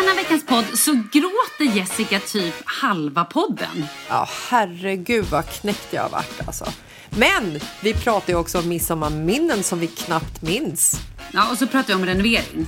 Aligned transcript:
denna 0.00 0.14
veckans 0.14 0.46
podd 0.46 0.78
så 0.78 0.92
gråter 0.92 1.76
Jessica 1.76 2.20
typ 2.20 2.54
halva 2.64 3.24
podden. 3.24 3.86
Ja, 4.08 4.28
herregud 4.50 5.24
vad 5.24 5.46
knäckt 5.46 5.88
jag 5.90 6.02
har 6.02 6.10
varit 6.10 6.46
alltså. 6.46 6.64
Men 7.10 7.60
vi 7.80 7.94
pratar 7.94 8.32
ju 8.32 8.38
också 8.38 8.58
om 8.58 8.68
midsommarminnen 8.68 9.62
som 9.62 9.80
vi 9.80 9.86
knappt 9.86 10.42
minns. 10.42 11.00
Ja, 11.32 11.50
och 11.50 11.58
så 11.58 11.66
pratar 11.66 11.88
vi 11.88 11.94
om 11.94 12.06
renovering. 12.06 12.66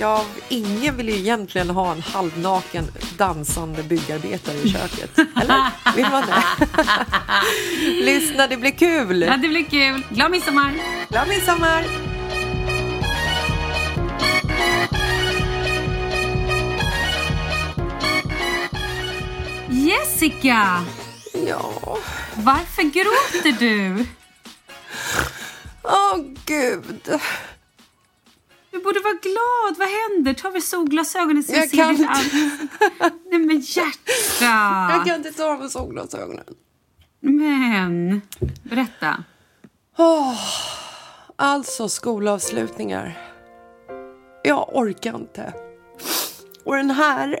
Ja, 0.00 0.24
ingen 0.48 0.96
vill 0.96 1.08
ju 1.08 1.14
egentligen 1.14 1.70
ha 1.70 1.92
en 1.92 2.02
halvnaken 2.02 2.84
dansande 3.18 3.82
byggarbetare 3.82 4.56
i 4.56 4.72
köket. 4.72 5.18
Eller? 5.42 5.94
Vill 5.96 6.06
man 6.10 6.24
det? 6.26 6.66
Lyssna, 8.04 8.46
det 8.46 8.56
blir 8.56 8.70
kul! 8.70 9.22
Ja, 9.22 9.36
det 9.36 9.48
blir 9.48 9.64
kul. 9.64 10.02
Glad 10.10 10.30
midsommar! 10.30 10.72
Glad 11.08 11.28
midsommar! 11.28 12.13
Jessica! 19.84 20.84
Ja... 21.46 21.98
Varför 22.36 22.82
gråter 22.82 23.58
du? 23.58 24.06
Åh, 25.82 26.16
gud. 26.46 27.20
Du 28.70 28.82
borde 28.82 29.00
vara 29.00 29.14
glad. 29.22 29.78
Vad 29.78 29.88
händer? 29.88 30.34
Ta 30.34 30.50
väl 30.50 30.62
solglasögonen 30.62 31.42
så 31.44 31.52
Jag 31.52 31.70
kan 31.70 31.90
inte. 31.90 32.08
Nej 33.30 33.38
men 33.38 33.60
hjärta! 33.60 34.88
Jag 34.90 35.06
kan 35.06 35.16
inte 35.16 35.32
ta 35.32 35.56
med 35.58 35.70
solglasögonen. 35.70 36.44
Men, 37.20 38.22
berätta. 38.62 39.24
Åh, 39.96 40.40
alltså 41.36 41.88
skolavslutningar. 41.88 43.18
Jag 44.42 44.76
orkar 44.76 45.14
inte. 45.16 45.52
Och 46.64 46.76
den 46.76 46.90
här 46.90 47.40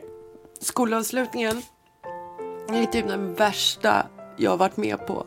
skolavslutningen 0.60 1.62
är 2.68 2.86
typ 2.86 3.08
den 3.08 3.34
värsta 3.34 4.06
jag 4.36 4.50
har 4.50 4.58
varit 4.58 4.76
med 4.76 5.06
på. 5.06 5.26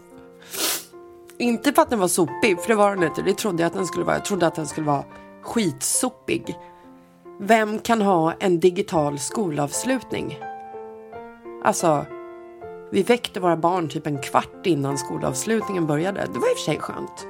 Inte 1.37 1.73
för 1.73 1.81
att 1.81 1.89
den 1.89 1.99
var 1.99 2.07
sopig, 2.07 2.61
för 2.61 2.67
det 2.67 2.75
var 2.75 2.95
den 2.95 3.03
inte. 3.03 3.21
Det 3.21 3.33
trodde 3.33 3.63
jag 3.63 3.67
att 3.67 3.73
den 3.73 3.87
skulle 3.87 4.05
vara. 4.05 4.15
Jag 4.15 4.25
trodde 4.25 4.47
att 4.47 4.55
den 4.55 4.67
skulle 4.67 4.87
vara 4.87 5.03
skitsopig. 5.41 6.55
Vem 7.39 7.79
kan 7.79 8.01
ha 8.01 8.33
en 8.39 8.59
digital 8.59 9.19
skolavslutning? 9.19 10.39
Alltså, 11.63 12.05
vi 12.91 13.03
väckte 13.03 13.39
våra 13.39 13.57
barn 13.57 13.89
typ 13.89 14.07
en 14.07 14.21
kvart 14.21 14.65
innan 14.65 14.97
skolavslutningen 14.97 15.87
började. 15.87 16.19
Det 16.33 16.39
var 16.39 16.51
i 16.51 16.53
och 16.53 16.57
för 16.57 16.65
sig 16.65 16.79
skönt. 16.79 17.27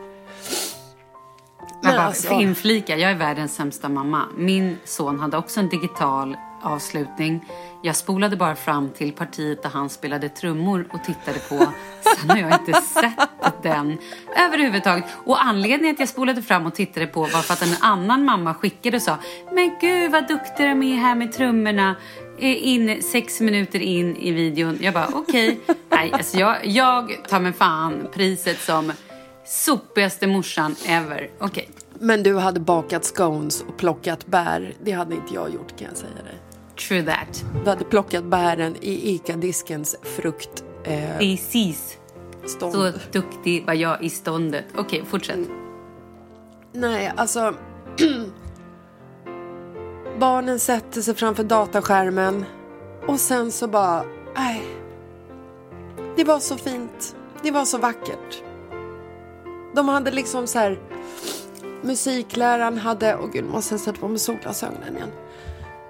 Jag 1.84 1.96
bara 1.96 2.02
alltså- 2.02 2.34
inflika, 2.34 2.98
jag 2.98 3.12
är 3.12 3.16
världens 3.16 3.56
sämsta 3.56 3.90
mamma. 3.90 4.22
Min 4.38 4.78
son 4.84 5.20
hade 5.20 5.38
också 5.38 5.60
en 5.60 5.70
digital 5.70 6.38
avslutning. 6.62 7.46
Jag 7.84 7.96
spolade 7.96 8.36
bara 8.36 8.56
fram 8.56 8.90
till 8.90 9.12
partiet 9.12 9.64
där 9.64 9.70
han 9.70 9.90
spelade 9.90 10.30
trummor 10.30 10.88
och 10.94 11.04
tittade 11.04 11.40
på. 11.40 11.58
Sen 12.18 12.30
har 12.30 12.38
jag 12.38 12.60
inte 12.60 12.74
sett 12.74 13.64
den 13.64 13.98
överhuvudtaget. 14.38 15.06
Och 15.26 15.46
anledningen 15.46 15.94
att 15.96 16.00
jag 16.00 16.10
spolade 16.10 16.42
fram 16.42 16.66
och 16.66 16.76
tittade 16.76 17.08
på 17.08 17.22
var 17.22 17.42
för 17.42 17.54
att 17.54 17.62
en 17.62 17.76
annan 17.82 18.26
mamma 18.26 18.54
skickade 18.54 18.98
och 18.98 19.04
sa 19.04 19.18
Men 19.54 19.78
gud 19.82 20.12
vad 20.12 20.28
duktiga 20.28 20.68
de 20.68 20.84
är 20.84 20.96
här 20.96 21.16
med 21.16 21.32
trummorna. 21.32 21.96
Eh, 22.40 22.68
in, 22.68 23.04
sex 23.04 23.40
minuter 23.40 23.80
in 23.80 24.16
i 24.16 24.32
videon. 24.32 24.78
Jag 24.82 24.94
bara 24.94 25.10
okej. 25.14 25.60
Nej, 25.90 26.12
alltså 26.14 26.38
jag, 26.38 26.66
jag 26.66 27.26
tar 27.30 27.40
med 27.40 27.56
fan 27.56 28.08
priset 28.14 28.62
som 28.62 28.92
sopigaste 29.46 30.28
morsan 30.28 30.76
ever. 30.86 31.30
Okej. 31.40 31.70
Men 32.00 32.24
du 32.24 32.38
hade 32.38 32.60
bakat 32.60 33.06
scones 33.06 33.62
och 33.62 33.78
plockat 33.78 34.28
bär. 34.28 34.74
Det 34.84 34.92
hade 34.92 35.16
inte 35.16 35.34
jag 35.34 35.54
gjort 35.54 35.80
kan 35.80 35.88
jag 35.88 35.98
säga 35.98 36.24
dig. 36.24 36.47
True 36.78 37.04
that. 37.04 37.46
Du 37.64 37.70
hade 37.70 37.86
plockat 37.86 38.24
bären 38.24 38.76
i 38.82 39.16
ICA-diskens 39.16 39.96
frukt. 40.04 40.64
Eh, 40.84 41.18
Precis. 41.18 41.98
stånd. 42.46 42.74
Så 42.74 42.92
duktig 43.12 43.66
var 43.66 43.74
jag 43.74 44.04
i 44.04 44.10
ståndet. 44.10 44.66
Okej, 44.78 45.04
fortsätt. 45.08 45.40
Nej, 46.74 47.12
alltså. 47.16 47.54
Barnen 50.20 50.60
sätter 50.60 51.02
sig 51.02 51.16
framför 51.16 51.44
dataskärmen 51.44 52.46
och 53.08 53.20
sen 53.20 53.52
så 53.52 53.68
bara, 53.68 54.04
nej. 54.36 54.64
Det 56.16 56.24
var 56.24 56.40
så 56.40 56.58
fint. 56.58 57.16
Det 57.42 57.52
var 57.52 57.66
så 57.66 57.78
vackert. 57.78 58.44
De 59.76 59.88
hade 59.88 60.12
liksom 60.12 60.48
så 60.48 60.60
här. 60.60 60.80
Musikläraren 61.82 62.78
hade, 62.78 63.18
åh 63.18 63.30
gud, 63.34 63.46
måste 63.46 63.74
jag 63.74 63.82
sätta 63.82 64.00
på 64.00 64.08
mig 64.08 64.20
solglasögonen 64.20 64.96
igen. 64.96 65.10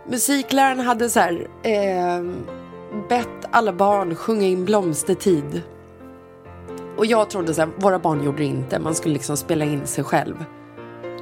Musikläraren 0.10 0.80
hade 0.80 1.10
så 1.10 1.20
här, 1.20 1.48
eh, 1.64 2.24
bett 3.10 3.46
alla 3.52 3.74
barn 3.74 4.16
sjunga 4.16 4.48
in 4.48 4.66
blomstertid. 4.66 5.62
Och 6.98 7.06
jag 7.06 7.30
trodde 7.30 7.54
så 7.54 7.62
här, 7.62 7.70
våra 7.78 8.00
barn 8.00 8.24
gjorde 8.24 8.38
det 8.38 8.44
inte, 8.46 8.80
man 8.80 8.96
skulle 8.96 9.14
liksom 9.14 9.38
spela 9.38 9.66
in 9.66 9.88
sig 9.88 10.04
själv. 10.04 10.46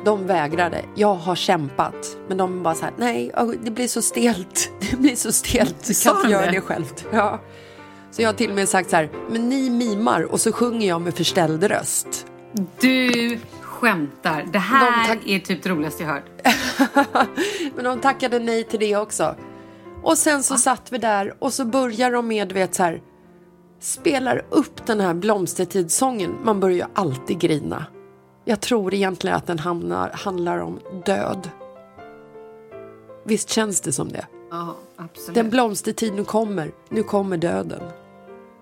De 0.05 0.27
vägrade. 0.27 0.85
Jag 0.95 1.15
har 1.15 1.35
kämpat. 1.35 2.17
Men 2.27 2.37
de 2.37 2.63
bara 2.63 2.75
så 2.75 2.85
här, 2.85 2.93
nej, 2.97 3.31
det 3.63 3.71
blir 3.71 3.87
så 3.87 4.01
stelt. 4.01 4.71
Det 4.91 4.97
blir 4.97 5.15
så 5.15 5.31
stelt. 5.31 5.87
Du 5.87 5.93
kan 5.93 6.15
inte 6.15 6.31
göra 6.31 6.51
det? 6.51 6.61
själv. 6.61 6.85
Ja. 7.11 7.39
Så 8.11 8.21
jag 8.21 8.29
har 8.29 8.33
till 8.33 8.49
och 8.49 8.55
med 8.55 8.69
sagt 8.69 8.89
så 8.89 8.95
här, 8.95 9.09
men 9.29 9.49
ni 9.49 9.69
mimar 9.69 10.31
och 10.31 10.41
så 10.41 10.51
sjunger 10.51 10.87
jag 10.87 11.01
med 11.01 11.13
förställd 11.13 11.63
röst. 11.63 12.25
Du 12.79 13.39
skämtar. 13.61 14.45
Det 14.53 14.59
här 14.59 15.15
De 15.25 15.35
är 15.35 15.39
typ 15.39 15.63
det 15.63 15.69
roligaste 15.69 16.03
jag 16.03 16.09
hört. 16.09 16.23
Men 17.75 17.83
de 17.83 18.01
tackade 18.01 18.39
nej 18.39 18.63
till 18.63 18.79
det 18.79 18.95
också. 18.95 19.35
Och 20.03 20.17
sen 20.17 20.43
så 20.43 20.55
satt 20.57 20.91
vi 20.91 20.97
där 20.97 21.33
och 21.39 21.53
så 21.53 21.65
börjar 21.65 22.11
de 22.11 22.27
med, 22.27 22.51
vet 22.51 22.75
så 22.75 22.83
här, 22.83 23.01
spelar 23.79 24.45
upp 24.49 24.85
den 24.85 24.99
här 24.99 25.13
blomstertidssången. 25.13 26.35
Man 26.43 26.59
börjar 26.59 26.77
ju 26.77 26.83
alltid 26.93 27.39
grina. 27.39 27.85
Jag 28.45 28.61
tror 28.61 28.93
egentligen 28.93 29.37
att 29.37 29.47
den 29.47 29.59
hamnar, 29.59 30.09
handlar 30.13 30.57
om 30.59 30.79
död. 31.05 31.49
Visst 33.23 33.49
känns 33.49 33.81
det 33.81 33.91
som 33.91 34.11
det? 34.11 34.25
Ja, 34.51 34.75
absolut. 34.97 35.35
Den 35.35 35.49
blomstertid 35.49 36.13
nu 36.13 36.23
kommer, 36.23 36.71
nu 36.89 37.03
kommer 37.03 37.37
döden. 37.37 37.81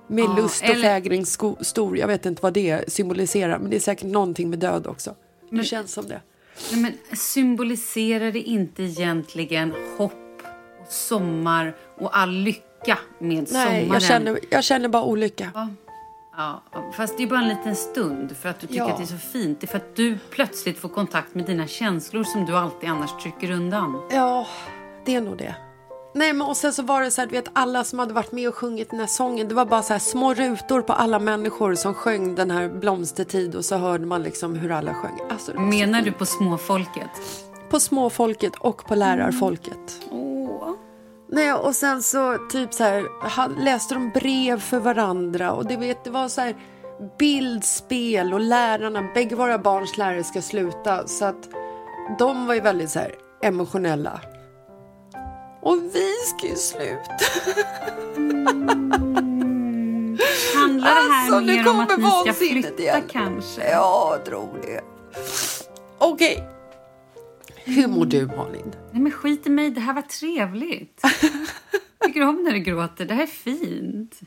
Med 0.08 0.24
Ja, 0.26 0.36
lust 0.36 0.64
och 0.64 0.70
eller- 0.70 0.82
fägring 0.82 1.26
stor, 1.62 1.98
jag 1.98 2.08
vet 2.08 2.26
inte 2.26 2.42
vad 2.42 2.54
det 2.54 2.94
symboliserar, 2.94 3.60
men 3.60 3.70
det 3.70 3.76
är 3.76 3.80
säkert 3.80 4.08
någonting 4.08 4.50
med 4.50 4.60
död 4.60 4.88
också. 4.88 5.16
Det 5.50 5.64
känns 5.64 5.94
som 5.94 6.08
det. 6.08 6.22
Nej, 6.72 6.82
men 6.82 7.18
symboliserar 7.18 8.32
det 8.32 8.40
inte 8.42 8.84
egentligen 8.84 9.74
hopp 9.98 10.14
och 10.82 10.88
sommar 10.92 11.76
och 11.98 12.18
all 12.18 12.32
lycka 12.32 12.98
med 13.20 13.30
Nej, 13.30 13.46
sommaren? 13.46 13.88
jag 13.88 14.02
känner, 14.02 14.40
jag 14.52 14.64
känner 14.64 14.90
bara 14.90 15.04
olycka. 15.04 15.52
Ja. 15.54 15.68
Ja, 16.38 16.64
fast 16.98 17.18
det 17.18 17.24
är 17.24 17.28
bara 17.28 17.40
en 17.42 17.48
liten 17.48 17.76
stund 17.76 18.38
för 18.38 18.50
att 18.50 18.60
du 18.60 18.68
tycker 18.68 18.80
Ja. 18.80 18.92
att 18.92 18.98
det 18.98 19.04
är 19.04 19.08
så 19.08 19.18
fint. 19.18 19.62
Det 19.62 19.66
är 19.66 19.68
för 19.68 19.78
att 19.78 19.96
du 19.96 20.18
plötsligt 20.30 20.78
får 20.80 20.90
kontakt 20.90 21.36
med 21.36 21.46
dina 21.46 21.68
känslor 21.68 22.24
som 22.24 22.46
du 22.46 22.56
alltid 22.58 22.90
annars 22.90 23.24
trycker 23.24 23.52
undan. 23.52 24.02
Ja, 24.12 24.48
det 25.06 25.16
är 25.16 25.22
nog 25.22 25.38
det. 25.38 25.56
Nej, 26.16 26.34
men 26.34 26.48
och 26.48 26.58
sen 26.58 26.74
så 26.74 26.84
var 26.84 27.02
det 27.02 27.12
så 27.12 27.22
här, 27.22 27.28
du 27.28 27.36
vet 27.36 27.50
alla 27.54 27.84
som 27.84 28.00
hade 28.00 28.14
varit 28.14 28.32
med 28.32 28.50
och 28.50 28.56
sjungit 28.56 28.90
den 28.90 29.00
här 29.00 29.08
sången, 29.08 29.48
det 29.48 29.56
var 29.56 29.66
bara 29.66 29.82
så 29.82 29.94
här 29.94 30.00
små 30.00 30.34
rutor 30.34 30.82
på 30.82 30.94
alla 30.94 31.20
människor 31.20 31.76
som 31.76 31.94
sjöng 31.94 32.36
den 32.36 32.52
här 32.52 32.70
blomstertid 32.70 33.56
och 33.56 33.66
så 33.66 33.76
hörde 33.76 34.06
man 34.06 34.24
liksom 34.24 34.56
hur 34.56 34.72
alla 34.72 34.94
sjöng. 34.94 35.20
Alltså, 35.30 35.60
Menar 35.60 36.02
du 36.02 36.12
på 36.12 36.26
småfolket? 36.26 37.10
På 37.70 37.80
småfolket 37.80 38.56
och 38.56 38.86
på 38.86 38.96
lärarfolket. 38.96 40.02
Åh. 40.12 40.70
Nej, 41.32 41.54
och 41.54 41.76
sen 41.76 42.04
så 42.04 42.38
typ 42.52 42.74
så 42.74 42.84
här, 42.84 43.64
läste 43.64 43.94
de 43.94 44.10
brev 44.10 44.60
för 44.60 44.80
varandra 44.80 45.52
och 45.52 45.66
det, 45.66 45.78
vet, 45.78 46.04
det 46.04 46.10
var 46.10 46.28
så 46.28 46.42
här 46.42 46.56
bildspel 47.20 48.34
och 48.34 48.40
lärarna, 48.40 49.10
bägge 49.14 49.36
våra 49.36 49.58
barns 49.58 49.98
lärare 49.98 50.24
ska 50.24 50.42
sluta 50.42 51.08
så 51.08 51.26
att 51.26 51.50
de 52.20 52.48
var 52.48 52.54
ju 52.54 52.62
väldigt 52.62 52.90
så 52.90 53.00
här 53.00 53.16
emotionella. 53.42 54.22
Och 55.64 55.78
vi 55.94 56.12
ska 56.26 56.48
ju 56.48 56.56
sluta. 56.56 57.12
Handlar 60.56 60.96
det 60.96 61.12
här 61.14 61.22
Alltså, 61.22 61.40
nu 61.40 61.56
mer 61.56 61.68
om 61.70 61.80
att 61.80 61.98
ni 61.98 62.10
ska 62.24 62.34
flytta 62.34 62.82
igen. 62.82 63.02
kanske? 63.12 63.70
Ja, 63.70 64.16
jag 64.18 64.26
tror 64.26 64.60
det. 64.62 64.82
Okej. 65.98 66.44
Hur 67.66 67.88
mår 67.88 68.06
du 68.06 68.26
Malin? 68.26 68.76
Nej 68.92 69.02
men 69.02 69.12
skit 69.12 69.48
i 69.48 69.50
mig, 69.50 69.70
det 69.70 69.82
här 69.82 69.94
var 69.94 70.02
trevligt. 70.02 71.02
Tycker 72.06 72.20
du 72.20 72.26
om 72.26 72.44
när 72.44 72.52
du 72.52 72.60
gråter? 72.60 73.06
Det 73.06 73.14
här 73.14 73.24
är 73.24 73.28
fint. 73.28 74.20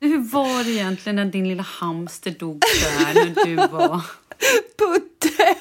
Hur 0.00 0.18
var 0.18 0.64
det 0.64 0.70
egentligen 0.70 1.16
när 1.16 1.24
din 1.24 1.48
lilla 1.48 1.62
hamster 1.62 2.30
dog 2.30 2.60
där 2.60 3.14
när 3.14 3.44
du 3.44 3.56
var... 3.56 4.00
Putte! 4.78 5.54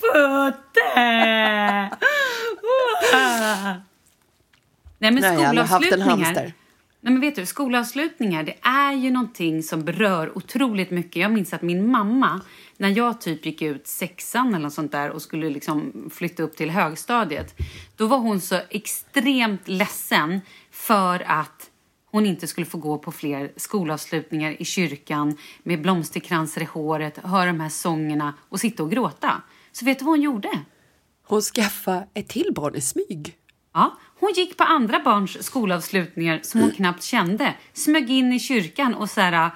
Putte! 0.00 1.96
Nej 4.98 5.10
men 5.12 5.22
Nej, 5.22 5.36
skolavslutningar. 5.36 6.52
Nej, 7.00 7.12
men 7.12 7.20
vet 7.20 7.36
du, 7.36 7.46
skolavslutningar 7.46 8.42
det 8.42 8.54
är 8.62 8.92
ju 8.92 9.10
någonting 9.10 9.62
som 9.62 9.84
berör 9.84 10.38
otroligt 10.38 10.90
mycket. 10.90 11.16
Jag 11.16 11.32
minns 11.32 11.52
att 11.52 11.62
min 11.62 11.90
mamma, 11.90 12.40
när 12.76 12.88
jag 12.88 13.20
typ 13.20 13.46
gick 13.46 13.62
ut 13.62 13.86
sexan 13.86 14.48
eller 14.48 14.58
något 14.58 14.72
sånt 14.72 14.92
där 14.92 15.10
och 15.10 15.22
skulle 15.22 15.50
liksom 15.50 16.10
flytta 16.14 16.42
upp 16.42 16.56
till 16.56 16.70
högstadiet, 16.70 17.54
då 17.96 18.06
var 18.06 18.18
hon 18.18 18.40
så 18.40 18.60
extremt 18.70 19.68
ledsen 19.68 20.40
för 20.70 21.24
att 21.26 21.70
hon 22.10 22.26
inte 22.26 22.46
skulle 22.46 22.66
få 22.66 22.78
gå 22.78 22.98
på 22.98 23.12
fler 23.12 23.52
skolavslutningar 23.56 24.62
i 24.62 24.64
kyrkan 24.64 25.36
med 25.62 25.82
blomsterkransar 25.82 26.60
i 26.60 26.64
håret, 26.64 27.18
höra 27.18 27.46
de 27.46 27.60
här 27.60 27.68
sångerna 27.68 28.34
och 28.48 28.60
sitta 28.60 28.82
och 28.82 28.90
gråta. 28.90 29.42
Så 29.72 29.84
vet 29.84 29.98
du 29.98 30.04
vad 30.04 30.12
hon 30.12 30.22
gjorde? 30.22 30.50
Hon 31.28 31.42
skaffade 31.42 32.06
ett 32.14 32.28
till 32.28 32.52
barn 32.54 32.74
i 32.74 32.80
smyg. 32.80 33.34
Ja, 33.74 33.98
hon 34.20 34.32
gick 34.36 34.56
på 34.56 34.64
andra 34.64 35.00
barns 35.00 35.42
skolavslutningar 35.42 36.40
som 36.42 36.60
hon 36.60 36.70
knappt 36.70 37.02
kände, 37.02 37.54
smög 37.72 38.10
in 38.10 38.32
i 38.32 38.40
kyrkan 38.40 38.94
och 38.94 39.10
så 39.10 39.20
här, 39.20 39.50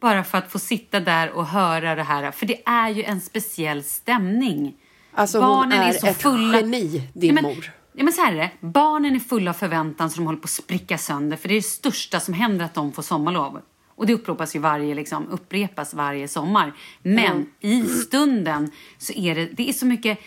bara 0.00 0.24
för 0.24 0.38
att 0.38 0.52
få 0.52 0.58
sitta 0.58 1.00
där 1.00 1.30
och 1.30 1.46
höra 1.46 1.94
det 1.94 2.02
här. 2.02 2.30
För 2.30 2.46
det 2.46 2.62
är 2.68 2.88
ju 2.88 3.02
en 3.02 3.20
speciell 3.20 3.82
stämning. 3.82 4.74
Alltså 5.12 5.40
hon 5.40 5.72
är, 5.72 5.90
ett 6.08 6.24
geni, 6.24 7.08
din 7.14 7.28
ja, 7.28 7.34
men, 7.34 7.44
mor. 7.44 7.72
Ja, 7.92 8.04
men 8.04 8.12
så 8.12 8.20
här 8.22 8.32
är 8.32 8.36
det. 8.36 8.50
Barnen 8.60 9.14
är 9.14 9.20
fulla 9.20 9.50
av 9.50 9.54
förväntan 9.54 10.10
så 10.10 10.16
de 10.16 10.26
håller 10.26 10.38
på 10.38 10.44
att 10.44 10.50
spricka 10.50 10.98
sönder. 10.98 11.36
För 11.36 11.48
det 11.48 11.54
är 11.54 11.56
det 11.56 11.62
största 11.62 12.20
som 12.20 12.34
händer 12.34 12.64
att 12.64 12.74
de 12.74 12.92
får 12.92 13.02
sommarlov. 13.02 13.60
Och 13.94 14.06
det 14.06 14.14
upprepas 14.14 14.56
ju 14.56 14.58
varje, 14.58 14.94
liksom, 14.94 15.28
upprepas 15.28 15.94
varje 15.94 16.28
sommar. 16.28 16.72
Men 17.02 17.26
Mm. 17.26 17.46
i 17.60 17.84
stunden 17.88 18.70
så 18.98 19.12
är 19.12 19.34
det, 19.34 19.46
det 19.46 19.68
är 19.68 19.72
så 19.72 19.86
mycket 19.86 20.18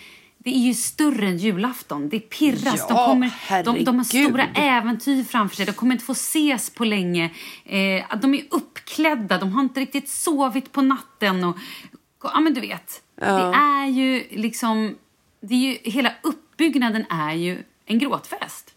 det 0.44 0.50
är 0.50 0.60
ju 0.60 0.74
större 0.74 1.28
än 1.28 1.38
julafton. 1.38 2.10
Det 2.10 2.20
pirras. 2.20 2.86
Ja, 2.90 2.96
de, 2.96 3.06
kommer, 3.06 3.64
de, 3.64 3.84
de 3.84 3.98
har 3.98 4.04
stora 4.04 4.46
äventyr 4.56 5.24
framför 5.24 5.56
sig. 5.56 5.66
De 5.66 5.72
kommer 5.72 5.92
inte 5.96 6.06
få 6.06 6.12
ses 6.12 6.70
på 6.70 6.86
länge. 6.86 7.26
Eh, 7.66 8.18
de 8.22 8.34
är 8.34 8.44
uppklädda. 8.52 9.38
De 9.38 9.52
har 9.52 9.62
inte 9.62 9.80
riktigt 9.80 10.10
sovit 10.10 10.72
på 10.72 10.82
natten. 10.82 11.44
Och, 11.44 11.58
ja, 12.24 12.40
men 12.40 12.54
du 12.54 12.62
vet. 12.62 13.02
Det 13.16 13.26
är 13.56 13.86
ju 13.88 14.24
liksom... 14.32 14.96
Det 15.42 15.54
är 15.54 15.58
ju, 15.60 15.78
hela 15.92 16.12
uppbyggnaden 16.24 17.06
är 17.10 17.34
ju 17.34 17.64
en 17.86 18.00
gråtfest. 18.00 18.74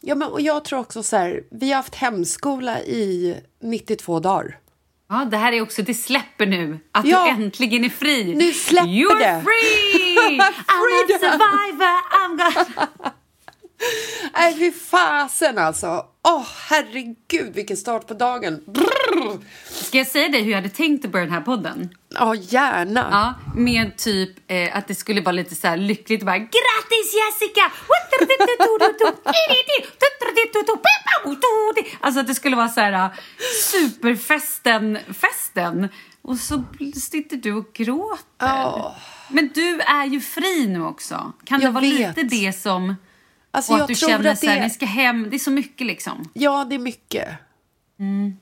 Ja, 0.00 0.14
men, 0.14 0.28
och 0.28 0.40
jag 0.40 0.64
tror 0.64 0.78
också 0.78 1.02
så 1.02 1.16
här, 1.16 1.42
vi 1.50 1.68
har 1.68 1.76
haft 1.76 1.94
hemskola 1.94 2.80
i 2.80 3.36
92 3.62 4.20
dagar. 4.20 4.58
Ja, 5.08 5.24
det 5.30 5.36
här 5.36 5.52
är 5.52 5.60
också, 5.60 5.82
det 5.82 5.94
släpper 5.94 6.46
nu. 6.46 6.78
Att 6.92 7.06
Ja. 7.06 7.24
du 7.24 7.30
äntligen 7.44 7.84
är 7.84 7.88
fri. 7.88 8.34
Nu 8.34 8.52
släpper 8.52 8.88
You're 8.88 9.18
det. 9.18 9.42
free! 9.44 10.05
I'm 10.26 10.40
a 10.40 11.18
survivor, 11.18 11.96
I'm 12.10 12.36
gonna... 12.36 13.12
Nej, 14.34 14.58
fy 14.58 14.72
fasen 14.72 15.58
alltså. 15.58 16.04
Åh, 16.28 16.46
herregud, 16.68 17.54
vilken 17.54 17.76
start 17.76 18.06
på 18.06 18.14
dagen. 18.14 18.62
Brrr. 18.66 19.38
Ska 19.70 19.98
jag 19.98 20.06
säga 20.06 20.28
dig 20.28 20.42
hur 20.42 20.50
jag 20.50 20.58
hade 20.58 20.68
tänkt 20.68 21.04
att 21.04 21.10
börja 21.10 21.24
den 21.24 21.34
här 21.34 21.40
podden? 21.40 21.88
Ja, 22.08 22.34
gärna. 22.34 23.08
Ja, 23.10 23.34
med 23.60 23.96
typ 23.96 24.30
eh, 24.46 24.76
att 24.76 24.88
det 24.88 24.94
skulle 24.94 25.20
vara 25.20 25.32
lite 25.32 25.54
så 25.54 25.68
här 25.68 25.76
lyckligt 25.76 26.22
bara 26.22 26.38
Grattis 26.38 27.14
Jessica! 27.14 27.72
Alltså 32.00 32.20
att 32.20 32.26
det 32.26 32.34
skulle 32.34 32.56
vara 32.56 32.68
så 32.68 32.80
här 32.80 32.92
uh, 32.92 33.10
superfesten, 33.62 34.98
festen. 35.20 35.88
Och 36.26 36.38
så 36.38 36.64
sitter 36.94 37.36
du 37.36 37.52
och 37.52 37.72
gråter. 37.72 38.24
Ja. 38.38 38.96
Men 39.28 39.50
du 39.54 39.80
är 39.80 40.04
ju 40.06 40.20
fri 40.20 40.66
nu 40.66 40.82
också. 40.84 41.32
Kan 41.44 41.60
det 41.60 41.64
Jag 41.66 41.72
vara 41.72 41.80
vet. 41.84 42.16
lite 42.16 42.22
det 42.22 42.52
som... 42.52 42.94
Alltså, 43.50 43.72
och 43.72 43.80
att 43.80 43.88
du 43.88 43.94
känner 43.94 44.30
att 44.30 44.38
så 44.38 44.46
här, 44.46 44.56
det- 44.56 44.62
ni 44.62 44.70
ska 44.70 44.86
hem. 44.86 45.30
Det 45.30 45.36
är 45.36 45.38
så 45.38 45.50
mycket 45.50 45.86
liksom. 45.86 46.30
Ja, 46.32 46.64
det 46.64 46.74
är 46.74 46.78
mycket. 46.78 47.28
Mm. 47.98 48.36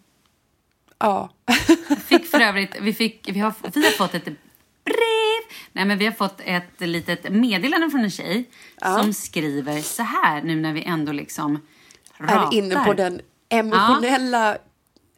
Ja. 0.99 1.31
fick 2.07 2.27
för 2.27 2.41
övrigt, 2.41 2.77
vi, 2.81 2.93
fick, 2.93 3.29
vi, 3.33 3.41
har, 3.41 3.55
vi 3.75 3.85
har 3.85 3.93
fått 3.93 4.15
ett 4.15 4.25
brev. 4.85 5.59
Nej, 5.73 5.85
men 5.85 5.99
vi 5.99 6.05
har 6.05 6.13
fått 6.13 6.41
ett 6.45 6.81
litet 6.81 7.33
meddelande 7.33 7.91
från 7.91 8.01
en 8.01 8.11
tjej 8.11 8.51
som 8.83 9.13
skriver 9.13 9.81
så 9.81 10.03
här 10.03 10.43
nu 10.43 10.61
när 10.61 10.73
vi 10.73 10.83
ändå 10.85 11.13
liksom 11.13 11.59
ratar. 12.19 12.47
Är 12.47 12.59
inne 12.59 12.85
på 12.85 12.95
den 12.95 13.21
emotionella 13.49 14.57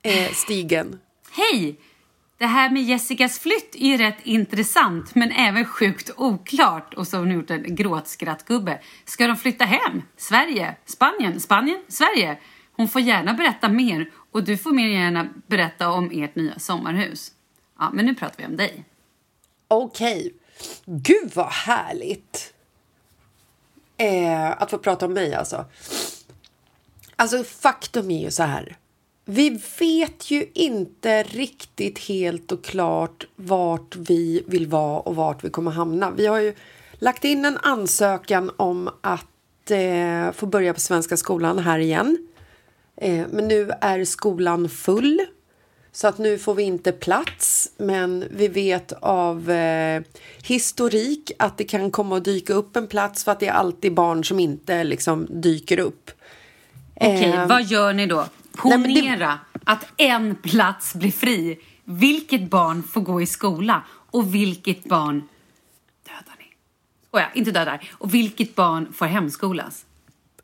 eh, 0.02 0.32
stigen. 0.32 1.00
Hej! 1.30 1.80
Det 2.38 2.46
här 2.46 2.70
med 2.70 2.82
Jessicas 2.82 3.38
flytt 3.38 3.74
är 3.74 3.86
ju 3.86 3.96
rätt 3.96 4.18
intressant 4.22 5.14
men 5.14 5.32
även 5.32 5.64
sjukt 5.64 6.10
oklart. 6.16 6.94
Och 6.94 7.06
så 7.06 7.16
har 7.16 7.24
hon 7.24 7.34
gjort 7.34 7.50
en 7.50 7.74
gråtskrattgubbe. 7.74 8.80
Ska 9.04 9.26
de 9.26 9.36
flytta 9.36 9.64
hem? 9.64 10.02
Sverige? 10.16 10.76
Spanien? 10.84 11.40
Spanien? 11.40 11.82
Sverige? 11.88 12.38
Hon 12.72 12.88
får 12.88 13.00
gärna 13.00 13.34
berätta 13.34 13.68
mer 13.68 14.10
och 14.32 14.44
du 14.44 14.56
får 14.56 14.70
mer 14.70 14.88
gärna 14.88 15.28
berätta 15.46 15.90
om 15.90 16.10
ert 16.14 16.34
nya 16.36 16.58
sommarhus. 16.58 17.32
Ja, 17.78 17.90
men 17.92 18.06
nu 18.06 18.14
pratar 18.14 18.36
vi 18.38 18.46
om 18.46 18.56
dig. 18.56 18.84
Okej. 19.68 20.34
Gud, 20.84 21.30
vad 21.34 21.52
härligt! 21.52 22.54
Eh, 23.96 24.50
att 24.50 24.70
få 24.70 24.78
prata 24.78 25.06
om 25.06 25.12
mig, 25.12 25.34
alltså. 25.34 25.64
Alltså, 27.16 27.44
faktum 27.44 28.10
är 28.10 28.22
ju 28.22 28.30
så 28.30 28.42
här. 28.42 28.76
Vi 29.28 29.60
vet 29.78 30.30
ju 30.30 30.46
inte 30.54 31.22
riktigt 31.22 31.98
helt 31.98 32.52
och 32.52 32.64
klart 32.64 33.26
vart 33.36 33.96
vi 33.96 34.42
vill 34.46 34.66
vara 34.66 35.00
och 35.00 35.16
vart 35.16 35.44
vi 35.44 35.50
kommer 35.50 35.70
hamna. 35.70 36.10
Vi 36.10 36.26
har 36.26 36.40
ju 36.40 36.54
lagt 36.92 37.24
in 37.24 37.44
en 37.44 37.58
ansökan 37.62 38.50
om 38.56 38.90
att 39.00 39.70
eh, 39.70 40.32
få 40.32 40.46
börja 40.46 40.74
på 40.74 40.80
Svenska 40.80 41.16
skolan 41.16 41.58
här 41.58 41.78
igen. 41.78 42.28
Eh, 42.96 43.26
men 43.30 43.48
nu 43.48 43.70
är 43.80 44.04
skolan 44.04 44.68
full. 44.68 45.20
Så 45.92 46.08
att 46.08 46.18
nu 46.18 46.38
får 46.38 46.54
vi 46.54 46.62
inte 46.62 46.92
plats, 46.92 47.70
men 47.76 48.24
vi 48.30 48.48
vet 48.48 48.92
av 48.92 49.50
eh, 49.50 50.02
historik 50.42 51.32
att 51.38 51.58
det 51.58 51.64
kan 51.64 51.90
komma 51.90 52.16
att 52.16 52.24
dyka 52.24 52.54
upp 52.54 52.76
en 52.76 52.86
plats 52.86 53.24
för 53.24 53.32
att 53.32 53.40
det 53.40 53.46
är 53.46 53.52
alltid 53.52 53.94
barn 53.94 54.24
som 54.24 54.40
inte 54.40 54.84
liksom 54.84 55.26
dyker 55.30 55.78
upp. 55.78 56.10
Okej, 56.94 57.32
Eh, 57.32 57.46
vad 57.46 57.62
gör 57.62 57.92
ni 57.92 58.06
då? 58.06 58.26
Ponera 58.56 59.38
att 59.64 59.86
en 59.96 60.36
plats 60.36 60.94
blir 60.94 61.12
fri. 61.12 61.58
Vilket 61.84 62.50
barn 62.50 62.82
får 62.82 63.00
gå 63.00 63.22
i 63.22 63.26
skola 63.26 63.82
och 64.10 64.34
vilket 64.34 64.84
barn 64.84 65.28
dödar 66.06 66.36
ni? 66.38 66.44
Skojar, 67.08 67.32
inte 67.34 67.50
dödar. 67.50 67.90
Och 67.92 68.14
vilket 68.14 68.54
barn 68.54 68.92
får 68.92 69.06
hemskolas? 69.06 69.86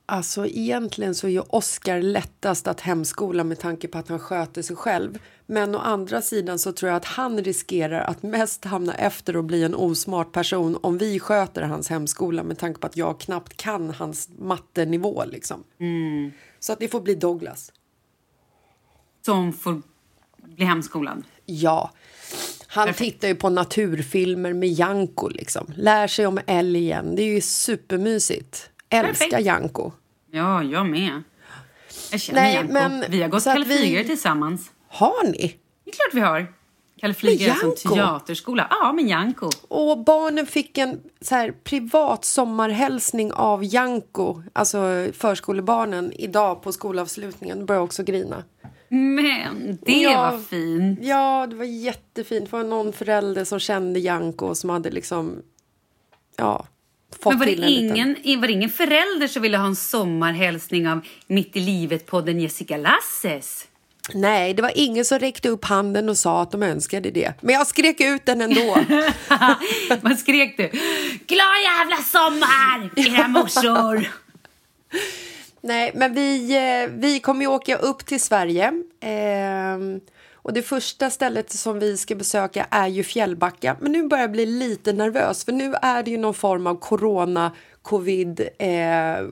Alltså 0.06 0.47
egentligen 0.47 1.14
så 1.14 1.26
är 1.26 1.31
ju 1.31 1.41
Oscar 1.41 2.03
lättast 2.03 2.69
att 2.69 2.81
hemskola 2.81 3.44
med 3.44 3.59
tanke 3.59 3.88
på 3.88 3.99
att 3.99 4.09
han 4.09 4.19
sköter 4.19 4.62
sig 4.62 4.76
själv. 4.76 5.19
Men 5.47 5.75
å 5.75 5.79
andra 5.79 6.23
sidan 6.23 6.59
så 6.59 6.73
tror 6.73 6.88
jag 6.88 6.97
att 6.97 7.05
han 7.05 7.44
riskerar 7.44 8.00
att 8.00 8.23
mest 8.23 8.64
hamna 8.64 8.94
efter 8.94 9.37
och 9.37 9.44
bli 9.44 9.64
en 9.64 9.75
osmart 9.75 10.32
person 10.32 10.79
om 10.82 10.99
vi 10.99 11.20
sköter 11.20 11.62
hans 11.62 11.88
hemskola 11.88 12.43
med 12.43 12.59
tanke 12.59 12.81
på 12.81 12.87
att 12.87 12.97
jag 12.97 13.20
knappt 13.20 13.56
kan 13.56 13.91
hans 13.91 14.28
mattenivå 14.38 15.25
liksom. 15.25 15.64
Så 16.61 16.73
att 16.73 16.78
det 16.78 16.88
får 16.88 17.00
bli 17.00 17.14
Douglas. 17.14 17.73
Som 19.25 19.52
får 19.52 19.83
bli 20.57 20.64
hemskolad. 20.64 21.25
Ja. 21.47 21.91
Han 22.67 22.87
Perfekt. 22.87 23.12
tittar 23.12 23.29
ju 23.29 23.35
på 23.35 23.49
naturfilmer 23.50 24.52
med 24.52 24.69
Janko 24.69 25.29
liksom. 25.29 25.67
Lär 25.76 26.07
sig 26.07 26.26
om 26.26 26.41
älgen. 26.47 27.17
Det 27.17 27.23
är 27.23 27.35
ju 27.35 27.41
supermysigt. 27.41 28.71
Älskar 28.88 29.26
Perfekt. 29.26 29.47
Janko. 29.47 29.93
Ja, 30.31 30.62
jag 30.62 30.87
med. 30.87 31.23
Jag 32.11 32.21
känner 32.21 32.43
Nej, 32.43 32.55
Janko. 32.55 32.73
men- 32.73 33.05
vi 33.09 33.23
har 33.23 33.29
gått 33.29 33.45
Kalle 33.45 33.64
vi- 33.64 34.05
tillsammans. 34.05 34.71
Har 34.88 35.25
ni? 35.25 35.57
Det 35.85 35.91
är 35.91 35.95
klart 35.95 36.14
vi 36.14 36.21
har. 36.21 36.52
Kalle 37.00 37.14
Flygare 37.14 37.55
som 37.55 37.75
teaterskola. 37.95 38.67
Ja, 38.71 38.93
med 38.93 39.05
Janko. 39.07 39.50
Och 39.69 39.99
barnen 40.05 40.47
fick 40.47 40.79
en 40.79 41.00
så 41.21 41.35
här, 41.35 41.50
privat 41.64 42.25
sommarhälsning 42.25 43.33
av 43.33 43.64
Janko, 43.64 44.43
alltså 44.52 45.09
förskolebarnen, 45.12 46.12
idag 46.12 46.62
på 46.62 46.73
skolavslutningen. 46.73 47.59
De 47.59 47.64
började 47.67 47.85
också 47.85 48.02
grina. 48.02 48.45
Men 48.94 49.78
det 49.87 49.92
Ja. 50.00 50.30
var 50.30 50.38
fint. 50.38 50.99
Ja, 51.02 51.46
det 51.50 51.56
var 51.56 51.64
jättefint. 51.64 52.50
Det 52.50 52.56
var 52.56 52.64
någon 52.64 52.92
förälder 52.92 53.44
som 53.44 53.58
kände 53.61 54.00
Janko 54.00 54.54
som 54.54 54.70
hade 54.70 54.90
liksom, 54.90 55.42
ja, 56.37 56.66
Men 57.25 57.38
var 57.38 57.46
det, 57.46 57.52
till 57.52 57.62
en 57.64 57.70
liten... 57.70 57.96
ingen, 57.96 58.40
var 58.40 58.46
det 58.46 58.52
ingen 58.52 58.70
förälder 58.70 59.28
som 59.28 59.42
ville 59.42 59.56
ha 59.58 59.66
en 59.66 59.76
sommarhälsning 59.76 60.88
av 60.88 61.00
Mitt 61.26 61.56
i 61.56 61.61
livet-podden 61.61 62.40
Jessica 62.40 62.76
Lasses? 62.76 63.66
Nej, 64.14 64.54
det 64.54 64.62
var 64.62 64.72
ingen 64.75 65.04
som 65.04 65.18
räckte 65.18 65.49
upp 65.49 65.64
handen 65.64 66.08
och 66.08 66.16
sa 66.18 66.42
att 66.42 66.50
de 66.50 66.62
önskade 66.62 67.11
det. 67.11 67.32
Men 67.40 67.54
jag 67.54 67.66
skrek 67.66 68.00
ut 68.00 68.26
den 68.26 68.40
ändå. 68.40 68.76
Man 70.02 70.16
skrek 70.16 70.56
du. 70.56 70.68
Glad 71.26 71.62
jävla 71.64 71.96
sommar, 71.96 72.90
era 72.96 73.28
morsor! 73.28 74.08
Nej, 75.62 75.92
men 75.95 76.14
vi, 76.14 76.57
eh, 76.57 76.90
vi 76.90 77.21
kommer 77.21 77.40
ju 77.40 77.47
åka 77.47 77.76
upp 77.76 78.07
till 78.07 78.21
Sverige. 78.21 78.73
Ehm, 79.00 80.00
och 80.35 80.52
det 80.52 80.62
första 80.62 81.11
stället 81.11 81.50
som 81.50 81.78
vi 81.78 81.97
ska 81.97 82.14
besöka 82.14 82.66
är 82.71 82.88
ju 82.88 83.02
Fjällbacka. 83.02 83.76
Men 83.81 83.92
nu 83.92 84.09
börjar 84.09 84.23
jag 84.23 84.33
bli 84.33 84.47
lite 84.47 84.92
nervös 84.92 85.45
för 85.45 85.52
nu 85.52 85.75
är 85.83 86.02
det 86.02 86.11
ju 86.11 86.19
någon 86.19 86.35
form 86.35 86.66
av 86.66 86.75
corona, 86.75 87.52
covid, 87.83 88.40
eh, 88.59 89.26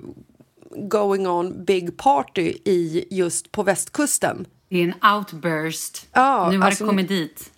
going 0.77 1.29
on 1.29 1.65
big 1.65 1.97
party 1.97 2.55
i 2.65 3.05
just 3.11 3.53
på 3.53 3.63
västkusten. 3.63 4.47
Det 4.69 4.77
är 4.77 4.83
en 4.85 5.15
outburst. 5.17 6.07
Ja, 6.13 6.51
nu 6.51 6.59
har 6.59 6.67
alltså- 6.67 6.85
det 6.85 6.89
kommit 6.89 7.09
dit. 7.09 7.53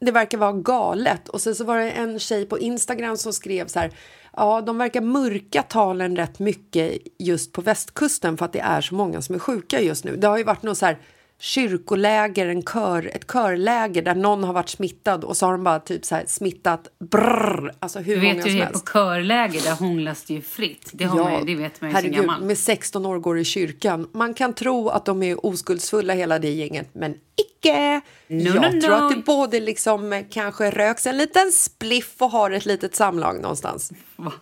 Det 0.00 0.12
verkar 0.12 0.38
vara 0.38 0.52
galet. 0.52 1.28
Och 1.28 1.40
sen 1.40 1.54
så 1.54 1.64
var 1.64 1.78
det 1.78 1.90
en 1.90 2.18
tjej 2.18 2.46
på 2.46 2.58
Instagram 2.58 3.16
som 3.16 3.32
skrev 3.32 3.66
så 3.66 3.78
här. 3.78 3.90
Ja, 4.36 4.60
de 4.60 4.78
verkar 4.78 5.00
mörka 5.00 5.62
talen 5.62 6.16
rätt 6.16 6.38
mycket 6.38 6.98
just 7.18 7.52
på 7.52 7.62
västkusten 7.62 8.36
för 8.36 8.44
att 8.44 8.52
det 8.52 8.60
är 8.60 8.80
så 8.80 8.94
många 8.94 9.22
som 9.22 9.34
är 9.34 9.38
sjuka 9.38 9.80
just 9.80 10.04
nu. 10.04 10.16
Det 10.16 10.26
har 10.26 10.38
ju 10.38 10.44
varit 10.44 10.62
något 10.62 10.78
så 10.78 10.86
här 10.86 10.98
kyrkoläger, 11.40 12.46
en 12.46 12.62
kör, 12.62 13.10
ett 13.16 13.26
körläger 13.32 14.02
där 14.02 14.14
någon 14.14 14.44
har 14.44 14.52
varit 14.52 14.68
smittad 14.68 15.24
och 15.24 15.36
så 15.36 15.46
har 15.46 15.52
de 15.52 15.64
bara 15.64 15.80
typ 15.80 16.04
så 16.04 16.14
här 16.14 16.24
smittat 16.26 16.88
brrr, 17.10 17.74
alltså 17.78 17.98
hur 17.98 18.16
Du 18.16 18.22
många 18.22 18.34
vet 18.34 18.42
som 18.42 18.50
ju 18.52 18.56
det 18.58 18.62
är 18.62 18.66
på 18.66 18.72
helst. 18.72 18.92
körläger, 18.92 19.60
där 19.62 19.74
hånglas 19.74 20.24
det 20.24 20.34
ju 20.34 20.42
fritt. 20.42 20.90
Det, 20.92 21.04
har 21.04 21.18
man 21.24 21.38
ju, 21.38 21.44
det 21.54 21.62
vet 21.62 21.80
man 21.80 21.90
ju 21.90 21.94
som 21.96 22.02
herregud, 22.02 22.20
gammal. 22.26 22.42
med 22.42 22.58
16 22.58 23.06
år 23.06 23.18
går 23.18 23.38
i 23.38 23.44
kyrkan. 23.44 24.08
Man 24.12 24.34
kan 24.34 24.52
tro 24.54 24.88
att 24.88 25.04
de 25.04 25.22
är 25.22 25.46
oskuldsfulla 25.46 26.14
hela 26.14 26.38
det 26.38 26.50
gänget, 26.50 26.88
men 26.92 27.14
icke! 27.36 28.00
No, 28.26 28.42
Jag 28.42 28.74
no, 28.74 28.80
tror 28.80 28.98
no. 28.98 29.04
att 29.04 29.10
det 29.14 29.22
både 29.24 29.60
liksom 29.60 30.12
eh, 30.12 30.24
kanske 30.30 30.70
röks 30.70 31.06
en 31.06 31.16
liten 31.18 31.52
spliff 31.52 32.14
och 32.18 32.30
har 32.30 32.50
ett 32.50 32.66
litet 32.66 32.94
samlag 32.96 33.40
någonstans. 33.42 33.92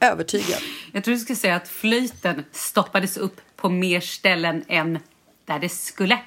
Övertygad. 0.01 0.59
Jag 0.93 1.05
tror 1.05 1.15
du 1.15 1.21
skulle 1.21 1.37
säga 1.37 1.57
att 1.57 1.69
flöjten 1.69 2.45
stoppades 2.53 3.17
upp 3.17 3.41
på 3.57 3.69
mer 3.69 4.01
ställen 4.01 4.65
än 4.69 4.99
där 5.47 5.59
det 5.59 5.69
skulle. 5.69 6.19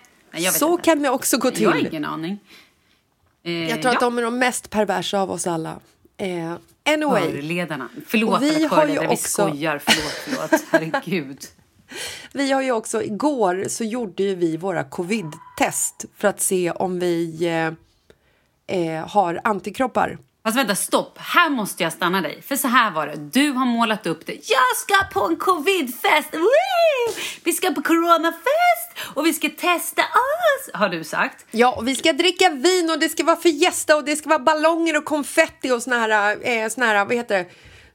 Så 0.51 0.71
inte. 0.71 0.83
kan 0.83 1.01
det 1.01 1.09
också 1.09 1.38
gå 1.38 1.51
Jag 1.55 1.69
har 1.69 1.77
till. 1.77 1.88
ingen 1.88 2.05
aning. 2.05 2.39
Eh, 3.43 3.51
Jag 3.69 3.81
tror 3.81 3.85
ja. 3.85 3.91
att 3.93 4.00
de 4.00 4.17
är 4.17 4.21
de 4.21 4.38
mest 4.39 4.69
perversa 4.69 5.19
av 5.21 5.31
oss 5.31 5.47
alla. 5.47 5.79
Eh, 6.17 6.53
anyway, 6.85 7.31
Körledarna. 7.31 7.89
Förlåt 8.07 8.41
vi 8.41 8.55
alla 8.55 8.67
har 8.67 8.88
ju 8.88 9.00
vi 9.00 9.07
också- 9.07 9.47
skojar. 9.47 9.81
Förlåt, 9.85 10.50
förlåt. 10.50 10.63
Herregud. 10.71 11.45
vi 12.33 12.51
har 12.51 12.61
ju 12.61 12.71
också 12.71 13.03
igår 13.03 13.65
så 13.67 13.83
gjorde 13.83 14.23
ju 14.23 14.35
vi 14.35 14.57
våra 14.57 14.83
covid-test 14.83 16.05
för 16.17 16.27
att 16.27 16.41
se 16.41 16.71
om 16.71 17.00
vi 17.00 17.45
eh, 18.67 18.77
eh, 18.79 19.07
har 19.07 19.41
antikroppar. 19.43 20.17
Fast 20.43 20.57
vänta, 20.57 20.75
stopp. 20.75 21.17
Här 21.17 21.50
måste 21.50 21.83
jag 21.83 21.93
stanna 21.93 22.21
dig. 22.21 22.41
För 22.41 22.55
så 22.55 22.67
här 22.67 22.91
var 22.91 23.07
det. 23.07 23.15
Du 23.15 23.51
har 23.51 23.65
målat 23.65 24.07
upp 24.07 24.25
det. 24.25 24.33
Jag 24.33 24.77
ska 24.77 25.19
på 25.19 25.25
en 25.27 25.36
covidfest! 25.36 26.33
Woo! 26.33 27.13
Vi 27.43 27.53
ska 27.53 27.71
på 27.71 27.81
coronafest! 27.81 28.91
Och 29.15 29.25
vi 29.25 29.33
ska 29.33 29.50
testa 29.50 30.01
oss! 30.01 30.69
Har 30.74 30.89
du 30.89 31.03
sagt. 31.03 31.45
Ja, 31.51 31.75
och 31.77 31.88
vi 31.88 31.95
ska 31.95 32.13
dricka 32.13 32.50
vin 32.50 32.89
och 32.89 33.00
det 33.00 33.10
ska 33.10 33.24
vara 33.24 33.36
fiesta 33.38 33.95
och 33.95 34.03
det 34.03 34.15
ska 34.15 34.29
vara 34.29 34.39
ballonger 34.39 34.98
och 34.98 35.05
konfetti 35.05 35.71
och 35.71 35.83
såna 35.83 36.00
här, 36.00 36.38
eh, 36.48 36.69
såna 36.69 36.86
här 36.86 37.05
vad 37.05 37.15
heter 37.15 37.38
det, 37.38 37.45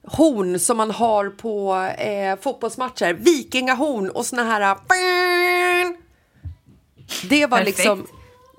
horn 0.08 0.58
som 0.58 0.76
man 0.76 0.90
har 0.90 1.28
på 1.30 1.74
eh, 1.98 2.38
fotbollsmatcher. 2.42 3.14
Vikingahorn 3.14 4.10
och 4.10 4.26
såna 4.26 4.44
här... 4.44 4.60
eh, 4.60 5.92
Det 7.28 7.46
var 7.46 7.58
Perfekt. 7.58 7.78
liksom, 7.78 8.06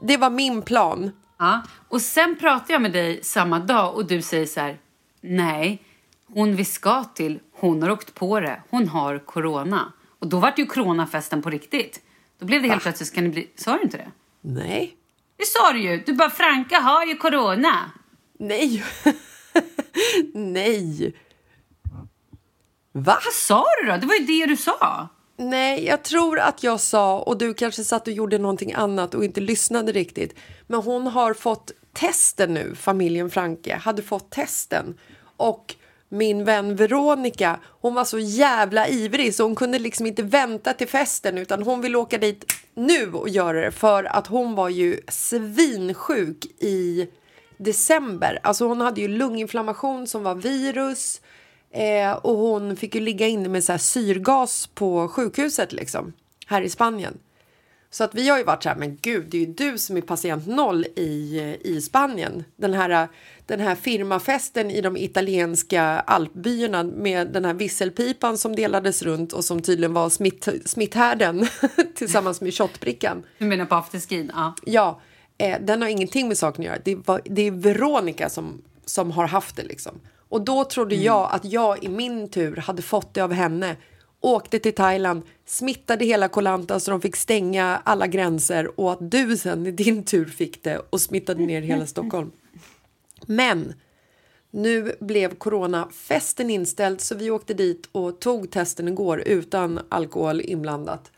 det 0.01 0.17
var 0.17 0.29
min 0.29 0.61
plan. 0.61 1.11
Ja. 1.37 1.61
Och 1.89 2.01
sen 2.01 2.35
pratar 2.39 2.73
jag 2.73 2.81
med 2.81 2.91
dig 2.91 3.23
samma 3.23 3.59
dag 3.59 3.95
och 3.95 4.05
du 4.05 4.21
säger 4.21 4.45
så 4.45 4.59
här. 4.59 4.79
Nej, 5.21 5.83
hon 6.25 6.55
vi 6.55 6.65
ska 6.65 7.03
till, 7.03 7.39
hon 7.53 7.81
har 7.81 7.89
åkt 7.89 8.13
på 8.13 8.39
det. 8.39 8.61
Hon 8.69 8.87
har 8.87 9.19
corona. 9.19 9.93
Och 10.19 10.27
då 10.27 10.39
var 10.39 10.53
det 10.55 10.61
ju 10.61 10.67
coronafesten 10.67 11.41
på 11.41 11.49
riktigt. 11.49 12.01
Då 12.39 12.45
blev 12.45 12.61
det 12.61 12.67
helt 12.67 12.81
plötsligt, 12.81 13.09
ska 13.09 13.21
ni 13.21 13.29
bli... 13.29 13.49
Sa 13.55 13.77
du 13.77 13.83
inte 13.83 13.97
det? 13.97 14.11
Nej. 14.41 14.95
Det 15.37 15.45
sa 15.45 15.73
du 15.73 15.79
ju. 15.79 16.03
Du 16.05 16.13
bara, 16.13 16.29
Franka 16.29 16.79
har 16.79 17.05
ju 17.05 17.15
corona. 17.15 17.91
Nej. 18.39 18.83
Nej. 20.33 21.15
Va? 22.91 23.19
Vad 23.25 23.33
sa 23.33 23.65
du 23.81 23.91
då? 23.91 23.97
Det 23.97 24.07
var 24.07 24.15
ju 24.15 24.25
det 24.25 24.45
du 24.45 24.57
sa. 24.57 25.07
Nej, 25.39 25.85
jag 25.85 26.03
tror 26.03 26.39
att 26.39 26.63
jag 26.63 26.79
sa, 26.79 27.19
och 27.19 27.37
du 27.37 27.53
kanske 27.53 27.83
satt 27.83 28.07
och 28.07 28.13
gjorde 28.13 28.37
någonting 28.37 28.73
annat 28.73 29.15
och 29.15 29.25
inte 29.25 29.41
lyssnade 29.41 29.91
riktigt. 29.91 30.35
Men 30.67 30.81
hon 30.81 31.07
har 31.07 31.33
fått 31.33 31.71
testen 31.93 32.53
nu, 32.53 32.75
familjen 32.75 33.29
Franke, 33.29 33.75
hade 33.75 34.01
fått 34.01 34.29
testen. 34.29 34.97
Och 35.37 35.75
min 36.09 36.45
vän 36.45 36.75
Veronica, 36.75 37.59
hon 37.81 37.93
var 37.93 38.05
så 38.05 38.19
jävla 38.19 38.87
ivrig 38.87 39.35
så 39.35 39.43
hon 39.43 39.55
kunde 39.55 39.79
liksom 39.79 40.05
inte 40.05 40.23
vänta 40.23 40.73
till 40.73 40.87
festen 40.87 41.37
utan 41.37 41.63
hon 41.63 41.81
ville 41.81 41.97
åka 41.97 42.17
dit 42.17 42.45
nu 42.73 43.13
och 43.13 43.29
göra 43.29 43.61
det 43.61 43.71
för 43.71 44.03
att 44.03 44.27
hon 44.27 44.55
var 44.55 44.69
ju 44.69 44.99
svinsjuk 45.07 46.45
i 46.45 47.07
december. 47.57 48.39
Alltså 48.43 48.67
hon 48.67 48.81
hade 48.81 49.01
ju 49.01 49.07
lunginflammation 49.07 50.07
som 50.07 50.23
var 50.23 50.35
virus. 50.35 51.21
Eh, 51.71 52.11
och 52.11 52.37
hon 52.37 52.75
fick 52.75 52.95
ju 52.95 53.01
ligga 53.01 53.27
inne 53.27 53.49
med 53.49 53.63
så 53.63 53.71
här 53.71 53.79
syrgas 53.79 54.67
på 54.67 55.07
sjukhuset 55.07 55.73
liksom, 55.73 56.13
här 56.45 56.61
i 56.61 56.69
Spanien. 56.69 57.17
Så 57.89 58.03
att 58.03 58.15
vi 58.15 58.29
har 58.29 58.37
ju 58.37 58.43
varit 58.43 58.63
så 58.63 58.69
här, 58.69 58.75
men 58.75 58.97
gud, 59.01 59.25
det 59.29 59.37
är 59.37 59.41
ju 59.41 59.53
du 59.53 59.77
som 59.77 59.97
är 59.97 60.01
patient 60.01 60.47
noll 60.47 60.85
i, 60.95 61.41
i 61.61 61.81
Spanien. 61.81 62.43
Den 62.55 62.73
här, 62.73 63.07
den 63.45 63.59
här 63.59 63.75
firmafesten 63.75 64.71
i 64.71 64.81
de 64.81 64.97
italienska 64.97 65.83
alpbyarna 65.83 66.83
med 66.83 67.27
den 67.27 67.45
här 67.45 67.53
visselpipan 67.53 68.37
som 68.37 68.55
delades 68.55 69.03
runt 69.03 69.33
och 69.33 69.45
som 69.45 69.61
tydligen 69.61 69.93
var 69.93 70.09
smitt, 70.09 70.47
smitthärden 70.65 71.47
tillsammans 71.95 72.41
med 72.41 72.53
shotbrickan. 72.53 73.23
Du 73.37 73.45
menar 73.45 73.65
på 73.65 73.75
afterskin? 73.75 74.31
Ja. 74.35 74.55
Ja, 74.65 75.01
eh, 75.37 75.57
den 75.61 75.81
har 75.81 75.89
ingenting 75.89 76.27
med 76.27 76.37
saken 76.37 76.61
att 76.61 76.65
göra. 76.65 76.79
Det, 76.83 76.95
var, 76.95 77.21
det 77.25 77.41
är 77.41 77.51
Veronica 77.51 78.29
som, 78.29 78.61
som 78.85 79.11
har 79.11 79.27
haft 79.27 79.55
det 79.55 79.63
liksom. 79.63 79.99
Och 80.29 80.41
då 80.41 80.63
trodde 80.63 80.95
jag 80.95 81.29
att 81.31 81.45
jag 81.45 81.83
i 81.83 81.89
min 81.89 82.29
tur 82.29 82.55
hade 82.55 82.81
fått 82.81 83.13
det 83.13 83.21
av 83.21 83.33
henne. 83.33 83.75
Åkte 84.21 84.59
till 84.59 84.75
Thailand, 84.75 85.21
smittade 85.45 86.05
hela 86.05 86.27
Koh 86.27 86.43
Lanta 86.43 86.79
så 86.79 86.91
de 86.91 87.01
fick 87.01 87.15
stänga 87.15 87.81
alla 87.83 88.07
gränser 88.07 88.79
och 88.79 88.91
att 88.91 89.11
du 89.11 89.37
sen 89.37 89.67
i 89.67 89.71
din 89.71 90.03
tur 90.03 90.25
fick 90.25 90.63
det 90.63 90.81
och 90.89 91.01
smittade 91.01 91.45
ner 91.45 91.61
hela 91.61 91.85
Stockholm. 91.95 92.31
Men 93.25 93.73
nu 94.51 94.95
blev 94.99 95.35
coronafesten 95.35 96.49
inställd 96.49 97.01
så 97.01 97.15
vi 97.15 97.31
åkte 97.31 97.53
dit 97.53 97.89
och 97.91 98.19
tog 98.19 98.51
testen 98.51 98.87
igår 98.87 99.19
utan 99.25 99.79
alkohol 99.89 100.41
inblandat. 100.41 101.11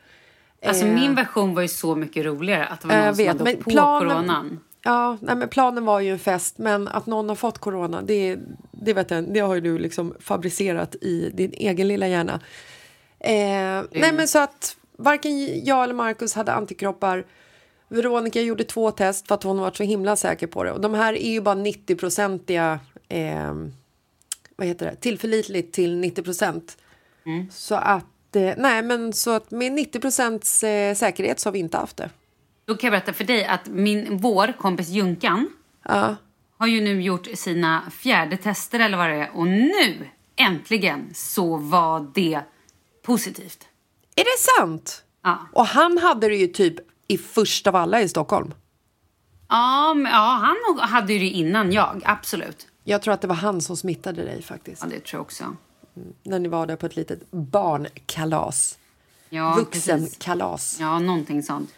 Alltså 0.65 0.85
Eh, 0.85 0.93
min 0.93 1.15
version 1.15 1.55
var 1.55 1.61
ju 1.61 1.67
så 1.67 1.95
mycket 1.95 2.25
roligare. 2.25 2.65
Att 2.67 2.81
det 2.81 2.87
var 2.87 2.95
någon 2.95 3.05
jag 3.05 3.15
som 3.15 3.25
vet, 3.25 3.37
hade 3.39 3.51
åkt 3.53 3.63
på 3.63 3.69
planen- 3.69 4.09
coronan. 4.09 4.59
Ja, 4.83 5.17
nej, 5.21 5.36
men 5.36 5.50
planen 5.50 5.86
var 5.86 6.00
ju 6.00 6.12
en 6.12 6.19
fest, 6.19 6.57
men 6.57 6.88
att 6.88 7.05
någon 7.05 7.29
har 7.29 7.36
fått 7.36 7.57
corona, 7.57 8.01
det, 8.01 8.38
det, 8.71 8.93
vet 8.93 9.12
jag, 9.12 9.33
det 9.33 9.39
har 9.39 9.55
ju 9.55 9.62
du 9.62 9.77
liksom 9.77 10.15
fabricerat 10.19 10.95
i 10.95 11.31
din 11.33 11.53
egen 11.53 11.88
lilla 11.88 12.07
hjärna. 12.07 12.39
Eh, 13.19 13.83
nej, 13.91 14.13
men 14.13 14.27
så 14.27 14.39
att 14.39 14.77
varken 14.98 15.65
jag 15.65 15.83
eller 15.83 15.93
Marcus 15.93 16.33
hade 16.33 16.53
antikroppar. 16.53 17.25
Veronica 17.88 18.41
gjorde 18.41 18.63
två 18.63 18.91
test 18.91 19.27
för 19.27 19.36
att 19.36 19.43
hon 19.43 19.59
var 19.59 19.71
så 19.71 19.83
himla 19.83 20.15
säker 20.15 20.48
på 20.48 20.63
det. 20.63 20.71
Och 20.71 20.81
de 20.81 20.93
här 20.93 21.13
är 21.13 21.31
ju 21.31 21.41
bara 21.41 21.55
90-procentiga, 21.55 22.79
eh, 23.09 23.53
vad 24.55 24.67
heter 24.67 24.86
det, 24.86 24.95
tillförlitligt 24.95 25.74
till 25.74 25.98
90 25.98 26.24
procent. 26.24 26.77
Så 27.51 27.75
att, 27.75 28.36
eh, 28.36 28.53
nej 28.57 28.81
men 28.83 29.13
så 29.13 29.31
att 29.31 29.51
med 29.51 29.71
90 29.71 30.00
procents 30.00 30.63
eh, 30.63 30.95
säkerhet 30.95 31.39
så 31.39 31.50
har 31.50 31.53
vi 31.53 31.59
inte 31.59 31.77
haft 31.77 31.98
det. 31.98 32.09
Då 32.69 32.75
kan 32.75 32.88
jag 32.88 32.91
berätta 32.91 33.13
för 33.13 33.23
dig 33.23 33.45
att 33.45 33.67
min, 33.67 34.17
vår 34.17 34.53
kompis 34.59 34.89
Junkan 34.89 35.49
Ja. 35.83 36.15
har 36.57 36.67
ju 36.67 36.81
nu 36.81 37.01
gjort 37.01 37.27
sina 37.35 37.81
fjärde 37.91 38.38
tester 38.38 38.79
eller 38.79 38.97
vad 38.97 39.09
det 39.09 39.15
är. 39.15 39.31
Och 39.35 39.47
nu, 39.47 40.09
äntligen, 40.35 41.09
så 41.13 41.57
var 41.57 42.11
det 42.13 42.41
positivt. 43.03 43.67
Är 44.15 44.23
det 44.23 44.39
sant? 44.59 45.03
Ja, 45.23 45.47
Och 45.53 45.65
han 45.65 45.97
hade 45.97 46.27
det 46.29 46.35
ju 46.35 46.47
typ 46.47 46.75
i 47.07 47.17
först 47.17 47.67
av 47.67 47.75
alla 47.75 48.01
i 48.01 48.09
Stockholm. 48.09 48.53
ja, 49.47 49.93
men, 49.93 50.11
ja 50.11 50.55
han 50.67 50.79
hade 50.89 51.13
ju 51.13 51.19
det 51.19 51.25
innan 51.29 51.71
jag, 51.71 52.01
absolut. 52.05 52.67
Jag 52.83 53.01
tror 53.01 53.13
att 53.13 53.21
det 53.21 53.27
var 53.27 53.35
han 53.35 53.61
som 53.61 53.77
smittade 53.77 54.23
dig 54.23 54.41
faktiskt. 54.41 54.81
Ja, 54.83 54.89
det 54.89 54.99
tror 55.05 55.17
jag 55.19 55.21
också. 55.21 55.55
När 56.23 56.39
ni 56.39 56.47
var 56.49 56.67
där 56.67 56.75
på 56.75 56.85
ett 56.85 56.95
litet 56.95 57.31
barnkalas. 57.31 58.77
Ja, 59.29 59.55
precis. 59.71 59.89
Vuxenkalas. 59.89 60.77
Ja, 60.79 60.99
någonting 60.99 61.43
sånt. 61.43 61.69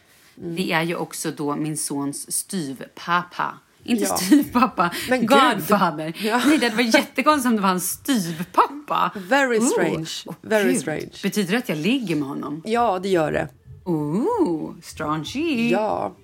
Det 0.44 0.72
är 0.72 0.82
ju 0.84 0.96
också 0.96 1.32
då 1.32 1.56
min 1.56 1.78
sons 1.78 2.32
styvpappa. 2.32 3.54
Inte 3.84 4.04
Ja. 4.04 4.18
styvpappa, 4.18 4.92
Men 5.10 5.26
godfather. 5.26 6.14
Ja. 6.26 6.42
Nej, 6.46 6.58
det 6.58 6.70
varit 6.70 6.94
jättekonstigt 6.94 7.50
om 7.50 7.56
det 7.56 7.62
var 7.62 7.70
en 7.70 7.80
styvpappa. 7.82 9.12
Very 9.16 9.60
strange. 9.62 10.10
Åh, 10.26 10.36
Very 10.42 10.72
Gud. 10.72 10.82
strange. 10.82 11.10
Betyder 11.24 11.52
det 11.52 11.58
att 11.58 11.70
jag 11.70 11.78
ligger 11.78 12.16
med 12.16 12.28
honom? 12.28 12.62
Ja, 12.66 13.00
det 13.00 13.10
gör 13.10 13.32
det. 13.32 13.48
Ooh, 13.86 14.72
strange. 14.82 15.70
Ja. 15.72 16.16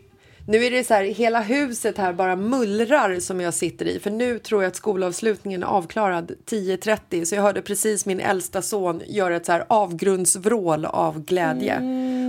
Nu 0.49 0.65
är 0.65 0.71
det 0.71 0.83
så 0.83 0.93
här, 0.93 1.03
hela 1.03 1.41
huset 1.41 1.97
här 1.97 2.13
bara 2.13 2.35
mullrar 2.35 3.19
som 3.19 3.41
jag 3.41 3.53
sitter 3.53 3.85
i. 3.85 3.99
För 3.99 4.09
nu 4.09 4.39
tror 4.39 4.63
jag 4.63 4.69
att 4.69 4.75
skolavslutningen 4.75 5.63
är 5.63 5.67
avklarad 5.67 6.31
10.30. 6.45 7.25
Så 7.25 7.35
jag 7.35 7.41
hörde 7.41 7.61
precis 7.61 8.05
min 8.05 8.19
äldsta 8.19 8.61
son 8.61 9.01
göra 9.07 9.35
ett 9.35 9.45
så 9.45 9.51
här 9.51 9.65
avgrundsvrål 9.69 10.85
av 10.85 11.25
glädje. 11.25 11.75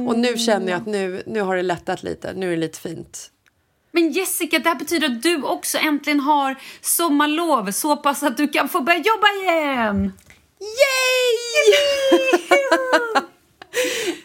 Och 0.09 0.19
nu 0.19 0.37
känner 0.37 0.73
jag 0.73 0.81
att 0.81 0.87
nu, 0.87 1.23
nu 1.27 1.41
har 1.41 1.57
det 1.57 1.63
lättat 1.63 2.03
lite. 2.03 2.33
Nu 2.33 2.47
är 2.47 2.51
det 2.51 2.57
lite 2.57 2.81
fint. 2.81 3.31
Men 3.93 4.13
Jessica, 4.13 4.59
det 4.59 4.69
här 4.69 4.77
betyder 4.77 5.07
att 5.07 5.23
du 5.23 5.43
också 5.43 5.79
äntligen 5.79 6.21
har 6.21 6.57
sommarlov 6.81 7.71
så 7.71 7.97
pass 7.97 8.23
att 8.23 8.37
du 8.37 8.49
kan 8.49 8.69
få 8.69 8.81
börja 8.81 8.99
jobba 8.99 9.27
igen. 9.43 10.13
Yay! 10.61 11.19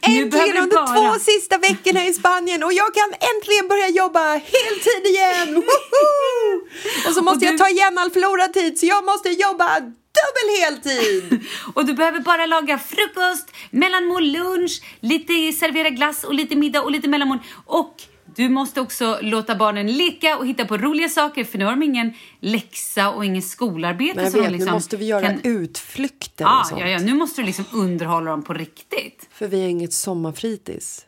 Är 0.02 0.54
de 0.54 0.70
bara... 0.76 0.88
två 0.88 1.20
sista 1.20 1.58
veckorna 1.58 2.06
i 2.06 2.14
Spanien 2.14 2.64
och 2.64 2.74
jag 2.74 2.94
kan 2.94 3.10
äntligen 3.14 3.68
börja 3.68 3.90
jobba 3.90 4.24
heltid 4.30 5.06
igen! 5.06 5.58
och 7.08 7.14
så 7.14 7.22
måste 7.22 7.36
och 7.36 7.40
du... 7.40 7.46
jag 7.46 7.58
ta 7.58 7.70
igen 7.70 7.98
all 7.98 8.12
förlorad 8.12 8.54
tid 8.54 8.80
så 8.80 8.86
jag 8.86 9.06
måste 9.06 9.30
jobba 9.30 9.80
dubbel 10.20 10.48
heltid! 10.62 11.46
och 11.74 11.86
du 11.86 11.94
behöver 11.94 12.20
bara 12.20 12.46
laga 12.46 12.78
frukost, 12.78 13.52
mellanmål, 13.72 14.32
lunch, 14.32 14.82
lite 15.00 15.34
servera 15.60 15.90
glass 15.90 16.24
och 16.24 16.34
lite 16.34 16.56
middag 16.56 16.82
och 16.82 16.92
lite 16.92 17.08
mellanmål. 17.08 17.40
Och 17.66 17.96
du 18.36 18.50
måste 18.50 18.82
också 18.82 19.20
låta 19.22 19.56
barnen 19.56 19.88
leka 19.88 20.38
och 20.38 20.48
hitta 20.48 20.66
på 20.66 20.78
roliga 20.78 21.10
saker 21.10 21.44
för 21.44 21.58
nu 21.58 21.66
har 21.66 21.72
de 21.72 21.84
ingen 21.84 22.14
läxa 22.40 23.12
och 23.12 23.26
ingen 23.26 23.42
skolarbete. 23.42 24.16
Men 24.16 24.26
jag 24.26 24.32
vet, 24.32 24.52
liksom 24.52 24.66
nu 24.66 24.72
måste 24.72 24.98
vi 24.98 25.06
göra 25.06 25.28
kan... 25.28 25.40
utflykter 25.44 26.46
ah, 26.46 26.60
och 26.60 26.68
sånt. 26.68 26.82
Ja, 26.82 26.88
ja, 26.88 27.00
nu 27.00 27.14
måste 27.14 27.42
du 27.42 27.46
liksom 27.46 27.66
underhålla 27.72 28.32
dem 28.32 28.44
på 28.44 28.54
riktigt. 28.54 29.30
För 29.32 29.48
vi 29.48 29.62
har 29.62 29.70
inget 29.70 29.94
sommarfritids. 29.94 31.06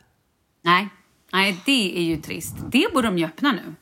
Nej, 0.62 0.88
nej 1.32 1.56
det 1.66 1.98
är 1.98 2.02
ju 2.02 2.16
trist. 2.16 2.56
Det 2.70 2.92
borde 2.94 3.08
de 3.08 3.18
ju 3.18 3.24
öppna 3.24 3.52
nu. 3.52 3.74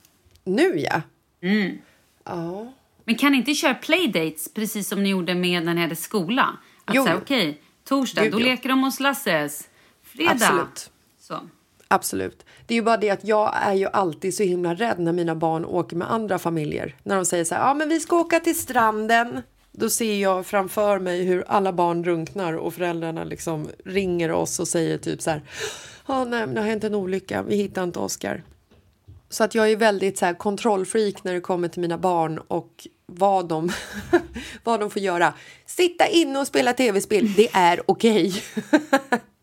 Nu 0.43 0.79
ja. 0.79 1.01
Mm. 1.41 1.77
Ja. 2.23 2.73
Men 3.05 3.15
kan 3.15 3.31
ni 3.31 3.37
inte 3.37 3.53
köra 3.53 3.73
playdates 3.73 4.53
precis 4.53 4.87
som 4.87 5.03
ni 5.03 5.09
gjorde 5.09 5.35
med 5.35 5.65
när 5.65 5.73
ni 5.73 5.81
hade 5.81 5.95
skola? 5.95 6.57
Att 6.85 6.95
säga 6.95 7.17
okej, 7.17 7.49
okay, 7.49 7.61
torsdag, 7.83 8.23
Gud, 8.23 8.31
då 8.31 8.39
jo. 8.39 8.45
leker 8.45 8.69
de 8.69 8.83
hos 8.83 8.99
Lasses. 8.99 9.69
Fredag. 10.03 10.31
Absolut. 10.31 10.91
Så. 11.19 11.39
Absolut. 11.87 12.45
Det 12.65 12.73
är 12.73 12.75
ju 12.75 12.81
bara 12.81 12.97
det 12.97 13.09
att 13.09 13.23
jag 13.23 13.53
är 13.55 13.73
ju 13.73 13.87
alltid 13.87 14.33
så 14.33 14.43
himla 14.43 14.73
rädd 14.73 14.99
när 14.99 15.13
mina 15.13 15.35
barn 15.35 15.65
åker 15.65 15.95
med 15.95 16.11
andra 16.11 16.39
familjer. 16.39 16.95
När 17.03 17.15
de 17.15 17.25
säger 17.25 17.43
så 17.43 17.55
här, 17.55 17.67
ja 17.67 17.73
men 17.73 17.89
vi 17.89 17.99
ska 17.99 18.19
åka 18.19 18.39
till 18.39 18.59
stranden. 18.59 19.41
Då 19.71 19.89
ser 19.89 20.15
jag 20.15 20.45
framför 20.45 20.99
mig 20.99 21.23
hur 21.23 21.43
alla 21.47 21.73
barn 21.73 22.01
drunknar 22.01 22.53
och 22.53 22.73
föräldrarna 22.73 23.23
liksom 23.23 23.69
ringer 23.85 24.31
oss 24.31 24.59
och 24.59 24.67
säger 24.67 24.97
typ 24.97 25.21
så 25.21 25.29
här, 25.29 25.41
ja 26.07 26.23
nej 26.23 26.45
men 26.45 26.55
det 26.55 26.61
har 26.61 26.67
hänt 26.67 26.83
en 26.83 26.95
olycka, 26.95 27.43
vi 27.43 27.55
hittar 27.55 27.83
inte 27.83 27.99
Oscar. 27.99 28.43
Så 29.29 29.43
att 29.43 29.55
jag 29.55 29.71
är 29.71 29.75
väldigt 29.75 30.17
så 30.17 30.25
här 30.25 30.33
kontrollfreak 30.33 31.23
när 31.23 31.33
det 31.33 31.41
kommer 31.41 31.67
till 31.67 31.81
mina 31.81 31.97
barn 31.97 32.37
och 32.47 32.87
vad 33.05 33.47
de, 33.47 33.71
vad 34.63 34.79
de 34.79 34.89
får 34.89 35.01
göra. 35.01 35.33
Sitta 35.65 36.07
inne 36.07 36.39
och 36.39 36.47
spela 36.47 36.73
tv-spel, 36.73 37.33
det 37.33 37.49
är 37.53 37.81
okej. 37.85 38.27
Okay. 38.27 39.19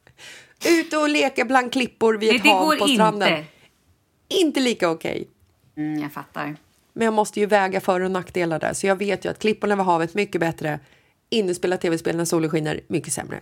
Ute 0.65 0.97
och 0.97 1.09
leka 1.09 1.45
bland 1.45 1.73
klippor 1.73 2.15
vid 2.15 2.37
ett 2.37 2.47
hav 2.47 2.77
på 2.77 2.89
stranden. 2.89 3.29
Inte. 3.29 3.45
inte 4.29 4.61
lika 4.61 4.91
okej. 4.91 5.29
Okay. 5.75 5.85
Mm, 5.85 6.03
jag 6.03 6.13
fattar. 6.13 6.57
Men 6.93 7.05
jag 7.05 7.15
måste 7.15 7.41
ju 7.41 7.47
väga 7.47 7.81
för 7.81 8.01
och 8.01 8.11
nackdelar 8.11 8.59
där. 8.59 8.73
Så 8.73 8.87
jag 8.87 8.97
vet 8.97 9.25
ju 9.25 9.31
att 9.31 9.39
klipporna 9.39 9.77
vid 9.77 9.85
havet 9.85 10.15
mycket 10.15 10.41
bättre. 10.41 10.81
Inne 11.31 11.55
spela 11.55 11.77
tv-spel 11.77 12.17
när 12.17 12.25
solen 12.25 12.51
skiner 12.51 12.81
mycket 12.89 13.13
sämre. 13.13 13.41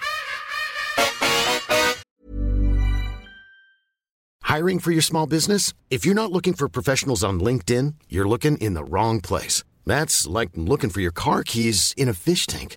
Hiring 4.56 4.80
for 4.80 4.92
your 4.92 5.02
small 5.02 5.28
business? 5.28 5.74
If 5.90 6.06
you're 6.06 6.14
not 6.14 6.30
looking 6.30 6.54
for 6.54 6.68
professionals 6.68 7.24
on 7.24 7.42
LinkedIn, 7.42 7.94
you're 8.08 8.28
looking 8.28 8.58
in 8.58 8.74
the 8.74 8.82
wrong 8.82 9.20
place. 9.20 9.64
That's 9.86 10.40
like 10.40 10.50
looking 10.56 10.90
for 10.90 11.00
your 11.00 11.12
car 11.12 11.42
keys 11.42 11.94
in 11.96 12.08
a 12.08 12.14
fish 12.14 12.46
tank. 12.46 12.76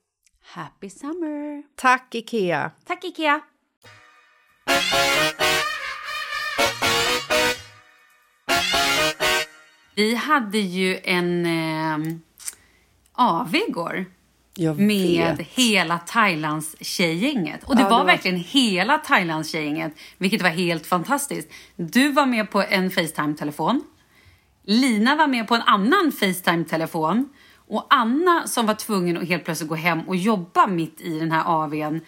Happy 0.53 0.89
summer! 0.89 1.63
Tack, 1.75 2.15
Ikea! 2.15 2.71
Tack, 2.85 3.03
Ikea! 3.03 3.41
Vi 9.95 10.15
hade 10.15 10.57
ju 10.57 10.99
en... 11.03 11.45
Eh 11.45 12.15
AV 13.13 13.55
igår. 13.55 14.05
Med 14.77 15.45
hela 15.49 15.97
Thailands 15.99 16.75
tjejgänget. 16.81 17.63
Och 17.63 17.75
det 17.75 17.81
Ja, 17.81 17.87
det 17.87 17.91
var 17.91 17.99
var- 17.99 18.05
verkligen 18.05 18.37
hela 18.37 18.97
Thailands 18.97 19.49
tjejgänget, 19.51 19.93
vilket 20.17 20.41
var 20.41 20.49
helt 20.49 20.87
fantastiskt. 20.87 21.51
Du 21.75 22.11
var 22.11 22.25
med 22.25 22.51
på 22.51 22.61
en 22.69 22.91
Facetime-telefon. 22.91 23.83
Lina 24.63 25.15
var 25.15 25.27
med 25.27 25.47
på 25.47 25.55
en 25.55 25.61
annan 25.61 26.11
Facetime-telefon. 26.11 27.29
Och 27.71 27.87
Anna 27.89 28.47
som 28.47 28.65
var 28.65 28.73
tvungen 28.73 29.17
att 29.17 29.27
helt 29.27 29.45
plötsligt 29.45 29.69
gå 29.69 29.75
hem 29.75 30.01
och 30.01 30.15
jobba 30.15 30.67
mitt 30.67 31.01
i 31.01 31.19
den 31.19 31.31
här 31.31 31.43
AWn 31.45 32.01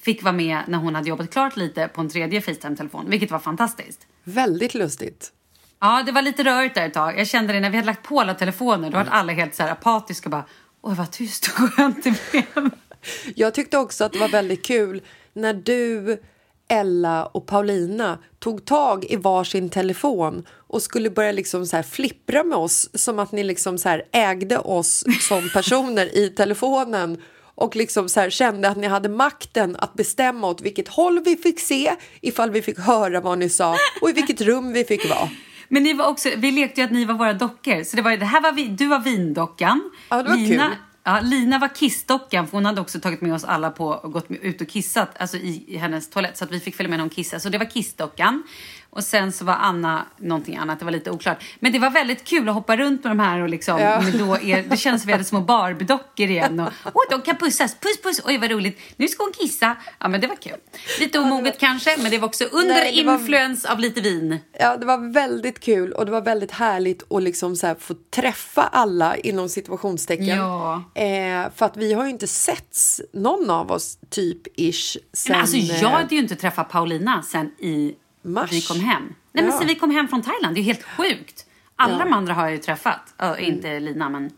fick 0.00 0.22
vara 0.22 0.32
med 0.32 0.62
när 0.66 0.78
hon 0.78 0.94
hade 0.94 1.08
jobbat 1.08 1.30
klart 1.30 1.56
lite 1.56 1.88
på 1.88 2.00
en 2.00 2.08
tredje 2.08 2.40
Facetime-telefon, 2.40 3.10
vilket 3.10 3.30
var 3.30 3.38
fantastiskt. 3.38 4.06
Väldigt 4.24 4.74
lustigt. 4.74 5.32
Ja, 5.80 6.02
det 6.06 6.12
var 6.12 6.22
lite 6.22 6.44
rörigt 6.44 6.74
där 6.74 6.86
ett 6.86 6.94
tag. 6.94 7.18
Jag 7.18 7.26
kände 7.26 7.52
det 7.52 7.60
när 7.60 7.70
vi 7.70 7.76
hade 7.76 7.86
lagt 7.86 8.02
på 8.02 8.20
alla 8.20 8.34
telefoner. 8.34 8.90
Då 8.90 8.96
var 8.96 9.04
alla 9.04 9.32
helt 9.32 9.54
så 9.54 9.62
här 9.62 9.70
apatiska 9.70 10.26
och 10.26 10.30
bara 10.30 10.44
Oj, 10.82 10.94
vad 10.94 11.10
tyst 11.10 11.46
och 11.46 11.72
skönt 11.72 12.04
det 12.04 12.30
blev. 12.30 12.70
Jag 13.34 13.54
tyckte 13.54 13.78
också 13.78 14.04
att 14.04 14.12
det 14.12 14.18
var 14.18 14.28
väldigt 14.28 14.66
kul 14.66 15.02
när 15.32 15.54
du, 15.54 16.22
Ella 16.70 17.26
och 17.26 17.46
Paulina 17.46 18.18
tog 18.38 18.64
tag 18.64 19.04
i 19.04 19.16
varsin 19.16 19.70
telefon 19.70 20.46
och 20.50 20.82
skulle 20.82 21.10
börja 21.10 21.32
liksom 21.32 21.66
så 21.66 21.76
här 21.76 21.82
flippra 21.82 22.44
med 22.44 22.58
oss 22.58 22.90
som 22.94 23.18
att 23.18 23.32
ni 23.32 23.44
liksom 23.44 23.78
så 23.78 23.88
här 23.88 24.02
ägde 24.12 24.58
oss 24.58 25.04
som 25.20 25.50
personer 25.54 26.16
i 26.16 26.28
telefonen 26.28 27.18
och 27.54 27.76
liksom 27.76 28.08
så 28.08 28.20
här 28.20 28.30
kände 28.30 28.68
att 28.68 28.76
ni 28.76 28.86
hade 28.86 29.08
makten 29.08 29.76
att 29.78 29.94
bestämma 29.94 30.46
åt 30.46 30.60
vilket 30.60 30.88
håll 30.88 31.20
vi 31.24 31.36
fick 31.36 31.60
se, 31.60 31.92
ifall 32.20 32.50
vi 32.50 32.62
fick 32.62 32.78
höra 32.78 33.20
vad 33.20 33.38
ni 33.38 33.48
sa 33.48 33.76
och 34.00 34.10
i 34.10 34.12
vilket 34.12 34.40
rum 34.40 34.72
vi 34.72 34.84
fick 34.84 35.10
vara. 35.10 35.28
Men 35.68 35.82
ni 35.82 35.92
var 35.92 36.06
också, 36.06 36.28
vi 36.36 36.50
lekte 36.50 36.80
ju 36.80 36.84
att 36.84 36.92
ni 36.92 37.04
var 37.04 37.14
våra 37.14 37.32
dockor. 37.32 37.84
Så 37.84 37.96
det, 37.96 38.02
var, 38.02 38.16
det 38.16 38.24
här 38.24 38.40
var 38.40 38.52
vi, 38.52 38.68
du 38.68 38.86
var 38.86 38.98
vindockan. 38.98 39.90
Ja, 40.08 40.22
det 40.22 40.28
var 40.28 40.36
Lina, 40.36 40.68
kul. 40.68 40.76
Ja, 41.04 41.20
Lina 41.20 41.58
var 41.58 41.74
kissdockan 41.74 42.46
för 42.46 42.56
hon 42.56 42.64
hade 42.64 42.80
också 42.80 43.00
tagit 43.00 43.20
med 43.20 43.34
oss 43.34 43.44
alla 43.44 43.70
på 43.70 43.86
och 43.86 44.12
gått 44.12 44.30
ut 44.30 44.60
och 44.60 44.68
kissat 44.68 45.10
alltså 45.18 45.36
i, 45.36 45.64
i 45.68 45.76
hennes 45.76 46.10
toalett 46.10 46.36
så 46.36 46.44
att 46.44 46.50
vi 46.50 46.60
fick 46.60 46.76
följa 46.76 46.90
med 46.90 46.98
när 46.98 47.04
hon 47.04 47.10
kissade. 47.10 47.40
Så 47.40 47.48
det 47.48 47.58
var 47.58 47.70
kissdockan. 47.70 48.42
Och 48.92 49.04
sen 49.04 49.32
så 49.32 49.44
var 49.44 49.54
Anna 49.54 50.06
någonting 50.16 50.56
annat, 50.56 50.78
det 50.78 50.84
var 50.84 50.92
lite 50.92 51.10
oklart. 51.10 51.42
Men 51.60 51.72
det 51.72 51.78
var 51.78 51.90
väldigt 51.90 52.24
kul 52.24 52.48
att 52.48 52.54
hoppa 52.54 52.76
runt 52.76 53.04
med 53.04 53.10
de 53.10 53.18
här 53.18 53.40
och 53.40 53.48
liksom, 53.48 53.78
Ja. 53.80 54.02
då 54.18 54.38
er, 54.38 54.64
det 54.70 54.76
kändes 54.76 55.02
som 55.02 55.06
vi 55.06 55.12
hade 55.12 55.24
små 55.24 55.40
Barbie-dockor 55.40 56.26
igen. 56.30 56.60
Och, 56.60 56.70
Oj, 56.94 57.06
de 57.10 57.20
kan 57.22 57.36
pussas, 57.36 57.74
puss 57.80 58.02
puss, 58.02 58.20
oj 58.24 58.38
vad 58.38 58.50
roligt, 58.50 58.78
nu 58.96 59.08
ska 59.08 59.22
hon 59.24 59.32
kissa. 59.32 59.76
Ja 60.00 60.08
men 60.08 60.20
det 60.20 60.26
var 60.26 60.36
kul. 60.36 60.56
Lite 61.00 61.18
omoget 61.18 61.58
kanske, 61.60 61.96
men 62.02 62.10
det 62.10 62.18
var 62.18 62.28
också 62.28 62.44
under 62.44 62.74
Nej, 62.74 63.04
var- 63.04 63.14
influens 63.14 63.64
av 63.64 63.78
lite 63.78 64.00
vin. 64.00 64.38
Ja, 64.58 64.76
det 64.76 64.86
var 64.86 65.12
väldigt 65.12 65.60
kul 65.60 65.92
och 65.92 66.04
det 66.06 66.12
var 66.12 66.20
väldigt 66.22 66.50
härligt 66.52 67.12
att 67.12 67.22
liksom 67.22 67.56
så 67.56 67.74
få 67.78 67.94
träffa 68.14 68.62
alla 68.62 69.16
inom 69.16 69.48
situationstecken. 69.48 70.26
Ja. 70.38 70.84
Eh, 70.94 71.50
för 71.56 71.66
att 71.66 71.76
vi 71.76 71.92
har 71.92 72.04
ju 72.04 72.10
inte 72.10 72.26
setts, 72.26 73.00
någon 73.12 73.50
av 73.50 73.72
oss, 73.72 73.98
typ 74.10 74.60
ish, 74.60 74.96
sen... 75.12 75.32
Men 75.32 75.40
alltså 75.40 75.56
jag 75.56 75.82
eh, 75.82 75.90
hade 75.90 76.14
ju 76.14 76.20
inte 76.20 76.36
träffat 76.36 76.68
Paulina 76.68 77.22
sen 77.22 77.46
i 77.58 77.94
Mars. 78.22 78.52
vi 78.52 78.60
kom 78.60 78.80
hem. 78.80 79.02
Nej 79.32 79.44
men 79.44 79.52
Ja. 79.52 79.58
sen 79.58 79.66
vi 79.66 79.74
kom 79.74 79.90
hem 79.90 80.08
från 80.08 80.22
Thailand, 80.22 80.54
det 80.54 80.60
är 80.60 80.62
helt 80.62 80.82
sjukt. 80.82 81.46
Alla 81.76 81.92
Ja. 81.98 82.04
de 82.04 82.12
andra 82.12 82.32
har 82.34 82.42
jag 82.42 82.52
ju 82.52 82.58
träffat. 82.58 83.14
Ö, 83.18 83.36
inte 83.38 83.80
Lina 83.80 84.08
men 84.08 84.30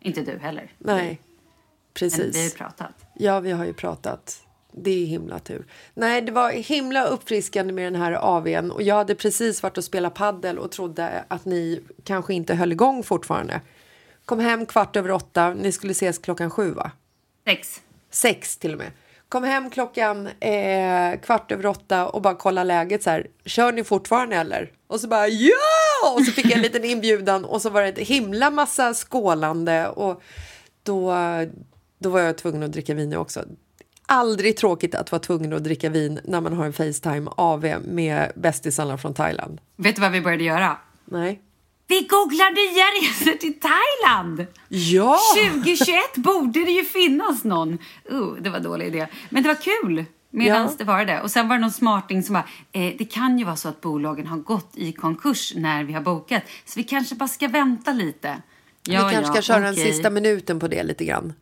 inte 0.00 0.20
du 0.20 0.38
heller. 0.38 0.72
Nej, 0.78 1.06
Men 1.08 1.16
precis. 1.94 2.34
vi 2.36 2.38
har 2.38 2.44
ju 2.44 2.50
pratat. 2.50 2.92
Ja, 3.14 3.40
vi 3.40 3.50
har 3.50 3.64
ju 3.64 3.72
pratat. 3.72 4.40
Det 4.76 4.90
är 4.90 5.06
himla 5.06 5.38
tur. 5.38 5.66
Nej, 5.94 6.22
det 6.22 6.32
var 6.32 6.50
himla 6.52 7.04
uppfriskande 7.06 7.72
med 7.72 7.92
den 7.92 8.02
här 8.02 8.12
AWn 8.12 8.70
och 8.70 8.82
jag 8.82 8.94
hade 8.94 9.14
precis 9.14 9.62
varit 9.62 9.78
och 9.78 9.84
spelat 9.84 10.14
paddel 10.14 10.58
och 10.58 10.70
trodde 10.72 11.24
att 11.28 11.44
ni 11.44 11.80
kanske 12.04 12.34
inte 12.34 12.54
höll 12.54 12.72
igång 12.72 13.02
fortfarande. 13.02 13.60
Kom 14.24 14.38
hem 14.40 14.66
kvart 14.66 14.96
över 14.96 15.10
åtta. 15.10 15.54
Ni 15.54 15.72
skulle 15.72 15.90
ses 15.90 16.18
klockan 16.18 16.50
sju, 16.50 16.70
va? 16.70 16.90
Sex. 17.44 17.80
Sex 18.10 18.56
till 18.56 18.72
och 18.72 18.78
med. 18.78 18.90
Kom 19.28 19.44
hem 19.44 19.70
klockan 19.70 20.26
eh, 20.40 21.20
kvart 21.22 21.52
över 21.52 21.66
åtta 21.66 22.08
och 22.08 22.22
bara 22.22 22.34
kolla 22.34 22.64
läget 22.64 23.02
så 23.02 23.10
här. 23.10 23.26
Kör 23.44 23.72
ni 23.72 23.84
fortfarande 23.84 24.36
eller? 24.36 24.72
Och 24.86 25.00
så 25.00 25.08
bara 25.08 25.28
ja! 25.28 26.14
Och 26.14 26.24
så 26.24 26.32
fick 26.32 26.44
jag 26.44 26.52
en 26.52 26.62
liten 26.62 26.84
inbjudan 26.84 27.44
och 27.44 27.62
så 27.62 27.70
var 27.70 27.82
det 27.82 27.88
ett 27.88 27.98
himla 27.98 28.50
massa 28.50 28.94
skålande 28.94 29.88
och 29.88 30.22
då, 30.82 31.14
då 31.98 32.10
var 32.10 32.20
jag 32.20 32.38
tvungen 32.38 32.62
att 32.62 32.72
dricka 32.72 32.94
vin 32.94 33.16
också. 33.16 33.44
Aldrig 34.06 34.56
tråkigt 34.56 34.94
att 34.94 35.12
vara 35.12 35.20
tvungen 35.20 35.52
att 35.52 35.64
dricka 35.64 35.90
vin 35.90 36.20
när 36.24 36.40
man 36.40 36.52
har 36.52 36.64
en 36.64 36.72
Facetime 36.72 37.30
AV 37.36 37.74
med 37.84 38.32
bästisarna 38.34 38.98
från 38.98 39.14
Thailand. 39.14 39.60
Vet 39.76 39.94
du 39.94 40.00
vad 40.00 40.12
vi 40.12 40.20
började 40.20 40.44
göra? 40.44 40.76
Nej. 41.04 41.42
Vi 41.86 42.00
googlar 42.00 42.50
nya 42.50 42.84
resor 43.10 43.38
till 43.38 43.60
Thailand! 43.60 44.46
Ja! 44.68 45.18
2021 45.36 46.16
borde 46.16 46.64
det 46.64 46.70
ju 46.70 46.84
finnas 46.84 47.44
någon. 47.44 47.78
Uh, 48.12 48.34
det 48.40 48.50
var 48.50 48.56
en 48.56 48.62
dålig 48.62 48.86
idé. 48.86 49.06
Men 49.30 49.42
det 49.42 49.48
var 49.48 49.82
kul 49.82 50.04
medan 50.30 50.62
Ja. 50.62 50.72
det 50.78 50.84
var 50.84 51.04
det. 51.04 51.20
Och 51.20 51.30
sen 51.30 51.48
var 51.48 51.56
det 51.56 51.60
någon 51.60 51.70
smarting 51.70 52.22
som 52.22 52.32
bara, 52.32 52.46
eh, 52.72 52.94
det 52.98 53.04
kan 53.04 53.38
ju 53.38 53.44
vara 53.44 53.56
så 53.56 53.68
att 53.68 53.80
bolagen 53.80 54.26
har 54.26 54.38
gått 54.38 54.70
i 54.74 54.92
konkurs 54.92 55.52
när 55.56 55.84
vi 55.84 55.92
har 55.92 56.00
bokat. 56.00 56.42
Så 56.64 56.72
vi 56.80 56.84
kanske 56.84 57.14
bara 57.14 57.28
ska 57.28 57.48
vänta 57.48 57.92
lite. 57.92 58.42
Ja, 58.88 59.06
vi 59.06 59.14
kanske 59.14 59.26
ska 59.26 59.38
ja, 59.38 59.42
köra 59.42 59.60
den 59.60 59.72
okej. 59.72 59.92
sista 59.92 60.10
minuten 60.10 60.60
på 60.60 60.68
det 60.68 60.82
lite 60.82 61.04
grann. 61.04 61.32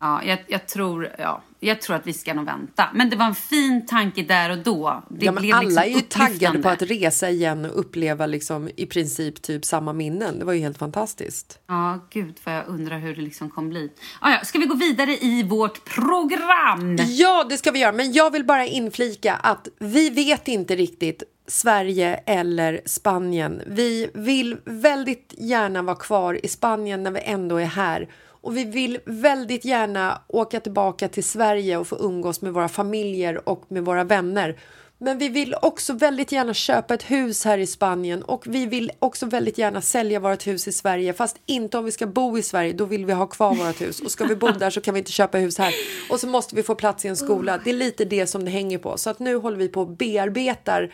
Ja, 0.00 0.24
jag, 0.24 0.38
jag, 0.46 0.66
tror, 0.66 1.08
ja, 1.18 1.42
jag 1.60 1.80
tror 1.80 1.96
att 1.96 2.06
vi 2.06 2.12
ska 2.12 2.34
nog 2.34 2.44
vänta. 2.44 2.88
Men 2.94 3.10
det 3.10 3.16
var 3.16 3.26
en 3.26 3.34
fin 3.34 3.86
tanke 3.86 4.22
där 4.22 4.50
och 4.50 4.58
då. 4.58 5.02
Det 5.08 5.24
ja, 5.24 5.32
men 5.32 5.42
blev 5.42 5.56
alla 5.56 5.68
liksom 5.68 5.82
är 5.82 5.86
ju 5.86 6.00
taggade 6.00 6.58
på 6.58 6.68
att 6.68 6.82
resa 6.82 7.30
igen 7.30 7.64
och 7.64 7.80
uppleva 7.80 8.26
liksom 8.26 8.70
i 8.76 8.86
princip 8.86 9.42
typ 9.42 9.64
samma 9.64 9.92
minnen. 9.92 10.38
Det 10.38 10.44
var 10.44 10.52
ju 10.52 10.60
helt 10.60 10.78
fantastiskt. 10.78 11.58
Ja, 11.66 12.06
gud 12.10 12.36
vad 12.44 12.54
jag 12.54 12.68
undrar 12.68 12.98
hur 12.98 13.14
det 13.14 13.22
liksom 13.22 13.50
kommer 13.50 13.68
bli. 13.68 13.90
Ah, 14.20 14.30
ja, 14.30 14.44
ska 14.44 14.58
vi 14.58 14.66
gå 14.66 14.74
vidare 14.74 15.16
i 15.16 15.42
vårt 15.42 15.84
program? 15.84 16.96
Ja, 17.08 17.46
det 17.48 17.56
ska 17.56 17.70
vi 17.70 17.78
göra. 17.78 17.92
Men 17.92 18.12
jag 18.12 18.30
vill 18.30 18.44
bara 18.44 18.66
inflika 18.66 19.34
att 19.34 19.68
vi 19.78 20.10
vet 20.10 20.48
inte 20.48 20.76
riktigt 20.76 21.22
Sverige 21.48 22.20
eller 22.26 22.80
Spanien. 22.84 23.62
Vi 23.66 24.10
vill 24.14 24.56
väldigt 24.64 25.34
gärna 25.38 25.82
vara 25.82 25.96
kvar 25.96 26.44
i 26.44 26.48
Spanien 26.48 27.02
när 27.02 27.10
vi 27.10 27.20
ändå 27.24 27.56
är 27.56 27.64
här. 27.64 28.08
Och 28.40 28.56
vi 28.56 28.64
vill 28.64 28.98
väldigt 29.04 29.64
gärna 29.64 30.22
åka 30.26 30.60
tillbaka 30.60 31.08
till 31.08 31.24
Sverige 31.24 31.76
och 31.76 31.86
få 31.86 31.96
umgås 31.96 32.40
med 32.40 32.52
våra 32.52 32.68
familjer 32.68 33.48
och 33.48 33.64
med 33.68 33.84
våra 33.84 34.04
vänner. 34.04 34.58
Men 35.00 35.18
vi 35.18 35.28
vill 35.28 35.54
också 35.62 35.92
väldigt 35.92 36.32
gärna 36.32 36.54
köpa 36.54 36.94
ett 36.94 37.10
hus 37.10 37.44
här 37.44 37.58
i 37.58 37.66
Spanien 37.66 38.22
och 38.22 38.46
vi 38.46 38.66
vill 38.66 38.90
också 38.98 39.26
väldigt 39.26 39.58
gärna 39.58 39.80
sälja 39.80 40.20
vårt 40.20 40.46
hus 40.46 40.68
i 40.68 40.72
Sverige 40.72 41.12
fast 41.12 41.36
inte 41.46 41.78
om 41.78 41.84
vi 41.84 41.90
ska 41.90 42.06
bo 42.06 42.38
i 42.38 42.42
Sverige, 42.42 42.72
då 42.72 42.84
vill 42.84 43.06
vi 43.06 43.12
ha 43.12 43.26
kvar 43.26 43.54
vårt 43.54 43.80
hus 43.80 44.00
och 44.00 44.10
ska 44.10 44.24
vi 44.24 44.36
bo 44.36 44.48
där 44.48 44.70
så 44.70 44.80
kan 44.80 44.94
vi 44.94 44.98
inte 44.98 45.12
köpa 45.12 45.38
hus 45.38 45.58
här 45.58 45.74
och 46.10 46.20
så 46.20 46.26
måste 46.26 46.56
vi 46.56 46.62
få 46.62 46.74
plats 46.74 47.04
i 47.04 47.08
en 47.08 47.16
skola. 47.16 47.60
Det 47.64 47.70
är 47.70 47.74
lite 47.74 48.04
det 48.04 48.26
som 48.26 48.44
det 48.44 48.50
hänger 48.50 48.78
på 48.78 48.96
så 48.96 49.10
att 49.10 49.18
nu 49.18 49.36
håller 49.36 49.56
vi 49.56 49.68
på 49.68 49.80
och 49.80 49.88
bearbetar 49.88 50.92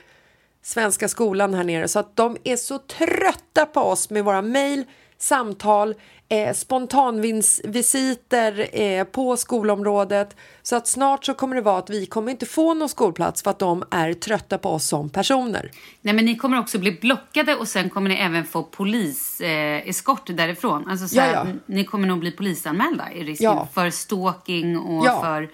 Svenska 0.66 1.08
skolan 1.08 1.54
här 1.54 1.64
nere 1.64 1.88
så 1.88 1.98
att 1.98 2.16
de 2.16 2.36
är 2.44 2.56
så 2.56 2.78
trötta 2.78 3.66
på 3.66 3.80
oss 3.80 4.10
med 4.10 4.24
våra 4.24 4.42
mejl, 4.42 4.84
samtal, 5.18 5.94
eh, 6.28 6.52
spontanvisiter 6.54 8.80
eh, 8.80 9.04
på 9.04 9.36
skolområdet 9.36 10.36
så 10.62 10.76
att 10.76 10.86
snart 10.86 11.24
så 11.24 11.34
kommer 11.34 11.56
det 11.56 11.62
vara 11.62 11.78
att 11.78 11.90
vi 11.90 12.06
kommer 12.06 12.30
inte 12.30 12.46
få 12.46 12.74
någon 12.74 12.88
skolplats 12.88 13.42
för 13.42 13.50
att 13.50 13.58
de 13.58 13.84
är 13.90 14.12
trötta 14.12 14.58
på 14.58 14.70
oss 14.70 14.86
som 14.88 15.10
personer. 15.10 15.70
Nej, 16.00 16.14
men 16.14 16.24
ni 16.24 16.36
kommer 16.36 16.58
också 16.58 16.78
bli 16.78 16.92
blockade 16.92 17.54
och 17.56 17.68
sen 17.68 17.90
kommer 17.90 18.08
ni 18.08 18.14
även 18.16 18.44
få 18.44 18.62
poliseskort 18.62 20.30
eh, 20.30 20.36
därifrån. 20.36 20.88
Alltså, 20.88 21.08
så 21.08 21.20
här, 21.20 21.58
Ni 21.66 21.84
kommer 21.84 22.08
nog 22.08 22.18
bli 22.18 22.30
polisanmälda 22.30 23.12
i 23.12 23.24
risken 23.24 23.44
Ja. 23.44 23.68
för 23.74 23.90
stalking 23.90 24.78
och 24.78 25.06
Ja. 25.06 25.20
för... 25.20 25.50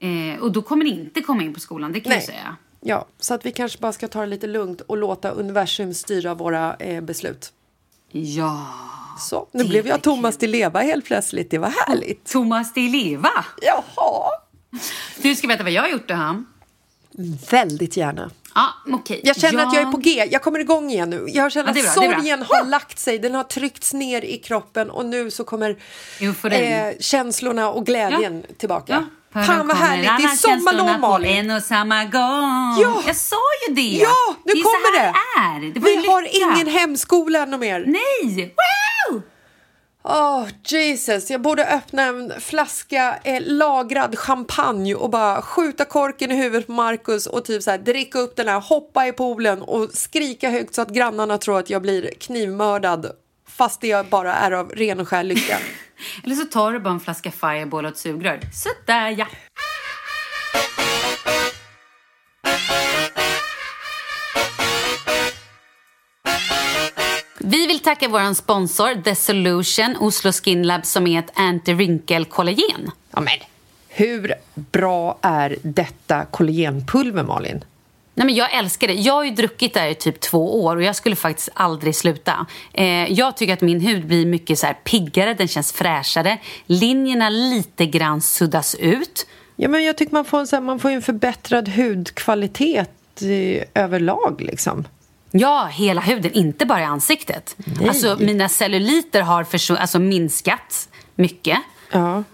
Eh, 0.00 0.40
och 0.40 0.52
då 0.52 0.62
kommer 0.62 0.84
ni 0.84 0.90
inte 0.90 1.20
komma 1.20 1.42
in 1.42 1.54
på 1.54 1.60
skolan, 1.60 1.92
det 1.92 2.00
kan 2.00 2.12
jag 2.12 2.22
säga. 2.22 2.56
Ja, 2.80 3.06
så 3.20 3.34
att 3.34 3.46
vi 3.46 3.52
kanske 3.52 3.78
bara 3.78 3.92
ska 3.92 4.08
ta 4.08 4.20
det 4.20 4.26
lite 4.26 4.46
lugnt 4.46 4.80
och 4.80 4.96
låta 4.96 5.30
universum 5.30 5.94
styra 5.94 6.34
våra 6.34 6.74
eh, 6.74 7.00
beslut. 7.00 7.52
Ja. 8.10 8.66
Så, 9.18 9.48
nu 9.52 9.64
blev 9.64 9.86
jag 9.86 10.02
Thomas 10.02 10.36
Di 10.36 10.46
Leva 10.46 10.80
helt 10.80 11.04
plötsligt. 11.04 11.50
Det 11.50 11.58
var 11.58 11.68
härligt. 11.86 12.24
Thomas 12.24 12.72
Di 12.72 12.88
Leva. 12.88 13.44
Jaha. 13.62 14.30
Du 15.22 15.34
ska 15.34 15.48
veta 15.48 15.62
vad 15.62 15.72
jag 15.72 15.82
har 15.82 15.88
gjort 15.88 16.08
då, 16.08 16.14
han. 16.14 16.46
Väldigt 17.50 17.96
gärna. 17.96 18.30
Ja, 18.54 18.68
okej. 18.86 19.20
Jag 19.24 19.36
känner 19.36 19.66
att 19.66 19.74
jag 19.74 19.82
är 19.82 19.92
på 19.92 19.98
G. 19.98 20.28
Jag 20.30 20.42
kommer 20.42 20.58
igång 20.58 20.90
igen 20.90 21.10
nu. 21.10 21.24
Jag 21.28 21.52
känner 21.52 21.74
Ja, 21.76 21.84
att 21.84 21.94
sorgen 21.94 22.42
har 22.42 22.66
lagt 22.66 22.98
sig. 22.98 23.18
Den 23.18 23.34
har 23.34 23.44
tryckts 23.44 23.94
ner 23.94 24.22
i 24.24 24.38
kroppen 24.38 24.90
och 24.90 25.06
nu 25.06 25.30
så 25.30 25.44
kommer 25.44 25.76
eh, 26.50 26.98
känslorna 27.00 27.70
och 27.70 27.86
glädjen 27.86 28.44
tillbaka. 28.56 28.92
Ja, 28.92 29.04
för 29.32 29.42
Fan 29.42 29.68
vad 29.68 29.76
härligt. 29.76 30.10
Det 30.18 30.24
är 30.24 30.36
sommarlov 30.36 31.00
Malin. 31.00 31.50
En 31.50 31.56
och 31.56 31.62
samma 31.62 32.04
gång. 32.04 32.76
Ja. 32.80 33.02
Jag 33.06 33.16
sa 33.16 33.36
ju 33.68 33.74
det. 33.74 33.82
Ja, 33.82 34.36
nu 34.44 34.52
det 34.52 34.58
är 34.58 34.62
kommer 34.62 34.96
så 34.96 35.00
här 35.00 35.60
det. 35.60 35.66
det 35.66 35.66
är. 35.66 35.74
Det 35.74 35.80
Vi 35.80 36.06
har 36.06 36.52
ingen 36.54 36.66
hemskola 36.66 37.38
ännu 37.38 37.58
mer. 37.58 37.84
Nej! 37.86 38.54
Wow! 39.10 39.22
Åh, 40.10 40.46
Jesus. 40.64 41.30
Jag 41.30 41.40
borde 41.40 41.64
öppna 41.66 42.02
en 42.02 42.32
flaska 42.40 43.18
eh, 43.24 43.42
lagrad 43.46 44.18
champagne 44.18 44.94
och 44.94 45.10
bara 45.10 45.42
skjuta 45.42 45.84
korken 45.84 46.32
i 46.32 46.36
huvudet 46.36 46.66
på 46.66 46.72
Marcus 46.72 47.26
och 47.26 47.44
typ 47.44 47.62
så 47.62 47.70
här, 47.70 47.78
dricka 47.78 48.18
upp 48.18 48.36
den 48.36 48.48
här, 48.48 48.60
hoppa 48.60 49.06
i 49.06 49.12
poolen 49.12 49.62
och 49.62 49.90
skrika 49.92 50.50
högt 50.50 50.74
så 50.74 50.82
att 50.82 50.88
grannarna 50.88 51.38
tror 51.38 51.58
att 51.58 51.70
jag 51.70 51.82
blir 51.82 52.10
knivmördad 52.20 53.10
fast 53.48 53.80
det 53.80 54.10
bara 54.10 54.34
är 54.34 54.50
av 54.50 54.70
ren 54.70 55.00
och 55.00 55.08
skär 55.08 55.24
lycka. 55.24 55.56
Eller 56.24 56.34
så 56.34 56.44
tar 56.44 56.72
du 56.72 56.78
bara 56.78 56.94
en 56.94 57.00
flaska 57.00 57.30
Fireball 57.30 57.84
och 57.84 57.90
ett 57.90 57.98
sugrör. 57.98 58.40
Sådär 58.52 59.14
ja. 59.18 59.26
Vi 67.40 67.66
vill 67.66 67.78
tacka 67.78 68.08
vår 68.08 68.34
sponsor 68.34 69.02
The 69.02 69.14
Solution, 69.14 69.96
Oslo 70.00 70.32
Skin 70.32 70.66
Lab, 70.66 70.86
som 70.86 71.06
är 71.06 71.18
ett 71.18 71.32
anti-wrinkle-kollagen. 71.34 72.90
Ja, 73.10 73.20
men 73.20 73.38
hur 73.88 74.34
bra 74.54 75.18
är 75.22 75.56
detta 75.62 76.24
kollagenpulver, 76.24 77.22
Malin? 77.22 77.64
Nej, 78.18 78.26
men 78.26 78.34
jag 78.34 78.54
älskar 78.54 78.88
det. 78.88 78.94
Jag 78.94 79.14
har 79.14 79.24
ju 79.24 79.30
druckit 79.30 79.74
det 79.74 79.80
här 79.80 79.88
i 79.88 79.94
typ 79.94 80.20
två 80.20 80.64
år 80.64 80.76
och 80.76 80.82
jag 80.82 80.96
skulle 80.96 81.16
faktiskt 81.16 81.48
aldrig 81.54 81.94
sluta. 81.94 82.46
Eh, 82.72 83.12
jag 83.12 83.36
tycker 83.36 83.52
att 83.52 83.60
min 83.60 83.80
hud 83.80 84.06
blir 84.06 84.26
mycket 84.26 84.58
så 84.58 84.66
här 84.66 84.74
piggare, 84.74 85.34
den 85.34 85.48
känns 85.48 85.72
fräschare. 85.72 86.38
Linjerna 86.66 87.30
lite 87.30 87.86
grann 87.86 88.20
suddas 88.20 88.74
ut. 88.74 89.26
Ja, 89.56 89.68
men 89.68 89.84
jag 89.84 89.98
tycker 89.98 90.12
man 90.12 90.24
får 90.24 90.40
en, 90.40 90.46
så 90.46 90.56
här, 90.56 90.60
man 90.60 90.78
får 90.78 90.90
en 90.90 91.02
förbättrad 91.02 91.68
hudkvalitet 91.68 93.22
eh, 93.22 93.82
överlag 93.84 94.40
liksom. 94.40 94.84
Ja, 95.30 95.68
hela 95.72 96.00
huden, 96.00 96.32
inte 96.32 96.66
bara 96.66 96.80
i 96.80 96.84
ansiktet. 96.84 97.56
Nej. 97.56 97.88
Alltså, 97.88 98.16
mina 98.20 98.48
celluliter 98.48 99.22
har 99.22 99.46
alltså, 99.78 99.98
minskat 99.98 100.88
mycket. 101.14 101.58
Ja. 101.90 102.24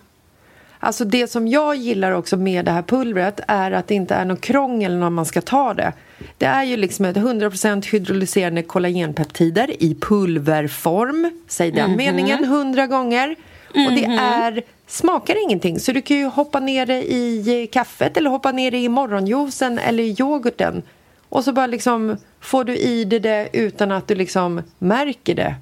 Alltså 0.85 1.05
det 1.05 1.31
som 1.31 1.49
jag 1.49 1.77
gillar 1.77 2.13
också 2.13 2.37
med 2.37 2.65
det 2.65 2.71
här 2.71 2.83
pulvret 2.83 3.41
är 3.49 3.71
att 3.71 3.89
det 3.89 3.95
inte 3.95 4.15
är 4.15 4.25
något 4.25 4.41
krångel 4.41 4.97
när 4.97 5.11
man 5.11 5.27
ska 5.27 5.41
ta 5.41 5.75
det. 5.75 5.93
Det 6.39 6.47
är 6.47 6.65
ju 6.65 6.77
liksom 6.77 7.05
ett 7.05 7.17
100% 7.17 7.93
hydrolyserande 7.93 8.63
kollagenpeptider 8.63 9.83
i 9.83 9.95
pulverform. 9.95 11.31
Säg 11.49 11.71
den 11.71 11.97
meningen 11.97 12.45
hundra 12.45 12.87
gånger. 12.87 13.37
Och 13.69 13.93
det 13.93 14.05
är, 14.05 14.63
smakar 14.87 15.43
ingenting. 15.45 15.81
Så 15.81 15.93
du 15.93 16.03
kan 16.03 16.17
ju 16.17 16.27
hoppa 16.27 16.61
ner 16.61 16.87
det 16.87 17.13
i 17.13 17.69
kaffet 17.73 18.17
eller 18.17 18.31
hoppa 18.31 18.53
ner 18.53 18.71
det 18.71 18.79
i 18.79 18.89
morgonjuicen 18.89 19.79
eller 19.79 20.03
i 20.03 20.17
yoghurten. 20.19 20.83
Och 21.29 21.45
så 21.45 21.53
bara 21.53 21.67
liksom 21.67 22.17
får 22.41 22.65
du 22.65 22.77
i 22.77 23.05
dig 23.05 23.21
det 23.21 23.49
utan 23.53 23.93
att 23.93 24.09
du 24.09 24.15
liksom 24.15 24.63
märker 24.79 25.35
det. 25.35 25.55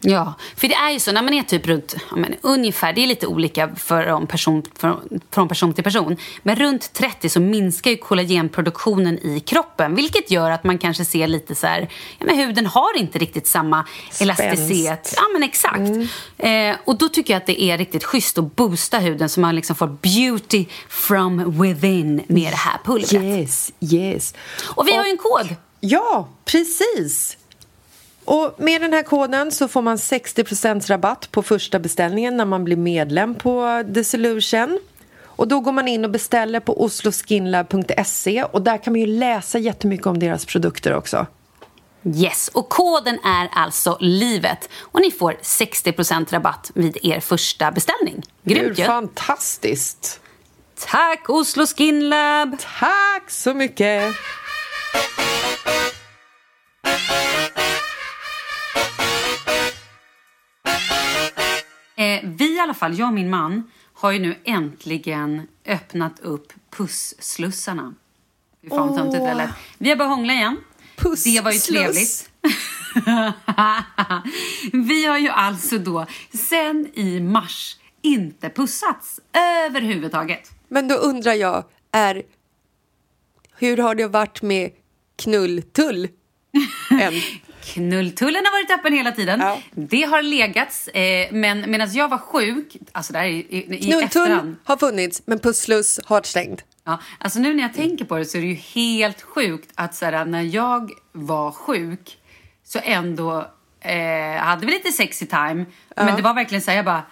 Ja, 0.00 0.34
för 0.56 0.68
det 0.68 0.74
är 0.74 0.90
ju 0.90 0.98
så 0.98 1.12
när 1.12 1.22
man 1.22 1.34
är 1.34 1.42
typ 1.42 1.66
runt, 1.66 1.94
men, 2.16 2.34
ungefär, 2.40 2.92
det 2.92 3.00
är 3.00 3.06
lite 3.06 3.26
olika 3.26 3.74
från 3.76 4.26
person, 4.26 4.62
från, 4.78 5.20
från 5.30 5.48
person 5.48 5.74
till 5.74 5.84
person, 5.84 6.16
men 6.42 6.56
runt 6.56 6.92
30 6.92 7.28
så 7.28 7.40
minskar 7.40 7.90
ju 7.90 7.96
kollagenproduktionen 7.96 9.18
i 9.18 9.40
kroppen, 9.40 9.94
vilket 9.94 10.30
gör 10.30 10.50
att 10.50 10.64
man 10.64 10.78
kanske 10.78 11.04
ser 11.04 11.26
lite 11.26 11.54
så 11.54 11.66
här, 11.66 11.88
ja 12.18 12.26
men 12.26 12.36
huden 12.36 12.66
har 12.66 12.98
inte 12.98 13.18
riktigt 13.18 13.46
samma 13.46 13.84
elasticitet. 14.20 15.14
Ja 15.16 15.22
men 15.32 15.42
exakt. 15.42 16.10
Eh, 16.38 16.76
och 16.84 16.98
då 16.98 17.08
tycker 17.08 17.34
jag 17.34 17.40
att 17.40 17.46
det 17.46 17.62
är 17.62 17.78
riktigt 17.78 18.04
schysst 18.04 18.38
att 18.38 18.56
boosta 18.56 18.98
huden 18.98 19.28
så 19.28 19.40
man 19.40 19.54
liksom 19.54 19.76
får 19.76 19.86
beauty 19.86 20.66
from 20.88 21.60
within 21.62 22.24
med 22.26 22.52
det 22.52 22.56
här 22.56 22.80
pulvret. 22.84 23.22
Yes, 23.22 23.72
yes. 23.80 24.34
Och 24.64 24.88
vi 24.88 24.96
har 24.96 25.04
ju 25.04 25.10
en 25.10 25.16
kod. 25.16 25.56
Ja, 25.80 26.28
precis. 26.44 27.36
Och 28.28 28.54
med 28.56 28.80
den 28.80 28.92
här 28.92 29.02
koden 29.02 29.52
så 29.52 29.68
får 29.68 29.82
man 29.82 29.96
60% 29.96 30.88
rabatt 30.88 31.28
på 31.30 31.42
första 31.42 31.78
beställningen 31.78 32.36
när 32.36 32.44
man 32.44 32.64
blir 32.64 32.76
medlem 32.76 33.34
på 33.34 33.84
The 33.94 34.04
Solution. 34.04 34.78
Och 35.24 35.48
då 35.48 35.60
går 35.60 35.72
man 35.72 35.88
in 35.88 36.04
och 36.04 36.10
beställer 36.10 36.60
på 36.60 36.84
osloskinlab.se 36.84 38.44
och 38.44 38.62
där 38.62 38.78
kan 38.78 38.92
man 38.92 39.00
ju 39.00 39.06
läsa 39.06 39.58
jättemycket 39.58 40.06
om 40.06 40.18
deras 40.18 40.44
produkter 40.44 40.94
också. 40.94 41.26
Yes, 42.04 42.48
och 42.48 42.68
koden 42.68 43.18
är 43.24 43.48
alltså 43.52 43.96
livet. 44.00 44.68
Och 44.80 45.00
ni 45.00 45.10
får 45.10 45.32
60% 45.42 46.32
rabatt 46.32 46.70
vid 46.74 46.98
er 47.02 47.20
första 47.20 47.70
beställning. 47.70 48.22
Grymt 48.42 48.78
ju! 48.78 48.84
fantastiskt! 48.84 50.20
Tack 50.78 51.30
Oslo 51.30 51.66
Skin 51.66 52.08
Lab! 52.08 52.56
Tack 52.80 53.30
så 53.30 53.54
mycket! 53.54 54.14
I 62.58 62.60
alla 62.60 62.74
fall, 62.74 62.98
jag 62.98 63.08
och 63.08 63.14
min 63.14 63.30
man, 63.30 63.70
har 63.94 64.10
ju 64.10 64.18
nu 64.18 64.36
äntligen 64.44 65.48
öppnat 65.66 66.20
upp 66.20 66.52
pusslussarna. 66.70 67.94
Fy 68.62 68.68
fan 68.68 68.88
vad 68.88 68.96
töntigt 68.96 69.24
det 69.24 69.34
lät. 69.34 69.50
Vi 69.78 69.88
har 69.88 69.96
börjat 69.96 70.10
hångla 70.10 70.32
igen. 70.32 70.56
Det 70.96 71.40
var 71.40 71.52
ju 71.52 71.58
Pusssluss. 71.58 71.64
trevligt. 71.66 72.30
vi 74.88 75.04
har 75.04 75.18
ju 75.18 75.28
alltså 75.28 75.78
då 75.78 76.06
sen 76.32 76.90
i 76.94 77.20
mars 77.20 77.76
inte 78.02 78.50
pussats 78.50 79.20
överhuvudtaget. 79.66 80.50
Men 80.68 80.88
då 80.88 80.94
undrar 80.94 81.32
jag, 81.32 81.64
är... 81.92 82.22
hur 83.56 83.76
har 83.76 83.94
det 83.94 84.06
varit 84.06 84.42
med 84.42 84.70
knulltull? 85.16 86.08
Än? 86.90 87.12
Knulltullen 87.74 88.42
har 88.44 88.52
varit 88.52 88.78
öppen 88.78 88.92
hela 88.92 89.12
tiden. 89.12 89.40
Ja. 89.40 89.58
Det 89.70 90.02
har 90.02 90.22
legats, 90.22 90.88
eh, 90.88 91.32
men 91.32 91.70
medan 91.70 91.92
jag 91.92 92.08
var 92.08 92.18
sjuk, 92.18 92.76
alltså 92.92 93.12
där 93.12 93.24
i, 93.24 93.36
i, 93.48 93.74
i 93.74 93.78
Knulltull 93.78 94.04
efterhand. 94.04 94.56
har 94.64 94.76
funnits, 94.76 95.22
men 95.26 95.38
pussluss 95.38 96.00
har 96.04 96.22
stängd. 96.22 96.62
Ja, 96.84 96.98
alltså 97.18 97.38
nu 97.38 97.54
när 97.54 97.62
jag 97.62 97.74
tänker 97.74 98.04
på 98.04 98.16
det 98.16 98.24
så 98.24 98.38
är 98.38 98.42
det 98.42 98.48
ju 98.48 98.54
helt 98.54 99.22
sjukt 99.22 99.70
att 99.74 99.94
så 99.94 100.04
här, 100.04 100.24
när 100.24 100.42
jag 100.42 100.90
var 101.12 101.52
sjuk 101.52 102.18
så 102.64 102.78
ändå 102.82 103.46
eh, 103.80 104.40
hade 104.40 104.66
vi 104.66 104.72
lite 104.72 104.92
sexy 104.92 105.26
time. 105.26 105.64
Men 105.96 106.16
det 106.16 106.22
var 106.22 106.34
verkligen 106.34 106.62
så 106.62 106.70
här, 106.70 106.78
jag 106.78 106.84
bara 106.84 107.02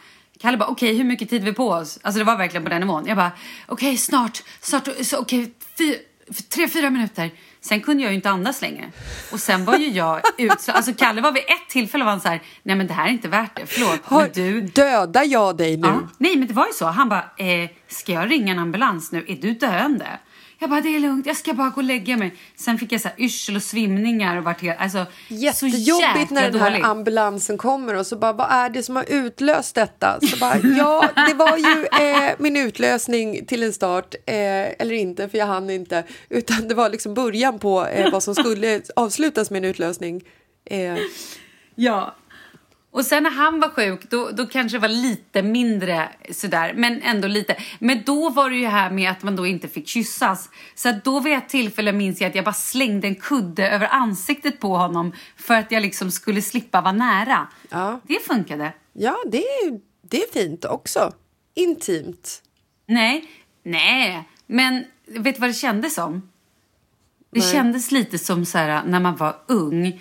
Kalle 0.40 0.57
bara, 0.57 0.69
okej 0.69 0.97
hur 0.97 1.05
mycket 1.05 1.31
tid 1.31 1.45
vi 1.45 1.53
på 1.53 1.69
oss? 1.69 1.99
Alltså 2.03 2.19
det 2.19 2.25
var 2.25 2.37
verkligen 2.37 2.64
på 2.64 2.71
den 2.71 2.81
nivån. 2.81 3.07
Jag 3.07 3.16
bara, 3.16 3.33
okej 3.66 3.97
snart, 3.97 4.42
snart, 4.61 4.88
så 5.03 5.19
okej, 5.19 5.53
fy, 5.79 5.97
tre, 6.49 6.69
fyra 6.69 6.90
minuter. 6.90 7.31
Sen 7.66 7.81
kunde 7.81 8.02
jag 8.02 8.12
ju 8.12 8.16
inte 8.16 8.31
andas 8.31 8.62
längre. 8.62 8.90
Och 9.33 9.40
sen 9.40 9.64
var 9.64 9.76
ju 9.76 9.88
jag 9.88 10.20
ut, 10.38 10.68
alltså 10.68 10.92
Kalle 10.94 11.20
var 11.20 11.33
vid 11.33 11.42
ett 11.42 11.68
tillfälle 11.68 12.05
och 12.05 12.07
var 12.07 12.12
han 12.12 12.20
så 12.20 12.29
här, 12.29 12.42
nej 12.62 12.76
men 12.76 12.87
det 12.87 12.94
här 12.94 13.07
är 13.07 13.11
inte 13.12 13.29
värt 13.29 13.57
det, 13.57 13.66
förlåt. 13.66 14.00
Har, 14.05 14.20
Men 14.22 14.31
du, 14.35 14.61
Dödar 14.61 15.24
jag 15.24 15.57
dig 15.57 15.76
nu? 15.76 15.88
Ja. 15.88 16.00
Nej, 16.18 16.37
men 16.37 16.48
det 16.48 16.55
var 16.55 16.66
ju 16.66 16.72
så. 16.72 16.87
Han 16.87 17.09
bara, 17.09 17.24
eh, 17.37 17.70
ska 17.88 18.12
jag 18.12 18.31
ringa 18.31 18.53
en 18.53 18.59
ambulans 18.59 19.12
nu? 19.12 19.25
Är 19.29 19.37
du 19.37 19.53
döende? 19.53 20.07
Jag 20.59 20.70
bara, 20.70 20.81
det 20.81 20.96
är 20.96 21.01
lugnt, 21.01 21.27
jag 21.27 21.37
ska 21.37 21.55
bara 21.55 21.68
gå 21.68 21.77
och 21.77 21.85
lägga 21.85 22.16
mig. 22.16 22.35
Sen 22.57 22.79
fick 22.79 22.92
jag 22.92 23.01
så 23.01 23.09
här 23.09 23.20
yrsel 23.20 23.57
och 23.57 23.62
svimningar 23.62 24.37
och 24.37 24.44
vart 24.44 24.62
helt, 24.62 24.81
alltså, 24.81 25.05
så 25.29 25.35
Jättejobbigt 25.35 26.31
när 26.31 26.51
den 26.51 26.61
här 26.61 26.70
dåligt. 26.70 26.85
ambulansen 26.87 27.59
kommer 27.59 27.94
och 27.94 28.07
så 28.07 28.16
bara, 28.16 28.33
vad 28.33 28.51
är 28.51 28.70
det 28.70 28.83
som 28.83 28.96
har 28.96 29.05
utlöst 29.09 29.75
detta? 29.75 30.20
Så 30.20 30.37
bara, 30.37 30.59
ja, 30.59 31.09
det 31.29 31.35
var 31.35 31.57
ju 31.57 31.87
eh, 32.07 32.31
min 32.38 32.57
utlösning 32.57 33.46
till 33.46 33.62
en 33.62 33.72
start, 33.72 34.14
eh, 34.27 34.35
eller 34.79 34.92
inte, 34.92 35.29
för 35.29 35.38
jag 35.38 35.46
hann 35.46 35.70
inte, 35.70 36.05
utan 36.29 36.68
det 36.68 36.75
var 36.75 36.90
liksom 36.90 37.14
början 37.14 37.59
på 37.59 37.87
eh, 37.87 38.12
vad 38.12 38.22
som 38.22 38.35
skulle 38.35 38.81
avslutas 38.96 39.51
med 39.51 39.59
en 39.64 39.70
utlösning. 39.70 40.22
Eh, 40.70 40.96
Ja. 41.79 42.14
Och 42.96 43.04
sen 43.04 43.22
när 43.22 43.30
han 43.30 43.61
var 43.61 43.68
sjuk, 43.68 44.11
då, 44.11 44.30
då 44.30 44.46
kanske 44.46 44.78
det 44.78 44.82
var 44.82 44.88
lite 44.88 45.42
mindre 45.42 46.09
sådär, 46.30 46.74
men 46.76 47.02
ändå 47.02 47.28
lite. 47.28 47.56
Men 47.78 48.02
då 48.06 48.30
var 48.30 48.50
det 48.50 48.56
ju 48.56 48.66
här 48.66 48.90
med 48.90 49.11
att 49.11 49.22
man 49.22 49.37
då 49.37 49.46
inte 49.46 49.68
fick 49.68 49.88
kyssas. 49.88 50.50
Så 50.74 50.88
att 50.88 51.04
då 51.04 51.20
vid 51.20 51.32
ett 51.32 51.48
tillfälle 51.48 51.92
minns 51.92 52.20
jag 52.20 52.28
att 52.28 52.35
jag 52.35 52.44
bara 52.44 52.54
slängde 52.54 53.06
en 53.06 53.14
kudde 53.14 53.70
över 53.70 53.88
ansiktet 53.90 54.61
på 54.61 54.76
honom 54.76 55.12
för 55.37 55.54
att 55.54 55.72
jag 55.72 55.82
liksom 55.82 56.11
skulle 56.11 56.42
slippa 56.42 56.80
vara 56.80 56.92
nära. 56.92 57.48
Ja. 57.68 58.00
Det 58.04 58.26
funkade. 58.26 58.72
ja, 58.92 59.16
det 59.26 59.42
är, 59.42 59.80
det 60.02 60.22
är 60.22 60.32
fint 60.32 60.64
också. 60.64 61.12
Intimt. 61.54 62.42
Nej, 62.87 63.24
nej, 63.62 64.28
men 64.46 64.85
vet 65.06 65.35
du 65.35 65.40
vad 65.40 65.50
det 65.50 65.54
kändes 65.54 65.94
som? 65.94 66.28
Det 67.30 67.40
Nej. 67.40 67.52
kändes 67.52 67.90
lite 67.90 68.18
som 68.18 68.44
så 68.44 68.59
här, 68.59 68.85
när 68.85 69.00
man 69.00 69.16
var 69.16 69.37
ung 69.46 70.00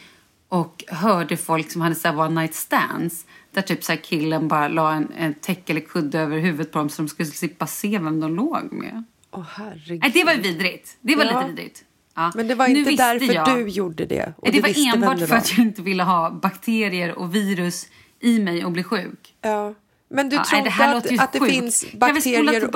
och 0.50 0.84
hörde 0.88 1.38
folk 1.38 1.72
som 1.72 1.82
hade 1.82 1.96
så 1.96 2.10
one 2.10 2.42
night 2.42 2.56
stands. 2.56 3.26
Där 3.52 3.62
typ 3.62 3.84
så 3.84 3.98
killen 3.98 4.48
bara 4.48 4.68
la 4.68 4.94
en, 4.94 5.12
en 5.18 5.34
täcke 5.34 5.74
eller 5.74 5.82
kudde 5.82 6.20
över 6.20 6.38
huvudet 6.38 6.72
på 6.72 6.80
dem 6.80 6.90
så 6.90 7.02
de 7.02 7.08
skulle 7.08 7.30
slippa 7.30 7.68
se 7.68 7.98
vem 7.98 8.20
de 8.20 8.36
låg 8.36 8.72
med. 8.72 9.04
Åh 9.32 9.44
herregud. 9.50 10.02
Nej, 10.02 10.12
det 10.14 10.24
var 10.24 10.36
vidrigt. 10.36 10.98
Det 11.02 11.16
var 11.16 11.26
Ja. 11.26 11.40
lite 11.42 11.50
vidrigt. 11.52 11.84
Ja. 12.16 12.32
Men 12.36 12.48
det 12.48 12.56
var 12.56 12.68
inte 12.68 12.92
därför 12.92 13.34
jag- 13.34 13.58
du 13.58 13.68
gjorde 13.68 14.06
det. 14.06 14.34
Du 14.44 14.52
det 14.52 14.62
var 14.62 14.94
enbart 14.94 15.20
det 15.20 15.28
för 15.28 15.36
att 15.36 15.58
jag 15.58 15.68
inte 15.68 15.82
ville 15.82 16.04
ha 16.04 16.30
bakterier 16.30 17.12
och 17.20 17.36
virus 17.36 17.88
i 18.20 18.40
mig 18.40 18.66
och 18.66 18.72
bli 18.72 18.84
sjuk. 18.84 19.34
Ja. 19.42 19.74
Men 20.10 20.30
du 20.30 20.36
Ja, 20.36 20.62
det 20.64 20.70
här 20.70 20.96
att, 20.96 21.20
att 21.20 21.34
det 21.34 21.40
finns 21.46 21.86
bakterier 21.94 22.76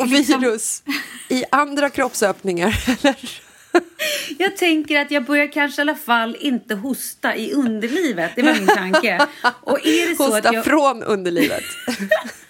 och 0.00 0.06
liksom- 0.06 0.40
virus 0.40 0.82
i 1.28 1.44
andra 1.52 1.90
kroppsöppningar? 1.90 2.84
Eller? 3.02 3.16
Jag 4.38 4.56
tänker 4.56 5.00
att 5.00 5.10
jag 5.10 5.24
börjar 5.24 5.52
kanske 5.52 5.80
i 5.80 5.82
alla 5.82 5.94
fall 5.94 6.36
inte 6.40 6.74
hosta 6.74 7.36
i 7.36 7.52
underlivet. 7.52 8.32
Det 8.36 8.42
var 8.42 8.54
min 8.54 8.66
tanke. 8.66 9.26
Och 9.60 9.86
är 9.86 10.08
det 10.08 10.16
så 10.16 10.22
Hosta 10.22 10.48
att 10.48 10.54
jag... 10.54 10.64
från 10.64 11.02
underlivet. 11.02 11.64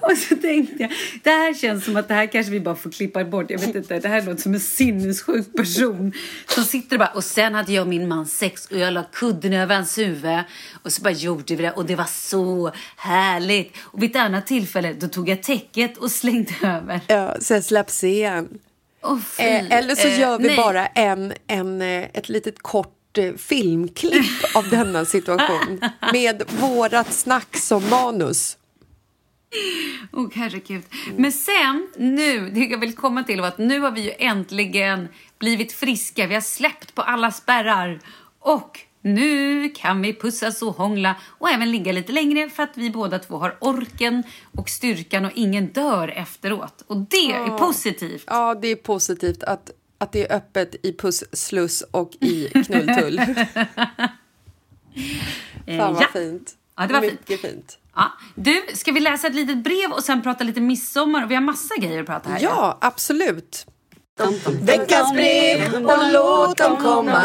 Och 0.00 0.18
så 0.18 0.36
tänkte 0.36 0.82
jag, 0.82 0.92
det 1.22 1.30
här 1.30 1.54
känns 1.54 1.84
som 1.84 1.96
att 1.96 2.08
det 2.08 2.14
här 2.14 2.26
kanske 2.26 2.52
vi 2.52 2.60
bara 2.60 2.76
får 2.76 2.90
klippa 2.90 3.24
bort. 3.24 3.50
Jag 3.50 3.58
vet 3.58 3.74
inte, 3.74 3.98
det 3.98 4.08
här 4.08 4.22
låter 4.22 4.42
som 4.42 4.54
en 4.54 4.60
sinnessjuk 4.60 5.56
person 5.56 6.12
som 6.48 6.64
sitter 6.64 6.96
och 6.96 6.98
bara, 6.98 7.12
och 7.14 7.24
sen 7.24 7.54
hade 7.54 7.72
jag 7.72 7.82
och 7.82 7.88
min 7.88 8.08
man 8.08 8.26
sex 8.26 8.66
och 8.66 8.78
jag 8.78 8.94
la 8.94 9.04
kudden 9.12 9.52
över 9.52 9.74
hans 9.74 9.98
huvud 9.98 10.40
och 10.82 10.92
så 10.92 11.02
bara 11.02 11.12
gjorde 11.12 11.56
vi 11.56 11.62
det 11.62 11.70
och 11.70 11.86
det 11.86 11.96
var 11.96 12.04
så 12.04 12.72
härligt. 12.96 13.72
Och 13.80 14.02
vid 14.02 14.10
ett 14.10 14.16
annat 14.16 14.46
tillfälle 14.46 14.92
då 14.92 15.08
tog 15.08 15.28
jag 15.28 15.42
täcket 15.42 15.98
och 15.98 16.10
slängde 16.10 16.54
över. 16.62 17.00
Ja, 17.06 17.36
sen 17.40 17.62
släpps 17.62 18.04
igen. 18.04 18.48
Oh. 19.02 19.20
Eh, 19.38 19.72
eller 19.72 19.94
så 19.94 20.08
Eh, 20.08 20.20
gör 20.20 20.38
vi 20.38 20.46
nej. 20.46 20.56
bara 20.56 20.86
en, 20.86 21.32
en, 21.46 21.82
eh, 21.82 22.02
ett 22.14 22.28
litet 22.28 22.62
kort 22.62 23.18
eh, 23.18 23.34
filmklipp 23.34 24.24
av 24.54 24.68
denna 24.68 25.04
situation 25.04 25.80
med 26.12 26.42
vårat 26.60 27.12
snack 27.12 27.56
som 27.56 27.90
manus. 27.90 28.56
Åh, 30.12 30.28
herregud. 30.34 30.82
Men 31.16 31.32
sen, 31.32 31.88
nu, 31.96 32.50
det 32.50 32.60
jag 32.60 32.78
vill 32.78 32.94
komma 32.96 33.22
till 33.24 33.40
var 33.40 33.48
att 33.48 33.58
nu 33.58 33.80
har 33.80 33.90
vi 33.90 34.00
ju 34.00 34.12
äntligen 34.18 35.08
blivit 35.38 35.72
friska. 35.72 36.26
Vi 36.26 36.34
har 36.34 36.40
släppt 36.40 36.94
på 36.94 37.02
alla 37.02 37.30
spärrar. 37.30 38.00
Och 38.38 38.80
nu 39.02 39.68
kan 39.70 40.02
vi 40.02 40.14
pussas 40.14 40.62
och 40.62 40.76
hångla 40.76 41.14
och 41.28 41.50
även 41.50 41.70
ligga 41.70 41.92
lite 41.92 42.12
längre 42.12 42.50
för 42.50 42.62
att 42.62 42.76
vi 42.76 42.90
båda 42.90 43.18
två 43.18 43.36
har 43.38 43.56
orken 43.60 44.22
och 44.56 44.68
styrkan 44.68 45.24
och 45.24 45.32
ingen 45.34 45.66
dör 45.66 46.08
efteråt. 46.08 46.84
Och 46.86 46.96
det 46.96 47.32
är 47.32 47.58
positivt. 47.58 48.24
Ja, 48.26 48.54
det 48.54 48.68
är 48.68 48.76
positivt 48.76 49.42
att, 49.42 49.70
att 49.98 50.12
det 50.12 50.30
är 50.30 50.36
öppet 50.36 50.86
i 50.86 50.92
Puss 50.92 51.24
Sluss 51.32 51.82
och 51.90 52.12
i 52.20 52.48
Knulltull. 52.48 53.20
Fan 55.66 55.94
vad 55.94 56.02
ja. 56.02 56.08
fint. 56.12 56.56
Ja, 56.76 56.86
det 56.86 56.92
var 56.92 57.00
fint. 57.00 57.28
Mycket 57.28 57.40
fint. 57.40 57.78
Ja. 57.94 58.12
Du, 58.34 58.62
ska 58.74 58.92
vi 58.92 59.00
läsa 59.00 59.26
ett 59.26 59.34
litet 59.34 59.64
brev 59.64 59.92
och 59.92 60.04
sen 60.04 60.22
prata 60.22 60.44
lite 60.44 60.60
midsommar? 60.60 61.26
Vi 61.26 61.34
har 61.34 61.42
massa 61.42 61.76
grejer 61.76 62.00
att 62.00 62.06
prata 62.06 62.30
här. 62.30 62.40
Ja, 62.42 62.78
absolut. 62.80 63.66
Veckans 64.62 65.12
brev 65.12 65.51
och 65.74 66.12
låt 66.12 66.56
dem 66.56 66.76
komma. 66.76 67.22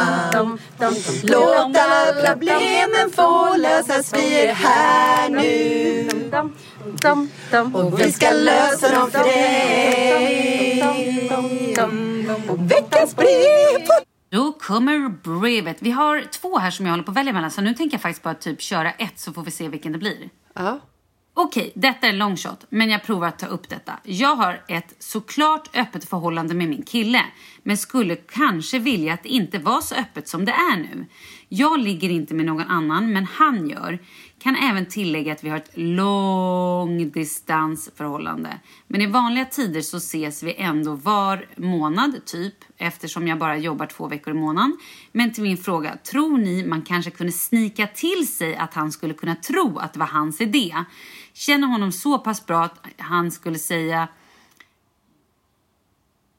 Låt 1.24 1.78
alla 1.78 2.28
problemen 2.28 3.12
få 3.16 3.56
lösas. 3.58 4.14
Vi 4.14 4.46
är 4.46 4.54
här 4.54 5.30
nu. 5.30 6.10
Och 7.74 8.00
vi 8.00 8.12
ska 8.12 8.32
lösa 8.32 9.00
dem 9.00 9.12
för 9.12 9.24
dig. 9.24 10.84
Veckans 12.58 13.16
brev. 13.16 13.88
Då 14.30 14.52
kommer 14.52 15.10
brevet. 15.10 15.78
Vi 15.80 15.92
har 15.92 16.24
två 16.32 16.58
här 16.58 16.72
som 16.72 16.86
jag 16.86 16.94
håller 16.94 17.04
på 17.04 17.12
att 17.12 17.18
välja 17.18 17.34
mellan 17.34 17.52
så 17.52 17.62
nu 17.62 17.74
tänker 17.74 17.96
jag 17.96 18.02
faktiskt 18.02 18.24
bara 18.24 18.34
typ 18.34 18.62
köra 18.62 18.92
ett 18.92 19.20
så 19.20 19.34
får 19.34 19.44
vi 19.44 19.52
se 19.52 19.68
vilken 19.68 19.92
det 19.92 19.98
blir. 19.98 20.30
Ja. 20.54 20.80
Okej, 21.39 21.71
detta 21.76 22.08
är 22.08 22.12
en 22.12 22.17
long 22.17 22.38
shot, 22.38 22.65
men 22.69 22.89
jag 22.89 23.04
provar 23.04 23.28
att 23.28 23.39
ta 23.39 23.47
upp 23.47 23.69
detta. 23.69 24.00
Jag 24.04 24.36
har 24.36 24.63
ett 24.67 24.95
såklart 25.00 25.78
öppet 25.78 26.10
förhållande 26.10 26.54
med 26.54 26.69
min 26.69 26.84
kille, 26.84 27.21
men 27.63 27.78
skulle 27.78 28.15
kanske 28.15 28.80
vilja 28.80 29.13
att 29.13 29.23
det 29.23 29.30
inte 29.30 29.60
var 29.60 29.82
så 29.82 29.95
öppet 29.95 30.28
som 30.28 30.45
det 30.45 30.52
är 30.52 30.78
nu. 30.78 31.06
Jag 31.50 31.80
ligger 31.80 32.10
inte 32.10 32.34
med 32.34 32.45
någon 32.45 32.67
annan, 32.67 33.13
men 33.13 33.26
han 33.26 33.69
gör. 33.69 34.00
Kan 34.39 34.56
även 34.56 34.86
tillägga 34.86 35.34
att 35.34 35.43
vi 35.43 35.50
har 35.50 35.58
ett 35.58 35.71
långdistansförhållande. 35.73 38.60
Men 38.88 39.02
i 39.02 39.06
vanliga 39.06 39.45
tider 39.45 39.82
så 39.82 39.97
ses 39.97 40.43
vi 40.43 40.56
ändå 40.58 40.95
var 40.95 41.45
månad, 41.58 42.26
typ, 42.26 42.56
eftersom 42.78 43.28
jag 43.28 43.39
bara 43.39 43.58
jobbar 43.58 43.86
två 43.86 44.08
veckor 44.08 44.34
i 44.34 44.38
månaden. 44.38 44.78
Men 45.12 45.34
till 45.34 45.43
min 45.43 45.58
fråga, 45.58 45.97
tror 45.97 46.38
ni 46.38 46.65
man 46.65 46.82
kanske 46.82 47.12
kunde 47.12 47.34
snika 47.34 47.88
till 47.88 48.28
sig 48.28 48.56
att 48.56 48.73
han 48.73 48.91
skulle 48.91 49.13
kunna 49.13 49.36
tro 49.36 49.78
att 49.78 49.93
det 49.93 50.00
var 50.00 50.08
hans 50.08 50.41
idé? 50.41 50.76
Känner 51.38 51.67
honom 51.67 51.91
så 51.91 52.19
pass 52.19 52.45
bra 52.45 52.63
att 52.63 52.88
han 52.97 53.32
skulle 53.32 53.60
säga 53.60 54.08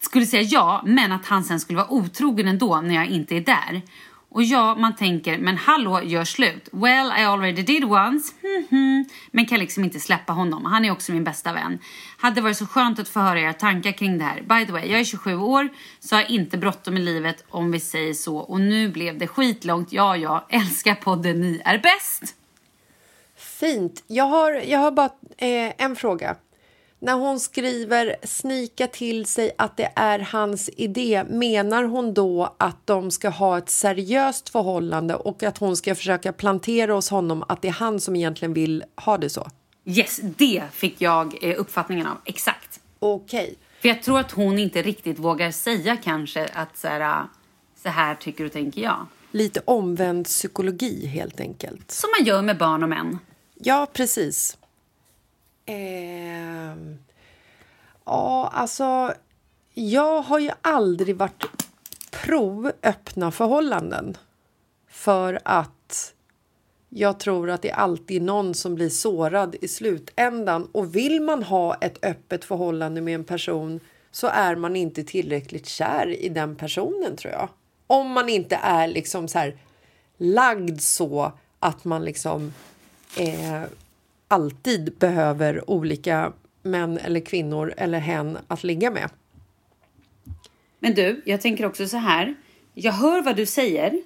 skulle 0.00 0.26
säga 0.26 0.42
ja, 0.42 0.82
men 0.86 1.12
att 1.12 1.26
han 1.26 1.44
sen 1.44 1.60
skulle 1.60 1.76
vara 1.76 1.92
otrogen 1.92 2.48
ändå 2.48 2.80
när 2.80 2.94
jag 2.94 3.06
inte 3.06 3.36
är 3.36 3.40
där. 3.40 3.82
Och 4.30 4.42
ja, 4.42 4.74
man 4.74 4.96
tänker, 4.96 5.38
men 5.38 5.56
hallå, 5.56 6.02
gör 6.02 6.24
slut. 6.24 6.68
Well, 6.72 7.06
I 7.18 7.24
already 7.24 7.62
did 7.62 7.84
once. 7.84 8.32
Mhm. 8.70 9.04
Men 9.30 9.46
kan 9.46 9.58
liksom 9.58 9.84
inte 9.84 10.00
släppa 10.00 10.32
honom. 10.32 10.64
Han 10.64 10.84
är 10.84 10.90
också 10.90 11.12
min 11.12 11.24
bästa 11.24 11.52
vän. 11.52 11.78
Hade 12.16 12.40
varit 12.40 12.56
så 12.56 12.66
skönt 12.66 12.98
att 12.98 13.08
få 13.08 13.20
höra 13.20 13.40
era 13.40 13.52
tankar 13.52 13.92
kring 13.92 14.18
det 14.18 14.24
här. 14.24 14.42
By 14.42 14.66
the 14.66 14.72
way, 14.72 14.90
jag 14.90 15.00
är 15.00 15.04
27 15.04 15.36
år, 15.36 15.68
så 16.00 16.16
har 16.16 16.30
inte 16.30 16.58
bråttom 16.58 16.96
i 16.96 17.00
livet 17.00 17.44
om 17.48 17.70
vi 17.70 17.80
säger 17.80 18.14
så. 18.14 18.36
Och 18.36 18.60
nu 18.60 18.88
blev 18.88 19.18
det 19.18 19.26
skitlångt. 19.26 19.92
Ja, 19.92 20.16
ja, 20.16 20.46
älskar 20.50 20.94
podden, 20.94 21.40
ni 21.40 21.62
är 21.64 21.78
bäst. 21.78 22.37
Fint. 23.60 24.04
Jag 24.06 24.24
har, 24.24 24.52
jag 24.52 24.78
har 24.78 24.90
bara 24.90 25.10
eh, 25.36 25.72
en 25.78 25.96
fråga. 25.96 26.36
När 26.98 27.14
hon 27.14 27.40
skriver 27.40 28.16
snika 28.22 28.86
till 28.86 29.26
sig 29.26 29.50
att 29.58 29.76
det 29.76 29.92
är 29.96 30.18
hans 30.18 30.70
idé, 30.76 31.24
menar 31.28 31.84
hon 31.84 32.14
då 32.14 32.56
att 32.58 32.86
de 32.86 33.10
ska 33.10 33.28
ha 33.28 33.58
ett 33.58 33.70
seriöst 33.70 34.48
förhållande 34.48 35.14
och 35.14 35.42
att 35.42 35.58
hon 35.58 35.76
ska 35.76 35.94
försöka 35.94 36.32
plantera 36.32 36.92
hos 36.92 37.10
honom 37.10 37.44
att 37.48 37.62
det 37.62 37.68
är 37.68 37.72
han 37.72 38.00
som 38.00 38.16
egentligen 38.16 38.54
vill 38.54 38.84
ha 38.96 39.18
det 39.18 39.30
så? 39.30 39.46
Yes, 39.84 40.20
det 40.22 40.62
fick 40.72 41.00
jag 41.00 41.44
eh, 41.44 41.60
uppfattningen 41.60 42.06
av. 42.06 42.16
Exakt. 42.24 42.80
Okej. 42.98 43.54
För 43.80 43.88
jag 43.88 44.02
tror 44.02 44.20
att 44.20 44.32
hon 44.32 44.58
inte 44.58 44.82
riktigt 44.82 45.18
vågar 45.18 45.50
säga 45.50 45.96
kanske 45.96 46.48
att 46.52 46.76
så 46.76 46.88
här, 46.88 47.24
så 47.82 47.88
här 47.88 48.14
tycker 48.14 48.44
och 48.44 48.52
tänker 48.52 48.82
jag. 48.82 49.06
Lite 49.30 49.60
omvänd 49.64 50.24
psykologi 50.24 51.06
helt 51.06 51.40
enkelt. 51.40 51.90
Som 51.90 52.10
man 52.18 52.26
gör 52.26 52.42
med 52.42 52.58
barn 52.58 52.82
och 52.82 52.88
män. 52.88 53.18
Ja, 53.60 53.86
precis. 53.92 54.58
Eh, 55.66 56.76
ja, 58.04 58.50
alltså... 58.52 59.14
Jag 59.74 60.22
har 60.22 60.38
ju 60.38 60.50
aldrig 60.62 61.16
varit 61.16 61.44
pro 62.10 62.72
öppna 62.82 63.30
förhållanden. 63.30 64.16
För 64.88 65.40
att 65.44 66.14
jag 66.88 67.20
tror 67.20 67.50
att 67.50 67.62
det 67.62 67.70
är 67.70 67.74
alltid 67.74 68.22
någon 68.22 68.54
som 68.54 68.74
blir 68.74 68.88
sårad 68.88 69.56
i 69.60 69.68
slutändan. 69.68 70.68
Och 70.72 70.96
vill 70.96 71.22
man 71.22 71.42
ha 71.42 71.74
ett 71.74 72.04
öppet 72.04 72.44
förhållande 72.44 73.00
med 73.00 73.14
en 73.14 73.24
person 73.24 73.80
så 74.10 74.26
är 74.26 74.56
man 74.56 74.76
inte 74.76 75.04
tillräckligt 75.04 75.66
kär 75.66 76.06
i 76.08 76.28
den 76.28 76.56
personen, 76.56 77.16
tror 77.16 77.32
jag. 77.32 77.48
Om 77.86 78.10
man 78.10 78.28
inte 78.28 78.56
är 78.56 78.88
liksom 78.88 79.28
så 79.28 79.38
här 79.38 79.58
lagd 80.16 80.80
så 80.80 81.32
att 81.58 81.84
man 81.84 82.04
liksom 82.04 82.52
eh, 83.16 83.62
alltid 84.28 84.92
behöver 84.98 85.70
olika 85.70 86.32
män 86.62 86.98
eller 86.98 87.20
kvinnor 87.20 87.74
eller 87.76 87.98
hen 87.98 88.38
att 88.48 88.64
ligga 88.64 88.90
med. 88.90 89.10
Men 90.78 90.94
du, 90.94 91.22
jag 91.24 91.40
tänker 91.40 91.66
också 91.66 91.88
så 91.88 91.96
här. 91.96 92.34
Jag 92.74 92.92
hör 92.92 93.22
vad 93.22 93.36
du 93.36 93.46
säger 93.46 94.02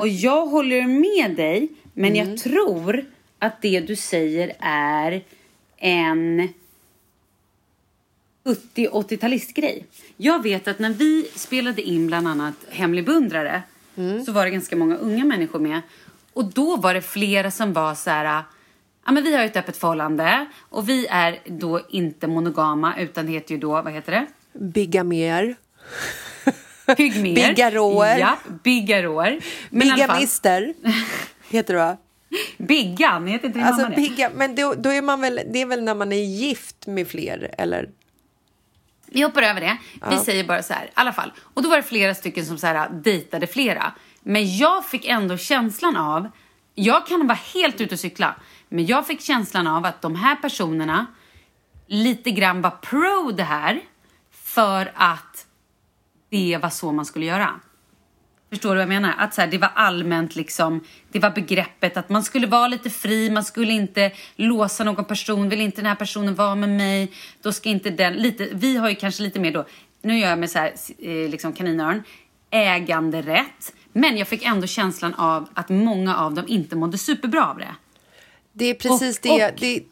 och 0.00 0.08
jag 0.08 0.46
håller 0.46 0.86
med 0.86 1.36
dig. 1.36 1.68
Men 1.92 2.16
jag 2.16 2.38
tror 2.38 3.04
att 3.38 3.62
det 3.62 3.80
du 3.80 3.96
säger 3.96 4.52
är 4.58 5.22
en 5.76 6.48
70-80-talistgrej. 8.44 9.84
Jag 10.16 10.42
vet 10.42 10.68
att 10.68 10.78
när 10.78 10.90
vi 10.90 11.28
spelade 11.34 11.82
in 11.82 12.06
bland 12.06 12.28
annat 12.28 12.54
Hemlig 12.68 13.04
beundrare 13.04 13.62
så 14.26 14.32
var 14.32 14.44
det 14.44 14.50
ganska 14.50 14.76
många 14.76 14.96
unga 14.96 15.24
människor 15.24 15.58
med. 15.58 15.80
Och 16.36 16.44
då 16.44 16.76
var 16.76 16.94
det 16.94 17.02
flera 17.02 17.50
som 17.50 17.72
var 17.72 17.94
så 17.94 18.10
här... 18.10 18.42
Ja, 19.06 19.12
men 19.12 19.22
vi 19.22 19.36
har 19.36 19.44
ett 19.44 19.56
öppet 19.56 19.76
förhållande 19.76 20.46
och 20.68 20.88
vi 20.88 21.06
är 21.06 21.38
då 21.46 21.80
inte 21.90 22.26
monogama 22.26 22.94
utan 22.98 23.26
det 23.26 23.32
heter 23.32 23.54
ju 23.54 23.60
då, 23.60 23.82
vad 23.82 23.92
heter 23.92 24.12
det? 24.12 24.26
Bigamer, 24.58 25.56
Pygmer. 26.96 27.34
Bigaroer. 27.34 28.18
Ja, 28.18 28.38
fall, 28.62 29.40
bigamister 29.70 30.74
heter 31.48 31.74
det 31.74 31.80
va? 31.80 31.96
Biggan, 32.58 33.26
heter 33.26 33.46
inte 33.46 33.58
din 33.58 33.66
Alltså, 33.66 33.82
mamma 33.82 33.96
biga, 33.96 34.30
men 34.34 34.54
då, 34.54 34.74
då 34.74 34.92
är 34.92 35.02
man 35.02 35.20
väl, 35.20 35.40
det 35.52 35.62
är 35.62 35.66
väl 35.66 35.82
när 35.82 35.94
man 35.94 36.12
är 36.12 36.24
gift 36.24 36.86
med 36.86 37.08
fler, 37.08 37.54
eller? 37.58 37.88
Vi 39.06 39.22
hoppar 39.22 39.42
över 39.42 39.60
det. 39.60 39.76
Vi 40.10 40.16
säger 40.16 40.44
bara 40.44 40.62
så 40.62 40.72
här, 40.72 40.84
i 40.84 40.90
alla 40.94 41.12
fall. 41.12 41.32
Och 41.40 41.62
då 41.62 41.68
var 41.68 41.76
det 41.76 41.82
flera 41.82 42.14
stycken 42.14 42.46
som 42.46 42.58
så 42.58 42.66
här, 42.66 42.90
dejtade 42.90 43.46
flera. 43.46 43.92
Men 44.28 44.56
jag 44.56 44.86
fick 44.86 45.04
ändå 45.04 45.36
känslan 45.36 45.96
av, 45.96 46.30
jag 46.74 47.06
kan 47.06 47.26
vara 47.26 47.38
helt 47.54 47.80
ute 47.80 47.94
och 47.94 48.00
cykla, 48.00 48.34
men 48.68 48.86
jag 48.86 49.06
fick 49.06 49.20
känslan 49.20 49.66
av 49.66 49.84
att 49.84 50.02
de 50.02 50.14
här 50.14 50.36
personerna 50.36 51.06
lite 51.86 52.30
grann 52.30 52.62
var 52.62 52.70
pro 52.70 53.32
det 53.32 53.42
här 53.42 53.80
för 54.32 54.92
att 54.94 55.46
det 56.30 56.58
var 56.62 56.70
så 56.70 56.92
man 56.92 57.04
skulle 57.04 57.26
göra. 57.26 57.60
Förstår 58.50 58.68
du 58.68 58.74
vad 58.74 58.82
jag 58.82 58.88
menar? 58.88 59.14
Att 59.18 59.34
så 59.34 59.40
här, 59.40 59.48
det 59.48 59.58
var 59.58 59.70
allmänt 59.74 60.36
liksom, 60.36 60.84
det 61.12 61.18
var 61.18 61.30
begreppet 61.30 61.96
att 61.96 62.08
man 62.08 62.22
skulle 62.22 62.46
vara 62.46 62.68
lite 62.68 62.90
fri, 62.90 63.30
man 63.30 63.44
skulle 63.44 63.72
inte 63.72 64.12
låsa 64.36 64.84
någon 64.84 65.04
person, 65.04 65.48
vill 65.48 65.60
inte 65.60 65.76
den 65.76 65.86
här 65.86 65.94
personen 65.94 66.34
vara 66.34 66.54
med 66.54 66.68
mig, 66.68 67.12
då 67.42 67.52
ska 67.52 67.68
inte 67.68 67.90
den, 67.90 68.14
lite, 68.14 68.48
vi 68.52 68.76
har 68.76 68.88
ju 68.88 68.94
kanske 68.94 69.22
lite 69.22 69.40
mer 69.40 69.52
då, 69.52 69.64
nu 70.02 70.18
gör 70.18 70.28
jag 70.28 70.38
med 70.38 70.50
så 70.50 70.58
här, 70.58 70.72
eh, 70.98 71.30
liksom 71.30 71.52
kaninöron, 71.52 72.02
äganderätt, 72.50 73.72
men 73.96 74.16
jag 74.16 74.28
fick 74.28 74.44
ändå 74.44 74.66
känslan 74.66 75.14
av 75.14 75.48
att 75.54 75.68
många 75.68 76.16
av 76.16 76.34
dem 76.34 76.44
inte 76.48 76.76
mådde 76.76 76.98
superbra 76.98 77.50
av 77.50 77.58
det. 77.58 77.74
Det 78.52 78.64
är 78.64 78.74
precis 78.74 79.18
Och- 79.18 79.22
det, 79.22 79.46
och- 79.46 79.60
det, 79.60 79.82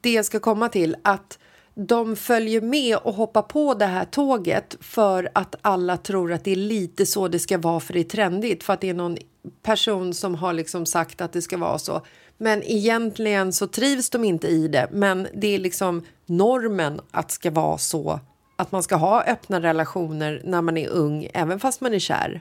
det 0.00 0.12
jag 0.12 0.24
ska 0.24 0.40
komma 0.40 0.68
till. 0.68 0.96
Att 1.02 1.38
de 1.74 2.16
följer 2.16 2.60
med 2.60 2.96
och 2.96 3.14
hoppar 3.14 3.42
på 3.42 3.74
det 3.74 3.86
här 3.86 4.04
tåget 4.04 4.76
för 4.80 5.30
att 5.34 5.54
alla 5.62 5.96
tror 5.96 6.32
att 6.32 6.44
det 6.44 6.50
är 6.52 6.56
lite 6.56 7.06
så 7.06 7.28
det 7.28 7.38
ska 7.38 7.58
vara 7.58 7.80
för 7.80 7.92
det 7.92 8.00
är 8.00 8.04
trendigt 8.04 8.64
för 8.64 8.72
att 8.72 8.80
det 8.80 8.88
är 8.88 8.94
någon 8.94 9.16
person 9.62 10.14
som 10.14 10.34
har 10.34 10.52
liksom 10.52 10.86
sagt 10.86 11.20
att 11.20 11.32
det 11.32 11.42
ska 11.42 11.56
vara 11.56 11.78
så. 11.78 12.02
Men 12.38 12.62
egentligen 12.62 13.52
så 13.52 13.66
trivs 13.66 14.10
de 14.10 14.24
inte 14.24 14.46
i 14.48 14.68
det. 14.68 14.88
Men 14.92 15.28
det 15.34 15.54
är 15.54 15.58
liksom 15.58 16.02
normen 16.26 17.00
att 17.10 17.30
ska 17.30 17.50
vara 17.50 17.78
så 17.78 18.20
att 18.56 18.72
man 18.72 18.82
ska 18.82 18.96
ha 18.96 19.22
öppna 19.22 19.60
relationer 19.60 20.42
när 20.44 20.62
man 20.62 20.76
är 20.76 20.88
ung, 20.88 21.28
även 21.34 21.60
fast 21.60 21.80
man 21.80 21.94
är 21.94 21.98
kär. 21.98 22.40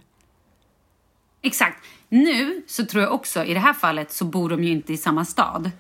Exakt. 1.44 1.86
Nu 2.10 2.62
så 2.68 2.86
tror 2.86 3.04
jag 3.04 3.14
också, 3.14 3.44
i 3.44 3.54
det 3.54 3.60
här 3.60 3.74
fallet 3.74 4.12
så 4.12 4.26
bor 4.26 4.50
de 4.50 4.64
ju 4.64 4.72
inte 4.72 4.94
i 4.94 4.98
samma 4.98 5.26
stad. 5.26 5.72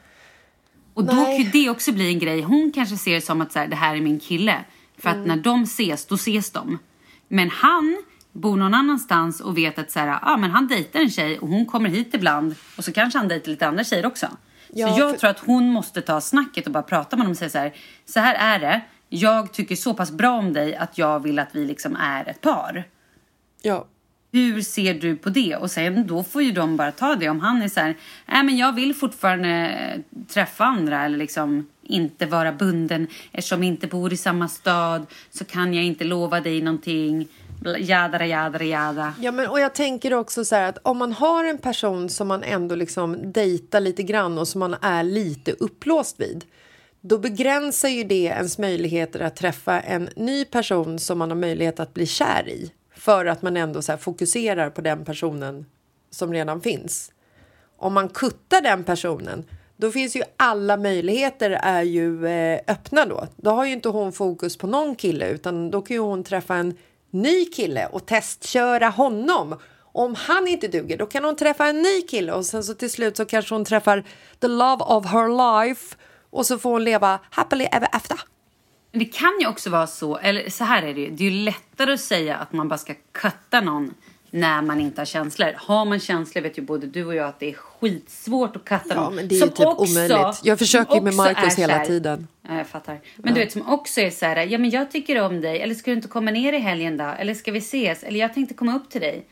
Och 0.93 1.03
då 1.05 1.13
Nej. 1.13 1.25
kan 1.25 1.45
ju 1.45 1.51
det 1.63 1.69
också 1.69 1.91
bli 1.91 2.07
en 2.07 2.19
grej. 2.19 2.41
Hon 2.41 2.71
kanske 2.75 2.97
ser 2.97 3.13
det 3.13 3.21
som 3.21 3.41
att 3.41 3.51
så 3.51 3.59
här, 3.59 3.67
det 3.67 3.75
här 3.75 3.95
är 3.95 4.01
min 4.01 4.19
kille. 4.19 4.55
För 4.97 5.09
att 5.09 5.27
när 5.27 5.35
de 5.35 5.63
ses, 5.63 6.05
då 6.05 6.15
ses 6.15 6.51
de. 6.51 6.79
Men 7.27 7.49
han 7.49 8.03
bor 8.31 8.57
någon 8.57 8.73
annanstans 8.73 9.41
och 9.41 9.57
vet 9.57 9.79
att 9.79 9.91
så 9.91 9.99
här, 9.99 10.19
ah, 10.21 10.37
men 10.37 10.51
han 10.51 10.67
dejtar 10.67 10.99
en 10.99 11.09
tjej 11.09 11.39
och 11.39 11.47
hon 11.47 11.65
kommer 11.65 11.89
hit 11.89 12.13
ibland. 12.13 12.55
Och 12.77 12.83
så 12.83 12.93
kanske 12.93 13.19
han 13.19 13.27
dejtar 13.27 13.51
lite 13.51 13.67
andra 13.67 13.83
tjejer 13.83 14.05
också. 14.05 14.27
Ja, 14.73 14.93
så 14.93 14.99
jag 14.99 15.11
för- 15.11 15.17
tror 15.17 15.29
att 15.29 15.39
hon 15.39 15.69
måste 15.69 16.01
ta 16.01 16.21
snacket 16.21 16.65
och 16.65 16.71
bara 16.73 16.83
prata 16.83 17.15
med 17.15 17.23
honom 17.23 17.31
och 17.31 17.37
säga 17.37 17.49
så 17.49 17.57
här. 17.57 17.73
Så 18.05 18.19
här 18.19 18.35
är 18.55 18.59
det. 18.59 18.81
Jag 19.09 19.53
tycker 19.53 19.75
så 19.75 19.93
pass 19.93 20.11
bra 20.11 20.31
om 20.31 20.53
dig 20.53 20.75
att 20.75 20.97
jag 20.97 21.19
vill 21.19 21.39
att 21.39 21.49
vi 21.55 21.65
liksom 21.65 21.95
är 21.95 22.29
ett 22.29 22.41
par. 22.41 22.83
Ja. 23.61 23.87
Hur 24.33 24.61
ser 24.61 24.93
du 24.93 25.15
på 25.15 25.29
det? 25.29 25.55
Och 25.55 25.71
sen 25.71 26.07
då 26.07 26.23
får 26.23 26.43
ju 26.43 26.51
de 26.51 26.77
bara 26.77 26.91
ta 26.91 27.15
det. 27.15 27.29
Om 27.29 27.39
han 27.39 27.61
är 27.61 27.67
så 27.67 27.79
här, 27.79 27.95
nej 28.25 28.43
men 28.43 28.57
jag 28.57 28.73
vill 28.73 28.93
fortfarande 28.93 29.49
eh, 29.49 30.23
träffa 30.27 30.65
andra 30.65 31.05
eller 31.05 31.17
liksom 31.17 31.67
inte 31.83 32.25
vara 32.25 32.51
bunden. 32.51 33.07
Eftersom 33.31 33.61
vi 33.61 33.67
inte 33.67 33.87
bor 33.87 34.13
i 34.13 34.17
samma 34.17 34.47
stad 34.47 35.05
så 35.31 35.45
kan 35.45 35.73
jag 35.73 35.83
inte 35.83 36.03
lova 36.03 36.39
dig 36.39 36.61
någonting. 36.61 37.27
Jadra, 37.79 38.25
jadra, 38.25 38.63
jada. 38.63 39.13
Ja, 39.19 39.31
men, 39.31 39.47
och 39.47 39.59
jag 39.59 39.73
tänker 39.73 40.13
också 40.13 40.45
så 40.45 40.55
här 40.55 40.69
att 40.69 40.77
om 40.81 40.97
man 40.97 41.13
har 41.13 41.45
en 41.45 41.57
person 41.57 42.09
som 42.09 42.27
man 42.27 42.43
ändå 42.43 42.75
liksom 42.75 43.31
dejtar 43.31 43.79
lite 43.79 44.03
grann 44.03 44.37
och 44.37 44.47
som 44.47 44.59
man 44.59 44.75
är 44.81 45.03
lite 45.03 45.51
upplåst 45.51 46.19
vid 46.19 46.45
då 47.01 47.17
begränsar 47.17 47.89
ju 47.89 48.03
det 48.03 48.23
ens 48.23 48.57
möjligheter 48.57 49.19
att 49.19 49.35
träffa 49.35 49.81
en 49.81 50.09
ny 50.15 50.45
person 50.45 50.99
som 50.99 51.17
man 51.17 51.29
har 51.29 51.37
möjlighet 51.37 51.79
att 51.79 51.93
bli 51.93 52.05
kär 52.05 52.49
i 52.49 52.71
för 52.95 53.25
att 53.25 53.41
man 53.41 53.57
ändå 53.57 53.81
så 53.81 53.91
här 53.91 53.99
fokuserar 53.99 54.69
på 54.69 54.81
den 54.81 55.05
personen 55.05 55.65
som 56.09 56.33
redan 56.33 56.61
finns. 56.61 57.11
Om 57.77 57.93
man 57.93 58.09
kuttar 58.09 58.61
den 58.61 58.83
personen 58.83 59.45
då 59.77 59.91
finns 59.91 60.15
ju 60.15 60.23
alla 60.37 60.77
möjligheter 60.77 61.49
är 61.51 61.81
ju 61.81 62.27
eh, 62.27 62.59
öppna 62.67 63.05
då. 63.05 63.27
Då 63.35 63.51
har 63.51 63.65
ju 63.65 63.73
inte 63.73 63.89
hon 63.89 64.11
fokus 64.11 64.57
på 64.57 64.67
någon 64.67 64.95
kille 64.95 65.29
utan 65.29 65.71
då 65.71 65.81
kan 65.81 65.95
ju 65.95 66.01
hon 66.01 66.23
träffa 66.23 66.55
en 66.55 66.77
ny 67.11 67.45
kille 67.45 67.85
och 67.85 68.05
testköra 68.05 68.89
honom. 68.89 69.59
Om 69.79 70.15
han 70.15 70.47
inte 70.47 70.67
duger 70.67 70.97
då 70.97 71.05
kan 71.05 71.23
hon 71.23 71.35
träffa 71.35 71.65
en 71.65 71.81
ny 71.81 72.01
kille 72.01 72.33
och 72.33 72.45
sen 72.45 72.63
så 72.63 72.73
till 72.73 72.91
slut 72.91 73.17
så 73.17 73.25
kanske 73.25 73.55
hon 73.55 73.65
träffar 73.65 74.03
the 74.39 74.47
love 74.47 74.83
of 74.83 75.05
her 75.05 75.63
life 75.63 75.95
och 76.29 76.45
så 76.45 76.57
får 76.57 76.71
hon 76.71 76.83
leva 76.83 77.19
happily 77.29 77.63
ever 77.63 77.87
after. 77.91 78.32
Men 78.93 78.99
det 78.99 79.05
kan 79.05 79.39
ju 79.39 79.47
också 79.47 79.69
vara 79.69 79.87
så, 79.87 80.17
eller 80.17 80.49
så 80.49 80.63
här 80.63 80.83
är 80.83 80.93
det 80.93 81.01
ju. 81.01 81.09
Det 81.09 81.25
är 81.25 81.29
ju 81.29 81.43
lättare 81.43 81.93
att 81.93 81.99
säga 81.99 82.35
att 82.35 82.53
man 82.53 82.67
bara 82.67 82.77
ska 82.77 82.93
cutta 83.11 83.61
någon 83.61 83.93
när 84.29 84.61
man 84.61 84.79
inte 84.79 85.01
har 85.01 85.05
känslor. 85.05 85.53
Har 85.57 85.85
man 85.85 85.99
känslor 85.99 86.41
vet 86.41 86.57
ju 86.57 86.61
både 86.61 86.87
du 86.87 87.05
och 87.05 87.15
jag 87.15 87.27
att 87.27 87.39
det 87.39 87.49
är 87.49 87.53
skitsvårt 87.53 88.55
att 88.55 88.85
Ja, 88.89 88.95
någon. 88.95 89.15
men 89.15 89.27
det 89.27 89.35
är 89.35 89.45
ju 89.45 89.51
typ 89.51 89.67
omöjligt. 89.67 90.39
Jag 90.43 90.59
försöker 90.59 90.95
ju 90.95 91.01
med 91.01 91.13
också 91.13 91.23
Marcus 91.23 91.57
är 91.57 91.61
hela 91.61 91.85
tiden. 91.85 92.27
Ja, 92.47 92.57
jag 92.57 92.67
fattar. 92.67 92.99
Men 93.17 93.33
du 93.33 93.39
vet 93.39 93.51
som 93.51 93.69
också 93.69 94.01
är 94.01 94.09
så 94.09 94.25
här, 94.25 94.45
ja 94.45 94.57
men 94.57 94.69
jag 94.69 94.91
tycker 94.91 95.21
om 95.21 95.41
dig, 95.41 95.61
eller 95.61 95.75
ska 95.75 95.91
du 95.91 95.95
inte 95.95 96.07
komma 96.07 96.31
ner 96.31 96.53
i 96.53 96.59
helgen 96.59 96.97
då? 96.97 97.03
Eller 97.03 97.33
ska 97.33 97.51
vi 97.51 97.59
ses? 97.59 98.03
Eller 98.03 98.19
jag 98.19 98.33
tänkte 98.33 98.53
komma 98.53 98.75
upp 98.75 98.89
till 98.89 99.01
dig. 99.01 99.25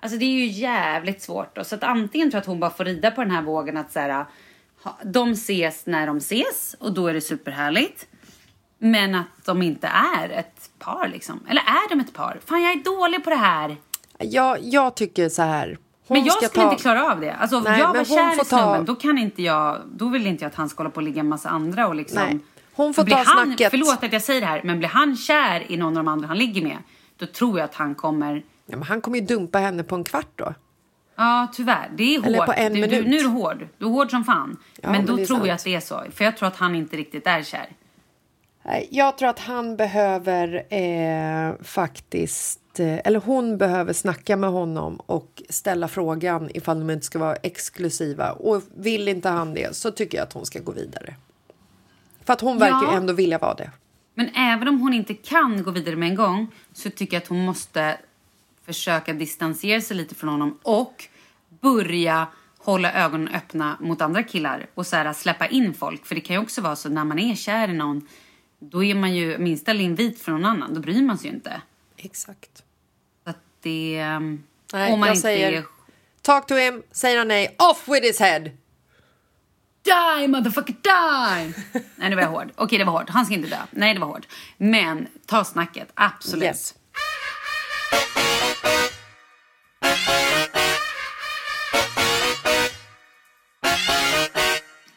Alltså 0.00 0.18
det 0.18 0.24
är 0.24 0.30
ju 0.30 0.46
jävligt 0.46 1.22
svårt 1.22 1.56
då. 1.56 1.64
Så 1.64 1.74
att 1.74 1.82
antingen 1.82 2.30
tror 2.30 2.36
jag 2.36 2.40
att 2.40 2.46
hon 2.46 2.60
bara 2.60 2.70
får 2.70 2.84
rida 2.84 3.10
på 3.10 3.20
den 3.20 3.30
här 3.30 3.42
vågen 3.42 3.76
att 3.76 3.92
så 3.92 4.00
här, 4.00 4.24
de 5.04 5.32
ses 5.32 5.86
när 5.86 6.06
de 6.06 6.16
ses 6.16 6.76
och 6.78 6.92
då 6.92 7.06
är 7.06 7.14
det 7.14 7.20
superhärligt. 7.20 8.06
Men 8.78 9.14
att 9.14 9.26
de 9.44 9.62
inte 9.62 9.86
är 9.86 10.28
ett 10.28 10.70
par 10.78 11.08
liksom. 11.08 11.40
Eller 11.48 11.62
är 11.62 11.88
de 11.88 12.00
ett 12.00 12.12
par? 12.12 12.40
Fan 12.46 12.62
jag 12.62 12.72
är 12.72 12.84
dålig 12.84 13.24
på 13.24 13.30
det 13.30 13.36
här. 13.36 13.76
Jag, 14.18 14.58
jag 14.62 14.94
tycker 14.94 15.28
så 15.28 15.42
här. 15.42 15.78
Hon 16.06 16.18
Men 16.18 16.26
jag 16.26 16.34
ska 16.36 16.46
skulle 16.48 16.64
ta... 16.64 16.70
inte 16.70 16.82
klara 16.82 17.12
av 17.12 17.20
det. 17.20 17.32
Alltså 17.32 17.60
Nej, 17.60 17.80
jag 17.80 17.94
var 17.94 18.04
kär 18.04 18.42
i 18.42 18.44
snubben, 18.44 18.48
ta- 18.48 18.82
då 18.82 18.94
kan 18.94 19.18
inte 19.18 19.42
jag, 19.42 19.78
då 19.86 20.08
vill 20.08 20.26
inte 20.26 20.44
jag 20.44 20.50
att 20.50 20.54
han 20.56 20.68
ska 20.68 20.78
hålla 20.78 20.90
på 20.90 20.96
och 20.96 21.02
ligga 21.02 21.20
en 21.20 21.28
massa 21.28 21.48
andra 21.48 21.86
och 21.88 21.94
liksom. 21.94 22.22
Nej. 22.22 22.38
Hon 22.72 22.94
får 22.94 23.04
Blir 23.04 23.14
ta 23.16 23.22
han, 23.26 23.46
snacket. 23.46 23.70
Förlåt 23.70 24.04
att 24.04 24.12
jag 24.12 24.22
säger 24.22 24.40
det 24.40 24.46
här, 24.46 24.60
men 24.64 24.78
blir 24.78 24.88
han 24.88 25.16
kär 25.16 25.72
i 25.72 25.76
någon 25.76 25.96
av 25.96 26.04
de 26.04 26.08
andra 26.08 26.28
han 26.28 26.38
ligger 26.38 26.62
med, 26.62 26.76
då 27.16 27.26
tror 27.26 27.58
jag 27.58 27.64
att 27.64 27.74
han 27.74 27.94
kommer 27.94 28.42
Ja, 28.66 28.76
men 28.76 28.82
han 28.82 29.00
kommer 29.00 29.18
ju 29.18 29.24
dumpa 29.26 29.58
henne 29.58 29.82
på 29.82 29.94
en 29.94 30.04
kvart 30.04 30.28
då. 30.34 30.54
Ja, 31.16 31.48
tyvärr. 31.52 31.90
Det 31.96 32.14
är 32.14 32.18
hårt. 32.18 32.26
Eller 32.26 32.46
på 32.46 32.52
en 32.52 32.72
du, 32.72 32.80
du, 32.80 32.88
minut. 32.88 33.06
nu 33.06 33.16
är 33.18 33.22
du 33.22 33.28
hård. 33.28 33.68
Du 33.78 33.86
är 33.86 33.90
hård 33.90 34.10
som 34.10 34.24
fan. 34.24 34.56
Ja, 34.82 34.90
men 34.90 34.92
men 34.92 35.06
då 35.06 35.16
tror 35.16 35.26
sant. 35.26 35.46
jag 35.46 35.54
att 35.54 35.64
det 35.64 35.74
är 35.74 35.80
så. 35.80 36.02
För 36.14 36.24
jag 36.24 36.36
tror 36.36 36.48
att 36.48 36.56
han 36.56 36.74
inte 36.74 36.96
riktigt 36.96 37.26
är 37.26 37.42
kär. 37.42 37.66
Nej, 38.68 38.88
Jag 38.90 39.18
tror 39.18 39.28
att 39.28 39.38
han 39.38 39.76
behöver 39.76 40.74
eh, 40.74 41.54
faktiskt... 41.62 42.80
Eh, 42.80 42.98
eller 43.04 43.20
hon 43.20 43.58
behöver 43.58 43.92
snacka 43.92 44.36
med 44.36 44.50
honom 44.50 44.96
och 45.06 45.42
ställa 45.48 45.88
frågan 45.88 46.50
ifall 46.54 46.78
de 46.78 46.90
inte 46.90 47.06
ska 47.06 47.18
vara 47.18 47.36
exklusiva. 47.36 48.32
Och 48.32 48.62
vill 48.76 49.08
inte 49.08 49.28
han 49.28 49.54
det 49.54 49.76
så 49.76 49.90
tycker 49.90 50.18
jag 50.18 50.22
att 50.26 50.32
hon 50.32 50.46
ska 50.46 50.60
gå 50.60 50.72
vidare. 50.72 51.14
För 52.24 52.32
att 52.32 52.40
hon 52.40 52.58
verkar 52.58 52.82
Ja. 52.82 52.96
ändå 52.96 53.12
vilja 53.12 53.38
vara 53.38 53.54
det. 53.54 53.70
Men 54.14 54.28
även 54.34 54.68
om 54.68 54.80
hon 54.80 54.92
inte 54.92 55.14
kan 55.14 55.62
gå 55.62 55.70
vidare 55.70 55.96
med 55.96 56.08
en 56.08 56.14
gång 56.14 56.46
så 56.72 56.90
tycker 56.90 57.16
jag 57.16 57.22
att 57.22 57.28
hon 57.28 57.44
måste 57.44 57.96
försöka 58.64 59.12
distansera 59.12 59.80
sig 59.80 59.96
lite 59.96 60.14
från 60.14 60.30
honom 60.30 60.58
och 60.62 61.04
börja 61.60 62.26
hålla 62.58 62.92
ögonen 62.92 63.28
öppna 63.34 63.76
mot 63.80 64.02
andra 64.02 64.22
killar 64.22 64.66
och 64.74 64.86
så 64.86 64.96
här, 64.96 65.12
släppa 65.12 65.46
in 65.46 65.74
folk. 65.74 66.06
För 66.06 66.14
det 66.14 66.20
kan 66.20 66.36
ju 66.36 66.42
också 66.42 66.60
vara 66.60 66.76
så 66.76 66.88
när 66.88 67.04
man 67.04 67.18
är 67.18 67.34
kär 67.34 67.68
i 67.68 67.72
någon 67.72 68.08
då 68.70 68.84
är 68.84 68.94
man 68.94 69.14
ju 69.14 69.38
minsta 69.38 69.74
invit 69.74 70.22
från 70.22 70.34
någon 70.34 70.50
annan. 70.50 70.74
Då 70.74 70.80
bryr 70.80 71.02
man 71.02 71.18
sig 71.18 71.30
ju 71.30 71.36
inte. 71.36 71.60
Exakt. 71.96 72.62
Så 73.24 73.30
att 73.30 73.36
det... 73.62 73.96
ehm, 73.98 74.42
Nej, 74.72 74.92
om 74.92 75.00
man 75.00 75.08
inte 75.08 75.20
säger 75.20 75.52
är 75.52 75.64
talk 76.22 76.46
to 76.46 76.54
him, 76.54 76.82
säger 76.92 77.18
han 77.18 77.28
nej, 77.28 77.56
off 77.58 77.88
with 77.88 78.06
his 78.06 78.20
head! 78.20 78.50
Die 79.84 80.28
motherfucker 80.28 80.72
die! 80.82 81.54
Nej 81.96 82.10
det 82.10 82.16
var 82.16 82.22
hård. 82.22 82.52
Okej 82.56 82.78
det 82.78 82.84
var 82.84 82.92
hårt. 82.92 83.10
Han 83.10 83.26
ska 83.26 83.34
inte 83.34 83.48
dö. 83.48 83.56
Nej 83.70 83.94
det 83.94 84.00
var 84.00 84.06
hårt. 84.06 84.26
Men 84.56 85.06
ta 85.26 85.44
snacket. 85.44 85.88
Absolut. 85.94 86.44
Yes. 86.44 86.74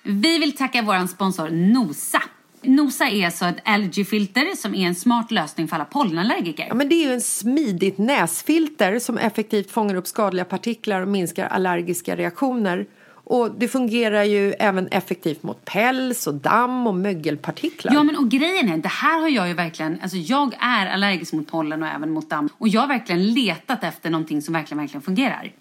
Vi 0.03 0.39
vill 0.39 0.57
tacka 0.57 0.81
vår 0.81 1.07
sponsor 1.07 1.49
Nosa. 1.49 2.21
Nosa 2.61 3.09
är 3.09 3.25
alltså 3.25 3.45
ett 3.45 3.57
allergyfilter 3.63 4.55
som 4.55 4.75
är 4.75 4.87
en 4.87 4.95
smart 4.95 5.31
lösning 5.31 5.67
för 5.67 5.75
alla 5.75 5.85
pollenallergiker. 5.85 6.65
Ja, 6.67 6.73
men 6.73 6.89
det 6.89 6.95
är 6.95 7.07
ju 7.07 7.13
en 7.13 7.21
smidigt 7.21 7.97
näsfilter 7.97 8.99
som 8.99 9.17
effektivt 9.17 9.71
fångar 9.71 9.95
upp 9.95 10.07
skadliga 10.07 10.45
partiklar 10.45 11.01
och 11.01 11.07
minskar 11.07 11.47
allergiska 11.47 12.15
reaktioner. 12.15 12.85
Och 13.31 13.51
det 13.57 13.67
fungerar 13.67 14.23
ju 14.23 14.51
även 14.51 14.87
effektivt 14.87 15.43
mot 15.43 15.65
päls 15.65 16.27
och 16.27 16.33
damm 16.33 16.87
och 16.87 16.95
mögelpartiklar. 16.95 17.93
Ja 17.93 18.03
men 18.03 18.15
och 18.15 18.29
grejen 18.29 18.69
är, 18.69 18.77
det 18.77 18.89
här 18.89 19.19
har 19.19 19.29
jag 19.29 19.47
ju 19.47 19.53
verkligen, 19.53 19.99
alltså 20.01 20.17
jag 20.17 20.53
är 20.59 20.87
allergisk 20.87 21.33
mot 21.33 21.47
pollen 21.47 21.83
och 21.83 21.89
även 21.89 22.11
mot 22.11 22.29
damm. 22.29 22.49
Och 22.57 22.67
jag 22.67 22.81
har 22.81 22.87
verkligen 22.87 23.33
letat 23.33 23.83
efter 23.83 24.09
någonting 24.09 24.41
som 24.41 24.53
verkligen, 24.53 24.77
verkligen 24.77 25.01
fungerar. 25.01 25.51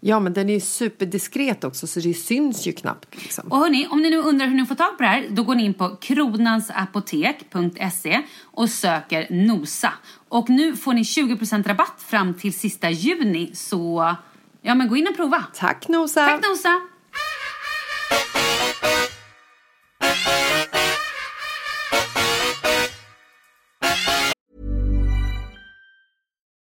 Ja, 0.00 0.20
men 0.20 0.32
den 0.32 0.48
är 0.48 0.54
ju 0.54 0.60
superdiskret 0.60 1.64
också 1.64 1.86
så 1.86 2.00
det 2.00 2.14
syns 2.14 2.66
ju 2.66 2.72
knappt. 2.72 3.22
Liksom. 3.22 3.52
Och 3.52 3.58
hörni, 3.58 3.86
om 3.90 4.02
ni 4.02 4.10
nu 4.10 4.16
undrar 4.16 4.46
hur 4.46 4.54
ni 4.54 4.66
får 4.66 4.74
tag 4.74 4.96
på 4.96 5.02
det 5.02 5.08
här, 5.08 5.26
då 5.30 5.42
går 5.42 5.54
ni 5.54 5.64
in 5.64 5.74
på 5.74 5.96
kronansapotek.se 5.96 8.22
och 8.42 8.70
söker 8.70 9.26
NOSA. 9.30 9.92
Och 10.28 10.50
nu 10.50 10.76
får 10.76 10.94
ni 10.94 11.02
20% 11.02 11.68
rabatt 11.68 12.02
fram 12.06 12.34
till 12.34 12.52
sista 12.52 12.90
juni, 12.90 13.50
så 13.54 14.14
ja 14.62 14.74
men 14.74 14.88
gå 14.88 14.96
in 14.96 15.08
och 15.08 15.16
prova. 15.16 15.44
Tack 15.54 15.88
Nosa! 15.88 16.26
Tack 16.26 16.42
Nosa! 16.42 16.80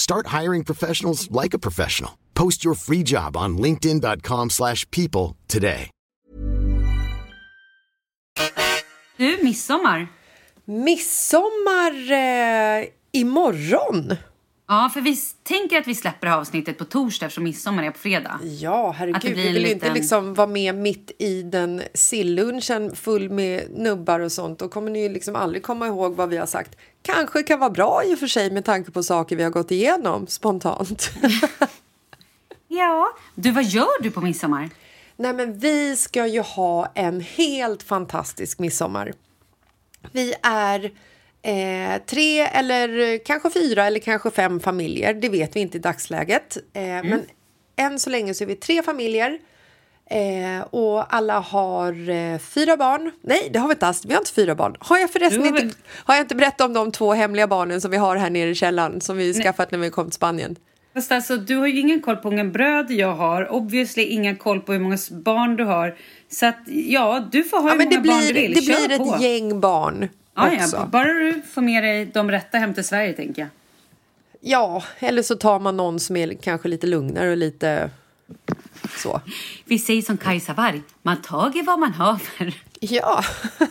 Start 0.00 0.28
hiring 0.28 0.64
professionals 0.64 1.30
like 1.30 1.52
a 1.52 1.58
professional. 1.58 2.12
Post 2.34 2.64
your 2.64 2.74
free 2.74 3.02
job 3.02 3.36
on 3.36 3.58
linkedin.com/people 3.58 4.48
slash 4.48 4.86
people 4.90 5.36
today. 5.46 5.90
Du, 9.18 9.36
midsommar. 9.42 10.08
Midsommar 10.66 11.92
eh, 12.10 12.92
imorgon. 13.12 14.18
Ja, 14.72 14.90
för 14.94 15.00
vi 15.00 15.16
tänker 15.42 15.78
att 15.80 15.86
vi 15.86 15.94
släpper 15.94 16.26
det 16.26 16.30
här 16.32 16.38
avsnittet 16.40 16.78
på 16.78 16.84
torsdag 16.84 17.26
eftersom 17.26 17.44
midsommar 17.44 17.82
är 17.82 17.90
på 17.90 17.98
fredag. 17.98 18.40
Ja, 18.42 18.90
herregud. 18.98 19.22
Vi 19.36 19.42
vill 19.52 19.52
ju 19.64 19.72
inte 19.72 19.74
liten- 19.74 19.94
liksom 19.94 20.34
vara 20.34 20.46
med 20.46 20.74
mitt 20.74 21.10
i 21.18 21.42
den 21.42 21.82
sillunchen 21.94 22.96
full 22.96 23.30
med 23.30 23.64
nubbar 23.70 24.20
och 24.20 24.32
sånt. 24.32 24.58
Då 24.58 24.68
kommer 24.68 24.90
ni 24.90 25.08
liksom 25.08 25.36
aldrig 25.36 25.62
komma 25.62 25.86
ihåg 25.86 26.16
vad 26.16 26.28
vi 26.28 26.36
har 26.36 26.46
sagt. 26.46 26.76
Kanske 27.02 27.42
kan 27.42 27.58
vara 27.60 27.70
bra 27.70 28.02
i 28.06 28.14
och 28.14 28.18
för 28.18 28.26
sig 28.26 28.50
med 28.50 28.64
tanke 28.64 28.90
på 28.90 29.02
saker 29.02 29.36
vi 29.36 29.42
har 29.42 29.50
gått 29.50 29.70
igenom 29.70 30.26
spontant. 30.26 31.10
Ja. 32.68 33.08
Du, 33.34 33.50
vad 33.50 33.64
gör 33.64 34.02
du 34.02 34.10
på 34.10 34.20
midsommar? 34.20 34.70
Nej, 35.16 35.32
men 35.32 35.58
vi 35.58 35.96
ska 35.96 36.26
ju 36.26 36.40
ha 36.40 36.92
en 36.94 37.20
helt 37.20 37.82
fantastisk 37.82 38.58
midsommar. 38.58 39.12
Vi 40.12 40.34
är 40.42 40.90
eh, 41.42 42.02
tre 42.06 42.40
eller 42.40 43.18
kanske 43.24 43.50
fyra 43.50 43.86
eller 43.86 44.00
kanske 44.00 44.30
fem 44.30 44.60
familjer. 44.60 45.14
Det 45.14 45.28
vet 45.28 45.56
vi 45.56 45.60
inte 45.60 45.76
i 45.76 45.80
dagsläget. 45.80 46.56
Eh, 46.72 46.82
Men 46.82 47.22
än 47.76 47.98
så 47.98 48.10
länge 48.10 48.34
så 48.34 48.44
är 48.44 48.48
vi 48.48 48.54
tre 48.56 48.82
familjer. 48.82 49.38
Eh, 50.10 50.62
och 50.70 51.14
alla 51.14 51.38
har 51.40 52.10
eh, 52.10 52.38
fyra 52.38 52.76
barn. 52.76 53.10
Nej, 53.22 53.48
det 53.52 53.58
har 53.58 53.68
vi 53.68 53.72
inte 53.72 53.86
alls. 53.86 54.04
Vi 54.04 54.12
har 54.12 54.20
inte 54.20 54.32
fyra 54.32 54.54
barn. 54.54 54.76
Har 54.80 54.98
jag 54.98 55.10
förresten 55.10 55.40
har 55.42 55.60
inte, 55.60 55.76
har 55.92 56.14
jag 56.14 56.22
inte 56.24 56.34
berättat 56.34 56.60
om 56.66 56.72
de 56.72 56.92
två 56.92 57.12
hemliga 57.12 57.46
barnen 57.46 57.80
som 57.80 57.90
vi 57.90 57.96
har 57.96 58.16
här 58.16 58.30
nere 58.30 58.50
i 58.50 58.54
källaren 58.54 59.00
som 59.00 59.16
vi 59.16 59.34
skaffat 59.34 59.70
när 59.70 59.78
vi 59.78 59.90
kom 59.90 60.04
till 60.06 60.12
Spanien? 60.12 60.56
Fast 60.94 61.12
alltså, 61.12 61.36
du 61.36 61.56
har 61.56 61.66
ju 61.66 61.80
ingen 61.80 62.00
koll 62.00 62.16
på 62.16 62.30
hur 62.30 62.36
många 62.36 62.50
bröd 62.50 62.90
jag 62.90 63.12
har. 63.14 63.52
Obviously 63.52 64.02
ingen 64.04 64.36
koll 64.36 64.60
på 64.60 64.72
hur 64.72 64.80
många 64.80 64.98
barn 65.10 65.56
du 65.56 65.64
har. 65.64 65.96
Så 66.28 66.46
att, 66.46 66.58
ja, 66.66 67.28
du 67.32 67.44
får 67.44 67.56
ha 67.60 67.68
Ja, 67.68 67.72
hur 67.74 67.78
många 67.84 67.90
det 67.90 68.08
barn 68.08 68.20
du 68.20 68.32
blir, 68.32 68.42
vill. 68.42 68.54
det 68.54 68.62
Kör 68.62 68.88
blir 68.88 68.98
på. 68.98 69.14
ett 69.14 69.22
gäng 69.22 69.60
barn 69.60 70.08
Ja, 70.34 70.52
ja, 70.72 70.86
bara 70.86 71.08
du 71.08 71.42
får 71.54 71.62
med 71.62 71.82
dig 71.82 72.06
de 72.06 72.30
rätta 72.30 72.58
hem 72.58 72.74
till 72.74 72.84
Sverige, 72.84 73.12
tänker 73.12 73.42
jag. 73.42 73.48
Ja, 74.40 74.82
eller 74.98 75.22
så 75.22 75.36
tar 75.36 75.60
man 75.60 75.76
någon 75.76 76.00
som 76.00 76.16
är 76.16 76.34
kanske 76.34 76.68
lite 76.68 76.86
lugnare 76.86 77.30
och 77.30 77.36
lite 77.36 77.90
så. 78.98 79.20
Vi 79.64 79.78
säger 79.78 80.02
som 80.02 80.16
Kajsa 80.16 80.54
Warg, 80.54 80.82
man 81.02 81.22
tager 81.22 81.62
vad 81.62 81.78
man 81.78 81.92
haver. 81.92 82.62
Ja. 82.80 83.22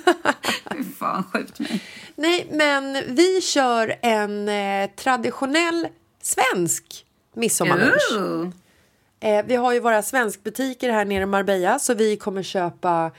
Fy 0.71 0.83
fan, 0.99 1.23
skjut 1.23 1.59
mig. 1.59 1.81
Nej, 2.15 2.47
men 2.51 3.03
vi 3.07 3.41
kör 3.41 3.95
en 4.01 4.49
eh, 4.49 4.89
traditionell 4.95 5.87
svensk 6.21 7.05
midsommarlunch. 7.33 8.53
Eh, 9.19 9.45
vi 9.45 9.55
har 9.55 9.73
ju 9.73 9.79
våra 9.79 10.01
svenskbutiker 10.01 10.89
här 10.89 11.05
nere 11.05 11.23
i 11.23 11.25
Marbella 11.25 11.79
så 11.79 11.93
vi 11.93 12.17
kommer 12.17 12.43
köpa 12.43 13.11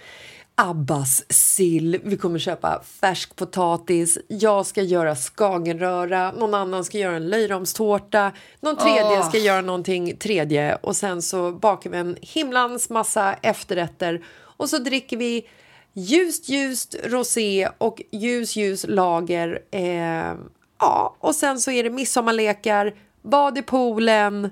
Abbas 0.63 1.25
sill, 1.29 2.01
vi 2.05 2.17
kommer 2.17 2.39
köpa 2.39 2.83
färsk 2.83 3.37
potatis, 3.37 4.19
jag 4.29 4.67
ska 4.67 4.83
göra 4.83 5.17
skagenröra, 5.17 6.33
någon 6.33 6.55
annan 6.55 6.85
ska 6.85 6.99
göra 6.99 7.17
en 7.17 7.29
löjromstårta, 7.29 8.33
någon 8.61 8.77
tredje 8.77 9.19
Åh. 9.19 9.29
ska 9.29 9.39
göra 9.39 9.61
någonting 9.61 10.17
tredje 10.17 10.75
och 10.75 10.97
sen 10.97 11.23
så 11.23 11.53
bakar 11.53 11.91
vi 11.91 11.99
en 11.99 12.17
himlans 12.21 12.91
massa 12.91 13.35
efterrätter 13.35 14.25
och 14.39 14.69
så 14.69 14.79
dricker 14.79 15.17
vi 15.17 15.49
ljust 15.93 16.49
ljust 16.49 16.97
rosé 17.05 17.69
och 17.79 18.03
ljus 18.11 18.57
ljus 18.57 18.87
lager. 18.89 19.63
Eh, 19.71 20.35
ja, 20.79 21.17
och 21.19 21.35
sen 21.35 21.61
så 21.61 21.71
är 21.71 21.85
det 21.85 21.91
midsommarlekar, 21.91 22.95
bad 23.23 23.59
i 23.59 23.63
poolen, 23.63 24.51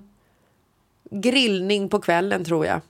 grillning 1.10 1.88
på 1.88 1.98
kvällen 1.98 2.44
tror 2.44 2.66
jag. 2.66 2.80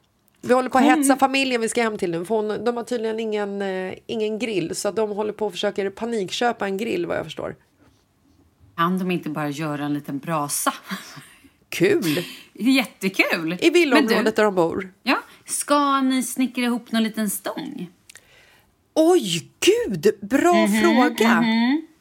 Vi 0.41 0.55
håller 0.55 0.69
på 0.69 0.79
att 0.79 0.85
hetsa 0.85 1.17
familjen 1.17 1.61
vi 1.61 1.69
ska 1.69 1.83
hem 1.83 1.99
till 1.99 2.11
nu. 2.11 2.25
För 2.25 2.35
hon, 2.35 2.65
de 2.65 2.77
har 2.77 2.85
tydligen 2.85 3.21
ingen, 3.21 3.63
eh, 3.63 3.95
ingen 4.07 4.39
grill 4.39 4.77
så 4.77 4.91
de 4.91 5.11
håller 5.11 5.33
på 5.33 5.47
och 5.47 5.53
försöker 5.53 5.91
panikköpa 5.91 6.67
en 6.67 6.77
grill 6.77 7.07
vad 7.07 7.17
jag 7.17 7.25
förstår. 7.25 7.57
Kan 8.77 8.99
de 8.99 9.11
inte 9.11 9.29
bara 9.31 9.49
göra 9.51 9.85
en 9.85 9.95
liten 9.95 10.19
brasa? 10.19 10.75
Kul! 11.69 12.25
Jättekul! 12.53 13.57
I 13.61 13.71
villaområdet 13.71 14.37
där 14.37 14.45
de 14.45 14.55
bor. 14.55 14.93
ja, 15.03 15.19
ska 15.45 16.01
ni 16.01 16.23
snickra 16.23 16.65
ihop 16.65 16.93
någon 16.93 17.03
liten 17.03 17.31
stång? 17.31 17.91
Oj, 18.95 19.51
gud! 19.61 20.07
Bra 20.21 20.67
Mhm, 20.67 20.81
fråga! 20.83 21.45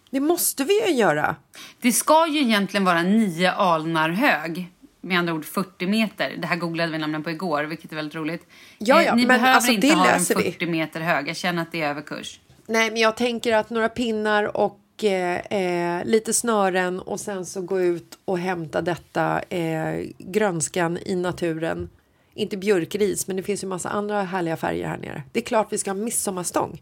Det 0.10 0.20
måste 0.20 0.64
vi 0.64 0.88
ju 0.88 0.94
göra. 0.94 1.36
Det 1.82 1.92
ska 1.92 2.28
ju 2.28 2.40
egentligen 2.42 2.86
vara 2.86 3.02
nio 3.04 3.52
alnar 3.52 4.10
hög. 4.10 4.70
Med 5.08 5.20
andra 5.20 5.34
ord 5.34 5.45
40 5.45 5.88
meter. 5.88 6.36
Det 6.38 6.47
här 6.47 6.55
googlade 6.55 6.91
vi 6.91 6.97
nämligen 6.97 7.24
på 7.24 7.30
igår, 7.32 7.64
vilket 7.64 7.91
är 7.91 7.95
väldigt 7.95 8.16
roligt. 8.16 8.47
Ja, 8.78 9.03
ja, 9.03 9.10
Eh, 9.10 9.16
ni 9.16 9.26
men 9.26 9.28
behöver 9.28 9.53
alltså, 9.55 9.72
inte 9.72 9.88
ha 9.88 10.03
den 10.05 10.14
löser 10.14 10.36
vi. 10.36 10.51
40 10.51 10.66
meter 10.66 10.99
hög. 10.99 11.28
Jag 11.28 11.36
känner 11.38 11.62
att 11.62 11.72
det 11.72 11.82
är 11.82 11.89
överkurs. 11.89 12.39
Nej, 12.68 12.91
men 12.91 13.01
jag 13.01 13.18
tänker 13.18 13.53
att 13.55 13.70
några 13.70 13.89
pinnar 13.89 14.58
och 14.58 15.03
eh, 15.03 15.38
eh, 15.39 16.05
lite 16.05 16.34
snören 16.34 16.99
och 16.99 17.20
sen 17.20 17.45
så 17.45 17.62
gå 17.62 17.82
ut 17.82 18.20
och 18.26 18.39
hämta 18.39 18.82
detta 18.82 19.41
eh, 19.41 20.05
grönskan 20.18 20.97
i 21.05 21.16
naturen. 21.16 21.89
Inte 22.34 22.58
björkris, 22.58 23.28
men 23.28 23.36
det 23.38 23.43
finns 23.43 23.64
ju 23.64 23.68
massa 23.68 23.89
andra 23.89 24.24
härliga 24.24 24.58
färger 24.58 24.88
här 24.88 24.97
nere. 24.97 25.24
Det 25.32 25.39
är 25.39 25.43
klart 25.43 25.68
vi 25.74 25.78
ska 25.78 25.89
ha 25.91 25.95
midsommarstång. 25.95 26.82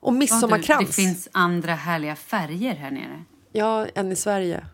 Och 0.00 0.08
Ja, 0.08 0.10
du, 0.12 0.18
midsommarkrans. 0.18 0.86
det 0.86 0.92
finns 0.92 1.28
andra 1.32 1.74
härliga 1.74 2.16
färger 2.16 2.74
här 2.74 2.90
nere. 2.90 3.24
Ja, 3.52 3.86
än 3.94 4.12
i 4.12 4.16
Sverige. 4.16 4.66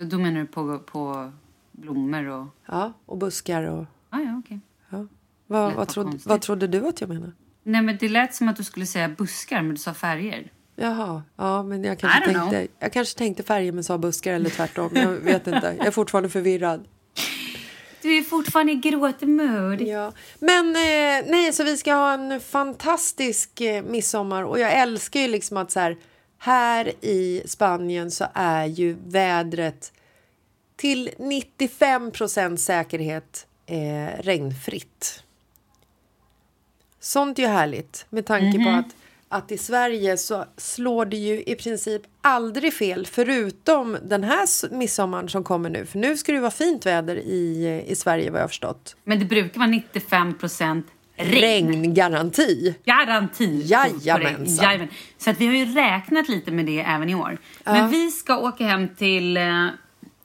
Då 0.00 0.18
menar 0.18 0.40
du 0.40 0.46
på, 0.46 0.78
på 0.78 1.32
blommor 1.72 2.28
och... 2.28 2.46
Ja, 2.66 2.92
och 3.06 3.18
buskar 3.18 3.62
och... 3.62 3.86
Ah, 4.10 4.20
ja, 4.20 4.38
okej. 4.38 4.60
Ja. 4.88 5.06
Vad, 5.46 5.74
vad, 5.74 5.88
trodde, 5.88 6.18
vad 6.24 6.40
trodde 6.40 6.66
du 6.66 6.88
att 6.88 7.00
jag 7.00 7.08
menade? 7.08 7.32
Nej, 7.62 7.82
men 7.82 7.96
det 8.00 8.08
lät 8.08 8.34
som 8.34 8.48
att 8.48 8.56
du 8.56 8.64
skulle 8.64 8.86
säga 8.86 9.08
buskar, 9.08 9.62
men 9.62 9.70
du 9.70 9.76
sa 9.76 9.94
färger. 9.94 10.52
Jaha, 10.76 11.22
ja, 11.36 11.62
men 11.62 11.84
jag 11.84 11.98
kanske, 11.98 12.32
know. 12.32 12.50
tänkte, 12.50 12.74
jag 12.78 12.92
kanske 12.92 13.18
tänkte 13.18 13.42
färger 13.42 13.72
men 13.72 13.84
sa 13.84 13.98
buskar 13.98 14.34
eller 14.34 14.50
tvärtom. 14.50 14.90
Jag 14.92 15.10
vet 15.10 15.46
inte. 15.46 15.74
Jag 15.78 15.86
är 15.86 15.90
fortfarande 15.90 16.28
förvirrad. 16.28 16.88
Du 18.02 18.16
är 18.16 18.22
fortfarande 18.22 18.72
i 18.72 18.74
gråtmod. 18.74 19.80
Ja. 19.80 20.12
Men 20.38 20.66
eh, 20.66 21.30
nej, 21.30 21.52
så 21.52 21.64
vi 21.64 21.76
ska 21.76 21.94
ha 21.94 22.12
en 22.12 22.40
fantastisk 22.40 23.60
eh, 23.60 23.84
midsommar 23.84 24.42
och 24.42 24.58
jag 24.58 24.72
älskar 24.72 25.20
ju 25.20 25.28
liksom 25.28 25.56
att 25.56 25.70
så 25.70 25.80
här, 25.80 25.96
här 26.42 26.92
i 27.00 27.42
Spanien 27.44 28.10
så 28.10 28.26
är 28.34 28.66
ju 28.66 28.96
vädret 29.06 29.92
till 30.76 31.10
95% 31.18 32.56
säkerhet 32.56 33.46
eh, 33.66 34.22
regnfritt. 34.22 35.22
Sånt 37.00 37.38
är 37.38 37.42
ju 37.42 37.48
härligt 37.48 38.06
med 38.10 38.26
tanke 38.26 38.64
på 38.64 38.70
att, 38.70 38.96
att 39.28 39.52
i 39.52 39.58
Sverige 39.58 40.16
så 40.16 40.44
slår 40.56 41.04
det 41.04 41.16
ju 41.16 41.42
i 41.42 41.54
princip 41.54 42.02
aldrig 42.20 42.74
fel 42.74 43.06
förutom 43.06 43.96
den 44.02 44.24
här 44.24 44.74
midsommaren 44.74 45.28
som 45.28 45.44
kommer 45.44 45.70
nu. 45.70 45.86
För 45.86 45.98
nu 45.98 46.16
ska 46.16 46.32
det 46.32 46.36
ju 46.36 46.42
vara 46.42 46.50
fint 46.50 46.86
väder 46.86 47.16
i, 47.16 47.84
i 47.86 47.96
Sverige 47.96 48.30
vad 48.30 48.38
jag 48.38 48.44
har 48.44 48.48
förstått. 48.48 48.96
Men 49.04 49.18
det 49.18 49.24
brukar 49.24 49.58
vara 49.58 49.70
95 49.70 50.38
procent 50.38 50.86
regngaranti. 51.22 52.74
Garanti. 52.84 53.62
Jajamensan. 53.64 54.64
Jajamän. 54.64 54.88
Så 55.18 55.30
att 55.30 55.40
vi 55.40 55.46
har 55.46 55.54
ju 55.54 55.64
räknat 55.64 56.28
lite 56.28 56.50
med 56.50 56.66
det 56.66 56.80
även 56.80 57.10
i 57.10 57.14
år. 57.14 57.38
Men 57.64 57.90
vi 57.90 58.10
ska 58.10 58.38
åka 58.38 58.66
hem 58.66 58.88
till 58.88 59.36
eh, 59.36 59.66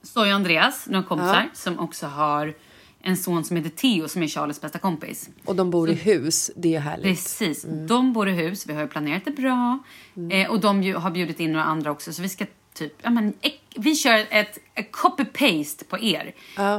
Soy 0.03 0.29
och 0.29 0.35
Andreas, 0.35 0.87
några 0.87 1.05
kompisar, 1.05 1.49
som 1.53 1.79
också 1.79 2.07
har 2.07 2.53
en 3.01 3.17
son 3.17 3.43
som 3.43 3.57
heter 3.57 3.69
Theo 3.69 4.07
som 4.07 4.23
är 4.23 4.27
Charles 4.27 4.61
bästa 4.61 4.79
kompis. 4.79 5.29
Och 5.45 5.55
de 5.55 5.71
bor 5.71 5.89
i 5.89 5.93
hus, 5.93 6.51
det 6.55 6.75
är 6.75 6.79
härligt. 6.79 7.05
Precis. 7.05 7.65
De 7.87 8.13
bor 8.13 8.29
i 8.29 8.31
hus, 8.31 8.67
vi 8.67 8.73
har 8.73 8.81
ju 8.81 8.87
planerat 8.87 9.25
det 9.25 9.31
bra. 9.31 9.79
Eh, 10.31 10.51
och 10.51 10.59
de 10.59 10.83
ju, 10.83 10.95
har 10.95 11.11
bjudit 11.11 11.39
in 11.39 11.51
några 11.51 11.65
andra 11.65 11.91
också. 11.91 12.13
Så 12.13 12.21
vi 12.21 12.29
ska 12.29 12.45
typ, 12.73 12.93
ja 13.01 13.09
men, 13.09 13.33
vi 13.75 13.95
kör 13.95 14.25
ett, 14.29 14.57
copy-paste 14.91 15.85
på 15.85 15.99
er. 15.99 16.33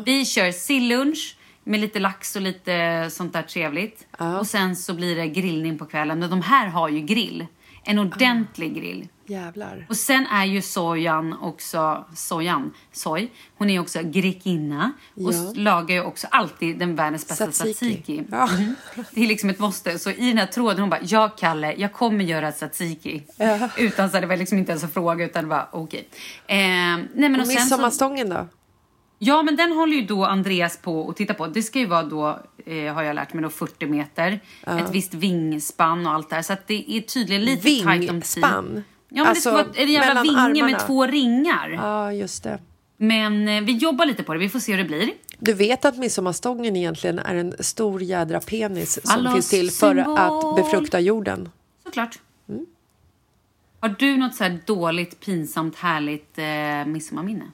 Vi 0.05 0.25
kör 0.25 0.53
sillunch 0.53 1.37
med 1.67 1.81
lite 1.81 1.99
lax 1.99 2.37
och 2.37 2.43
lite 2.43 3.07
sånt 3.11 3.33
där 3.33 3.43
trevligt. 3.43 4.07
Och 4.41 4.47
sen 4.47 4.77
så 4.77 4.95
blir 4.95 5.17
det 5.17 5.27
grillning 5.29 5.79
på 5.79 5.85
kvällen. 5.87 6.19
Men 6.19 6.31
de 6.31 6.43
här 6.43 6.67
har 6.69 6.89
ju 6.89 7.01
grill. 7.01 7.47
En 7.85 7.99
ordentlig 7.99 8.75
grill. 8.75 9.09
Jävlar. 9.29 9.87
Och 9.89 9.97
sen 9.97 10.27
är 10.27 10.45
ju 10.45 10.63
sojan 10.63 11.33
också, 11.41 12.05
sojan, 12.15 12.73
soj, 12.93 13.33
hon 13.59 13.71
är 13.71 13.81
också 13.81 14.01
grekinna 14.03 14.93
och 15.15 15.33
Ja. 15.35 15.53
lagar 15.55 15.95
ju 15.95 16.03
också 16.03 16.27
alltid 16.31 16.79
den 16.79 16.97
världens 16.97 17.29
bästa 17.29 17.47
Tzatziki. 17.47 17.75
tzatziki. 17.75 18.25
Ja. 18.31 18.47
Mhm. 18.47 18.75
Det 19.11 19.23
är 19.23 19.27
liksom 19.27 19.51
ett 19.51 19.59
måste. 19.59 19.99
Så 19.99 20.11
i 20.11 20.29
den 20.29 20.39
här 20.39 20.47
tråden 20.47 20.81
hon 20.81 20.91
bara, 20.91 21.01
jag 21.03 21.39
Kalle, 21.39 21.75
jag 21.79 21.93
kommer 21.93 22.25
göra 22.25 22.53
tzatziki. 22.53 23.23
Utan 23.79 24.11
så 24.11 24.21
det 24.21 24.27
var 24.27 24.37
liksom 24.37 24.59
inte 24.59 24.73
ens 24.73 24.83
en 24.83 24.91
fråga 24.91 25.25
utan 25.25 25.45
det 25.45 25.51
var 25.51 25.69
okej. 25.73 26.09
Eh, 26.47 26.57
nej 26.57 27.07
men 27.15 27.35
och, 27.35 27.41
Och 27.41 27.47
sen 27.47 27.57
så, 27.57 27.61
midsommarstången 27.63 28.29
då? 28.29 28.47
Ja 29.19 29.43
men 29.43 29.57
den 29.57 29.73
håller 29.73 29.97
ju 29.97 30.03
då 30.03 30.25
Andreas 30.25 30.77
på 30.77 31.11
att 31.11 31.17
titta 31.17 31.35
på. 31.35 31.47
Det 31.47 31.63
ska 31.63 31.79
ju 31.79 31.87
vara 31.87 32.03
då, 32.03 32.39
eh, 32.67 32.95
har 32.95 33.03
jag 33.03 33.15
lärt 33.15 33.33
mig, 33.33 33.43
då 33.43 33.49
40 33.49 33.87
meter. 33.87 34.41
Ett 34.67 34.91
visst 34.91 35.15
vingspann 35.15 36.07
och 36.07 36.13
allt 36.13 36.29
det 36.31 36.35
här. 36.35 36.43
Så 36.43 36.53
att 36.53 36.67
det 36.67 36.97
är 36.97 37.01
tydligen 37.01 37.45
lite 37.45 37.63
tajt 37.63 37.87
om 37.87 37.87
tid. 37.87 38.13
Vingspann? 38.13 38.85
Ja 39.09 39.23
men 39.23 39.27
Alltså, 39.27 39.51
det 39.51 39.57
ska 39.57 39.65
vara 39.65 39.83
en 39.85 39.93
jävla 39.93 40.23
vinge 40.23 40.37
med 40.37 40.63
armarna. 40.65 40.79
två 40.79 41.07
ringar. 41.07 41.71
Ja, 41.71 42.13
just 42.13 42.43
det. 42.45 42.59
Men 42.97 43.49
eh, 43.49 43.61
vi 43.63 43.73
jobbar 43.73 44.07
lite 44.07 44.23
på 44.23 44.33
det, 44.33 44.39
vi 44.39 44.49
får 44.49 44.59
se 44.61 44.73
hur 44.73 44.79
det 44.79 44.85
blir. 44.85 45.11
Du 45.39 45.53
vet 45.53 45.85
att 45.85 45.99
midsommarstången 45.99 46.77
egentligen 46.77 47.19
är 47.19 47.35
en 47.35 47.55
stor 47.61 48.03
jädra 48.03 48.41
penis 48.41 49.07
som 49.07 49.19
Alla 49.21 49.33
finns 49.33 49.51
till 49.51 49.71
för 49.71 49.95
symbol. 49.95 50.19
att 50.19 50.57
befrukta 50.57 51.01
jorden. 51.01 51.49
Såklart. 51.85 52.19
Mm. 52.49 52.67
Har 53.81 53.89
du 53.99 54.17
något 54.17 54.35
så 54.35 54.45
här 54.45 54.59
dåligt, 54.67 55.21
pinsamt, 55.21 55.77
härligt 55.77 56.39
eh, 56.39 56.93
midsommarminne? 56.93 57.45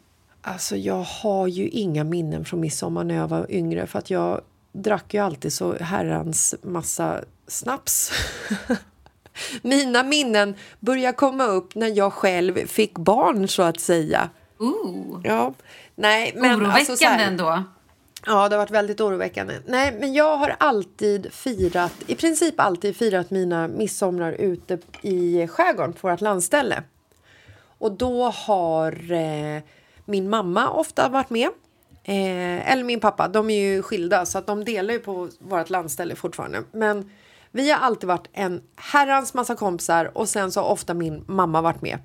Alltså 0.42 0.76
jag 0.76 1.02
har 1.02 1.46
ju 1.46 1.68
inga 1.68 2.04
minnen 2.04 2.44
från 2.44 2.60
midsommar 2.60 3.04
när 3.04 3.14
jag 3.14 3.28
var 3.28 3.50
yngre 3.50 3.86
för 3.86 3.98
att 3.98 4.10
jag 4.10 4.40
drack 4.72 5.14
ju 5.14 5.20
alltid 5.20 5.52
så 5.52 5.74
herrans 5.80 6.54
massa 6.62 7.24
snaps. 7.46 8.12
Mina 9.62 10.02
minnen 10.02 10.54
börjar 10.80 11.12
komma 11.12 11.44
upp 11.44 11.74
när 11.74 11.96
jag 11.96 12.12
själv 12.12 12.66
fick 12.66 12.98
barn 12.98 13.48
så 13.48 13.62
att 13.62 13.80
säga. 13.80 14.30
Ooh. 14.58 15.20
Ja, 15.24 15.54
nej 15.94 16.32
men 16.36 16.44
Oroväckande 16.50 16.74
alltså 16.78 16.96
så 16.96 17.04
här- 17.04 17.26
ändå. 17.26 17.62
Ja, 18.26 18.48
det 18.48 18.54
har 18.56 18.58
varit 18.62 18.70
väldigt 18.70 19.00
oroväckande. 19.00 19.54
Nej, 19.66 19.96
men 20.00 20.12
jag 20.14 20.36
har 20.36 20.56
alltid 20.58 21.32
firat, 21.32 21.92
i 22.06 22.14
princip 22.14 22.60
alltid 22.60 22.96
firat 22.96 23.30
mina 23.30 23.68
midsomrar 23.68 24.32
ute 24.32 24.78
i 25.02 25.46
skärgården 25.46 25.92
på 25.92 26.08
vårt 26.08 26.20
landställe. 26.20 26.82
Och 27.78 27.92
då 27.92 28.24
har 28.30 29.12
eh, 29.12 29.62
min 30.04 30.30
mamma 30.30 30.70
ofta 30.70 31.08
varit 31.08 31.30
med. 31.30 31.48
Eh, 32.04 32.72
eller 32.72 32.84
min 32.84 33.00
pappa, 33.00 33.28
de 33.28 33.50
är 33.50 33.60
ju 33.60 33.82
skilda 33.82 34.26
så 34.26 34.38
att 34.38 34.46
de 34.46 34.64
delar 34.64 34.94
ju 34.94 35.00
på 35.00 35.28
vårt 35.38 35.70
landställe 35.70 36.16
fortfarande. 36.16 36.62
Men 36.72 37.10
vi 37.50 37.70
har 37.70 37.78
alltid 37.78 38.08
varit 38.08 38.28
en 38.32 38.62
herrans 38.76 39.34
massa 39.34 39.54
kompisar 39.54 40.18
och 40.18 40.28
sen 40.28 40.52
så 40.52 40.60
har 40.60 40.68
ofta 40.68 40.94
min 40.94 41.24
mamma 41.26 41.62
varit 41.62 41.82
med. 41.82 41.98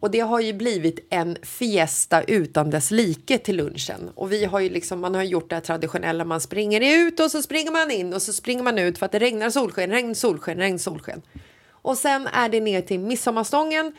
Och 0.00 0.10
det 0.10 0.20
har 0.20 0.40
ju 0.40 0.52
blivit 0.52 1.06
en 1.10 1.36
fiesta 1.42 2.22
utan 2.22 2.70
dess 2.70 2.90
like 2.90 3.38
till 3.38 3.56
lunchen. 3.56 4.10
Och 4.14 4.32
vi 4.32 4.44
har 4.44 4.60
ju 4.60 4.68
liksom, 4.68 5.00
man 5.00 5.14
har 5.14 5.22
gjort 5.22 5.50
det 5.50 5.56
här 5.56 5.60
traditionella, 5.60 6.24
man 6.24 6.40
springer 6.40 7.06
ut 7.06 7.20
och 7.20 7.30
så 7.30 7.42
springer 7.42 7.70
man 7.70 7.90
in 7.90 8.14
och 8.14 8.22
så 8.22 8.32
springer 8.32 8.62
man 8.62 8.78
ut 8.78 8.98
för 8.98 9.06
att 9.06 9.12
det 9.12 9.18
regnar 9.18 9.50
solsken, 9.50 9.90
regn, 9.90 10.14
solsken, 10.14 10.58
regn, 10.58 10.78
solsken. 10.78 11.22
Och 11.70 11.98
sen 11.98 12.26
är 12.26 12.48
det 12.48 12.60
ner 12.60 12.80
till 12.80 13.00
midsommarstången 13.00 13.92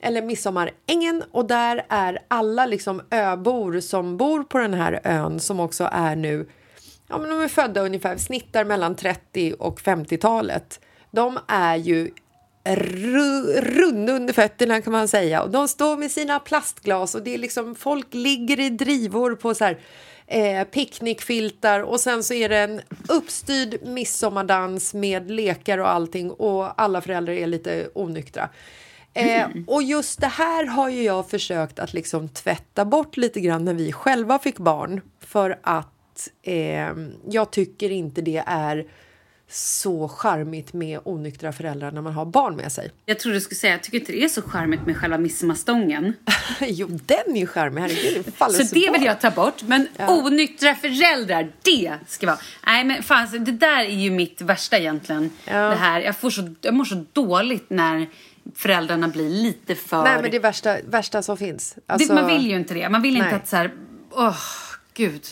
eller 0.00 0.22
midsommarängen 0.22 1.24
och 1.30 1.46
där 1.46 1.86
är 1.88 2.18
alla 2.28 2.66
liksom 2.66 3.02
öbor 3.10 3.80
som 3.80 4.16
bor 4.16 4.42
på 4.42 4.58
den 4.58 4.74
här 4.74 5.00
ön 5.04 5.40
som 5.40 5.60
också 5.60 5.88
är 5.92 6.16
nu, 6.16 6.48
ja 7.08 7.18
men 7.18 7.30
de 7.30 7.40
är 7.40 7.48
födda 7.48 7.80
ungefär, 7.80 8.16
snittar 8.16 8.64
mellan 8.64 8.96
30 8.96 9.54
och 9.58 9.80
50-talet. 9.80 10.80
De 11.10 11.38
är 11.48 11.76
ju 11.76 12.10
runda 13.56 14.12
under 14.12 14.34
fötterna 14.34 14.80
kan 14.80 14.92
man 14.92 15.08
säga 15.08 15.42
och 15.42 15.50
de 15.50 15.68
står 15.68 15.96
med 15.96 16.10
sina 16.10 16.40
plastglas 16.40 17.14
och 17.14 17.22
det 17.22 17.34
är 17.34 17.38
liksom 17.38 17.74
folk 17.74 18.14
ligger 18.14 18.60
i 18.60 18.70
drivor 18.70 19.34
på 19.34 19.54
så 19.54 19.64
här 19.64 19.78
eh, 20.26 20.64
picknickfiltar 20.64 21.80
och 21.80 22.00
sen 22.00 22.24
så 22.24 22.34
är 22.34 22.48
det 22.48 22.58
en 22.58 22.80
uppstyrd 23.08 23.86
midsommardans 23.86 24.94
med 24.94 25.30
lekar 25.30 25.78
och 25.78 25.90
allting 25.90 26.30
och 26.30 26.80
alla 26.80 27.00
föräldrar 27.00 27.34
är 27.34 27.46
lite 27.46 27.88
onyktra. 27.94 28.48
Eh, 29.14 29.46
och 29.66 29.82
just 29.82 30.20
det 30.20 30.26
här 30.26 30.66
har 30.66 30.88
ju 30.88 31.02
jag 31.02 31.30
försökt 31.30 31.78
att 31.78 31.92
liksom 31.92 32.28
tvätta 32.28 32.84
bort 32.84 33.16
lite 33.16 33.40
grann 33.40 33.64
när 33.64 33.74
vi 33.74 33.92
själva 33.92 34.38
fick 34.38 34.58
barn 34.58 35.00
för 35.20 35.58
att 35.62 36.28
eh, 36.42 36.88
jag 37.28 37.50
tycker 37.50 37.90
inte 37.90 38.20
det 38.22 38.42
är 38.46 38.86
så 39.50 40.08
charmigt 40.08 40.72
med 40.72 41.00
onyktra 41.04 41.52
föräldrar 41.52 41.90
när 41.90 42.02
man 42.02 42.12
har 42.12 42.24
barn 42.24 42.56
med 42.56 42.72
sig. 42.72 42.90
Jag 43.04 43.18
tror 43.18 43.32
du 43.32 43.40
skulle 43.40 43.56
säga, 43.56 43.72
jag 43.72 43.82
tycker 43.82 43.98
inte 43.98 44.12
det 44.12 44.24
är 44.24 44.28
så 44.28 44.42
charmigt 44.42 44.86
med 44.86 44.96
själva 44.96 45.18
midsommarstången. 45.18 46.12
jo, 46.60 46.86
den 46.86 47.36
är 47.36 47.40
ju 47.40 47.46
charmig, 47.46 47.82
herregud. 47.82 48.34
faller 48.34 48.64
Så 48.64 48.74
det 48.74 48.90
vill 48.92 49.04
jag 49.04 49.20
ta 49.20 49.30
bort. 49.30 49.62
Men 49.62 49.88
onyktra 50.08 50.74
föräldrar, 50.74 51.52
det 51.62 51.94
ska 52.06 52.26
vara... 52.26 52.38
Nej 52.66 52.84
men 52.84 53.02
fan, 53.02 53.28
så 53.28 53.38
det 53.38 53.52
där 53.52 53.80
är 53.80 53.96
ju 53.96 54.10
mitt 54.10 54.40
värsta 54.40 54.78
egentligen. 54.78 55.30
Ja. 55.44 55.52
Det 55.52 55.76
här, 55.76 56.00
jag, 56.00 56.16
får 56.16 56.30
så, 56.30 56.54
jag 56.60 56.74
mår 56.74 56.84
så 56.84 57.04
dåligt 57.12 57.70
när 57.70 58.06
föräldrarna 58.54 59.08
blir 59.08 59.28
lite 59.28 59.74
för... 59.74 60.02
Nej, 60.02 60.22
men 60.22 60.30
det 60.30 60.36
är 60.36 60.40
värsta, 60.40 60.76
värsta 60.84 61.22
som 61.22 61.36
finns. 61.36 61.76
Alltså, 61.86 62.08
det, 62.08 62.20
man 62.20 62.26
vill 62.30 62.46
ju 62.46 62.56
inte 62.56 62.74
det. 62.74 62.88
Man 62.88 63.02
vill 63.02 63.16
inte 63.16 63.26
Nej. 63.26 63.34
att 63.34 63.48
så 63.48 63.56
här... 63.56 63.70
Åh, 64.10 64.36
gud. 64.94 65.26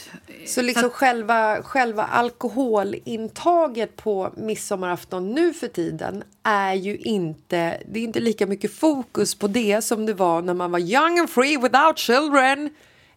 Så 0.46 0.62
liksom 0.62 0.86
att- 0.86 0.92
själva, 0.92 1.62
själva 1.62 2.02
alkoholintaget 2.02 3.96
på 3.96 4.32
midsommarafton 4.36 5.32
nu 5.32 5.54
för 5.54 5.68
tiden 5.68 6.22
är 6.42 6.74
ju 6.74 6.96
inte, 6.96 7.80
det 7.88 8.00
är 8.00 8.04
inte 8.04 8.20
lika 8.20 8.46
mycket 8.46 8.74
fokus 8.74 9.34
på 9.34 9.48
det 9.48 9.84
som 9.84 10.06
det 10.06 10.14
var 10.14 10.42
när 10.42 10.54
man 10.54 10.70
var 10.70 10.78
young 10.78 11.18
and 11.18 11.30
free 11.30 11.56
without 11.56 11.98
children. 11.98 12.70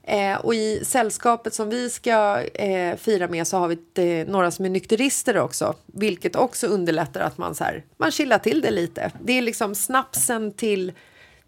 Eh, 0.04 0.38
och 0.38 0.56
i 0.56 0.86
sällskapet 0.86 1.54
som 1.54 1.70
vi 1.70 1.90
ska 1.90 2.42
eh, 2.42 2.98
fira 2.98 3.28
med 3.28 3.48
så 3.48 3.58
har 3.58 3.68
vi 3.68 3.78
eh, 4.22 4.28
några 4.28 4.52
som 4.52 4.66
är 4.66 4.70
nykterister 4.70 5.38
också, 5.38 5.76
vilket 5.86 6.36
också 6.36 6.68
underlättar 6.68 7.22
att 7.22 7.38
man 7.38 7.56
så 7.56 7.64
här, 7.64 7.84
man 7.98 8.12
chillar 8.12 8.40
till 8.40 8.62
det 8.62 8.72
lite. 8.72 9.12
Det 9.24 9.34
är 9.34 9.42
liksom 9.42 9.76
snapsen 9.76 10.54
till 10.54 10.94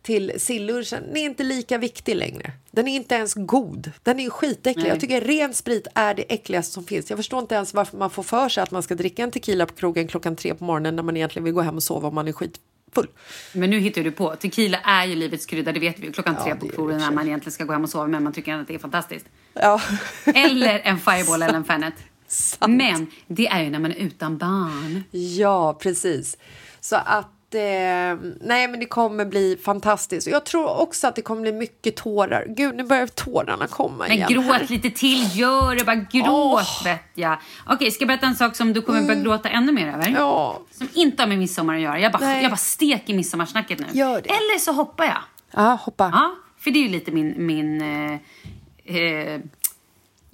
till 0.01 0.33
sillunchen, 0.37 1.03
den 1.07 1.17
är 1.17 1.25
inte 1.25 1.43
lika 1.43 1.77
viktig 1.77 2.15
längre. 2.15 2.51
Den 2.71 2.87
är 2.87 2.95
inte 2.95 3.15
ens 3.15 3.33
god. 3.33 3.91
Den 4.03 4.19
är 4.19 4.29
skitäcklig. 4.29 4.83
Nej. 4.83 4.91
Jag 4.91 4.99
tycker 4.99 5.21
ren 5.21 5.53
sprit 5.53 5.87
är 5.95 6.13
det 6.13 6.33
äckligaste 6.33 6.73
som 6.73 6.83
finns. 6.83 7.09
Jag 7.09 7.19
förstår 7.19 7.39
inte 7.39 7.55
ens 7.55 7.73
varför 7.73 7.97
man 7.97 8.09
får 8.09 8.23
för 8.23 8.49
sig 8.49 8.63
att 8.63 8.71
man 8.71 8.83
ska 8.83 8.95
dricka 8.95 9.23
en 9.23 9.31
tequila 9.31 9.65
på 9.65 9.73
krogen 9.73 10.07
klockan 10.07 10.35
tre 10.35 10.53
på 10.53 10.63
morgonen 10.63 10.95
när 10.95 11.03
man 11.03 11.17
egentligen 11.17 11.43
vill 11.43 11.53
gå 11.53 11.61
hem 11.61 11.75
och 11.75 11.83
sova 11.83 12.07
om 12.07 12.15
man 12.15 12.27
är 12.27 12.31
skitfull. 12.95 13.07
Men 13.53 13.69
nu 13.69 13.79
hittar 13.79 14.03
du 14.03 14.11
på. 14.11 14.35
Tequila 14.35 14.77
är 14.77 15.05
ju 15.05 15.15
livets 15.15 15.45
krydda, 15.45 15.71
det 15.71 15.79
vet 15.79 15.99
vi 15.99 16.05
ju. 16.05 16.11
Klockan 16.11 16.35
Ja, 16.37 16.43
tre 16.43 16.55
på 16.55 16.67
för 16.69 16.97
när 16.97 17.11
man 17.11 17.27
egentligen 17.27 17.51
ska 17.51 17.63
gå 17.63 17.73
hem 17.73 17.83
och 17.83 17.89
sova 17.89 18.07
men 18.07 18.23
man 18.23 18.33
tycker 18.33 18.53
att 18.53 18.67
det 18.67 18.75
är 18.75 18.79
fantastiskt. 18.79 19.25
Ja. 19.53 19.81
Eller 20.25 20.79
en 20.79 20.99
fireball 20.99 21.41
eller 21.41 21.53
en 21.53 21.63
Fanet. 21.63 21.93
Sant. 22.27 22.77
Men 22.77 23.07
det 23.27 23.47
är 23.47 23.63
ju 23.63 23.69
när 23.69 23.79
man 23.79 23.91
är 23.91 23.95
utan 23.95 24.37
barn. 24.37 25.03
Ja, 25.11 25.73
precis. 25.73 26.37
Så 26.79 26.95
att 26.95 27.31
eh, 27.55 27.61
nej, 28.41 28.67
men 28.67 28.79
det 28.79 28.85
kommer 28.85 29.25
bli 29.25 29.57
fantastiskt. 29.63 30.27
Jag 30.27 30.45
tror 30.45 30.81
också 30.81 31.07
att 31.07 31.15
det 31.15 31.21
kommer 31.21 31.41
bli 31.41 31.51
mycket 31.51 31.95
tårar. 31.95 32.45
Gud, 32.49 32.75
nu 32.75 32.83
börjar 32.83 33.07
tårarna 33.07 33.67
komma 33.67 33.95
Men 34.07 34.11
igen. 34.11 34.27
gråt 34.29 34.45
här. 34.45 34.67
lite 34.69 34.89
till, 34.89 35.39
gör 35.39 35.75
det. 35.75 35.83
Bara 35.85 35.95
gråt 35.95 36.81
vet 36.85 36.99
jag. 37.13 37.37
Okej, 37.67 37.91
ska 37.91 38.01
jag 38.01 38.07
berätta 38.07 38.25
en 38.27 38.35
sak 38.35 38.55
som 38.55 38.73
du 38.73 38.81
kommer 38.81 39.01
börja 39.01 39.21
gråta 39.21 39.49
ännu 39.49 39.71
mer 39.71 39.87
över? 39.87 40.07
Mm. 40.07 40.13
Ja, 40.21 40.61
Som 40.71 40.89
inte 40.93 41.21
har 41.23 41.27
med 41.27 41.37
midsommar 41.39 41.75
att 41.75 41.81
göra. 41.81 41.99
Jag 41.99 42.11
bara, 42.11 42.25
Nej. 42.25 42.41
jag 42.41 42.51
bara 42.51 42.57
steker 42.57 43.13
midsommarsnacket 43.13 43.79
nu. 43.79 43.85
Gör 43.91 44.21
det. 44.21 44.29
Eller 44.29 44.59
så 44.59 44.71
hoppar 44.71 45.05
jag. 45.05 45.17
ja 45.51 45.79
hoppa. 45.81 46.09
Ja, 46.13 46.35
för 46.59 46.71
det 46.71 46.79
är 46.79 46.83
ju 46.83 46.89
lite 46.89 47.11
min... 47.11 47.33
min 47.45 47.81
eh, 47.81 48.13
eh, 48.85 49.39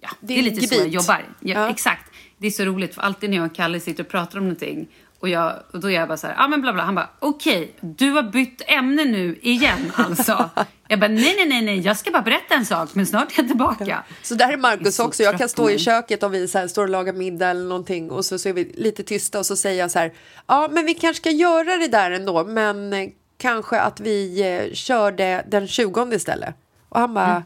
ja, 0.02 0.10
det 0.20 0.40
är 0.40 0.44
lite 0.44 0.68
så 0.68 0.74
jag 0.76 0.80
gebit. 0.80 0.94
jobbar. 0.94 1.26
Ja, 1.40 1.60
Ja. 1.62 1.70
Exakt. 1.70 2.12
Det 2.38 2.48
är 2.48 2.52
så 2.52 2.66
roligt 2.66 2.96
för 2.96 3.02
alltid 3.02 3.30
när 3.30 3.38
jag 3.38 3.46
och 3.46 3.56
Kalle 3.56 3.80
sitter 3.80 4.04
och 4.04 4.10
pratar 4.10 4.38
om 4.40 4.44
någonting 4.44 4.88
Och, 5.20 5.30
jag, 5.30 5.54
och 5.74 5.80
då 5.80 5.90
är 5.90 5.94
jag 5.94 6.08
bara 6.08 6.18
så 6.18 6.28
här, 6.28 6.34
ja 6.34 6.44
ah, 6.44 6.48
men 6.48 6.62
bla 6.62 6.74
bla. 6.74 6.84
Han 6.84 6.96
bara, 6.96 7.10
okej, 7.20 7.76
du 7.82 8.12
har 8.12 8.24
bytt 8.24 8.62
ämne 8.68 9.06
nu 9.06 9.40
igen 9.42 9.92
alltså. 9.96 10.50
jag 10.88 11.00
bara, 11.00 11.08
nej, 11.08 11.34
nej, 11.38 11.48
nej, 11.48 11.62
nej, 11.62 11.80
jag 11.80 11.98
ska 11.98 12.12
bara 12.12 12.22
berätta 12.22 12.56
en 12.56 12.66
sak, 12.66 12.90
men 12.94 13.06
snart 13.06 13.32
är 13.32 13.42
jag 13.42 13.48
tillbaka. 13.48 13.86
Så 14.24 14.36
där 14.36 14.54
är 14.54 14.58
Markus 14.58 14.96
så 14.96 15.06
också. 15.06 15.24
Jag 15.24 15.38
kan 15.38 15.50
stå 15.50 15.70
i 15.70 15.80
köket 15.80 16.24
och 16.24 16.34
vi 16.34 16.48
så 16.48 16.58
här, 16.58 16.68
står 16.68 16.84
och 16.84 16.90
lagar 16.90 17.14
middag 17.14 17.48
eller 17.50 17.66
någonting 17.68 18.12
och 18.12 18.26
så, 18.26 18.40
så 18.40 18.50
är 18.50 18.54
vi 18.54 18.64
lite 18.64 19.04
tysta 19.04 19.40
och 19.40 19.46
så 19.46 19.56
säger 19.56 19.80
jag 19.80 19.92
så 19.92 20.00
här, 20.00 20.14
ja 20.48 20.68
men 20.72 20.86
vi 20.86 20.94
kanske 20.94 21.22
ska 21.22 21.32
göra 21.32 21.78
det 21.78 21.88
där 21.88 22.12
ändå, 22.12 22.44
men 22.44 22.94
eh, 22.94 23.10
kanske 23.38 23.80
att 23.80 24.00
vi 24.00 24.42
eh, 24.42 24.74
kör 24.74 25.12
det 25.12 25.44
den 25.48 25.68
20 25.68 26.14
istället. 26.14 26.56
Och 26.90 27.00
han 27.00 27.14
bara, 27.14 27.44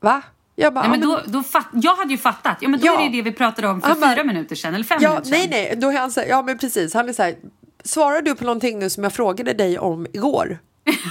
va? 0.00 0.22
Jag 0.56 0.74
bara. 0.74 0.88
Nej, 0.88 0.98
men 0.98 1.10
"Ja, 1.10 1.20
då, 1.26 1.32
då 1.32 1.42
fatt, 1.42 1.66
jag 1.72 1.94
hade 1.96 2.10
ju 2.10 2.18
fattat. 2.18 2.56
Ja, 2.60 2.68
men 2.68 2.80
då 2.80 2.86
Ja. 2.86 3.00
är 3.00 3.04
det 3.10 3.16
det 3.16 3.22
vi 3.22 3.32
pratade 3.32 3.68
om 3.68 3.80
för 3.80 3.88
Han 3.88 4.00
bara- 4.00 4.14
fyra 4.14 4.24
minuter 4.24 4.56
sedan, 4.56 4.74
eller 4.74 4.84
fem 4.84 4.98
Ja, 5.00 5.10
minuter 5.10 5.30
sedan. 5.30 5.38
nej, 5.38 5.66
nej, 5.68 5.76
då 5.76 5.88
är 5.88 5.98
han 5.98 6.10
så 6.10 6.20
här, 6.20 6.26
ja 6.28 6.42
men 6.42 6.58
precis, 6.58 6.94
han 6.94 7.08
är 7.08 7.12
så 7.12 7.22
här, 7.22 7.34
svarar 7.84 8.22
du 8.22 8.34
på 8.34 8.44
någonting 8.44 8.78
nu 8.78 8.90
som 8.90 9.02
jag 9.04 9.12
frågade 9.12 9.52
dig 9.52 9.78
om 9.78 10.06
igår? 10.12 10.58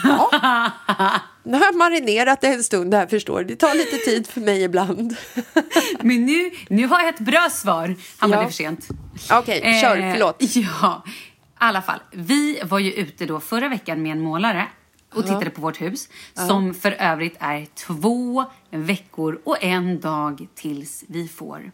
Ja. 0.03 0.71
Nu 1.43 1.57
har 1.57 1.65
jag 1.65 1.75
marinerat 1.75 2.41
det 2.41 2.47
en 2.47 2.63
stund 2.63 2.93
här 2.93 3.07
förstår. 3.07 3.43
Det 3.43 3.55
tar 3.55 3.73
lite 3.75 3.97
tid 3.97 4.27
för 4.27 4.41
mig 4.41 4.63
ibland. 4.63 5.15
Men 6.01 6.25
nu, 6.25 6.51
nu 6.69 6.87
har 6.87 6.99
jag 6.99 7.09
ett 7.09 7.19
bra 7.19 7.47
svar. 7.51 7.95
Han 8.17 8.29
bara, 8.29 8.37
Ja. 8.37 8.41
det 8.41 8.47
för 8.47 8.53
sent. 8.53 8.87
Okej, 9.31 9.81
kör, 9.81 9.97
Eh, 9.97 10.13
förlåt. 10.13 10.37
Ja, 10.55 11.03
i 11.05 11.11
alla 11.57 11.81
fall. 11.81 11.99
Vi 12.11 12.61
var 12.63 12.79
ju 12.79 12.91
ute 12.93 13.25
då 13.25 13.39
förra 13.39 13.67
veckan 13.69 14.01
med 14.01 14.11
en 14.11 14.21
målare 14.21 14.67
och 15.15 15.23
tittade 15.25 15.49
på 15.49 15.61
vårt 15.61 15.81
hus. 15.81 16.09
Som 16.33 16.73
för 16.73 16.91
övrigt 16.91 17.35
är 17.39 17.65
två 17.65 18.45
veckor 18.69 19.41
och 19.43 19.63
en 19.63 19.99
dag 19.99 20.47
tills 20.55 21.03
vi 21.07 21.27
får 21.27 21.71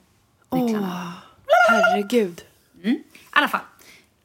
nycklarna. 0.51 1.13
Herregud. 1.69 2.41
I 2.83 3.03
alla 3.29 3.47
fall. 3.47 3.61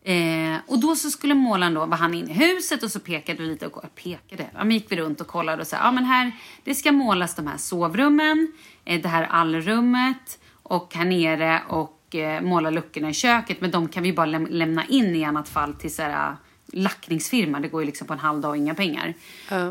Eh, 0.04 0.56
och 0.66 0.78
då 0.80 0.96
så 0.96 1.10
skulle 1.10 1.34
målaren 1.34 1.74
då, 1.74 1.86
var 1.86 1.96
han 1.96 2.14
inne 2.14 2.30
i 2.30 2.34
huset 2.34 2.82
och 2.82 2.90
så 2.90 3.00
pekade 3.00 3.42
vi 3.42 3.48
lite 3.48 3.66
och 3.66 3.94
pekade. 3.94 4.46
Ja, 4.54 4.64
men 4.64 4.70
gick 4.70 4.92
vi 4.92 4.96
runt 4.96 5.20
och 5.20 5.26
kollade 5.26 5.62
och 5.62 5.66
sa, 5.68 5.76
ja 5.76 5.92
men 5.92 6.04
här, 6.04 6.32
det 6.64 6.74
ska 6.74 6.92
målas 6.92 7.34
de 7.34 7.46
här 7.46 7.56
sovrummen, 7.56 8.52
eh, 8.84 9.02
det 9.02 9.08
här 9.08 9.22
allrummet 9.22 10.38
och 10.62 10.94
här 10.94 11.04
nere 11.04 11.62
och 11.68 12.14
eh, 12.14 12.42
måla 12.42 12.70
luckorna 12.70 13.10
i 13.10 13.14
köket. 13.14 13.60
Men 13.60 13.70
de 13.70 13.88
kan 13.88 14.02
vi 14.02 14.12
bara 14.12 14.26
läm- 14.26 14.50
lämna 14.50 14.84
in 14.86 15.16
i 15.16 15.24
annat 15.24 15.48
fall 15.48 15.74
till 15.74 15.94
så 15.94 16.02
här, 16.02 16.36
lackningsfirma. 16.72 17.60
Det 17.60 17.68
går 17.68 17.82
ju 17.82 17.86
liksom 17.86 18.06
på 18.06 18.12
en 18.12 18.18
halv 18.18 18.40
dag 18.40 18.50
och 18.50 18.56
inga 18.56 18.74
pengar. 18.74 19.14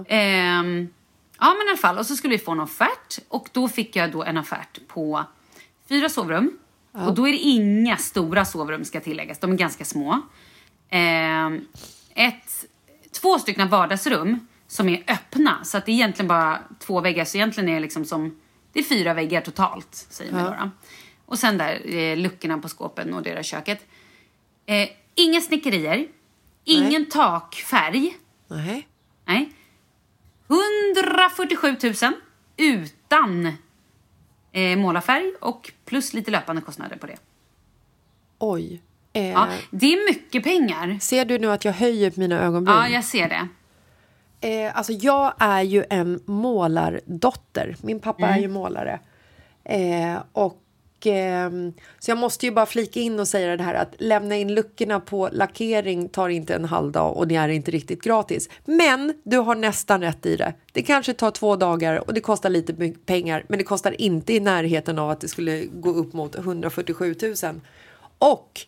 Ehm, 0.08 0.90
ja 1.40 1.54
men 1.58 1.68
i 1.68 1.70
alla 1.70 1.78
fall, 1.78 1.98
och 1.98 2.06
så 2.06 2.16
skulle 2.16 2.32
vi 2.32 2.44
få 2.44 2.52
en 2.52 2.60
offert 2.60 3.20
och 3.28 3.50
då 3.52 3.68
fick 3.68 3.96
jag 3.96 4.12
då 4.12 4.24
en 4.24 4.38
offert 4.38 4.80
på 4.88 5.24
fyra 5.90 6.10
sovrum. 6.10 6.58
Och 6.92 7.14
då 7.14 7.28
är 7.28 7.32
det 7.32 7.38
inga 7.38 7.98
stora 7.98 8.46
sovrum 8.46 8.86
ska 8.86 9.00
tilläggas, 9.00 9.40
de 9.40 9.52
är 9.52 9.56
ganska 9.58 9.86
små. 9.86 10.22
Ehm, 10.90 11.68
ett, 12.16 12.66
två 13.22 13.40
stycken 13.40 13.70
vardagsrum 13.70 14.48
som 14.68 14.90
är 14.90 15.04
öppna, 15.08 15.64
så 15.64 15.78
att 15.78 15.86
det 15.86 15.92
är 15.92 15.94
egentligen 15.94 16.28
bara 16.28 16.60
två 16.80 17.02
väggar. 17.02 17.26
Så 17.26 17.38
egentligen 17.38 17.70
är 17.70 17.74
det 17.74 17.80
liksom 17.80 18.06
som, 18.06 18.40
det 18.74 18.80
är 18.80 18.84
fyra 18.84 19.14
väggar 19.14 19.42
totalt, 19.42 20.06
säger 20.10 20.32
vi 20.32 20.38
då. 20.38 20.50
då. 20.50 20.70
Och 21.26 21.40
sen 21.40 21.58
där 21.58 21.96
eh, 21.96 22.18
luckorna 22.18 22.58
på 22.58 22.70
skåpen 22.70 23.14
och 23.14 23.24
det 23.24 23.34
där 23.34 23.44
köket. 23.44 23.86
Eh, 24.66 24.90
inga 25.16 25.42
snickerier, 25.42 26.08
ingen 26.64 27.06
takfärg. 27.10 28.18
Nej. 28.48 28.88
Nej. 29.26 29.52
147 30.48 31.76
000 31.84 31.94
utan 32.58 33.54
eh, 34.52 34.78
målarfärg 34.78 35.34
och 35.42 35.72
plus 35.86 36.14
lite 36.14 36.32
löpande 36.32 36.62
kostnader 36.62 36.98
på 36.98 37.08
det. 37.08 37.18
Oj. 38.40 38.82
Eh, 39.14 39.30
Ja, 39.30 39.48
det 39.72 39.94
är 39.94 40.06
mycket 40.14 40.44
pengar. 40.44 40.98
Ser 41.02 41.26
du 41.26 41.40
nu 41.40 41.52
att 41.52 41.66
jag 41.66 41.74
höjer 41.74 42.14
mina 42.16 42.40
ögonbryn? 42.42 42.76
Ja, 42.78 42.88
jag 42.88 43.04
ser 43.06 43.30
det. 43.30 43.48
Eh, 44.48 44.78
alltså 44.78 44.92
jag 44.94 45.34
är 45.40 45.62
ju 45.62 45.84
en 45.90 46.20
målardotter. 46.26 47.76
Min 47.82 48.00
pappa 48.00 48.28
är 48.28 48.40
ju 48.40 48.48
målare. 48.48 49.00
Eh, 49.64 50.18
och, 50.32 50.61
Ehm, 51.08 51.74
så 52.00 52.12
jag 52.12 52.18
måste 52.18 52.46
ju 52.46 52.52
bara 52.52 52.66
flika 52.66 53.00
in 53.00 53.20
och 53.20 53.28
säga 53.28 53.58
det 53.58 53.64
här 53.64 53.74
att 53.74 53.96
lämna 53.98 54.38
in 54.38 54.54
luckorna 54.54 55.00
på 55.00 55.30
lackering 55.32 56.10
tar 56.10 56.30
inte 56.30 56.56
en 56.56 56.66
halv 56.66 56.92
dag 56.92 57.18
och 57.18 57.28
det 57.28 57.36
är 57.36 57.48
inte 57.48 57.72
riktigt 57.72 58.04
gratis. 58.04 58.50
Men 58.66 59.14
du 59.24 59.38
har 59.38 59.56
nästan 59.56 60.02
rätt 60.02 60.26
i 60.26 60.36
det. 60.36 60.54
Det 60.72 60.82
kanske 60.82 61.14
tar 61.14 61.32
två 61.32 61.56
dagar 61.56 62.08
och 62.08 62.14
det 62.14 62.22
kostar 62.22 62.50
lite 62.50 62.94
pengar 63.06 63.46
men 63.48 63.58
det 63.58 63.64
kostar 63.64 64.02
inte 64.02 64.34
i 64.34 64.40
närheten 64.40 65.00
av 65.00 65.10
att 65.10 65.22
det 65.22 65.28
skulle 65.28 65.66
gå 65.66 65.90
upp 65.90 66.14
mot 66.14 66.36
147 66.36 67.16
000. 67.22 67.62
Och 68.18 68.62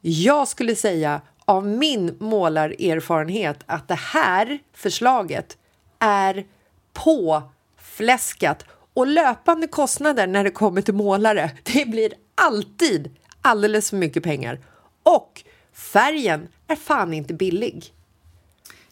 jag 0.00 0.48
skulle 0.48 0.76
säga 0.76 1.20
av 1.44 1.66
min 1.66 2.16
målarerfarenhet 2.18 3.58
att 3.66 3.88
det 3.88 3.94
här 3.94 4.58
förslaget 4.72 5.58
är 5.98 6.44
påfläskat 6.92 8.64
och 8.96 9.06
löpande 9.06 9.66
kostnader 9.66 10.26
när 10.26 10.44
det 10.44 10.50
kommer 10.50 10.82
till 10.82 10.94
målare. 10.94 11.50
Det 11.62 11.88
blir 11.88 12.12
alltid 12.34 13.16
alldeles 13.42 13.90
för 13.90 13.96
mycket 13.96 14.22
pengar. 14.22 14.58
Och 15.02 15.42
färgen 15.72 16.48
är 16.68 16.76
fan 16.76 17.14
inte 17.14 17.34
billig. 17.34 17.84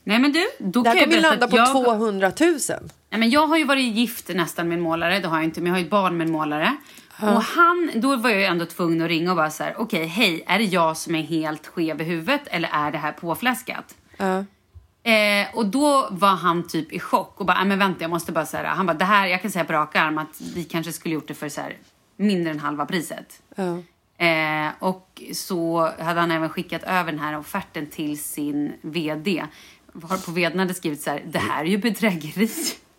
Nej 0.05 0.19
men 0.19 0.33
du, 0.33 0.47
då 0.59 0.83
Det 0.83 0.91
kan 0.91 0.97
jag 0.97 1.05
kommer 1.05 1.23
berätta 1.23 1.31
landa 1.31 1.49
på 1.49 1.57
jag, 1.57 1.85
200 1.85 2.33
000. 2.41 2.59
Nej, 3.11 3.21
men 3.21 3.31
jag 3.31 3.47
har 3.47 3.59
ju 3.59 3.65
varit 3.65 3.95
gift 3.95 4.29
nästan 4.29 4.69
med 4.69 4.77
en 4.77 4.83
målare, 4.83 5.19
det 5.19 5.29
har 5.29 5.37
jag 5.37 5.45
inte, 5.45 5.61
men 5.61 5.67
jag 5.67 5.75
har 5.75 5.79
ju 5.79 5.85
ett 5.85 5.91
barn 5.91 6.17
med 6.17 6.27
en 6.27 6.33
målare. 6.33 6.77
Och 7.21 7.43
han, 7.43 7.91
då 7.95 8.17
var 8.17 8.31
jag 8.31 8.39
ju 8.39 8.45
ändå 8.45 8.67
tvungen 8.67 9.03
att 9.03 9.09
ringa 9.09 9.31
och 9.31 9.37
bara 9.37 9.51
så 9.51 9.65
här: 9.65 9.75
okej 9.79 10.07
hej, 10.07 10.45
är 10.47 10.59
det 10.59 10.65
jag 10.65 10.97
som 10.97 11.15
är 11.15 11.23
helt 11.23 11.67
skev 11.67 12.01
i 12.01 12.05
huvudet 12.05 12.41
eller 12.47 12.69
är 12.73 12.93
det 12.93 12.99
här 12.99 13.13
påfläskat? 13.13 13.95
Eh, 15.07 15.55
och 15.57 15.67
då 15.67 16.09
var 16.11 16.29
han 16.37 16.69
typ 16.69 16.93
i 16.93 16.99
chock 17.01 17.41
och 17.41 17.47
bara, 17.47 17.59
"Nej, 17.59 17.67
men 17.67 17.79
vänta 17.79 18.01
jag 18.05 18.11
måste 18.11 18.33
bara 18.33 18.47
säga 18.47 18.69
han 18.69 18.87
bara, 18.87 18.95
det 18.95 19.05
här, 19.05 19.27
jag 19.27 19.43
kan 19.43 19.51
säga 19.51 19.65
på 19.65 19.73
rak 19.73 19.97
arm 19.97 20.19
att 20.19 20.41
vi 20.55 20.65
kanske 20.65 20.93
skulle 20.93 21.15
gjort 21.15 21.29
det 21.29 21.35
för 21.35 21.49
så 21.49 21.61
här, 21.61 21.77
mindre 22.17 22.51
än 22.51 22.59
halva 22.59 22.87
priset. 22.87 23.43
Eh, 24.19 24.73
och 24.79 25.23
så 25.33 25.91
hade 25.99 26.21
han 26.21 26.31
även 26.31 26.49
skickat 26.49 26.83
över 26.83 27.13
den 27.13 27.21
här 27.21 27.39
offerten 27.39 27.87
till 27.87 28.23
sin 28.23 28.73
VD. 28.83 29.45
På 30.27 30.31
VDn 30.33 30.59
hade 30.59 30.75
skrivit 30.75 31.03
så 31.03 31.11
här, 31.11 31.23
det 31.27 31.39
här 31.39 31.61
är 31.65 31.69
ju 31.69 31.79
bedrägeri. 31.79 32.51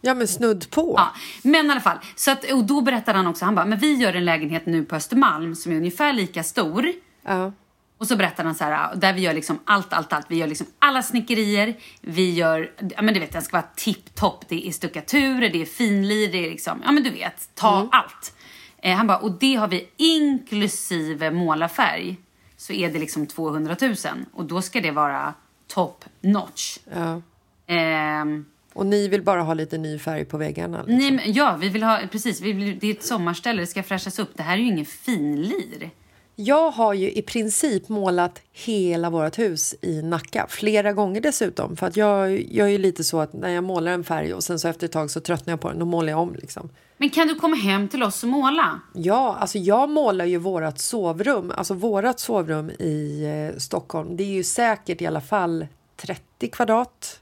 Ja 0.02 0.14
men 0.14 0.28
snudd 0.28 0.70
på. 0.70 0.94
Ja, 0.98 1.08
men 1.44 1.66
i 1.66 1.72
alla 1.72 1.82
fall. 1.82 1.98
Så 2.16 2.32
att, 2.32 2.52
och 2.52 2.64
då 2.64 2.82
berättade 2.82 3.18
han 3.18 3.28
också, 3.28 3.46
han 3.46 3.56
bara, 3.56 3.66
men 3.66 3.80
vi 3.80 3.94
gör 3.94 4.14
en 4.14 4.26
lägenhet 4.26 4.66
nu 4.66 4.86
på 4.86 4.96
Östermalm 4.96 5.56
som 5.56 5.72
är 5.72 5.76
ungefär 5.76 6.14
lika 6.14 6.44
stor. 6.44 6.88
Ja. 7.24 7.52
Och 7.98 8.08
så 8.08 8.16
berättar 8.16 8.44
han 8.44 8.56
så 8.56 8.64
här, 8.64 8.96
där 8.96 9.14
vi 9.14 9.22
gör 9.22 9.34
liksom 9.34 9.60
allt, 9.66 9.94
allt, 9.94 10.14
allt. 10.14 10.26
Vi 10.30 10.36
gör 10.36 10.48
liksom 10.48 10.68
alla 10.80 11.02
snickerier, 11.04 11.76
vi 12.02 12.34
gör, 12.34 12.72
ja 12.96 13.02
men 13.02 13.14
du 13.14 13.20
vet 13.20 13.32
den 13.32 13.42
ska 13.42 13.58
vara 13.58 13.68
tipptopp. 13.76 14.46
Det 14.48 14.68
är 14.68 14.72
stuckaturer, 14.72 15.50
det 15.50 15.62
är 15.62 15.66
finlir, 15.66 16.32
det 16.32 16.38
är 16.46 16.50
liksom, 16.50 16.82
ja 16.86 16.92
men 16.92 17.04
du 17.04 17.10
vet, 17.10 17.50
ta 17.56 17.90
allt. 17.92 18.36
Eh, 18.78 18.96
han 18.96 19.08
bara, 19.08 19.18
och 19.18 19.32
det 19.32 19.56
har 19.56 19.68
vi 19.68 19.88
inklusive 19.98 21.32
målarfärg. 21.32 22.18
Så 22.58 22.74
är 22.74 22.90
det 22.92 23.00
liksom 23.00 23.28
200 23.28 23.76
000 23.82 23.96
och 24.34 24.46
då 24.46 24.62
ska 24.62 24.82
det 24.82 24.92
vara 24.92 25.34
top 25.68 26.06
notch. 26.22 26.78
Ja. 26.96 27.22
Ehm, 27.68 28.46
Och 28.74 28.86
ni 28.86 29.08
vill 29.08 29.22
bara 29.22 29.42
ha 29.42 29.54
lite 29.54 29.78
ny 29.78 30.00
färg 30.00 30.26
på 30.26 30.38
väggarna? 30.38 30.78
Liksom. 30.78 30.98
Nej, 30.98 31.12
men, 31.12 31.34
ja, 31.34 31.58
vi 31.60 31.70
vill 31.70 31.84
ha, 31.84 32.00
precis, 32.12 32.42
vi 32.42 32.52
vill, 32.54 32.80
det 32.80 32.88
är 32.88 32.92
ett 32.92 33.04
sommarställe, 33.06 33.62
det 33.62 33.68
ska 33.68 33.84
fräschas 33.84 34.20
upp. 34.20 34.32
Det 34.38 34.44
här 34.44 34.54
är 34.54 34.62
ju 34.62 34.68
ingen 34.68 34.86
finlir. 34.86 35.90
Jag 36.36 36.72
har 36.72 36.94
ju 36.94 37.12
i 37.12 37.22
princip 37.22 37.90
målat 37.90 38.42
hela 38.52 39.10
vårt 39.10 39.40
hus 39.40 39.76
i 39.82 40.02
Nacka, 40.02 40.46
flera 40.50 40.94
gånger 40.94 41.22
dessutom. 41.22 41.76
För 41.76 41.88
att 41.88 41.98
jag, 41.98 42.32
jag 42.52 42.68
är 42.68 42.72
ju 42.72 42.78
lite 42.78 43.04
så 43.04 43.20
att 43.20 43.34
när 43.34 43.50
jag 43.50 43.64
målar 43.64 43.92
en 43.92 44.04
färg 44.04 44.34
och 44.34 44.44
sen 44.44 44.60
så 44.60 44.68
efter 44.68 44.86
ett 44.86 44.92
tag 44.92 45.12
så 45.12 45.20
tröttnar 45.20 45.52
jag 45.52 45.60
på 45.62 45.70
den, 45.70 45.80
då 45.80 45.86
målar 45.86 46.10
jag 46.10 46.20
om 46.20 46.36
liksom. 46.36 46.70
Men 46.98 47.10
kan 47.10 47.28
du 47.28 47.36
komma 47.36 47.56
hem 47.56 47.88
till 47.88 48.04
oss 48.04 48.24
och 48.24 48.30
måla? 48.30 48.80
Ja, 48.94 49.36
alltså 49.40 49.58
jag 49.58 49.90
målar 49.90 50.26
ju 50.26 50.38
vårat 50.38 50.80
sovrum, 50.80 51.52
alltså 51.58 51.74
vårat 51.74 52.20
sovrum 52.20 52.70
i 52.70 53.24
eh, 53.54 53.58
Stockholm. 53.60 54.18
Det 54.18 54.24
är 54.24 54.28
ju 54.28 54.44
säkert 54.44 55.02
i 55.02 55.06
alla 55.08 55.22
fall 55.22 55.68
30 55.96 56.48
kvadrat, 56.48 57.20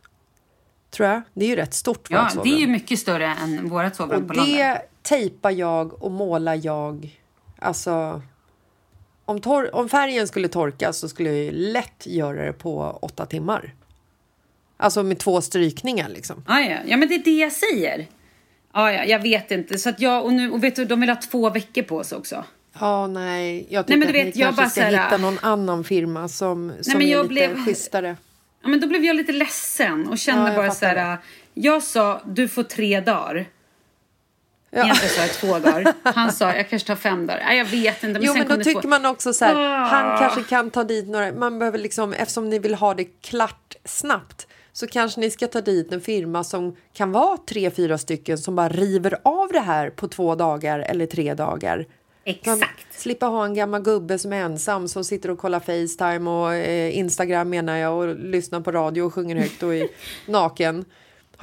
tror 0.91 1.09
jag. 1.09 1.21
Det 1.33 1.45
är 1.45 1.49
ju 1.49 1.55
rätt 1.55 1.73
stort 1.73 2.07
Ja, 2.09 2.29
vårt 2.35 2.43
det 2.43 2.49
är 2.49 2.57
ju 2.59 2.67
mycket 2.67 2.99
större 2.99 3.25
än 3.27 3.69
vårt 3.69 3.95
sovrum 3.95 4.21
Och 4.21 4.27
på 4.27 4.33
landet. 4.33 4.55
det 4.57 4.81
tejpar 5.01 5.51
jag 5.51 6.03
och 6.03 6.11
målar 6.11 6.59
jag, 6.65 7.19
alltså 7.59 8.21
om, 9.25 9.41
om 9.73 9.89
färgen 9.89 10.27
skulle 10.27 10.47
torka 10.47 10.93
så 10.93 11.09
skulle 11.09 11.29
jag 11.29 11.39
ju 11.43 11.51
lätt 11.51 12.07
göra 12.07 12.45
det 12.45 12.53
på 12.53 12.99
åtta 13.01 13.25
timmar. 13.25 13.73
Alltså 14.77 15.03
med 15.03 15.19
två 15.19 15.41
strykningar 15.41 16.09
liksom. 16.09 16.43
Ah, 16.47 16.59
ja. 16.59 16.77
ja, 16.85 16.97
men 16.97 17.07
det 17.09 17.15
är 17.15 17.23
det 17.23 17.37
jag 17.37 17.51
säger. 17.51 18.07
Ah, 18.71 18.91
ja, 18.91 19.03
jag 19.05 19.19
vet 19.21 19.51
inte. 19.51 19.77
Så 19.77 19.89
att 19.89 19.99
jag, 19.99 20.25
och 20.25 20.33
nu, 20.33 20.51
och 20.51 20.63
vet 20.63 20.75
du, 20.75 20.85
de 20.85 20.99
vill 20.99 21.09
ha 21.09 21.15
två 21.15 21.49
veckor 21.49 21.81
på 21.81 22.03
sig 22.03 22.17
också. 22.17 22.43
Ja, 22.79 23.07
nej. 23.07 23.67
Jag 23.69 23.79
Nej, 23.79 23.83
tycker 23.83 23.97
men 23.97 23.99
du 24.13 24.19
att 24.19 24.25
vet, 24.27 24.35
ni 24.35 24.41
jag 24.41 24.47
kanske 24.55 24.61
bara 24.63 24.69
ska 24.69 24.81
här- 24.81 25.03
hitta 25.03 25.17
någon 25.17 25.39
annan 25.41 25.83
firma 25.83 26.27
som, 26.27 26.73
som 26.81 26.93
men 26.93 27.01
är 27.01 27.15
lite 27.17 27.27
blev- 27.27 27.65
schysstare. 27.65 28.15
Ja, 28.63 28.67
men 28.69 28.79
då 28.79 28.87
blev 28.87 29.05
jag 29.05 29.15
lite 29.15 29.31
ledsen 29.31 30.07
och 30.07 30.17
kände 30.17 30.49
Ja, 30.51 30.55
bara 30.57 30.71
så 30.71 30.85
här. 30.85 31.17
Jag 31.53 31.83
sa, 31.83 32.21
du 32.25 32.47
får 32.47 32.63
tre 32.63 32.99
dagar. 32.99 33.45
Egentligen 34.73 35.09
sa 35.15 35.21
jag 35.21 35.31
två 35.31 35.59
dagar. 35.59 35.93
Han 36.03 36.31
sa 36.31 36.53
jag 36.55 36.69
kanske 36.69 36.87
tar 36.87 36.95
fem 36.95 37.27
dagar. 37.27 37.43
Nej, 37.45 37.57
jag 37.57 37.65
vet 37.65 38.03
inte. 38.03 38.19
Men 38.19 38.23
Jo 38.27 38.33
men 38.33 38.47
då 38.47 38.63
tycker 38.63 38.81
två. 38.81 38.87
man 38.87 39.05
också 39.05 39.33
så 39.33 39.45
här, 39.45 39.55
Ah. 39.55 39.85
han 39.85 40.19
kanske 40.19 40.43
kan 40.43 40.69
ta 40.71 40.83
dit 40.83 41.07
några, 41.09 41.31
man 41.31 41.59
behöver 41.59 41.77
liksom, 41.77 42.13
eftersom 42.13 42.49
ni 42.49 42.59
vill 42.59 42.75
ha 42.75 42.93
det 42.93 43.05
klart 43.21 43.75
snabbt 43.85 44.47
så 44.71 44.87
kanske 44.87 45.19
ni 45.19 45.31
ska 45.31 45.47
ta 45.47 45.61
dit 45.61 45.91
en 45.91 46.01
firma 46.01 46.43
som 46.43 46.75
kan 46.93 47.11
vara 47.11 47.37
tre, 47.37 47.71
fyra 47.71 47.97
stycken 47.97 48.37
som 48.37 48.55
bara 48.55 48.69
river 48.69 49.17
av 49.23 49.49
det 49.51 49.59
här 49.59 49.89
på 49.89 50.07
två 50.07 50.35
dagar 50.35 50.79
eller 50.79 51.05
tre 51.05 51.33
dagar. 51.33 51.77
Man 51.77 52.35
Exakt. 52.35 52.85
slippa 53.01 53.25
ha 53.25 53.45
en 53.45 53.53
gammal 53.53 53.81
gubbe 53.81 54.19
som 54.19 54.33
är 54.33 54.41
ensam 54.41 54.87
som 54.87 55.03
sitter 55.03 55.29
och 55.31 55.37
kollar 55.37 55.59
Facetime 55.59 56.29
och 56.29 56.53
eh, 56.53 56.97
Instagram 56.97 57.49
menar 57.49 57.77
jag 57.77 57.93
och 57.93 58.15
lyssnar 58.19 58.61
på 58.61 58.71
radio 58.71 59.01
och 59.01 59.13
sjunger 59.13 59.35
högt 59.35 59.63
och 59.63 59.75
är 59.75 59.87
naken. 60.31 60.85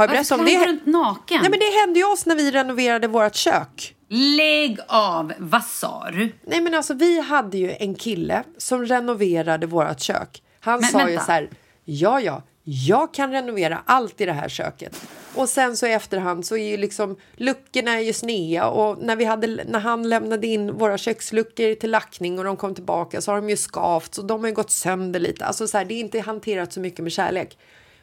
Har 0.00 0.04
jag 0.04 0.10
berättat 0.10 0.38
om 0.38 0.44
det? 0.46 0.66
runt 0.66 0.86
naken? 0.86 1.38
Nej 1.40 1.50
men 1.50 1.58
det 1.58 1.80
hände 1.80 1.98
ju 2.00 2.06
oss 2.12 2.26
när 2.26 2.34
vi 2.36 2.50
renoverade 2.50 3.08
vårt 3.08 3.34
kök. 3.34 3.94
Lägg 4.08 4.78
av. 4.88 5.32
Vad 5.38 5.64
sa 5.64 6.10
du? 6.12 6.32
Nej 6.46 6.60
men 6.60 6.74
alltså 6.74 6.94
vi 6.94 7.20
hade 7.20 7.58
ju 7.58 7.72
en 7.72 7.94
kille 7.94 8.42
som 8.58 8.86
renoverade 8.86 9.66
vårt 9.66 10.00
kök. 10.00 10.42
Han 10.60 10.80
Men 10.80 10.90
sa 10.90 11.00
ju 11.00 11.06
vänta. 11.06 11.24
så 11.24 11.32
här, 11.32 11.50
ja 11.84 12.20
ja, 12.20 12.42
jag 12.64 13.14
kan 13.14 13.30
renovera 13.30 13.82
allt 13.84 14.20
i 14.20 14.26
det 14.26 14.32
här 14.32 14.48
köket. 14.48 15.06
Och 15.34 15.48
sen 15.48 15.76
så 15.76 15.86
i 15.86 15.92
efterhand 15.92 16.46
så 16.46 16.56
är 16.56 16.68
ju 16.68 16.76
liksom 16.76 17.16
luckorna 17.36 17.90
är 17.90 18.00
ju 18.00 18.12
snea 18.12 18.68
och 18.68 18.98
när, 19.02 19.16
vi 19.16 19.24
hade, 19.24 19.46
när 19.46 19.80
han 19.80 20.08
lämnade 20.08 20.46
in 20.46 20.78
våra 20.78 20.98
köksluckor 20.98 21.74
till 21.74 21.90
lackning 21.90 22.38
och 22.38 22.44
de 22.44 22.56
kom 22.56 22.74
tillbaka 22.74 23.20
så 23.20 23.30
har 23.30 23.36
de 23.36 23.50
ju 23.50 23.56
skavt 23.56 24.18
och 24.18 24.24
de 24.24 24.40
har 24.40 24.48
ju 24.48 24.54
gått 24.54 24.70
sönder 24.70 25.20
lite. 25.20 25.44
Alltså 25.44 25.68
så 25.68 25.78
här, 25.78 25.84
det 25.84 25.94
är 25.94 26.00
inte 26.00 26.20
hanterat 26.20 26.72
så 26.72 26.80
mycket 26.80 27.02
med 27.02 27.12
kärlek. 27.12 27.58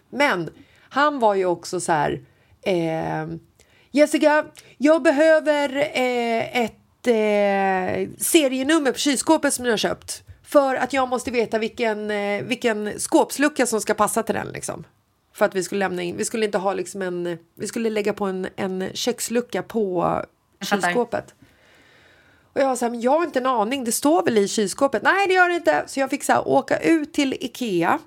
Men 0.10 0.50
han 0.90 1.20
var 1.20 1.36
ju 1.36 1.46
också 1.46 1.80
så 1.80 1.92
här, 1.92 2.22
eh, 2.62 3.28
Jessica, 3.92 4.46
jag 4.78 5.02
behöver 5.04 5.76
eh, 5.76 6.64
ett 6.64 7.08
eh, 7.08 8.10
serienummer 8.18 8.92
på 8.92 8.98
kylskåpet 8.98 9.54
som 9.54 9.66
jag 9.66 9.72
har 9.72 9.78
köpt. 9.78 10.24
För 10.44 10.76
att 10.76 10.94
jag 10.94 11.10
måste 11.10 11.32
veta 11.32 11.60
vilken, 11.60 12.12
eh, 12.12 12.44
vilken 12.44 13.00
skåpslucka 13.00 13.66
som 13.66 13.82
ska 13.82 13.94
passa 13.94 14.24
till 14.24 14.36
den. 14.36 14.48
Liksom. 14.48 14.84
För 15.34 15.46
att 15.46 15.56
vi 15.56 15.64
skulle 15.64 15.80
lämna 15.80 16.04
in, 16.04 16.18
vi 16.18 16.26
skulle 16.26 16.46
inte 16.46 16.58
ha 16.58 16.74
liksom 16.74 17.02
en, 17.02 17.38
vi 17.56 17.68
skulle 17.68 17.90
lägga 17.90 18.14
på 18.14 18.26
en, 18.26 18.48
en 18.56 18.90
kökslucka 18.94 19.64
på 19.64 20.22
kylskåpet. 20.62 21.34
Och 22.54 22.62
jag 22.62 22.68
var 22.68 22.76
så 22.76 22.86
här, 22.86 22.90
men 22.90 23.02
jag 23.02 23.12
har 23.12 23.24
inte 23.24 23.40
en 23.40 23.46
aning, 23.46 23.84
det 23.84 23.92
står 23.92 24.24
väl 24.24 24.38
i 24.38 24.48
kylskåpet? 24.48 25.04
Nej, 25.04 25.28
det 25.28 25.34
gör 25.34 25.50
det 25.50 25.56
inte. 25.56 25.84
Så 25.88 26.00
jag 26.00 26.10
fick 26.10 26.24
så 26.24 26.34
här, 26.34 26.48
åka 26.48 26.80
ut 26.80 27.14
till 27.14 27.34
Ikea. 27.34 28.00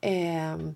ehm, 0.00 0.74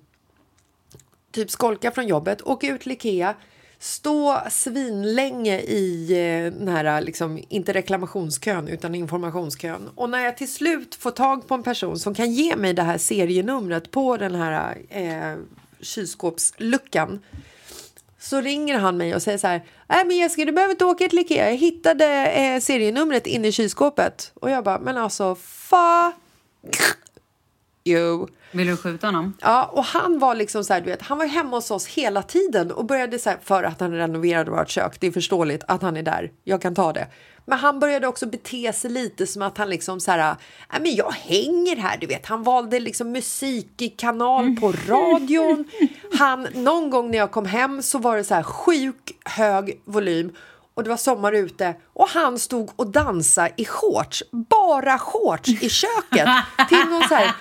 typ 1.33 1.51
skolka 1.51 1.91
från 1.91 2.07
jobbet, 2.07 2.43
åka 2.43 2.67
ut 2.67 2.81
till 2.81 2.93
Ikea, 2.93 3.35
stå 3.79 4.41
svinlänge 4.51 5.61
i 5.61 6.11
eh, 6.13 6.59
den 6.59 6.69
här, 6.69 7.01
liksom, 7.01 7.43
inte 7.49 7.73
reklamationskön 7.73 8.69
utan 8.69 8.95
informationskön. 8.95 9.91
Och 9.95 10.11
när 10.11 10.19
jag 10.19 10.37
till 10.37 10.53
slut 10.53 10.95
får 10.95 11.11
tag 11.11 11.49
på 11.49 11.55
en 11.55 11.63
person 11.63 11.99
som 11.99 12.15
kan 12.15 12.33
ge 12.33 12.57
mig 12.57 12.75
det 12.75 12.83
här 12.83 12.99
serienumret 12.99 13.91
på 13.91 14.17
den 14.17 14.35
här 14.35 14.79
eh, 14.89 15.39
kylskåpsluckan 15.81 17.21
så 18.19 18.41
ringer 18.41 18.79
han 18.79 18.97
mig 18.97 19.15
och 19.15 19.23
säger 19.23 19.39
så 19.39 19.47
här. 19.47 19.65
Nej 19.89 20.05
men 20.05 20.17
Jessica 20.17 20.45
du 20.45 20.53
behöver 20.53 20.75
inte 20.75 20.85
åka 20.85 21.09
till 21.09 21.19
Ikea. 21.19 21.51
Jag 21.51 21.57
hittade 21.57 22.27
eh, 22.27 22.61
serienumret 22.61 23.27
inne 23.27 23.49
i 23.49 23.53
kylskåpet. 23.53 24.33
Och 24.35 24.51
jag 24.51 24.65
bara, 24.65 24.79
men 24.79 24.97
alltså 24.97 25.35
fa 25.35 26.13
you. 27.91 28.27
Vill 28.53 28.67
du 28.67 28.77
skjuta 28.77 29.07
honom? 29.07 29.37
Ja, 29.41 29.65
och 29.65 29.85
han 29.85 30.19
var 30.19 30.35
liksom 30.35 30.65
så 30.65 30.73
här, 30.73 30.81
du 30.81 30.87
vet, 30.91 31.03
han 31.03 31.19
var 31.19 31.27
hemma 31.27 31.57
hos 31.57 31.71
oss 31.71 31.87
hela 31.87 32.23
tiden 32.23 32.71
och 32.71 32.85
började 32.85 33.19
så 33.19 33.31
här, 33.31 33.39
för 33.45 33.63
att 33.63 33.81
han 33.81 33.93
renoverade 33.93 34.51
vårt 34.51 34.69
kök. 34.69 35.01
Det 35.01 35.07
är 35.07 35.11
förståeligt 35.11 35.65
att 35.69 35.83
han 35.83 35.97
är 35.97 36.03
där. 36.03 36.33
Jag 36.45 36.63
kan 36.63 36.75
ta 36.75 36.93
det. 36.93 37.07
Men 37.49 37.59
han 37.59 37.81
började 37.81 38.07
också 38.07 38.27
bete 38.27 38.73
sig 38.73 38.91
lite 38.91 39.27
som 39.27 39.43
att 39.43 39.59
han 39.59 39.71
liksom 39.71 40.01
så 40.01 40.11
här, 40.11 40.37
men 40.81 40.95
jag 40.95 41.11
hänger 41.13 41.77
här, 41.77 41.99
du 41.99 42.07
vet. 42.07 42.27
Han 42.27 42.43
valde 42.43 42.81
liksom 42.81 43.13
musikkanal 43.13 44.57
på 44.57 44.73
radion. 44.89 45.65
Han, 46.19 46.49
någon 46.55 46.91
gång 46.91 47.11
när 47.11 47.19
jag 47.19 47.31
kom 47.31 47.47
hem 47.47 47.83
så 47.83 47.99
var 47.99 48.17
det 48.17 48.25
så 48.25 48.35
här 48.35 48.43
sjuk 48.43 49.19
hög 49.25 49.81
volym 49.85 50.33
och 50.79 50.85
det 50.85 50.91
var 50.91 50.97
sommar 50.97 51.33
ute 51.33 51.75
och 51.93 52.09
han 52.09 52.39
stod 52.39 52.71
och 52.77 52.87
dansade 52.87 53.53
i 53.57 53.65
shorts, 53.65 54.23
bara 54.31 54.99
shorts 54.99 55.49
i 55.49 55.69
köket 55.69 56.29
till 56.69 56.79
någon 56.91 57.09
så 57.09 57.15
här 57.15 57.35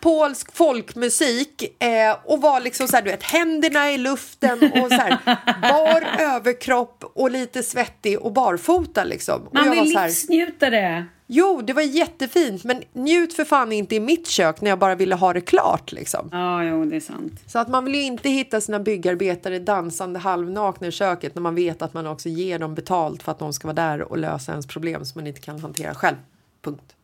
polsk 0.00 0.56
folkmusik 0.56 1.82
eh, 1.82 2.16
och 2.24 2.40
var 2.40 2.60
liksom 2.60 2.88
så 2.88 2.96
här, 2.96 3.02
du 3.02 3.10
vet, 3.10 3.22
händerna 3.22 3.92
i 3.92 3.98
luften 3.98 4.72
och 4.72 4.88
så 4.88 4.94
här 4.94 5.18
bar 5.62 6.06
överkropp 6.18 7.04
och 7.14 7.30
lite 7.30 7.62
svettig 7.62 8.20
och 8.20 8.32
barfota 8.32 9.04
liksom. 9.04 9.42
Och 9.46 9.54
Man 9.54 9.64
jag 9.66 9.76
var 9.76 9.82
vill 9.82 9.92
så 9.92 9.98
här, 9.98 10.06
livsnjuta 10.08 10.70
det. 10.70 11.06
Jo, 11.32 11.62
det 11.62 11.72
var 11.72 11.82
jättefint, 11.82 12.64
men 12.64 12.82
njut 12.92 13.34
för 13.34 13.44
fan 13.44 13.72
inte 13.72 13.94
i 13.94 14.00
mitt 14.00 14.28
kök 14.28 14.60
när 14.60 14.70
jag 14.70 14.78
bara 14.78 14.94
ville 14.94 15.14
ha 15.14 15.32
det 15.32 15.40
klart 15.40 15.92
liksom. 15.92 16.28
Ja, 16.32 16.64
jo, 16.64 16.84
det 16.84 16.96
är 16.96 17.00
sant. 17.00 17.32
Så 17.46 17.58
att 17.58 17.68
man 17.68 17.84
vill 17.84 17.94
ju 17.94 18.02
inte 18.02 18.28
hitta 18.28 18.60
sina 18.60 18.80
byggarbetare 18.80 19.58
dansande 19.58 20.18
halvnakna 20.18 20.86
i 20.86 20.92
köket 20.92 21.34
när 21.34 21.42
man 21.42 21.54
vet 21.54 21.82
att 21.82 21.94
man 21.94 22.06
också 22.06 22.28
ger 22.28 22.58
dem 22.58 22.74
betalt 22.74 23.22
för 23.22 23.32
att 23.32 23.38
de 23.38 23.52
ska 23.52 23.68
vara 23.68 23.74
där 23.74 24.02
och 24.02 24.18
lösa 24.18 24.52
ens 24.52 24.66
problem 24.66 25.04
som 25.04 25.20
man 25.20 25.26
inte 25.26 25.40
kan 25.40 25.60
hantera 25.60 25.94
själv. 25.94 26.16
Punkt. 26.62 26.94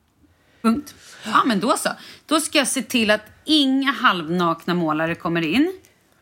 Punkt. 0.62 0.94
Ja, 1.24 1.42
men 1.46 1.60
då 1.60 1.76
så. 1.76 1.90
Då 2.26 2.40
ska 2.40 2.58
jag 2.58 2.68
se 2.68 2.82
till 2.82 3.10
att 3.10 3.22
inga 3.44 3.92
halvnakna 3.92 4.74
målare 4.74 5.14
kommer 5.14 5.42
in. 5.42 5.72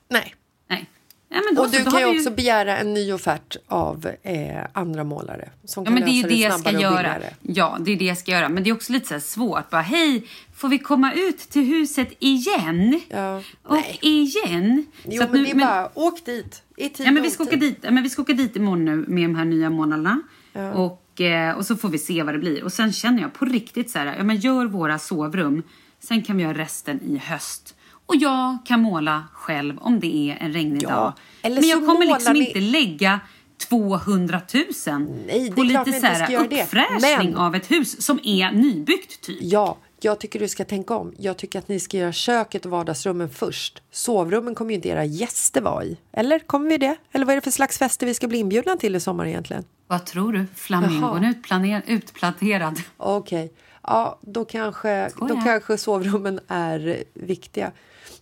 Nej. 0.08 0.34
Ja, 1.28 1.40
men 1.46 1.54
då 1.54 1.62
Och 1.62 1.70
du 1.70 1.84
kan 1.84 2.00
ju 2.00 2.18
också 2.18 2.30
begära 2.30 2.76
en 2.78 2.94
ny 2.94 3.12
offert 3.12 3.56
av 3.66 4.10
eh, 4.22 4.36
andra 4.72 5.04
målare 5.04 5.48
som 5.64 5.84
Ja, 5.84 5.86
kan 5.90 5.94
men 5.94 6.02
det 6.04 6.10
är 6.10 6.14
lösa 6.22 6.28
det 6.28 6.34
det 6.34 6.40
jag 6.40 6.52
ska 6.52 6.62
snabbare 6.70 6.76
och 6.76 6.82
göra. 6.82 6.96
billigare. 7.14 7.34
Ja, 7.42 7.76
det 7.80 7.92
är 7.92 7.96
det 7.96 8.04
jag 8.04 8.18
ska 8.18 8.30
göra. 8.32 8.48
Men 8.48 8.62
det 8.62 8.70
är 8.70 8.74
också 8.74 8.92
lite 8.92 9.20
så 9.20 9.20
svårt. 9.20 9.70
Bara, 9.70 9.80
hej, 9.82 10.26
får 10.54 10.68
vi 10.68 10.78
komma 10.78 11.12
ut 11.12 11.38
till 11.38 11.62
huset 11.64 12.08
igen? 12.18 13.00
Ja. 13.08 13.42
Och 13.62 13.74
Nej. 13.76 13.98
igen? 14.02 14.86
Jo, 15.04 15.22
Så 15.22 15.28
men 15.32 15.42
nu- 15.42 15.44
det 15.44 15.50
är 15.50 15.54
bara 15.54 15.90
åk 15.94 16.24
dit 16.24 16.62
i 16.76 16.88
tid 16.88 17.06
Ja, 17.06 17.12
men 17.12 17.22
vi 17.22 17.30
ska, 17.30 17.42
åka 17.42 17.56
dit, 17.56 17.78
ja, 17.82 17.90
men 17.90 18.02
vi 18.02 18.10
ska 18.10 18.22
åka 18.22 18.32
dit 18.32 18.56
imorgon 18.56 18.84
nu 18.84 18.96
med 19.08 19.24
de 19.24 19.36
här 19.36 19.44
nya 19.44 19.70
månaderna. 19.70 20.20
Och, 20.74 21.20
eh, 21.20 21.56
och 21.56 21.66
så 21.66 21.76
får 21.76 21.88
vi 21.88 21.98
se 21.98 22.22
vad 22.22 22.34
det 22.34 22.38
blir. 22.38 22.64
Och 22.64 22.72
sen 22.72 22.92
känner 22.92 23.22
jag 23.22 23.32
på 23.32 23.44
riktigt 23.44 23.90
så 23.90 23.98
här, 23.98 24.14
ja 24.18 24.24
men 24.24 24.36
gör 24.36 24.66
våra 24.66 24.98
sovrum. 24.98 25.62
Sen 26.00 26.22
kan 26.22 26.36
vi 26.36 26.42
göra 26.42 26.58
resten 26.58 27.00
i 27.02 27.18
höst. 27.18 27.74
Och 28.06 28.16
jag 28.16 28.58
kan 28.64 28.80
måla 28.80 29.24
själv 29.32 29.78
om 29.78 30.00
det 30.00 30.30
är 30.30 30.36
en 30.40 30.52
regnig 30.52 30.82
Ja, 30.82 30.88
dag. 30.90 31.12
eller 31.42 31.60
men 31.60 31.68
jag 31.70 31.86
kommer 31.86 32.06
liksom 32.06 32.32
ni- 32.32 32.46
inte 32.46 32.60
lägga 32.60 33.20
200 33.68 34.40
000 34.86 35.06
Nej, 35.26 35.52
på 35.52 35.62
lite 35.62 35.92
så 35.92 36.06
här 36.06 36.40
uppfräschning 36.44 37.30
Men- 37.30 37.36
av 37.36 37.54
ett 37.54 37.70
hus 37.70 38.02
som 38.02 38.20
är 38.22 38.52
nybyggt 38.52 39.20
typ. 39.20 39.38
Ja, 39.40 39.76
jag 40.00 40.18
tycker 40.20 40.38
du 40.38 40.48
ska 40.48 40.64
tänka 40.64 40.94
om. 40.94 41.12
Jag 41.18 41.36
tycker 41.36 41.58
att 41.58 41.68
ni 41.68 41.80
ska 41.80 41.96
göra 41.96 42.12
köket 42.12 42.64
och 42.64 42.70
vardagsrummen 42.70 43.28
först. 43.30 43.82
Sovrummen 43.90 44.54
kommer 44.54 44.70
ju 44.70 44.74
inte 44.74 44.88
era 44.88 45.04
gäster 45.04 45.60
vara 45.60 45.84
i. 45.84 45.96
Eller 46.12 46.38
kommer 46.38 46.70
vi 46.70 46.78
det? 46.78 46.96
Eller 47.12 47.26
vad 47.26 47.32
är 47.32 47.36
det 47.36 47.40
för 47.44 47.50
slags 47.50 47.78
fester 47.78 48.06
vi 48.06 48.14
ska 48.14 48.28
bli 48.28 48.38
inbjudna 48.38 48.76
till 48.76 48.96
i 48.96 49.00
sommar 49.00 49.26
egentligen? 49.26 49.64
Vad 49.86 50.06
tror 50.06 50.32
du? 50.32 50.46
Flamingon 50.54 51.82
utplanterad. 51.86 52.80
Okej, 52.96 53.52
ja 53.82 54.18
då 54.22 54.44
kanske, 54.44 55.10
då 55.28 55.40
kanske 55.44 55.78
sovrummen 55.78 56.40
är 56.48 57.04
viktiga. 57.14 57.72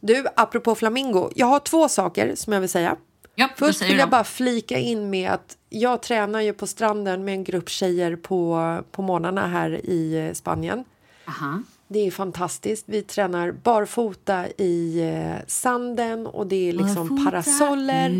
Du, 0.07 0.27
apropå 0.37 0.75
flamingo. 0.75 1.31
Jag 1.35 1.47
har 1.47 1.61
två 1.61 1.89
saker 1.89 2.35
som 2.35 2.53
jag 2.53 2.61
vill 2.61 2.71
säga. 2.71 2.97
Ja, 3.35 3.49
Först 3.57 3.83
vill 3.83 3.99
jag 3.99 4.11
bara 4.11 4.25
flika 4.25 4.79
in 4.79 5.11
med 5.11 5.31
att 5.31 5.57
jag 5.69 6.03
tränar 6.03 6.41
ju 6.41 6.53
på 6.53 6.67
stranden 6.67 7.25
med 7.25 7.35
en 7.35 7.45
grupp 7.45 7.69
tjejer 7.69 8.17
på, 8.17 8.79
på 8.91 9.03
morgnarna 9.03 9.47
här 9.47 9.71
i 9.71 10.31
Spanien. 10.35 10.85
Aha. 11.29 11.63
Det 11.89 12.07
är 12.07 12.11
fantastiskt. 12.11 12.85
Vi 12.89 13.03
tränar 13.03 13.53
barfota 13.53 14.49
i 14.49 15.01
eh, 15.01 15.47
sanden 15.47 16.27
och 16.27 16.47
det 16.47 16.69
är 16.69 16.73
liksom 16.73 17.25
parasoller 17.25 18.11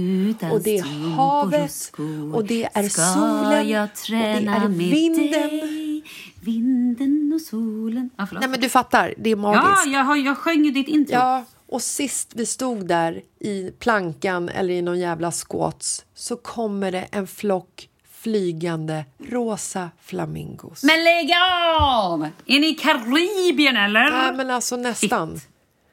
och 0.53 0.61
det 0.63 0.79
är 0.79 1.15
havet 1.17 1.93
och 2.35 2.45
det 2.45 2.69
är 2.73 2.89
solen 2.89 3.69
jag 3.69 3.85
och 3.85 3.91
det 4.09 4.17
är 4.17 4.69
vinden. 4.69 6.03
Vinden 6.41 7.33
och 7.35 7.41
solen. 7.41 8.11
Ja, 8.17 8.27
förlåt. 8.27 8.41
Nej 8.41 8.51
men 8.51 8.61
du 8.61 8.69
fattar, 8.69 9.15
det 9.19 9.31
är 9.31 9.37
ja, 9.37 9.37
magiskt. 9.37 9.87
jag, 9.87 10.05
har, 10.05 10.17
jag 10.17 10.39
sjöng 10.39 10.65
ju 10.65 10.71
ditt 10.71 10.89
intro. 10.89 11.15
Ja, 11.15 11.45
och 11.75 11.83
sist 11.83 12.31
vi 12.35 12.47
stod 12.47 12.87
där 12.87 13.23
i 13.41 13.71
plankan 13.79 14.49
eller 14.49 14.75
i 14.75 14.83
någon 14.83 14.99
jävla 14.99 15.33
squats 15.33 16.05
så 16.15 16.37
kommer 16.37 16.93
det 16.93 17.09
en 17.11 17.27
flock 17.27 17.89
flygande 18.11 19.05
rosa 19.19 19.91
flamingos. 20.01 20.83
Men 20.83 21.05
lägg 21.05 21.33
av! 21.41 22.29
Är 22.47 22.61
ni 22.61 22.69
i 22.69 22.75
Karibien 22.75 23.77
eller? 23.77 24.11
Nej, 24.11 24.33
men 24.33 24.51
alltså 24.51 24.77
nästan. 24.77 25.33
Shit. 25.33 25.49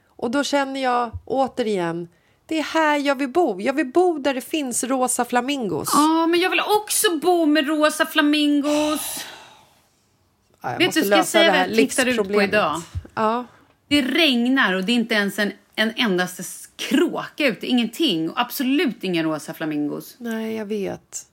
Och 0.08 0.32
då 0.32 0.44
känner 0.44 0.84
jag 0.84 1.12
återigen, 1.26 2.08
det 2.46 2.60
är 2.60 2.64
här 2.64 2.98
jag 2.98 3.16
vill 3.16 3.30
bo. 3.30 3.62
Jag 3.62 3.74
vill 3.74 3.92
bo 3.92 4.18
där 4.18 4.34
det 4.34 4.42
finns 4.42 4.84
rosa 4.84 5.26
flamingos. 5.26 5.90
Ja, 5.94 6.28
men 6.28 6.40
jag 6.40 6.50
vill 6.50 6.62
också 6.82 7.18
bo 7.18 7.46
med 7.46 7.68
rosa 7.68 8.06
flamingos. 8.06 9.26
Ja, 10.62 10.72
jag 10.72 10.78
Vet 10.78 10.88
måste 10.88 11.00
du, 11.00 11.06
ska 11.06 11.16
jag 11.16 11.26
säga 11.26 11.52
vad 11.52 11.60
jag 11.60 11.76
tittar 11.76 12.06
ut 12.06 12.34
på 12.34 12.42
idag? 12.42 12.82
Ja. 13.16 13.46
Det 13.88 14.02
regnar 14.02 14.74
och 14.74 14.84
det 14.84 14.92
är 14.92 14.96
inte 14.96 15.16
ens 15.16 15.40
en, 15.40 15.54
en 15.76 15.92
endaste 15.96 16.44
kråka 16.76 17.48
ute. 17.48 17.68
Ingenting. 17.68 18.30
Och 18.30 18.40
absolut 18.42 19.04
inga 19.04 19.24
rosa 19.24 19.54
flamingos. 19.54 20.16
Nej, 20.20 20.56
jag 20.56 20.66
vet. 20.66 21.28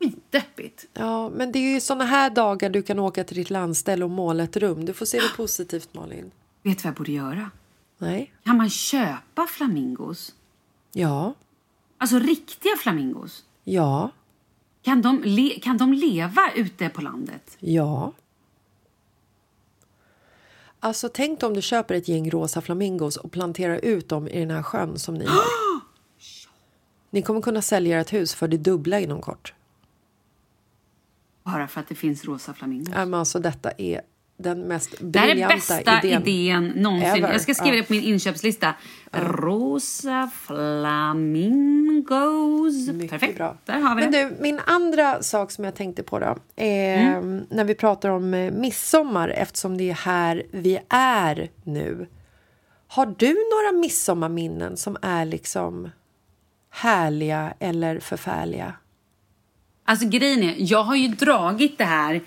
skitdeppigt. 0.00 0.86
Ja, 0.94 1.28
men 1.30 1.52
det 1.52 1.58
är 1.58 1.74
ju 1.74 1.80
såna 1.80 2.04
här 2.04 2.30
dagar 2.30 2.70
du 2.70 2.82
kan 2.82 2.98
åka 2.98 3.24
till 3.24 3.36
ditt 3.36 3.50
landställe 3.50 4.04
och 4.04 4.10
måla 4.10 4.42
ett 4.44 4.56
rum. 4.56 4.84
Du 4.84 4.92
får 4.92 5.06
se 5.06 5.18
det 5.18 5.36
positivt, 5.36 5.94
Malin. 5.94 6.30
Vet 6.62 6.78
du 6.78 6.82
vad 6.82 6.90
jag 6.90 6.94
borde 6.94 7.12
göra? 7.12 7.50
Nej? 7.98 8.32
Kan 8.44 8.56
man 8.56 8.70
köpa 8.70 9.46
flamingos? 9.46 10.34
Ja. 10.92 11.34
Alltså 11.98 12.18
riktiga 12.18 12.76
flamingos? 12.76 13.44
Ja. 13.64 14.10
Kan 14.82 15.02
de, 15.02 15.22
kan 15.62 15.78
de 15.78 15.92
leva 15.92 16.42
ute 16.54 16.88
på 16.88 17.00
landet? 17.00 17.56
Ja. 17.60 18.12
Alltså 20.84 21.08
tänk 21.08 21.42
om 21.42 21.54
du 21.54 21.62
köper 21.62 21.94
ett 21.94 22.08
gäng 22.08 22.30
rosa 22.30 22.60
flamingos 22.60 23.16
och 23.16 23.32
planterar 23.32 23.80
ut 23.82 24.08
dem 24.08 24.28
i 24.28 24.40
den 24.40 24.50
här 24.50 24.62
sjön 24.62 24.98
som 24.98 25.14
ni 25.14 25.24
har. 25.26 25.44
Ni 27.10 27.22
kommer 27.22 27.40
kunna 27.42 27.62
sälja 27.62 28.00
ert 28.00 28.12
hus 28.12 28.34
för 28.34 28.48
det 28.48 28.56
dubbla 28.56 29.00
inom 29.00 29.20
kort. 29.20 29.54
Bara 31.42 31.68
för 31.68 31.80
att 31.80 31.88
det 31.88 31.94
finns 31.94 32.24
rosa 32.24 32.54
flamingos. 32.54 32.88
Men 32.88 33.14
alltså 33.14 33.38
detta 33.38 33.70
är 33.70 34.00
den 34.36 34.60
mest 34.68 34.94
Det 35.00 35.18
här 35.18 35.26
är 35.28 35.30
briljanta 35.30 35.54
bästa 35.54 35.98
idén, 36.02 36.22
idén. 36.22 36.66
någonsin. 36.68 37.08
ever. 37.24 37.32
Jag 37.32 37.40
ska 37.40 37.54
skriva 37.54 37.76
Ja. 37.76 37.80
det 37.82 37.86
på 37.86 37.92
min 37.92 38.02
inköpslista. 38.02 38.74
Rosa 39.12 40.30
flamingos. 41.52 42.88
Mycket 42.92 43.10
Perfekt. 43.10 43.36
bra. 43.36 43.56
Där 43.64 43.80
har 43.80 43.94
vi 43.96 44.02
Men 44.02 44.12
det. 44.12 44.24
du, 44.24 44.36
min 44.42 44.60
andra 44.66 45.22
sak 45.22 45.50
som 45.50 45.64
jag 45.64 45.74
tänkte 45.74 46.02
på 46.02 46.18
då, 46.18 46.36
är 46.56 46.96
Mm. 47.16 47.46
när 47.50 47.64
vi 47.64 47.74
pratar 47.74 48.08
om 48.08 48.34
eh, 48.34 48.52
midsommar 48.52 49.28
eftersom 49.28 49.76
det 49.78 49.90
är 49.90 49.94
här 49.94 50.42
vi 50.50 50.78
är 50.88 51.50
nu. 51.64 52.06
Har 52.88 53.06
du 53.18 53.28
några 53.28 53.80
midsommarminnen 53.80 54.76
som 54.76 54.96
är 55.02 55.24
liksom 55.24 55.90
härliga 56.70 57.54
eller 57.58 58.00
förfärliga? 58.00 58.74
Alltså 59.84 60.08
grejen 60.08 60.42
är, 60.42 60.54
jag 60.58 60.82
har 60.82 60.96
ju 60.96 61.08
dragit 61.08 61.78
det 61.78 61.84
här. 61.84 62.20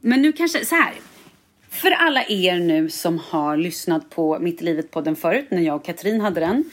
Men 0.00 0.22
nu 0.22 0.32
kanske, 0.32 0.64
så 0.64 0.74
här. 0.74 0.92
För 1.70 1.90
alla 1.90 2.24
er 2.28 2.58
nu 2.58 2.90
som 2.90 3.18
har 3.18 3.56
lyssnat 3.56 4.10
på 4.10 4.38
Mitt 4.38 4.62
i 4.62 4.64
livet-podden 4.64 5.16
förut, 5.16 5.46
när 5.50 5.62
jag 5.62 5.76
och 5.76 5.84
Katrin 5.84 6.20
hade 6.20 6.40
den. 6.40 6.64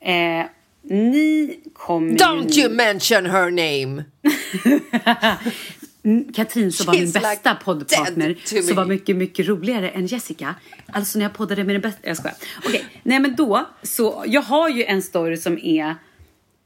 Eh, 0.00 0.46
ni 0.82 1.60
kommer 1.72 2.14
Don't 2.14 2.50
ju... 2.50 2.62
you 2.62 2.74
mention 2.74 3.26
her 3.26 3.50
name! 3.50 4.04
Katrin 6.34 6.72
som 6.72 6.86
var 6.86 6.94
min 6.94 7.12
bästa 7.12 7.30
like 7.30 7.64
poddpartner 7.64 8.62
som 8.62 8.76
var 8.76 8.84
mycket, 8.84 9.16
mycket 9.16 9.46
roligare 9.46 9.90
än 9.90 10.06
Jessica. 10.06 10.54
Alltså 10.92 11.18
när 11.18 11.24
jag 11.24 11.34
poddade 11.34 11.64
med 11.64 11.74
den 11.74 11.82
bästa... 11.82 12.00
Jag 12.02 12.16
skojar. 12.16 12.36
Okej, 12.66 12.84
nej 13.02 13.20
men 13.20 13.36
då 13.36 13.66
så... 13.82 14.24
Jag 14.26 14.42
har 14.42 14.68
ju 14.68 14.84
en 14.84 15.02
story 15.02 15.36
som 15.36 15.58
är... 15.58 15.86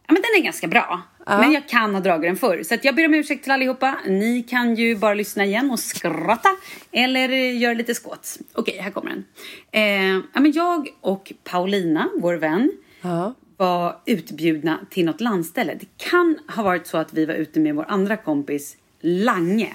Ja 0.07 0.13
men 0.13 0.23
den 0.23 0.41
är 0.41 0.45
ganska 0.45 0.69
bra. 0.69 1.03
Men 1.29 1.53
jag 1.53 1.69
kan 1.69 1.95
ha 1.95 2.01
dragit 2.01 2.29
den 2.31 2.37
förr. 2.37 2.63
Så 2.63 2.75
att 2.75 2.85
jag 2.85 2.95
ber 2.95 3.07
om 3.07 3.15
ursäkt 3.15 3.43
till 3.43 3.53
allihopa. 3.53 3.99
Ni 4.07 4.43
kan 4.43 4.75
ju 4.75 4.97
bara 4.97 5.15
lyssna 5.15 5.45
igen 5.45 5.71
och 5.71 5.81
skratta. 5.81 6.49
Eller 6.93 7.29
eh, 7.29 7.59
göra 7.59 7.75
lite 7.75 7.95
skåt. 7.95 8.39
Okej, 8.55 8.79
här 8.81 8.91
kommer 8.91 9.11
den. 9.11 9.25
Eh, 9.71 10.23
ja, 10.35 10.41
men 10.41 10.53
jag 10.53 10.89
och 11.01 11.33
Paulina, 11.45 12.09
vår 12.17 12.35
vän, 12.35 12.73
Ja. 13.03 13.35
var 13.57 13.97
utbjudna 14.07 14.79
till 14.91 15.05
något 15.05 15.21
landställe. 15.21 15.75
Det 15.81 15.87
kan 15.97 16.39
ha 16.57 16.63
varit 16.63 16.87
så 16.87 16.99
att 16.99 17.13
vi 17.13 17.27
var 17.27 17.35
ute 17.35 17.61
med 17.61 17.75
vår 17.75 17.85
andra 17.89 18.17
kompis 18.17 18.77
Lange. 19.01 19.73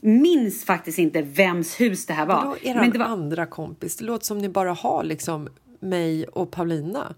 Minns 0.00 0.64
faktiskt 0.64 0.98
inte 0.98 1.22
vems 1.22 1.80
hus 1.80 2.06
det 2.06 2.12
här 2.12 2.26
var. 2.26 2.34
Vadå 2.44 2.56
er 2.62 2.74
Men 2.74 2.90
det 2.90 2.98
var... 2.98 3.06
andra 3.06 3.46
kompis? 3.46 3.96
Det 3.96 4.04
låter 4.04 4.24
som 4.26 4.38
ni 4.38 4.48
bara 4.48 4.72
har 4.72 5.04
liksom 5.04 5.48
mig 5.80 6.24
och 6.26 6.50
Paulina. 6.50 7.14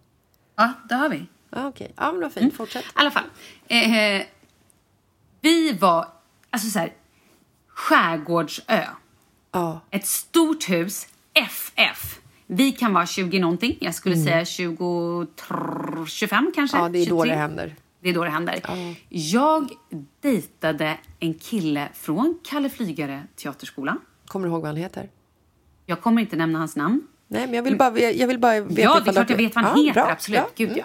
Ja, 0.57 0.72
det 0.89 0.95
har 0.95 1.09
vi. 1.09 1.26
Ah, 1.51 1.66
Okej, 1.68 1.92
ja 1.97 2.12
men 2.12 2.20
vad 2.20 2.32
fint. 2.32 2.42
Mm. 2.42 2.57
Fortsätt. 2.57 2.84
I 2.84 2.88
alla 2.94 3.11
fall. 3.11 3.24
Eh, 3.68 4.22
vi 5.40 5.72
var, 5.72 6.09
alltså 6.51 6.70
så 6.70 6.78
här, 6.78 6.92
skärgårdsö. 7.68 8.84
Ja. 9.53 9.80
Ett 9.90 10.07
stort 10.07 10.68
hus, 10.68 11.07
FF. 11.34 12.20
Vi 12.47 12.72
kan 12.72 12.92
vara 12.94 13.07
20 13.07 13.38
någonting. 13.40 13.76
Jag 13.80 13.94
skulle 13.94 14.16
säga 14.16 14.44
20, 14.44 15.26
25 16.07 16.53
kanske. 16.55 16.76
Mm. 16.76 16.86
ja, 16.86 16.92
det 16.92 16.99
är 16.99 17.11
då 17.11 17.24
23. 17.24 17.30
det 17.34 17.40
händer. 17.40 17.76
Det 18.01 18.09
är 18.09 18.14
då 18.14 18.24
det 18.24 18.30
händer. 18.30 18.61
Jag 19.09 19.70
dejtade 20.20 20.99
en 21.20 21.34
kille 21.34 21.88
från 21.94 22.38
Kalle 22.44 22.70
Flygare 22.70 23.26
teaterskola. 23.36 23.99
Kommer 24.26 24.47
du 24.47 24.53
ihåg 24.53 24.61
vad 24.62 24.68
han 24.68 24.76
heter? 24.76 25.09
Jag 25.86 26.01
kommer 26.01 26.22
inte 26.22 26.36
nämna 26.36 26.59
hans 26.59 26.76
namn. 26.76 27.07
Nej, 27.29 27.47
men 27.47 27.55
jag 27.55 27.62
vill 27.62 27.77
bara, 27.77 27.99
jag 28.01 28.27
vill 28.27 28.39
bara 28.39 28.61
veta 28.61 28.81
ja, 28.83 29.01
det 29.05 29.11
är 29.11 29.12
klart 29.12 29.31
jag 29.31 29.37
vet 29.37 29.55
vad 29.55 29.64
han 29.64 29.79
Ja, 29.81 29.85
heter. 29.89 30.01
bra. 30.03 30.11
Absolut. 30.12 30.41
Ja. 30.41 30.66
Gud, 30.66 30.77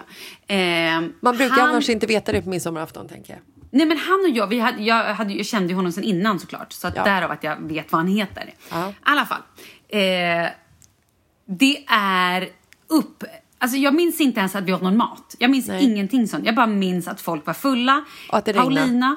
ja. 0.46 0.54
Eh, 0.54 1.00
Man 1.20 1.36
brukar 1.36 1.56
han, 1.56 1.68
annars 1.68 1.88
inte 1.88 2.06
veta 2.06 2.32
det 2.32 2.42
på 2.42 2.48
midsommarafton, 2.48 3.08
tänker 3.08 3.32
jag. 3.32 3.40
Nej, 3.70 3.86
men 3.86 3.96
han 3.98 4.20
och 4.20 4.36
jag, 4.36 4.46
vi 4.46 4.58
hade, 4.60 4.82
jag, 4.82 5.04
hade, 5.14 5.32
jag 5.34 5.46
kände 5.46 5.68
ju 5.68 5.74
honom 5.74 5.92
sen 5.92 6.04
innan 6.04 6.38
såklart. 6.40 6.72
Så 6.72 6.86
att 6.88 6.96
Ja. 6.96 7.04
därav 7.04 7.30
att 7.30 7.44
jag 7.44 7.56
vet 7.68 7.92
vad 7.92 8.00
han 8.00 8.08
heter. 8.08 8.54
Ja. 8.70 8.88
I 8.90 8.94
alla 9.02 9.26
fall. 9.26 9.40
Eh, 9.88 10.50
det 11.46 11.84
är 11.88 12.48
upp... 12.88 13.24
Alltså 13.58 13.76
jag 13.76 13.94
minns 13.94 14.20
inte 14.20 14.40
ens 14.40 14.54
att 14.56 14.64
vi 14.64 14.72
åt 14.72 14.82
någon 14.82 14.96
mat. 14.96 15.34
Jag 15.38 15.50
minns 15.50 15.68
Nej. 15.68 15.84
ingenting 15.84 16.28
sånt. 16.28 16.46
Jag 16.46 16.54
bara 16.54 16.66
minns 16.66 17.08
att 17.08 17.20
folk 17.20 17.46
var 17.46 17.54
fulla. 17.54 18.04
Och 18.30 18.38
att 18.38 18.44
det. 18.44 18.52
Paulina... 18.52 19.16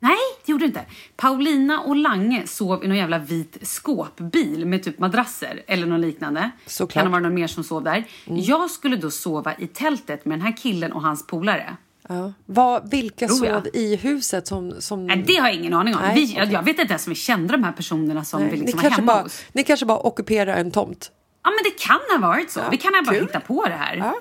Nej, 0.00 0.16
det 0.44 0.52
gjorde 0.52 0.64
det 0.64 0.66
inte. 0.66 0.84
Paulina 1.16 1.80
och 1.80 1.96
Lange 1.96 2.46
sov 2.46 2.84
i 2.84 2.88
någon 2.88 2.96
jävla 2.96 3.18
vit 3.18 3.58
skåpbil 3.62 4.66
med 4.66 4.82
typ 4.82 4.98
madrasser 4.98 5.62
eller 5.66 5.86
något 5.86 6.00
liknande. 6.00 6.50
Såklart. 6.66 6.92
Kan 6.92 7.04
det 7.04 7.10
vara 7.10 7.22
någon 7.22 7.34
mer 7.34 7.46
som 7.46 7.64
sov 7.64 7.84
där. 7.84 8.04
Jag 8.24 8.70
skulle 8.70 8.96
då 8.96 9.10
sova 9.10 9.54
i 9.58 9.66
tältet 9.66 10.24
med 10.24 10.38
den 10.38 10.46
här 10.46 10.56
killen 10.56 10.92
och 10.92 11.02
hans 11.02 11.26
polare. 11.26 11.76
Ja. 12.08 12.32
Vad, 12.46 12.90
vilka 12.90 13.28
sov 13.28 13.66
i 13.74 13.96
huset 13.96 14.46
som... 14.46 14.74
som... 14.80 15.06
Nej, 15.06 15.24
det 15.26 15.36
har 15.36 15.48
jag 15.48 15.56
ingen 15.56 15.74
aning 15.74 15.94
om. 15.94 16.02
Nej, 16.02 16.14
vi, 16.14 16.34
okej. 16.34 16.52
jag, 16.52 16.62
vet 16.62 16.78
inte 16.78 16.92
ens 16.92 17.06
om 17.06 17.10
vi 17.10 17.16
kände 17.16 17.52
de 17.52 17.64
här 17.64 17.72
personerna 17.72 18.24
som 18.24 18.40
Nej, 18.40 18.50
vi 18.50 18.56
ni, 18.56 18.62
liksom 18.62 18.76
var 18.76 18.82
kanske 18.82 19.00
hemma 19.00 19.12
bara, 19.12 19.22
hos. 19.22 19.44
ni 19.52 19.64
kanske 19.64 19.86
bara 19.86 19.98
ockuperar 19.98 20.56
en 20.56 20.70
tomt. 20.70 21.10
Ja, 21.42 21.50
men 21.50 21.58
det 21.64 21.84
kan 21.84 22.20
ha 22.20 22.28
varit 22.28 22.50
så. 22.50 22.60
Ja, 22.60 22.68
vi 22.70 22.76
kan 22.76 22.94
ha 22.94 23.02
bara 23.02 23.16
hitta 23.20 23.40
på 23.40 23.64
det 23.64 23.74
här. 23.74 23.96
Ja. 23.96 24.14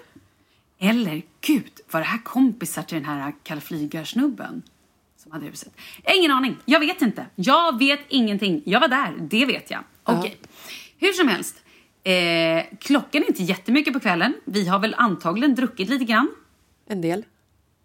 Eller, 0.80 1.22
gud, 1.42 1.72
var 1.92 2.00
det 2.00 2.06
här 2.06 2.24
kompisar 2.24 2.84
till 2.84 2.98
den 2.98 3.06
här 3.06 3.34
Kalle 3.44 3.62
Flygar-snubben? 3.62 4.62
Som 5.28 5.32
hade 5.32 5.46
huset. 5.46 5.74
Ingen 6.16 6.32
aning. 6.32 6.58
Jag 6.66 6.80
vet 6.80 7.02
inte. 7.02 7.26
Jag 7.36 7.80
vet 7.80 8.00
ingenting. 8.08 8.62
Jag 8.66 8.80
var 8.80 8.88
där, 8.88 9.14
det 9.20 9.46
vet 9.46 9.72
jag. 9.72 9.84
Okej. 10.04 10.38
Hur 10.98 11.14
som 11.14 11.28
helst. 11.28 11.56
Eh, 12.04 12.78
klockan 12.82 13.24
är 13.24 13.28
inte 13.28 13.44
jättemycket 13.44 13.94
på 13.94 14.00
kvällen. 14.00 14.34
Vi 14.46 14.68
har 14.68 14.80
väl 14.80 14.96
antagligen 14.98 15.56
druckit 15.56 15.90
lite 15.90 16.06
grann. 16.06 16.30
En 16.90 17.02
del. 17.02 17.26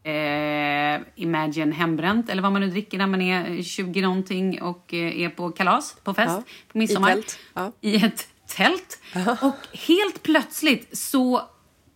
eh, 0.04 1.00
Imagine 1.14 1.72
hembränt 1.72 2.30
eller 2.30 2.42
vad 2.42 2.52
man 2.52 2.60
nu 2.60 2.70
dricker 2.70 2.98
när 2.98 3.06
man 3.06 3.22
är 3.22 3.62
20 3.62 4.00
någonting 4.02 4.62
och 4.62 4.94
eh, 4.94 5.20
är 5.20 5.28
på 5.28 5.50
kalas, 5.50 5.96
på 6.04 6.14
fest, 6.14 6.34
Ja, 6.36 6.42
på 6.72 6.78
midsommar. 6.78 7.10
i 7.10 7.14
tält, 7.14 7.38
ja. 7.54 7.72
I 7.80 7.96
ett 8.04 8.28
tält. 8.46 9.00
Och 9.42 9.78
helt 9.88 10.22
plötsligt 10.22 10.98
så 10.98 11.36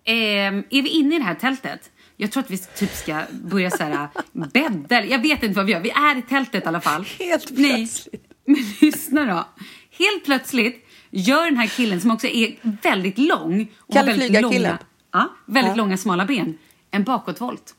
eh, 0.04 0.14
är 0.54 0.82
vi 0.82 0.88
inne 0.88 1.14
i 1.14 1.18
det 1.18 1.24
här 1.24 1.34
tältet. 1.34 1.90
Jag 2.16 2.32
tror 2.32 2.42
att 2.42 2.50
vi 2.50 2.58
typ 2.58 2.94
ska 2.94 3.22
börja 3.32 3.70
så 3.70 3.82
här 3.84 4.08
bädda. 4.32 4.98
eller 4.98 5.08
Jag 5.10 5.18
vet 5.22 5.42
inte 5.42 5.56
vad 5.56 5.66
vi 5.66 5.72
gör. 5.72 5.80
Vi 5.80 5.90
är 5.90 6.16
i 6.18 6.22
tältet 6.22 6.64
i 6.64 6.66
alla 6.68 6.80
fall. 6.80 7.04
Helt 7.18 7.50
Nej, 7.50 7.76
plötsligt. 7.76 8.22
men 8.44 8.56
lyssna 8.80 9.24
då. 9.24 9.44
Helt 10.04 10.24
plötsligt 10.24 10.88
gör 11.10 11.44
den 11.44 11.56
här 11.56 11.66
killen 11.66 12.00
som 12.00 12.10
också 12.10 12.26
är 12.26 12.56
väldigt 12.82 13.18
lång. 13.18 13.68
Och 13.78 13.94
har 13.94 14.00
Kalle 14.02 14.10
väldigt 14.12 14.28
Flygar-killen. 14.28 14.62
långa- 14.72 14.78
Ja, 15.12 15.28
väldigt 15.46 15.70
Ja. 15.70 15.76
långa 15.76 15.96
smala 15.96 16.24
ben. 16.24 16.58
En 16.90 17.04
bakåtvolt. 17.04 17.74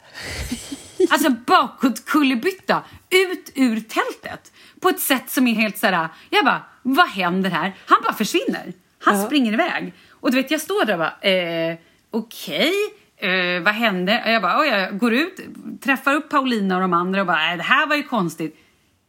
Alltså 1.09 1.29
bakåt 1.29 2.05
kullerbytta 2.05 2.83
ut 3.09 3.51
ur 3.55 3.79
tältet. 3.79 4.51
På 4.79 4.89
ett 4.89 4.99
sätt 4.99 5.29
som 5.31 5.47
är 5.47 5.53
helt 5.55 5.77
såhär, 5.77 6.09
jag 6.29 6.45
bara, 6.45 6.61
vad 6.83 7.07
händer 7.09 7.49
här? 7.49 7.75
Han 7.85 7.97
bara 8.03 8.13
försvinner. 8.13 8.73
Han 8.99 9.25
springer 9.25 9.53
iväg. 9.53 9.93
Och 10.09 10.31
du 10.31 10.37
vet, 10.37 10.51
jag 10.51 10.61
står 10.61 10.85
där 10.85 10.93
och 10.93 10.99
bara, 10.99 11.31
eh, 11.31 11.77
okej, 12.11 12.73
eh, 13.17 13.63
vad 13.63 13.73
hände? 13.73 14.23
Och 14.25 14.31
jag 14.31 14.41
bara, 14.41 14.59
oj, 14.59 14.67
jag 14.67 14.97
går 14.97 15.13
ut, 15.13 15.39
träffar 15.81 16.13
upp 16.13 16.29
Paulina 16.29 16.75
och 16.75 16.81
de 16.81 16.93
andra 16.93 17.21
och 17.21 17.27
bara, 17.27 17.55
det 17.55 17.63
här 17.63 17.87
var 17.87 17.95
ju 17.95 18.03
konstigt. 18.03 18.57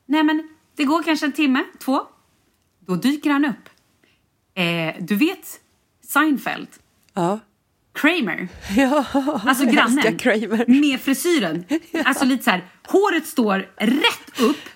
Nej 0.07 0.23
men, 0.23 0.49
det 0.77 0.85
går 0.85 1.03
kanske 1.03 1.27
en 1.27 1.33
timme, 1.33 1.65
två. 1.79 2.01
Då 2.87 2.95
dyker 2.95 3.31
han 3.31 3.45
upp. 3.45 3.69
Eh, 4.55 5.05
du 5.05 5.15
vet 5.15 5.61
Seinfeld? 6.05 6.69
Ja. 7.15 7.41
Kramer. 7.93 8.49
ja. 8.77 9.05
Alltså 9.47 9.65
grannen. 9.65 10.19
Kramer. 10.19 10.65
Med 10.81 11.01
frisyren. 11.01 11.65
Alltså 12.05 12.25
lite 12.25 12.45
så 12.45 12.51
här, 12.51 12.65
håret 12.87 13.27
står 13.27 13.59
rätt 13.77 14.41
upp. 14.41 14.69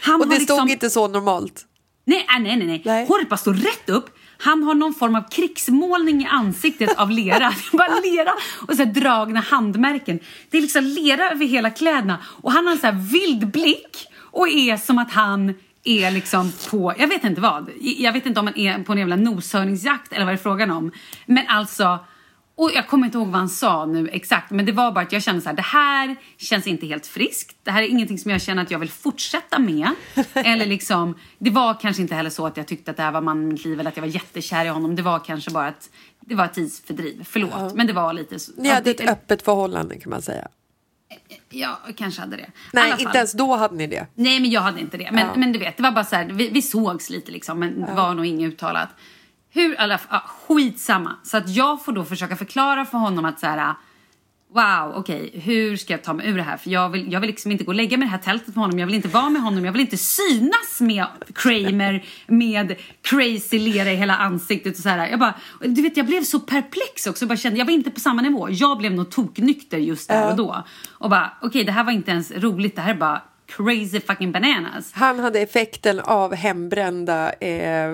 Han 0.00 0.20
Och 0.20 0.28
det 0.28 0.38
liksom, 0.38 0.56
stod 0.56 0.70
inte 0.70 0.90
så 0.90 1.08
normalt. 1.08 1.66
Nej, 2.04 2.26
äh, 2.36 2.42
nej, 2.42 2.56
nej, 2.56 2.66
nej. 2.66 2.82
Nej. 2.84 3.06
Håret 3.06 3.28
bara 3.28 3.36
står 3.36 3.54
rätt 3.54 3.88
upp. 3.88 4.15
Han 4.38 4.62
har 4.62 4.74
någon 4.74 4.94
form 4.94 5.14
av 5.14 5.28
krigsmålning 5.30 6.22
i 6.22 6.26
ansiktet 6.26 6.98
av 6.98 7.10
lera. 7.10 7.54
bara 7.72 8.00
lera 8.00 8.32
och 8.68 8.76
så 8.76 8.84
här 8.84 8.92
dragna 8.92 9.40
handmärken. 9.40 10.18
Det 10.50 10.58
är 10.58 10.62
liksom 10.62 10.84
lera 10.84 11.30
över 11.30 11.46
hela 11.46 11.70
kläderna. 11.70 12.18
Och 12.24 12.52
han 12.52 12.66
har 12.66 12.72
en 12.72 12.78
så 12.78 12.86
här 12.86 13.10
vild 13.12 13.50
blick 13.50 14.08
och 14.18 14.48
är 14.48 14.76
som 14.76 14.98
att 14.98 15.12
han 15.12 15.54
är 15.84 16.10
liksom 16.10 16.52
på, 16.70 16.94
jag 16.98 17.08
vet 17.08 17.24
inte 17.24 17.40
vad. 17.40 17.70
Jag 17.80 18.12
vet 18.12 18.26
inte 18.26 18.40
om 18.40 18.46
han 18.46 18.58
är 18.58 18.84
på 18.84 18.92
en 18.92 18.98
jävla 18.98 19.16
noshörningsjakt 19.16 20.12
eller 20.12 20.24
vad 20.24 20.34
det 20.34 20.38
är 20.38 20.42
frågan 20.42 20.70
om. 20.70 20.92
Men 21.26 21.48
alltså, 21.48 21.98
och 22.58 22.70
jag 22.74 22.88
kommer 22.88 23.06
inte 23.06 23.18
ihåg 23.18 23.26
vad 23.26 23.36
han 23.36 23.48
sa 23.48 23.86
nu 23.86 24.08
exakt, 24.08 24.50
men 24.50 24.66
det 24.66 24.72
var 24.72 24.92
bara 24.92 25.00
att 25.00 25.12
jag 25.12 25.22
kände 25.22 25.40
så 25.42 25.48
här, 25.48 25.56
det 25.56 25.62
här 25.62 26.16
känns 26.36 26.66
inte 26.66 26.86
helt 26.86 27.06
friskt. 27.06 27.56
Det 27.62 27.70
här 27.70 27.82
är 27.82 27.86
ingenting 27.86 28.18
som 28.18 28.30
jag 28.30 28.42
känner 28.42 28.62
att 28.62 28.70
jag 28.70 28.78
vill 28.78 28.90
fortsätta 28.90 29.58
med. 29.58 29.90
eller 30.34 30.66
liksom, 30.66 31.14
det 31.38 31.50
var 31.50 31.74
kanske 31.80 32.02
inte 32.02 32.14
heller 32.14 32.30
så 32.30 32.46
att 32.46 32.56
jag 32.56 32.66
tyckte 32.66 32.90
att 32.90 32.96
det 32.96 33.02
här 33.02 33.12
var 33.12 33.20
mannen 33.20 33.48
i 33.48 33.52
mitt 33.52 33.64
liv 33.64 33.80
eller 33.80 33.90
att 33.90 33.96
jag 33.96 34.02
var 34.02 34.08
jättekär 34.10 34.64
i 34.64 34.68
honom. 34.68 34.96
Det 34.96 35.02
var 35.02 35.18
kanske 35.18 35.50
bara 35.50 35.66
att 35.68 35.90
det 36.20 36.34
var 36.34 36.44
ett 36.44 36.54
tidsfördriv. 36.54 37.24
Förlåt, 37.28 37.74
men 37.74 37.86
det 37.86 37.92
var 37.92 38.12
lite 38.12 38.38
så. 38.38 38.52
Ni 38.56 38.68
hade 38.68 38.90
ett 38.90 39.00
öppet 39.00 39.42
förhållande 39.42 39.98
kan 39.98 40.10
man 40.10 40.22
säga. 40.22 40.48
Ja, 41.48 41.78
kanske 41.96 42.20
hade 42.20 42.36
det. 42.36 42.50
Nej, 42.72 42.94
inte 42.98 43.18
ens 43.18 43.32
då 43.32 43.56
hade 43.56 43.74
ni 43.74 43.86
det. 43.86 44.06
Nej, 44.14 44.40
men 44.40 44.50
jag 44.50 44.60
hade 44.60 44.80
inte 44.80 44.96
det. 44.96 45.10
Men, 45.12 45.26
Ja. 45.26 45.32
men 45.36 45.52
du 45.52 45.58
vet, 45.58 45.76
det 45.76 45.82
var 45.82 45.90
bara 45.90 46.04
så 46.04 46.16
här, 46.16 46.24
vi, 46.24 46.48
vi 46.50 46.62
sågs 46.62 47.10
lite 47.10 47.32
liksom, 47.32 47.58
men 47.58 47.80
det 47.80 47.92
var 47.92 48.14
nog 48.14 48.26
inget 48.26 48.52
uttalat. 48.52 48.88
Hur, 49.56 49.74
alla, 49.80 50.00
ja, 50.10 50.18
skitsamma. 50.18 51.16
Så 51.22 51.36
att 51.36 51.48
jag 51.48 51.84
får 51.84 51.92
då 51.92 52.04
försöka 52.04 52.36
förklara 52.36 52.84
för 52.84 52.98
honom 52.98 53.24
att 53.24 53.40
så 53.40 53.46
här, 53.46 53.74
wow, 54.52 54.92
okej, 54.96 55.30
hur 55.34 55.76
ska 55.76 55.92
jag 55.92 56.04
ta 56.04 56.12
mig 56.12 56.28
ur 56.28 56.36
det 56.36 56.42
här? 56.42 56.56
För 56.56 56.70
jag 56.70 56.88
vill, 56.88 57.12
jag 57.12 57.20
vill 57.20 57.30
liksom 57.30 57.52
inte 57.52 57.64
gå 57.64 57.70
och 57.70 57.74
lägga 57.74 57.96
mig 57.96 58.06
i 58.06 58.08
det 58.08 58.16
här 58.16 58.22
tältet 58.22 58.46
med 58.46 58.56
honom. 58.56 58.78
Jag 58.78 58.86
vill 58.86 58.94
inte 58.94 59.08
vara 59.08 59.30
med 59.30 59.42
honom. 59.42 59.64
Jag 59.64 59.72
vill 59.72 59.80
inte 59.80 59.96
synas 59.96 60.80
med 60.80 61.06
Kramer 61.34 62.04
med 62.26 62.76
crazy 63.02 63.58
lera 63.58 63.92
i 63.92 63.96
hela 63.96 64.16
ansiktet 64.16 64.76
och 64.76 64.82
så 64.82 64.88
här. 64.88 65.08
Jag 65.08 65.18
bara, 65.18 65.34
du 65.60 65.82
vet, 65.82 65.96
jag 65.96 66.06
blev 66.06 66.22
så 66.22 66.40
perplex 66.40 67.06
också. 67.06 67.22
Jag 67.22 67.28
bara 67.28 67.36
kände, 67.36 67.58
jag 67.58 67.66
var 67.66 67.72
inte 67.72 67.90
på 67.90 68.00
samma 68.00 68.22
nivå. 68.22 68.48
Jag 68.50 68.78
blev 68.78 68.92
nog 68.92 69.10
toknykter 69.10 69.78
just 69.78 70.08
där 70.08 70.30
och 70.30 70.36
då. 70.36 70.64
Och 70.90 71.10
bara, 71.10 71.32
okej, 71.42 71.64
det 71.64 71.72
här 71.72 71.84
var 71.84 71.92
inte 71.92 72.10
ens 72.10 72.30
roligt. 72.30 72.76
Det 72.76 72.82
här 72.82 72.90
är 72.94 72.98
bara 72.98 73.22
crazy 73.46 74.00
fucking 74.00 74.32
bananas. 74.32 74.92
Han 74.92 75.18
hade 75.18 75.40
effekten 75.40 76.00
av 76.00 76.34
hembrända 76.34 77.32
eh, 77.32 77.90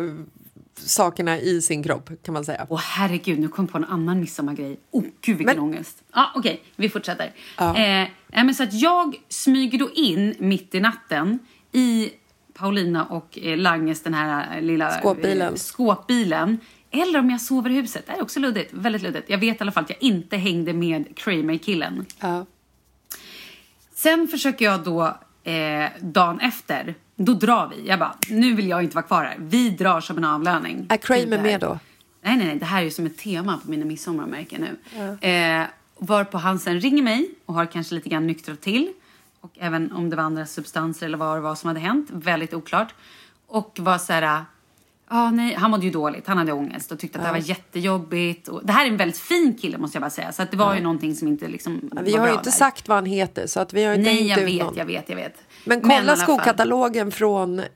sakerna 0.75 1.39
i 1.39 1.63
sin 1.63 1.83
kropp 1.83 2.11
kan 2.23 2.35
man 2.35 2.45
säga. 2.45 2.67
Åh 2.69 2.81
herregud, 2.81 3.39
nu 3.39 3.49
kom 3.49 3.65
jag 3.65 3.73
på 3.73 3.79
en 3.79 3.85
annan 3.85 4.21
midsommargrej. 4.21 4.81
Åh 4.91 5.03
gud 5.21 5.39
vilken 5.39 5.57
Men- 5.57 5.65
ångest. 5.65 6.03
Ja, 6.15 6.33
okej, 6.35 6.63
vi 6.77 6.89
fortsätter. 6.89 7.33
Ja. 7.59 7.77
Eh, 7.77 8.09
men 8.29 8.55
så 8.55 8.63
att 8.63 8.73
jag 8.73 9.17
smyger 9.29 9.79
då 9.79 9.91
in 9.91 10.35
mitt 10.39 10.75
i 10.75 10.81
natten 10.81 11.39
i 11.73 12.11
Paulina 12.55 13.05
och 13.05 13.39
eh, 13.39 13.57
Langes 13.59 14.03
den 14.03 14.15
här 14.15 14.57
eh, 14.57 14.63
lilla 14.63 14.91
Skåpbilen. 14.91 15.49
Eh, 15.53 15.55
skåpbilen. 15.55 16.59
Eller 16.91 17.19
om 17.19 17.31
jag 17.31 17.41
sover 17.41 17.71
i 17.71 17.75
huset. 17.75 18.07
Det 18.07 18.13
är 18.13 18.23
också 18.23 18.41
luddigt. 18.41 18.73
Väldigt 18.73 19.03
luddigt. 19.03 19.31
Jag 19.31 19.39
vet 19.39 19.57
i 19.57 19.61
alla 19.61 19.73
fall 19.73 19.85
att 19.85 19.91
jag 19.91 20.03
inte 20.03 20.37
hängde 20.37 20.73
med 20.73 21.17
Kramer-killen. 21.17 22.07
Ja. 22.21 22.47
Sen 23.95 24.29
försöker 24.29 24.65
jag 24.65 24.85
då 24.85 25.17
eh, 25.45 25.91
dagen 26.01 26.41
efter, 26.41 26.95
då 27.17 27.35
drar 27.35 27.73
vi. 27.77 27.89
Jag 27.89 27.99
bara, 27.99 28.15
nu 28.29 28.55
vill 28.55 28.69
jag 28.69 28.83
inte 28.83 28.95
vara 28.95 29.07
kvar 29.07 29.25
här. 29.25 29.37
Vi 29.39 29.71
drar 29.71 30.01
som 30.01 30.17
en 30.19 30.25
avlöning. 30.25 30.87
Är 30.89 30.97
Kramer 30.97 31.43
med 31.43 31.61
då? 31.61 31.79
Nej, 32.25 32.37
nej, 32.37 32.47
nej. 32.47 32.57
Det 32.59 32.65
här 32.65 32.81
är 32.81 32.85
ju 32.85 32.91
som 32.91 33.07
ett 33.07 33.19
tema 33.19 33.59
på 33.65 33.71
mina 33.71 33.85
midsommarmärken 33.85 34.67
nu. 34.91 35.29
Eh, 35.29 35.67
varpå 35.99 36.39
han 36.39 36.59
sen 36.59 36.81
ringer 36.81 37.03
mig 37.03 37.31
och 37.47 37.55
har 37.55 37.67
kanske 37.67 37.95
lite 37.95 38.09
grann 38.09 38.27
nyktrat 38.27 38.61
till. 38.61 38.93
Och 39.41 39.51
även 39.59 39.93
om 39.93 40.11
det 40.11 40.17
var 40.17 40.23
andra 40.25 40.47
substanser 40.47 41.07
eller 41.07 41.19
vad 41.19 41.37
det 41.37 41.41
var 41.41 41.55
som 41.55 41.69
hade 41.69 41.81
hänt. 41.81 42.09
Väldigt 42.13 42.55
oklart. 42.55 42.95
Och 43.47 43.77
var 43.81 43.99
så 43.99 44.13
här... 44.13 44.45
Ja, 45.11 45.31
nej, 45.31 45.55
han 45.55 45.71
mådde 45.71 45.85
ju 45.85 45.91
dåligt. 45.91 46.27
Han 46.27 46.39
hade 46.39 46.53
ångest 46.53 46.93
och 46.93 46.99
tyckte 46.99 47.19
att 47.19 47.23
det 47.25 47.27
här 47.27 47.35
var 47.41 47.49
jättejobbigt. 47.49 48.49
Och 48.49 48.67
det 48.67 48.73
här 48.73 48.85
är 48.87 48.91
en 48.91 48.97
väldigt 48.97 49.19
fin 49.19 49.59
kille 49.61 49.79
måste 49.79 49.97
jag 49.97 50.03
bara 50.03 50.11
säga. 50.11 50.33
Så 50.33 50.43
att 50.43 50.51
det 50.51 50.57
var 50.57 50.75
ju 50.75 50.81
någonting 50.81 51.15
som 51.15 51.29
inte 51.29 51.49
liksom 51.49 51.91
Vi 52.03 52.17
har 52.17 52.27
ju 52.27 52.33
inte 52.33 52.45
där. 52.45 52.51
sagt 52.51 52.89
vad 52.89 52.97
han 52.97 53.07
heter 53.07 53.47
så 53.47 53.61
att 53.61 53.73
vi 53.73 53.85
har 53.85 53.95
inte 53.95 54.11
Nej, 54.11 54.27
jag 54.27 54.45
vet, 54.45 54.63
någon. 54.65 54.75
jag 54.77 54.85
vet, 54.85 55.09
jag 55.09 55.17
vet. 55.17 55.43
Men 55.65 55.81
kolla 55.81 56.05
fall. 56.05 56.17
skokatalogen 56.19 57.11
från 57.13 57.59
eh, 57.61 57.67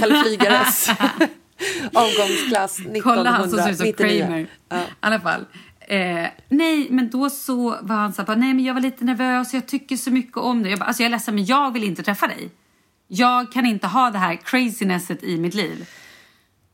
Kalle 0.00 0.22
Flygares 0.24 0.88
avgångsklass 1.94 2.78
Kolla 3.02 3.30
han 3.30 3.50
som 3.50 3.58
ser 3.58 3.70
ut 3.70 3.76
som 3.76 3.86
1999. 3.86 4.20
Kramer. 4.24 4.38
I 4.40 4.46
Ja. 4.68 4.80
alla 5.00 5.20
fall. 5.20 5.44
Eh, 5.88 6.26
nej, 6.48 6.86
men 6.90 7.10
då 7.10 7.30
så 7.30 7.76
var 7.80 7.96
han 7.96 8.12
så 8.12 8.22
här, 8.22 8.36
nej 8.36 8.54
men 8.54 8.64
jag 8.64 8.74
var 8.74 8.80
lite 8.80 9.04
nervös, 9.04 9.54
jag 9.54 9.66
tycker 9.66 9.96
så 9.96 10.10
mycket 10.10 10.36
om 10.36 10.62
dig. 10.62 10.72
Jag 10.72 10.78
bara, 10.78 10.84
alltså 10.84 11.02
jag 11.02 11.06
är 11.06 11.10
ledsen 11.10 11.34
men 11.34 11.44
jag 11.44 11.72
vill 11.72 11.84
inte 11.84 12.02
träffa 12.02 12.26
dig. 12.26 12.50
Jag 13.08 13.52
kan 13.52 13.66
inte 13.66 13.86
ha 13.86 14.10
det 14.10 14.18
här 14.18 14.36
crazinesset 14.36 15.22
i 15.22 15.38
mitt 15.38 15.54
liv. 15.54 15.86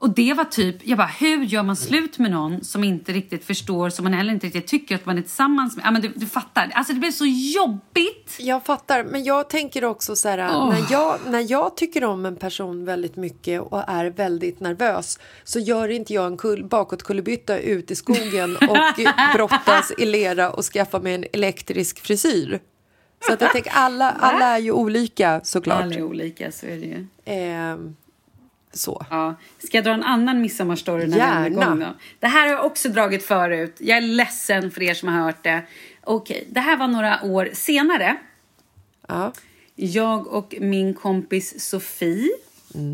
Och 0.01 0.11
det 0.11 0.34
var 0.34 0.44
typ, 0.44 0.76
jag 0.86 0.98
bara, 0.98 1.07
hur 1.07 1.44
gör 1.44 1.62
man 1.62 1.76
slut 1.76 2.18
med 2.18 2.30
någon 2.30 2.64
som 2.64 2.84
inte 2.84 3.12
riktigt 3.12 3.44
förstår, 3.44 3.90
som 3.90 4.03
man 4.03 4.12
heller 4.12 4.32
inte 4.32 4.46
riktigt 4.46 4.66
tycker 4.66 4.94
att 4.94 5.07
man 5.07 5.18
är 5.18 5.22
tillsammans 5.22 5.76
med? 5.76 5.86
Ja 5.86 5.90
men 5.90 6.03
du, 6.03 6.09
du 6.09 6.26
fattar, 6.26 6.70
alltså 6.74 6.92
det 6.92 6.98
blev 6.98 7.11
så 7.11 7.26
jobbigt. 7.26 8.36
Jag 8.38 8.64
fattar, 8.64 9.05
men 9.05 9.24
jag 9.24 9.48
tänker 9.48 9.84
också 9.84 10.16
så 10.16 10.28
här, 10.28 10.57
Åh. 10.57 10.68
när, 10.68 10.92
jag, 10.92 11.18
när 11.26 11.51
jag 11.51 11.76
tycker 11.76 12.05
om 12.05 12.26
en 12.26 12.36
person 12.36 12.84
väldigt 12.84 13.16
mycket 13.16 13.61
och 13.61 13.84
är 13.88 14.07
väldigt 14.07 14.61
nervös 14.61 15.18
så 15.44 15.59
gör 15.59 15.88
inte 15.88 16.14
jag 16.14 16.26
en 16.26 16.36
kull, 16.36 16.64
bakåtkullerbytta 16.64 17.59
ut 17.59 17.90
i 17.90 17.94
skogen 17.94 18.57
och 18.68 19.01
brottas 19.34 19.92
i 19.98 20.07
lera 20.07 20.51
och 20.51 20.64
skaffa 20.64 20.98
mig 20.98 21.14
en 21.14 21.24
elektrisk 21.32 22.01
frisyr. 22.01 22.61
Så 23.26 23.32
att 23.32 23.40
jag 23.40 23.53
tänker, 23.53 23.72
alla, 23.74 24.11
alla 24.11 24.46
är 24.46 24.59
ju 24.59 24.72
olika 24.72 25.40
såklart. 25.44 25.82
Alla 25.82 25.94
är 25.94 26.03
olika, 26.03 26.53
så 26.53 26.66
är 26.66 26.76
det 26.76 26.86
ju. 26.86 27.07
Ehm, 27.24 27.96
så. 28.73 29.07
Ja. 29.11 29.35
Ska 29.59 29.77
jag 29.77 29.85
dra 29.85 29.93
en 29.93 30.03
annan 30.03 30.41
midsommarstory 30.41 31.07
när 31.07 31.16
Gärna. 31.16 31.47
igång 31.47 31.81
då? 31.81 31.95
Det 32.18 32.27
här 32.27 32.41
har 32.49 32.55
jag 32.55 32.64
också 32.64 32.89
dragit 32.89 33.25
förut. 33.27 33.77
Jag 33.79 33.99
är 33.99 34.03
ledsen 34.03 34.71
för 34.71 34.83
er 34.83 34.95
som 34.95 35.09
har 35.09 35.21
hört 35.23 35.45
det. 35.45 35.62
Okej, 36.05 36.47
det 36.51 36.61
här 36.61 36.77
var 36.77 36.89
några 36.89 37.23
år 37.23 37.51
senare. 37.53 38.16
Ja. 39.09 39.33
Jag 39.77 40.27
och 40.27 40.55
min 40.61 40.95
kompis 40.95 41.68
Sofie 41.68 42.29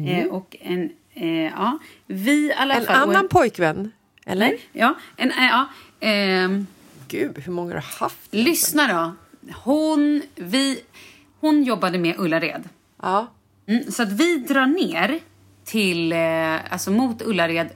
eh, 0.09 0.27
och 0.27 0.57
en... 0.61 0.91
Eh, 1.14 1.29
ja, 1.29 1.79
vi 2.07 2.47
i 2.47 2.53
alla 2.53 2.74
En 2.74 2.87
fall... 2.87 3.11
annan 3.11 3.29
pojkvän, 3.29 3.93
eller? 4.27 4.47
Nej, 4.47 4.61
ja, 4.72 4.95
en, 5.16 5.31
eh, 5.31 5.37
ja, 5.47 5.66
ehm, 6.01 6.66
Gud, 7.09 7.39
hur 7.39 7.53
många 7.53 7.70
har 7.74 7.81
du 7.81 7.87
haft? 8.05 8.18
lyssna 8.35 8.87
då. 8.87 9.14
Hon, 9.53 10.22
vi, 10.35 10.81
hon 11.41 11.62
jobbade 11.64 11.99
med 11.99 12.14
Ullared. 12.18 12.68
Ja. 13.03 13.27
Mm, 13.66 13.91
så 13.93 14.03
att 14.03 14.12
vi 14.12 14.37
drar 14.37 14.66
ner 14.66 15.20
till, 15.66 16.12
eh, 16.12 16.72
alltså 16.72 16.90
mot 16.90 17.22
Ullared 17.22 17.68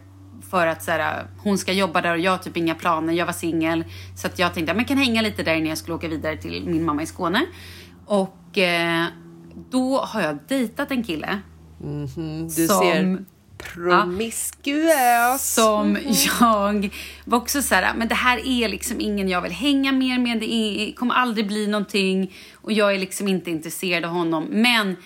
för 0.50 0.66
att 0.66 0.82
så 0.82 0.90
här, 0.90 1.24
hon 1.38 1.58
ska 1.58 1.72
jobba 1.72 2.00
där 2.00 2.12
och 2.12 2.18
jag 2.18 2.30
har 2.30 2.38
typ 2.38 2.56
inga 2.56 2.74
planer. 2.74 3.12
Jag 3.12 3.26
var 3.26 3.32
singel. 3.32 3.84
Så 4.16 4.26
att 4.26 4.38
jag 4.38 4.54
tänkte 4.54 4.72
att 4.72 4.78
jag 4.78 4.88
kan 4.88 4.98
hänga 4.98 5.22
lite 5.22 5.42
där 5.42 5.54
innan 5.54 5.68
jag 5.68 5.78
skulle 5.78 5.94
åka 5.94 6.08
vidare 6.08 6.36
till 6.36 6.62
min 6.66 6.84
mamma 6.84 7.02
i 7.02 7.06
Skåne. 7.06 7.46
Och 8.06 8.58
eh, 8.58 9.04
då 9.70 9.98
har 9.98 10.20
jag 10.20 10.38
dejtat 10.48 10.90
en 10.90 11.04
kille. 11.04 11.38
Du 12.56 12.66
Som- 12.66 12.78
ser 12.80 13.24
promiskuös. 13.74 15.54
Som 15.54 15.98
jag 16.40 16.90
var 17.24 17.38
också 17.38 17.62
så 17.62 17.74
här, 17.74 17.94
men 17.96 18.08
det 18.08 18.14
här 18.14 18.46
är 18.46 18.68
liksom 18.68 19.00
ingen 19.00 19.28
jag 19.28 19.40
vill 19.42 19.52
hänga 19.52 19.92
mer 19.92 20.18
med. 20.18 20.40
Det 20.40 20.52
är, 20.52 20.92
kommer 20.92 21.14
aldrig 21.14 21.46
bli 21.46 21.66
någonting. 21.66 22.32
Och 22.54 22.72
jag 22.72 22.94
är 22.94 22.98
liksom 22.98 23.28
inte 23.28 23.50
intresserad 23.50 24.04
av 24.04 24.10
honom. 24.10 24.44
Men 24.50 24.96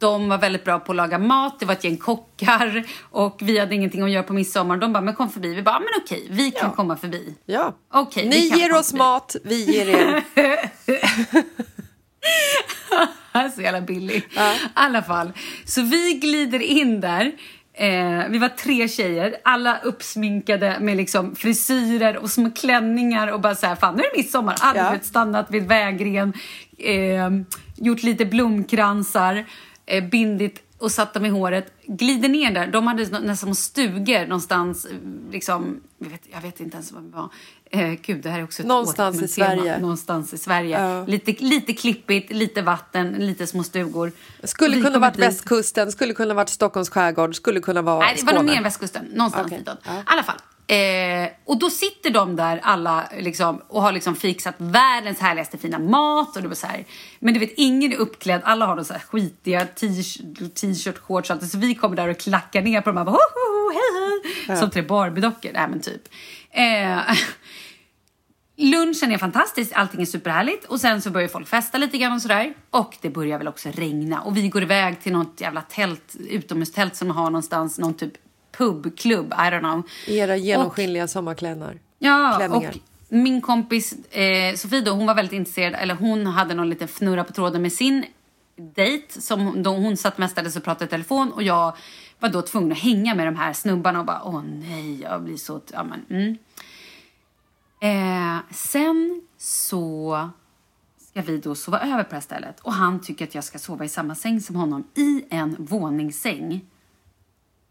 de 0.00 0.28
var 0.28 0.38
väldigt 0.38 0.64
bra 0.64 0.78
på 0.78 0.92
att 0.92 0.96
laga 0.96 1.18
mat. 1.18 1.60
Det 1.60 1.66
var 1.66 1.72
ett 1.72 1.84
gäng 1.84 1.96
kockar. 1.96 2.84
Och 3.10 3.38
vi 3.42 3.58
hade 3.58 3.74
ingenting 3.74 4.02
att 4.02 4.10
göra 4.10 4.22
på 4.22 4.32
midsommar. 4.32 4.76
De 4.76 4.92
bara, 4.92 5.00
men 5.00 5.14
kom 5.14 5.30
förbi. 5.30 5.54
Vi 5.54 5.62
bara, 5.62 5.78
men 5.78 5.88
okej, 6.04 6.26
vi 6.30 6.50
kan 6.50 6.70
komma 6.72 6.96
förbi. 6.96 7.34
Ja. 7.46 7.74
Okej, 7.92 8.22
vi 8.22 8.28
Ni 8.50 8.58
ger 8.58 8.72
oss 8.76 8.86
förbi. 8.90 8.98
mat, 8.98 9.36
vi 9.44 9.64
ger 9.64 9.88
er. 9.88 10.24
så 13.54 13.62
jävla 13.62 13.80
billig. 13.80 14.16
I 14.16 14.22
alla 14.74 15.02
fall. 15.02 15.32
Så 15.64 15.82
vi 15.82 16.12
glider 16.14 16.62
in 16.62 17.00
där. 17.00 17.32
Eh, 17.78 18.28
vi 18.28 18.38
var 18.38 18.48
tre 18.48 18.88
tjejer, 18.88 19.36
alla 19.44 19.78
uppsminkade 19.78 20.76
med 20.80 20.96
liksom 20.96 21.36
frisyrer 21.36 22.16
och 22.16 22.30
små 22.30 22.50
klänningar 22.50 23.28
och 23.32 23.40
bara 23.40 23.54
så 23.54 23.66
här, 23.66 23.76
fan 23.76 23.94
nu 23.94 24.02
är 24.02 24.10
det 24.14 24.22
midsommar. 24.22 24.56
Alla 24.60 24.78
Ja. 24.80 24.92
ja. 24.92 24.98
stannat 25.02 25.46
vid 25.50 25.68
vägren, 25.68 26.32
eh, 26.78 27.30
gjort 27.76 28.02
lite 28.02 28.24
blomkransar, 28.24 29.44
eh, 29.86 30.04
bindit 30.04 30.62
och 30.78 30.92
satt 30.92 31.14
dem 31.14 31.24
i 31.24 31.28
håret. 31.28 31.72
Glider 31.86 32.28
ner 32.28 32.50
där, 32.50 32.66
de 32.66 32.86
hade 32.86 33.20
nästan 33.20 33.54
stugor 33.54 34.26
någonstans, 34.26 34.86
liksom, 35.30 35.80
jag 35.98 36.08
vet, 36.10 36.22
jag 36.32 36.40
vet 36.40 36.60
inte 36.60 36.76
ens 36.76 36.92
vad 36.92 37.02
det 37.02 37.08
var. 37.16 37.28
Eh, 37.70 37.92
gud, 38.02 38.22
det 38.22 38.30
här 38.30 38.38
är 38.38 38.44
också 38.44 38.62
ett 38.62 38.68
Någonstans 38.68 39.16
i 39.16 39.28
tema. 39.28 39.28
Sverige. 39.28 39.78
Någonstans 39.78 40.34
i 40.34 40.38
Sverige. 40.38 40.80
Ja. 40.80 41.06
Lite, 41.06 41.44
lite 41.44 41.72
klippigt, 41.72 42.32
lite 42.32 42.62
vatten, 42.62 43.12
lite 43.12 43.46
små 43.46 43.62
stugor. 43.62 44.12
Skulle 44.44 44.76
Vi 44.76 44.82
kunna 44.82 44.98
varit 44.98 45.14
dit. 45.14 45.22
västkusten, 45.24 45.92
skulle 45.92 46.14
kunna 46.14 46.34
varit 46.34 46.48
Stockholms 46.48 46.88
skärgård, 46.90 47.34
skulle 47.36 47.60
kunna 47.60 47.82
vara 47.82 47.98
Nej, 47.98 48.16
det 48.20 48.26
var 48.26 48.32
nog 48.32 48.44
mer 48.44 48.62
västkusten. 48.62 49.04
Någonstans 49.14 49.46
Okej, 49.46 49.58
ditåt. 49.58 49.78
ja. 49.84 49.92
I 49.98 50.02
alla 50.06 50.22
fall. 50.22 50.36
Eh, 50.68 51.28
och 51.44 51.58
då 51.58 51.70
sitter 51.70 52.10
de 52.10 52.36
där 52.36 52.60
alla 52.62 53.08
liksom, 53.18 53.62
och 53.68 53.82
har 53.82 53.92
liksom 53.92 54.16
fixat 54.16 54.54
världens 54.58 55.20
härligaste 55.20 55.58
fina 55.58 55.78
mat. 55.78 56.36
Och 56.36 56.42
det 56.42 56.48
var 56.48 56.54
så 56.54 56.66
här. 56.66 56.84
Men 57.18 57.34
du 57.34 57.40
vet, 57.40 57.52
ingen 57.56 57.92
är 57.92 57.96
uppklädd. 57.96 58.40
Alla 58.44 58.66
har 58.66 58.76
de 58.76 58.84
så 58.84 58.92
här 58.92 59.00
skitiga 59.00 59.66
t-shirt, 59.66 60.98
shorts. 60.98 61.30
och 61.30 61.36
allt. 61.36 61.50
Så 61.50 61.58
vi 61.58 61.74
kommer 61.74 61.96
där 61.96 62.08
och 62.08 62.18
klackar 62.18 62.62
ner 62.62 62.80
på 62.80 62.90
dem. 62.90 62.98
och 62.98 63.06
Bara, 63.06 63.16
hej, 63.72 64.22
hej. 64.46 64.56
Som 64.56 64.70
tre 64.70 64.82
Barbie-dockor. 64.82 65.50
Nej, 65.54 65.68
men 65.68 65.80
typ. 65.80 66.02
Eh, 66.50 66.98
Lunchen 68.58 69.12
är 69.12 69.18
fantastisk, 69.18 69.72
allting 69.74 70.02
är 70.02 70.06
superhärligt 70.06 70.64
och 70.64 70.80
sen 70.80 71.02
så 71.02 71.10
börjar 71.10 71.28
folk 71.28 71.48
festa 71.48 71.78
lite 71.78 71.98
grann 71.98 72.12
och 72.12 72.22
sådär. 72.22 72.54
Och 72.70 72.96
det 73.00 73.10
börjar 73.10 73.38
väl 73.38 73.48
också 73.48 73.68
regna 73.72 74.20
och 74.20 74.36
vi 74.36 74.48
går 74.48 74.62
iväg 74.62 75.00
till 75.00 75.12
något 75.12 75.40
jävla 75.40 75.62
tält, 75.62 76.16
utomhustält 76.28 76.96
som 76.96 77.10
har 77.10 77.24
någonstans, 77.24 77.78
någon 77.78 77.94
typ 77.94 78.12
pubklubb, 78.56 79.32
I 79.32 79.50
don't 79.50 79.60
know. 79.60 79.82
Era 80.06 80.36
genomskinliga 80.36 81.08
sommarklänningar. 81.08 81.78
Ja, 81.98 82.34
klänningar. 82.36 82.70
och 82.70 82.76
min 83.08 83.40
kompis 83.40 83.92
eh, 84.10 84.54
Sofie 84.54 84.80
då, 84.80 84.90
hon 84.90 85.06
var 85.06 85.14
väldigt 85.14 85.32
intresserad, 85.32 85.74
eller 85.74 85.94
hon 85.94 86.26
hade 86.26 86.54
någon 86.54 86.70
liten 86.70 86.88
fnurra 86.88 87.24
på 87.24 87.32
tråden 87.32 87.62
med 87.62 87.72
sin 87.72 88.04
dejt 88.56 89.20
som 89.20 89.62
då 89.62 89.70
hon 89.70 89.96
satt 89.96 90.18
mestadels 90.18 90.56
och 90.56 90.64
pratade 90.64 90.84
i 90.84 90.88
telefon 90.88 91.32
och 91.32 91.42
jag 91.42 91.76
var 92.18 92.28
då 92.28 92.42
tvungen 92.42 92.72
att 92.72 92.78
hänga 92.78 93.14
med 93.14 93.26
de 93.26 93.36
här 93.36 93.52
snubbarna 93.52 94.00
och 94.00 94.06
bara 94.06 94.22
åh 94.24 94.42
nej, 94.44 95.00
jag 95.02 95.22
blir 95.22 95.36
så... 95.36 95.60
Ja, 95.72 95.84
men, 95.84 96.04
mm. 96.10 96.36
eh, 97.80 98.40
sen 98.50 99.22
så 99.38 100.30
ska 101.10 101.22
vi 101.22 101.38
då 101.38 101.54
sova 101.54 101.80
över 101.80 102.02
på 102.02 102.08
det 102.10 102.16
här 102.16 102.20
stället 102.20 102.60
och 102.60 102.72
han 102.72 103.00
tycker 103.00 103.24
att 103.24 103.34
jag 103.34 103.44
ska 103.44 103.58
sova 103.58 103.84
i 103.84 103.88
samma 103.88 104.14
säng 104.14 104.40
som 104.40 104.56
honom 104.56 104.84
i 104.94 105.24
en 105.30 105.56
våningssäng. 105.58 106.64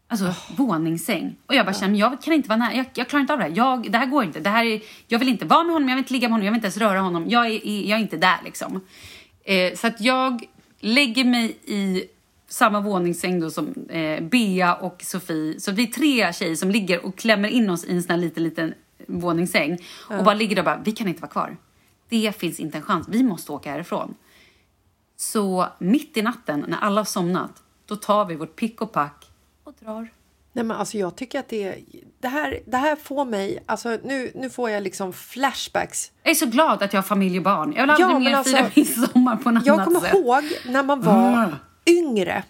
Alltså 0.08 0.34
våningssäng. 0.56 1.36
Och 1.46 1.54
jag 1.54 1.66
bara 1.66 1.74
känner, 1.74 1.98
jag 1.98 2.22
kan 2.22 2.34
inte 2.34 2.48
vara 2.48 2.58
nära, 2.58 2.74
jag, 2.74 2.86
jag 2.94 3.08
klarar 3.08 3.20
inte 3.20 3.32
av 3.32 3.38
det 3.38 3.44
här. 3.44 3.52
Jag, 3.56 3.92
det 3.92 3.98
här 3.98 4.06
går 4.06 4.24
inte. 4.24 4.40
Det 4.40 4.50
här 4.50 4.64
är, 4.64 4.80
jag 5.06 5.18
vill 5.18 5.28
inte 5.28 5.44
vara 5.44 5.64
med 5.64 5.72
honom, 5.72 5.88
jag 5.88 5.96
vill 5.96 6.02
inte 6.02 6.12
ligga 6.12 6.28
med 6.28 6.32
honom, 6.32 6.44
jag 6.44 6.52
vill 6.52 6.58
inte 6.58 6.66
ens 6.66 6.76
röra 6.76 7.00
honom. 7.00 7.24
Jag 7.28 7.46
är, 7.46 7.66
jag 7.66 7.98
är 7.98 8.02
inte 8.02 8.16
där 8.16 8.36
liksom. 8.44 8.80
Eh, 9.44 9.74
så 9.74 9.86
att 9.86 10.00
jag 10.00 10.44
lägger 10.80 11.24
mig 11.24 11.58
i 11.64 12.04
samma 12.48 12.80
våningssäng 12.80 13.40
då 13.40 13.50
som 13.50 13.74
eh, 13.88 14.22
Bea 14.22 14.74
och 14.74 15.02
Sofie. 15.02 15.60
Så 15.60 15.72
vi 15.72 15.82
är 15.82 15.86
tre 15.86 16.32
tjejer 16.32 16.54
som 16.54 16.70
ligger 16.70 17.06
och 17.06 17.18
klämmer 17.18 17.48
in 17.48 17.70
oss 17.70 17.84
i 17.84 17.92
en 17.92 18.02
sån 18.02 18.10
här 18.10 18.18
liten, 18.18 18.42
liten 18.42 18.74
våningssäng. 19.06 19.78
Och 20.18 20.24
bara 20.24 20.34
ligger 20.34 20.56
där 20.56 20.62
och 20.62 20.64
bara, 20.64 20.82
vi 20.84 20.92
kan 20.92 21.08
inte 21.08 21.20
vara 21.20 21.30
kvar. 21.30 21.56
Det 22.08 22.36
finns 22.38 22.60
inte 22.60 22.78
en 22.78 22.82
chans, 22.82 23.06
vi 23.08 23.22
måste 23.22 23.52
åka 23.52 23.70
härifrån. 23.70 24.14
Så 25.16 25.66
mitt 25.78 26.16
i 26.16 26.22
natten, 26.22 26.64
när 26.68 26.78
alla 26.78 27.00
har 27.00 27.04
somnat, 27.04 27.62
då 27.86 27.96
tar 27.96 28.24
vi 28.24 28.34
vårt 28.34 28.56
pick 28.56 28.80
och 28.80 28.92
pack 28.92 29.26
och 29.66 29.74
drar. 29.80 30.08
Nej, 30.52 30.64
men 30.64 30.76
alltså 30.76 30.98
jag 30.98 31.16
tycker 31.16 31.38
att 31.40 31.48
det, 31.48 31.76
det, 32.20 32.28
här, 32.28 32.60
det 32.66 32.76
här 32.76 32.96
får 32.96 33.24
mig... 33.24 33.62
Alltså 33.66 33.98
nu, 34.04 34.32
nu 34.34 34.50
får 34.50 34.70
jag 34.70 34.82
liksom 34.82 35.12
flashbacks. 35.12 36.12
Jag 36.22 36.30
är 36.30 36.34
så 36.34 36.46
glad 36.46 36.82
att 36.82 36.92
jag 36.92 36.98
har 37.02 37.06
familj 37.06 37.38
och 37.38 37.44
barn. 37.44 37.72
Jag 37.76 37.82
vill 37.82 37.90
aldrig 37.90 38.10
Ja, 38.10 38.18
mer 38.18 38.34
alltså, 38.36 38.56
fira 38.56 38.70
midsommar 38.76 39.36
på 39.36 39.50
något 39.50 39.66
Jag 39.66 39.74
annat 39.74 39.86
kommer 39.86 40.00
sätt. 40.00 40.14
ihåg 40.14 40.44
när 40.66 40.82
man 40.82 41.00
var 41.02 41.54
yngre. 41.86 42.44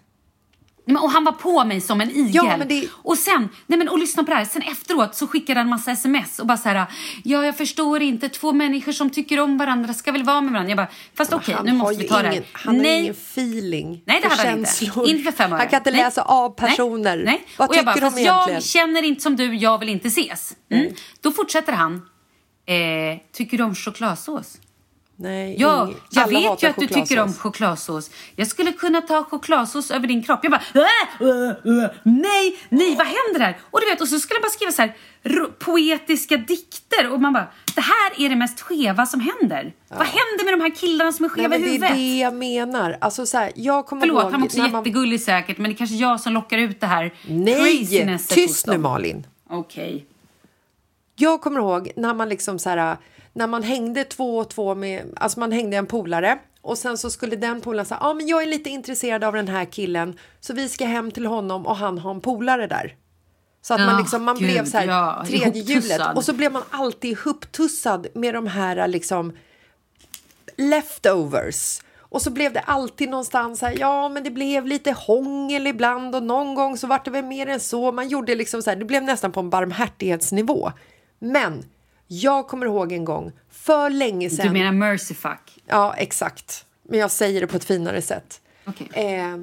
Men, 0.88 0.96
och 0.96 1.10
han 1.10 1.24
var 1.24 1.32
på 1.32 1.64
mig 1.64 1.80
som 1.80 2.00
en 2.00 2.10
igel. 2.10 2.30
Ja, 2.34 2.56
det- 2.68 2.88
Och 2.92 3.18
sen, 3.18 3.48
nej 3.66 3.78
men 3.78 3.88
och 3.88 3.98
lyssna 3.98 4.24
på 4.24 4.30
det 4.30 4.36
här, 4.36 4.44
sen 4.44 4.62
efteråt 4.62 5.14
så 5.14 5.26
skickade 5.26 5.60
han 5.60 5.66
en 5.66 5.70
massa 5.70 5.90
sms 5.90 6.38
och 6.38 6.46
bara 6.46 6.58
så 6.58 6.68
här, 6.68 6.86
ja 7.24 7.44
jag 7.44 7.56
förstår 7.56 8.02
inte, 8.02 8.28
två 8.28 8.52
människor 8.52 8.92
som 8.92 9.10
tycker 9.10 9.40
om 9.40 9.58
varandra 9.58 9.94
ska 9.94 10.12
väl 10.12 10.22
vara 10.24 10.40
med 10.40 10.52
varandra. 10.52 10.70
Jag 10.70 10.76
bara, 10.76 10.88
fast 11.14 11.32
okej 11.32 11.54
han 11.54 11.66
nu 11.66 11.72
måste 11.72 12.02
vi 12.02 12.08
ta 12.08 12.22
det 12.22 12.28
ingen, 12.28 12.42
här. 12.52 12.60
Han 12.64 12.78
nej, 12.78 12.92
har 12.94 12.98
ingen 13.00 13.12
feeling 13.12 14.02
Nej, 14.06 14.20
det 14.22 14.30
för 14.30 14.36
hade 14.36 14.48
han 14.50 14.58
inte. 14.58 14.70
känslor. 14.72 15.08
Inte 15.08 15.22
för 15.32 15.32
fem. 15.38 15.52
Han 15.52 15.68
kan 15.68 15.80
inte 15.80 15.90
Nej. 15.90 16.00
läsa 16.00 16.22
av 16.22 16.54
Nej. 16.60 16.70
personer. 16.70 17.22
Nej. 17.24 17.44
Vad 17.56 17.68
och 17.68 17.74
jag 17.76 17.80
tycker 17.80 17.92
bara, 17.92 17.94
de 17.94 18.00
fast 18.00 18.18
egentligen? 18.18 18.54
jag 18.54 18.64
känner 18.64 19.02
inte 19.02 19.22
som 19.22 19.36
du, 19.36 19.54
jag 19.54 19.78
vill 19.78 19.88
inte 19.88 20.08
ses. 20.08 20.56
Mm. 20.70 20.92
Då 21.20 21.32
fortsätter 21.32 21.72
han, 21.72 21.94
eh, 22.66 22.74
tycker 23.32 23.58
du 23.58 23.64
om 23.64 23.74
chokladsås? 23.74 24.58
Nej, 25.18 25.56
Ja, 25.58 25.86
ing- 25.86 25.96
jag 26.10 26.28
vet 26.28 26.62
ju 26.62 26.66
att 26.68 26.76
du 26.76 26.86
tycker 26.86 27.20
om 27.20 27.32
chokladsås. 27.32 28.10
Jag 28.36 28.46
skulle 28.46 28.72
kunna 28.72 29.00
ta 29.00 29.24
chokladsås 29.24 29.90
över 29.90 30.08
din 30.08 30.22
kropp. 30.22 30.40
Jag 30.42 30.52
bara, 30.52 30.62
äh, 30.74 31.28
äh, 31.28 31.84
äh, 31.84 31.90
nej, 32.02 32.58
nej, 32.68 32.96
vad 32.96 33.06
händer 33.06 33.40
här? 33.40 33.58
Och 33.70 33.80
du 33.80 33.86
vet, 33.90 34.00
och 34.00 34.08
så 34.08 34.18
skulle 34.18 34.36
jag 34.36 34.42
bara 34.42 34.50
skriva 34.50 34.72
så 34.72 34.82
här 34.82 34.94
poetiska 35.58 36.36
dikter 36.36 37.12
och 37.12 37.20
man 37.20 37.32
bara, 37.32 37.46
det 37.74 37.80
här 37.80 38.24
är 38.24 38.28
det 38.28 38.36
mest 38.36 38.60
skeva 38.60 39.06
som 39.06 39.20
händer. 39.20 39.72
Vad 39.88 40.06
händer 40.06 40.44
med 40.44 40.52
de 40.54 40.60
här 40.60 40.74
killarna 40.76 41.12
som 41.12 41.24
är 41.24 41.28
Nej, 41.28 41.34
skeva 41.36 41.48
men 41.48 41.60
i 41.60 41.62
det 41.64 41.68
är 41.68 41.72
huvudet? 41.72 41.96
det 41.96 42.18
jag 42.18 42.34
menar. 42.34 42.96
Alltså, 43.00 43.26
så 43.26 43.38
här, 43.38 43.52
jag 43.54 43.86
kommer 43.86 44.00
Förlåt, 44.02 44.22
ihåg 44.22 44.32
han 44.32 44.40
var 44.40 44.46
också 44.46 44.62
när 44.62 44.68
man... 44.70 44.80
jättegullig 44.80 45.20
säkert, 45.20 45.58
men 45.58 45.70
det 45.70 45.74
är 45.74 45.76
kanske 45.78 45.96
jag 45.96 46.20
som 46.20 46.32
lockar 46.32 46.58
ut 46.58 46.80
det 46.80 46.86
här 46.86 47.14
Nej, 47.28 48.18
tyst 48.28 48.66
nu. 48.66 48.78
Malin. 48.78 49.26
Okej. 49.50 50.06
Jag 51.16 51.40
kommer 51.40 51.60
ihåg 51.60 51.90
när 51.96 52.14
man 52.14 52.28
liksom 52.28 52.58
så 52.58 52.70
här, 52.70 52.96
när 53.36 53.46
man 53.46 53.62
hängde 53.62 54.04
två 54.04 54.38
och 54.38 54.50
två 54.50 54.74
med, 54.74 55.04
alltså 55.16 55.40
man 55.40 55.52
hängde 55.52 55.76
en 55.76 55.86
polare 55.86 56.38
och 56.62 56.78
sen 56.78 56.98
så 56.98 57.10
skulle 57.10 57.36
den 57.36 57.60
polaren 57.60 57.86
säga, 57.86 57.98
ja 58.00 58.08
ah, 58.08 58.14
men 58.14 58.26
jag 58.26 58.42
är 58.42 58.46
lite 58.46 58.70
intresserad 58.70 59.24
av 59.24 59.32
den 59.32 59.48
här 59.48 59.64
killen 59.64 60.18
så 60.40 60.54
vi 60.54 60.68
ska 60.68 60.86
hem 60.86 61.10
till 61.10 61.26
honom 61.26 61.66
och 61.66 61.76
han 61.76 61.98
har 61.98 62.10
en 62.10 62.20
polare 62.20 62.66
där. 62.66 62.96
Så 63.62 63.74
att 63.74 63.80
man 63.80 63.88
Ja, 63.88 63.98
liksom, 63.98 64.24
man 64.24 64.38
gud, 64.38 64.50
blev 64.50 64.64
så 64.64 64.78
här 64.78 64.86
ja, 64.86 65.24
tredje 65.26 65.62
hjulet 65.62 66.00
och 66.14 66.24
så 66.24 66.32
blev 66.32 66.52
man 66.52 66.62
alltid 66.70 67.10
ihoptussad 67.10 68.06
med 68.14 68.34
de 68.34 68.46
här 68.46 68.88
liksom 68.88 69.32
leftovers. 70.56 71.80
Och 71.98 72.22
så 72.22 72.30
blev 72.30 72.52
det 72.52 72.60
alltid 72.60 73.08
någonstans 73.08 73.58
så 73.58 73.66
här, 73.66 73.76
ja 73.78 74.08
men 74.08 74.24
det 74.24 74.30
blev 74.30 74.66
lite 74.66 74.92
hångel 74.92 75.66
ibland 75.66 76.14
och 76.14 76.22
någon 76.22 76.54
gång 76.54 76.76
så 76.76 76.86
var 76.86 77.00
det 77.04 77.10
väl 77.10 77.24
mer 77.24 77.46
än 77.46 77.60
så. 77.60 77.92
Man 77.92 78.08
gjorde 78.08 78.34
liksom 78.34 78.62
så 78.62 78.70
här, 78.70 78.76
det 78.76 78.84
blev 78.84 79.02
nästan 79.02 79.32
på 79.32 79.40
en 79.40 79.50
barmhärtighetsnivå. 79.50 80.72
Men 81.18 81.64
jag 82.06 82.48
kommer 82.48 82.66
ihåg 82.66 82.92
en 82.92 83.04
gång 83.04 83.32
för 83.50 83.90
länge 83.90 84.30
sedan. 84.30 84.46
Du 84.46 84.52
menar 84.52 84.72
mercy 84.72 85.14
fuck? 85.14 85.58
Ja, 85.66 85.94
exakt. 85.94 86.66
Men 86.82 86.98
jag 86.98 87.10
säger 87.10 87.40
det 87.40 87.46
på 87.46 87.56
ett 87.56 87.64
finare 87.64 88.02
sätt. 88.02 88.40
Okej. 88.64 88.88
Eh, 88.92 89.36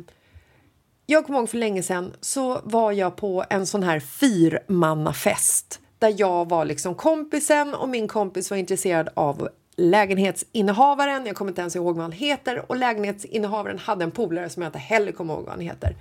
jag 1.06 1.26
kommer 1.26 1.40
ihåg 1.40 1.50
för 1.50 1.58
länge 1.58 1.84
sedan 1.84 2.14
så 2.22 2.62
var 2.64 2.92
jag 2.92 3.16
på 3.16 3.46
en 3.50 3.68
sån 3.68 3.84
här 3.84 4.00
fyrmannafest 4.00 5.80
där 6.00 6.16
jag 6.18 6.50
var 6.50 6.66
liksom 6.66 6.96
kompisen 6.96 7.74
och 7.74 7.90
min 7.90 8.08
kompis 8.08 8.50
var 8.50 8.58
intresserad 8.58 9.10
av 9.14 9.50
lägenhetsinnehavaren. 9.76 11.26
Jag 11.26 11.36
kommer 11.36 11.52
inte 11.52 11.62
ens 11.62 11.76
ihåg 11.76 11.96
vad 11.96 12.04
han 12.04 12.12
heter 12.12 12.72
och 12.72 12.76
lägenhetsinnehavaren 12.76 13.80
hade 13.80 14.04
en 14.04 14.12
polare 14.12 14.50
som 14.50 14.64
jag 14.64 14.70
inte 14.70 14.80
heller 14.80 15.12
kommer 15.12 15.34
ihåg 15.34 15.44
vad 15.44 15.52
han 15.52 15.62
heter. 15.62 15.96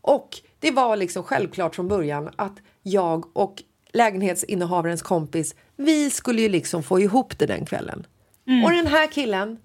Och 0.00 0.28
det 0.58 0.70
var 0.70 0.96
liksom 0.96 1.22
självklart 1.22 1.74
från 1.74 1.88
början 1.88 2.30
att 2.36 2.56
jag 2.82 3.36
och 3.36 3.62
lägenhetsinnehavarens 3.94 5.02
kompis, 5.02 5.54
vi 5.76 6.10
skulle 6.10 6.42
ju 6.42 6.48
liksom 6.48 6.82
få 6.82 7.00
ihop 7.00 7.38
det 7.38 7.46
den 7.46 7.66
kvällen. 7.66 8.06
Och 8.64 8.70
den 8.70 8.86
här 8.86 9.06
killen, 9.06 9.58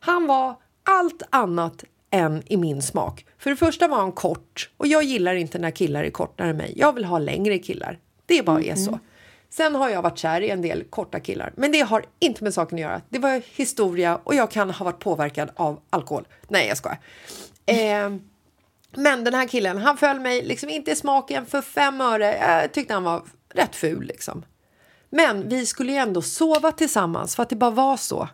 han 0.00 0.26
var 0.26 0.56
allt 0.82 1.22
annat 1.30 1.84
än 2.10 2.42
i 2.46 2.56
min 2.56 2.82
smak. 2.82 3.26
För 3.38 3.50
det 3.50 3.56
första 3.56 3.88
var 3.88 3.96
han 3.96 4.12
kort 4.12 4.70
och 4.76 4.86
jag 4.86 5.02
gillar 5.02 5.34
inte 5.34 5.58
när 5.58 5.70
killar 5.70 6.04
är 6.04 6.10
kortare 6.10 6.50
än 6.50 6.56
mig. 6.56 6.72
Jag 6.76 6.92
vill 6.92 7.04
ha 7.04 7.18
längre 7.18 7.58
killar. 7.58 7.98
Det 8.26 8.42
bara 8.46 8.62
är 8.62 8.74
så. 8.74 8.98
Sen 9.50 9.74
har 9.74 9.88
jag 9.88 10.02
varit 10.02 10.18
kär 10.18 10.40
i 10.40 10.50
en 10.50 10.62
del 10.62 10.84
korta 10.84 11.20
killar, 11.20 11.52
men 11.56 11.72
det 11.72 11.80
har 11.80 12.04
inte 12.18 12.44
med 12.44 12.54
saken 12.54 12.78
att 12.78 12.82
göra. 12.82 13.00
Det 13.08 13.18
var 13.18 13.42
historia 13.54 14.18
och 14.24 14.34
jag 14.34 14.50
kan 14.50 14.70
ha 14.70 14.84
varit 14.84 14.98
påverkad 14.98 15.50
av 15.54 15.80
alkohol. 15.90 16.26
Nej, 16.48 16.68
jag 16.68 16.76
skojar. 16.76 16.98
Eh, 17.66 18.10
men 18.96 19.24
den 19.24 19.34
här 19.34 19.48
killen, 19.48 19.78
han 19.78 19.96
föll 19.96 20.20
mig 20.20 20.42
liksom 20.42 20.68
inte 20.68 20.90
i 20.90 20.96
smaken 20.96 21.46
för 21.46 21.62
fem 21.62 22.00
öre. 22.00 22.36
Jag 22.38 22.72
tyckte 22.72 22.94
han 22.94 23.04
var 23.04 23.22
rätt 23.54 23.76
ful 23.76 24.04
liksom. 24.04 24.42
Men 25.10 25.48
vi 25.48 25.66
skulle 25.66 25.92
ju 25.92 25.98
ändå 25.98 26.22
sova 26.22 26.72
tillsammans 26.72 27.36
för 27.36 27.42
att 27.42 27.48
det 27.48 27.56
bara 27.56 27.70
var 27.70 27.96
så. 27.96 28.28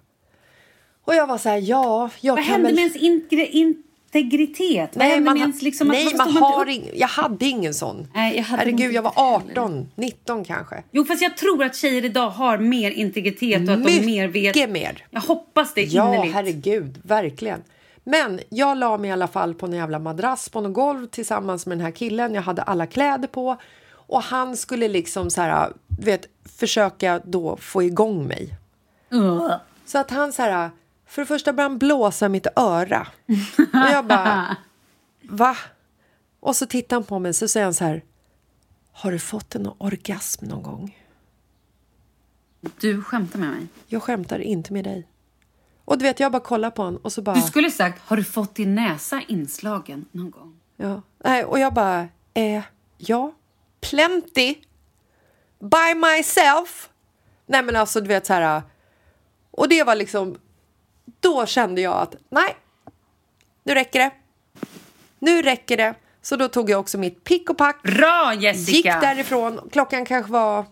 Och 1.04 1.14
jag 1.14 1.26
var 1.26 1.38
så 1.38 1.48
här, 1.48 1.58
ja, 1.64 2.10
jag 2.20 2.36
Vad 2.36 2.44
kan 2.44 2.52
hände 2.52 2.66
väl... 2.66 2.74
med 2.74 2.82
ens 2.82 2.96
integre- 2.96 3.46
integritet? 4.12 4.90
Vad 4.96 5.06
Nej, 5.08 5.20
man, 5.20 5.34
med 5.34 5.40
ens 5.40 5.62
liksom... 5.62 5.88
nej 5.88 6.14
man 6.16 6.30
stod 6.30 6.42
har 6.42 6.68
ing, 6.68 6.90
jag 6.94 7.08
hade 7.08 7.46
ingen 7.46 7.74
sån. 7.74 8.06
Nej, 8.14 8.36
jag 8.36 8.42
hade 8.44 8.62
Herregud, 8.62 8.92
jag 8.94 9.02
var 9.02 9.10
inte 9.10 9.20
heller. 9.50 9.60
18, 9.62 9.88
19 9.94 10.44
kanske. 10.44 10.82
Jo, 10.90 11.04
fast 11.04 11.22
jag 11.22 11.36
tror 11.36 11.64
att 11.64 11.76
tjejer 11.76 12.04
idag 12.04 12.30
har 12.30 12.58
mer 12.58 12.90
integritet 12.90 13.68
och 13.68 13.74
att 13.74 13.84
de 13.84 14.00
mer 14.06 14.28
vet... 14.28 14.56
Mycket 14.56 14.70
mer. 14.70 15.06
Jag 15.10 15.20
hoppas 15.20 15.74
det 15.74 15.82
Ja, 15.82 16.14
innerligt. 16.14 16.34
herregud, 16.34 17.00
verkligen. 17.04 17.62
Men 18.04 18.40
jag 18.48 18.78
la 18.78 18.98
mig 18.98 19.10
i 19.10 19.12
alla 19.12 19.28
fall 19.28 19.54
på 19.54 19.66
en 19.66 19.72
jävla 19.72 19.98
madrass 19.98 20.48
på 20.48 20.60
något 20.60 20.72
golv 20.74 21.06
tillsammans 21.06 21.66
med 21.66 21.78
den 21.78 21.84
här 21.84 21.92
killen. 21.92 22.34
Jag 22.34 22.42
hade 22.42 22.62
alla 22.62 22.86
kläder 22.86 23.28
på 23.28 23.56
och 24.08 24.22
han 24.22 24.56
skulle 24.56 24.88
liksom 24.88 25.30
så 25.30 25.40
här, 25.40 25.72
vet, 25.86 26.26
försöka 26.44 27.20
då 27.24 27.56
få 27.56 27.82
igång 27.82 28.26
mig. 28.26 28.58
Ugh. 29.10 29.54
Så 29.84 29.98
att 29.98 30.10
han 30.10 30.32
så 30.32 30.42
här, 30.42 30.70
för 31.06 31.22
det 31.22 31.26
första 31.26 31.52
började 31.52 31.72
han 31.72 31.78
blåsa 31.78 32.28
mitt 32.28 32.46
öra. 32.56 33.06
Och 33.56 33.90
jag 33.92 34.06
bara, 34.06 34.56
va? 35.22 35.56
Och 36.40 36.56
så 36.56 36.66
tittar 36.66 36.96
han 36.96 37.04
på 37.04 37.18
mig 37.18 37.34
så 37.34 37.48
säger 37.48 37.64
han 37.64 37.74
så 37.74 37.84
här, 37.84 38.04
har 38.92 39.12
du 39.12 39.18
fått 39.18 39.54
en 39.54 39.70
orgasm 39.78 40.44
någon 40.44 40.62
gång? 40.62 40.98
Du 42.80 43.02
skämtar 43.02 43.38
med 43.38 43.48
mig. 43.50 43.66
Jag 43.86 44.02
skämtar 44.02 44.38
inte 44.38 44.72
med 44.72 44.84
dig. 44.84 45.08
Och 45.84 45.98
du 45.98 46.02
vet, 46.02 46.20
jag 46.20 46.32
bara 46.32 46.42
kollar 46.42 46.70
på 46.70 46.82
honom 46.82 47.00
och 47.02 47.12
så 47.12 47.22
bara... 47.22 47.36
Du 47.36 47.42
skulle 47.42 47.70
sagt, 47.70 48.02
har 48.02 48.16
du 48.16 48.24
fått 48.24 48.54
din 48.54 48.74
näsa 48.74 49.22
inslagen 49.28 50.04
någon 50.12 50.30
gång? 50.30 50.60
Ja. 50.76 51.02
Nej, 51.24 51.44
och 51.44 51.58
jag 51.58 51.74
bara, 51.74 52.08
eh, 52.34 52.62
ja, 52.96 53.32
plenty. 53.80 54.54
By 55.58 55.94
myself. 55.94 56.88
Nej 57.46 57.62
men 57.62 57.76
alltså 57.76 58.00
du 58.00 58.08
vet 58.08 58.26
så 58.26 58.32
här. 58.32 58.62
Och 59.50 59.68
det 59.68 59.84
var 59.84 59.94
liksom, 59.94 60.38
då 61.20 61.46
kände 61.46 61.80
jag 61.80 61.94
att 61.94 62.14
nej, 62.28 62.56
nu 63.64 63.74
räcker 63.74 63.98
det. 63.98 64.10
Nu 65.18 65.42
räcker 65.42 65.76
det. 65.76 65.94
Så 66.22 66.36
då 66.36 66.48
tog 66.48 66.70
jag 66.70 66.80
också 66.80 66.98
mitt 66.98 67.24
pick 67.24 67.50
och 67.50 67.58
pack. 67.58 67.82
Bra 67.82 68.34
Jessica! 68.34 68.72
Gick 68.72 68.84
därifrån. 68.84 69.68
Klockan 69.72 70.04
kanske 70.04 70.32
var 70.32 70.64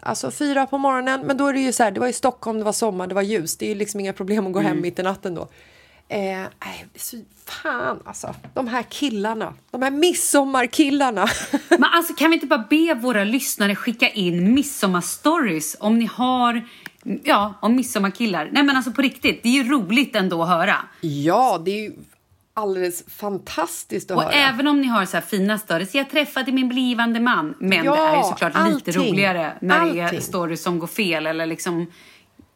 alltså 0.00 0.30
fyra 0.30 0.66
på 0.66 0.78
morgonen. 0.78 1.26
Men 1.26 1.36
då 1.36 1.46
är 1.46 1.52
det 1.52 1.60
ju 1.60 1.72
så 1.72 1.82
här, 1.82 1.90
det 1.90 2.00
var 2.00 2.06
i 2.06 2.12
Stockholm, 2.12 2.58
det 2.58 2.64
var 2.64 2.72
sommar, 2.72 3.06
det 3.06 3.14
var 3.14 3.22
ljus. 3.22 3.56
Det 3.56 3.66
är 3.66 3.68
ju 3.68 3.74
liksom 3.74 4.00
inga 4.00 4.12
problem 4.12 4.46
att 4.46 4.52
gå 4.52 4.60
hem 4.60 4.80
mitt 4.80 4.98
i 4.98 5.02
natten 5.02 5.34
då. 5.34 5.48
Eh, 6.14 6.46
så, 6.96 7.16
fan 7.46 8.00
alltså. 8.04 8.34
De 8.54 8.68
här 8.68 8.82
killarna. 8.82 9.54
De 9.70 9.82
här 9.82 9.90
midsommarkillarna. 9.90 11.26
Men 11.68 11.84
alltså 11.84 12.14
kan 12.14 12.30
vi 12.30 12.34
inte 12.34 12.46
bara 12.46 12.64
be 12.70 12.94
våra 12.94 13.24
lyssnare 13.24 13.74
skicka 13.76 14.08
in 14.08 14.54
midsommarstories 14.54 15.76
om 15.80 15.98
ni 15.98 16.06
har, 16.06 16.62
ja, 17.24 17.54
om 17.62 17.76
midsommarkillar. 17.76 18.48
Nej 18.52 18.62
men 18.62 18.76
alltså 18.76 18.92
på 18.92 19.02
riktigt, 19.02 19.42
det 19.42 19.48
är 19.48 19.62
ju 19.64 19.70
roligt 19.70 20.16
ändå 20.16 20.42
att 20.42 20.48
höra. 20.48 20.76
ja, 21.00 21.62
det 21.64 21.70
är 21.70 21.82
ju 21.82 21.92
alldeles 22.54 23.04
fantastiskt 23.08 24.10
att 24.10 24.16
Och 24.16 24.22
höra. 24.22 24.32
även 24.32 24.66
om 24.66 24.80
ni 24.80 24.86
har 24.86 25.04
så 25.06 25.16
här 25.16 25.24
fina 25.24 25.58
stories, 25.58 25.94
jag 25.94 26.10
träffade 26.10 26.52
min 26.52 26.68
blivande 26.68 27.20
man. 27.20 27.54
Men 27.58 27.84
Ja, 27.84 27.94
det 27.94 28.00
är 28.00 28.16
ju 28.16 28.22
såklart 28.22 28.52
lite 28.52 28.60
allting. 28.74 28.94
roligare 28.94 29.52
när 29.60 29.84
det 29.92 30.00
är 30.00 30.04
Allting. 30.04 30.20
stories 30.20 30.62
som 30.62 30.78
går 30.78 30.86
fel 30.86 31.26
eller 31.26 31.46
liksom, 31.46 31.86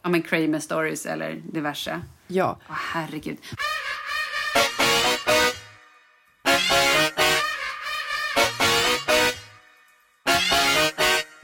ja 0.08 0.12
men 0.12 0.22
Kramer 0.22 0.58
stories 0.58 1.06
eller 1.06 1.32
diverse. 1.52 2.00
Ja. 2.26 2.58
Åh 2.68 2.76
herregud. 2.92 3.38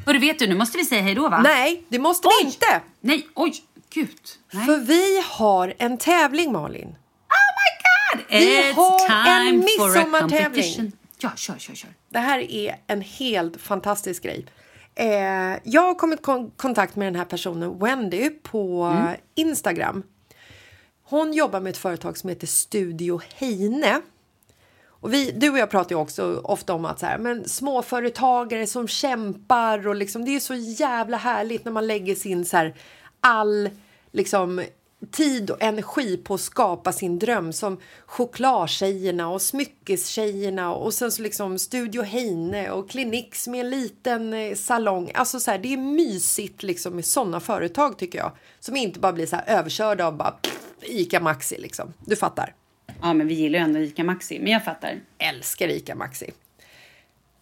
Hörru, 0.07 0.19
vet 0.19 0.39
du, 0.39 0.47
nu 0.47 0.55
måste 0.55 0.79
vi 0.79 0.85
säga 0.85 1.03
hej 1.03 1.15
då 1.15 1.29
va? 1.29 1.41
Nej, 1.41 1.85
det 1.89 1.99
måste 1.99 2.29
vi 2.29 2.47
inte. 2.47 2.81
Nej, 3.01 3.29
oj, 3.35 3.55
gud. 3.91 4.19
Nej. 4.51 4.67
För 4.67 4.79
vi 4.79 5.23
har 5.25 5.75
en 5.79 5.99
tävling, 5.99 6.53
Malin. 6.53 6.97
Vi 8.29 8.37
It's 8.39 8.75
har 8.75 9.49
en 9.49 9.59
midsommartävling. 9.59 10.93
Ja, 11.19 11.31
kör, 11.37 11.59
kör, 11.59 11.75
kör. 11.75 11.91
Det 12.09 12.19
här 12.19 12.39
är 12.39 12.77
en 12.87 13.01
helt 13.01 13.61
fantastisk 13.61 14.23
grej. 14.23 14.47
Eh, 14.95 15.59
jag 15.63 15.83
har 15.83 15.95
kommit 15.95 16.21
i 16.21 16.23
kon- 16.23 16.51
kontakt 16.57 16.97
med 16.97 17.07
den 17.07 17.15
här 17.17 17.25
personen, 17.25 17.79
Wendy, 17.79 18.31
på 18.31 18.97
Instagram. 19.35 20.03
Hon 21.03 21.33
jobbar 21.33 21.61
med 21.61 21.71
ett 21.71 21.77
företag 21.77 22.19
som 22.19 22.29
heter 22.29 22.47
Studio 22.47 23.21
Heine. 23.35 24.01
Och 24.87 25.13
vi, 25.13 25.31
du 25.31 25.51
och 25.51 25.59
jag 25.59 25.71
pratar 25.71 25.91
ju 25.91 26.01
också 26.01 26.41
ofta 26.45 26.75
om 26.75 26.85
att 26.85 26.99
så 27.01 27.07
här, 27.07 27.19
men 27.19 27.49
småföretagare 27.49 28.67
som 28.67 28.89
kämpar 28.89 29.89
och 29.89 29.95
liksom, 29.95 30.25
det 30.25 30.37
är 30.37 30.41
så 30.41 30.55
jävla 30.55 31.17
härligt 31.17 31.65
när 31.65 31.73
man 31.73 31.87
lägger 31.87 32.15
sin 32.15 32.45
så 32.45 32.57
här, 32.57 32.75
all 33.21 33.71
liksom, 34.13 34.63
tid 35.11 35.51
och 35.51 35.63
energi 35.63 36.17
på 36.17 36.35
att 36.35 36.41
skapa 36.41 36.93
sin 36.93 37.19
dröm 37.19 37.53
som 37.53 37.81
chokladtjejerna 38.07 39.29
och 39.29 39.43
smyckestjejerna 39.43 40.75
och 40.75 40.95
sen 40.95 41.13
så 41.13 41.23
liksom 41.23 41.59
Studio 41.59 42.03
Heine 42.03 42.71
och 42.71 42.91
Cliniques 42.91 43.49
med 43.49 43.61
en 43.61 43.71
liten 43.71 44.35
eh, 44.35 44.55
salong. 44.55 45.11
Alltså 45.15 45.41
så 45.41 45.51
här, 45.51 45.59
det 45.59 45.73
är 45.73 45.77
mysigt 45.77 46.63
liksom 46.63 46.95
med 46.95 47.05
sådana 47.05 47.41
företag 47.41 47.99
tycker 47.99 48.19
jag. 48.19 48.33
Som 48.61 48.77
inte 48.77 49.01
bara 49.01 49.13
blir 49.13 49.27
så 49.27 49.37
här 49.37 49.45
överkörda 49.59 50.07
av 50.07 50.17
bara 50.17 50.31
pff, 50.31 50.59
Ica 50.83 51.21
Maxi 51.21 51.59
liksom. 51.59 51.93
Du 52.05 52.17
fattar. 52.17 52.55
Ja, 53.03 53.15
men 53.15 53.29
vi 53.29 53.35
gillar 53.35 53.59
ju 53.59 53.65
ändå 53.65 53.81
Ica 53.81 54.05
Maxi, 54.05 54.39
men 54.39 54.53
jag 54.53 54.65
fattar. 54.65 55.01
älskar 55.19 55.69
Ica 55.69 55.95
Maxi. 55.95 56.31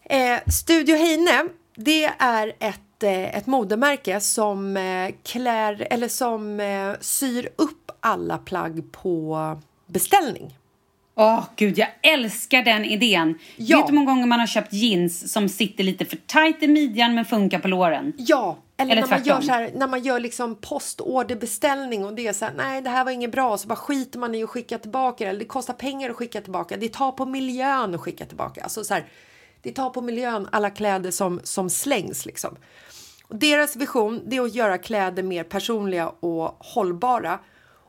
Eh, 0.05 0.39
Studio 0.47 0.97
Heine, 0.97 1.45
det 1.77 2.05
är 2.19 2.53
ett, 2.59 2.81
eh, 3.03 3.37
ett 3.37 3.47
modemärke 3.47 4.21
som 4.21 4.77
eh, 4.77 5.15
klär 5.23 5.87
eller 5.91 6.09
som 6.09 6.61
eh, 6.61 6.93
syr 7.01 7.49
upp 7.57 7.91
alla 8.01 8.39
plagg 8.39 8.93
på 8.93 9.61
beställning. 9.87 10.59
Åh 11.15 11.45
gud, 11.57 11.79
jag 11.79 11.89
älskar 12.03 12.63
den 12.63 12.85
idén. 12.85 13.39
Ja. 13.57 13.77
Vet 13.77 13.87
du 13.87 13.93
hur 13.93 13.99
många 13.99 14.13
gånger 14.13 14.27
man 14.27 14.41
har 14.41 14.47
köpt 14.47 14.73
jeans 14.73 15.33
som 15.33 15.49
sitter 15.49 15.85
lite 15.85 16.05
för 16.05 16.17
tight 16.17 16.63
i 16.63 16.69
midjan 16.69 17.15
men 17.15 17.25
funkar 17.25 17.59
på 17.59 17.69
låren? 17.69 18.13
Ja, 18.17 18.59
eller, 18.77 18.93
Eller 18.93 19.03
när, 19.03 19.09
man 19.09 19.23
gör 19.23 19.41
så 19.41 19.53
här, 19.53 19.71
när 19.75 19.87
man 19.87 20.03
gör 20.03 20.21
liksom 20.21 20.55
postorderbeställning 20.55 22.05
och 22.05 22.15
det 22.15 22.27
är 22.27 22.33
så 22.33 22.45
här, 22.45 22.53
nej 22.57 22.83
det 22.83 22.91
här 22.91 23.05
var 23.05 23.13
inget 23.13 23.33
bra, 23.33 23.59
så 23.59 23.69
bara 23.69 23.77
skiter 23.77 24.19
man 24.19 24.35
i 24.35 24.43
att 24.43 24.51
skicka 24.51 24.79
tillbaka 24.79 25.25
det. 25.25 25.31
Eller 25.31 25.41
det 25.41 25.45
kostar 25.45 25.75
pengar 25.75 26.11
att 26.11 26.17
skicka 26.17 26.41
tillbaka, 26.41 26.77
det 26.77 26.89
tar 26.89 27.13
på 27.13 27.27
miljön 27.27 27.95
att 27.95 28.01
skicka 28.01 28.25
tillbaka. 28.25 28.63
Alltså 28.63 28.85
så 28.85 28.95
här, 28.95 29.05
det 29.63 29.73
tar 29.73 29.91
på 29.91 30.01
miljön 30.01 30.49
alla 30.53 30.71
kläder 30.71 31.11
som, 31.11 31.41
som 31.45 31.71
slängs 31.71 32.27
liksom. 32.27 32.57
Och 33.23 33.37
deras 33.37 33.77
vision 33.77 34.23
det 34.27 34.37
är 34.37 34.41
att 34.41 34.55
göra 34.55 34.79
kläder 34.79 35.23
mer 35.23 35.45
personliga 35.45 36.09
och 36.09 36.57
hållbara. 36.59 37.39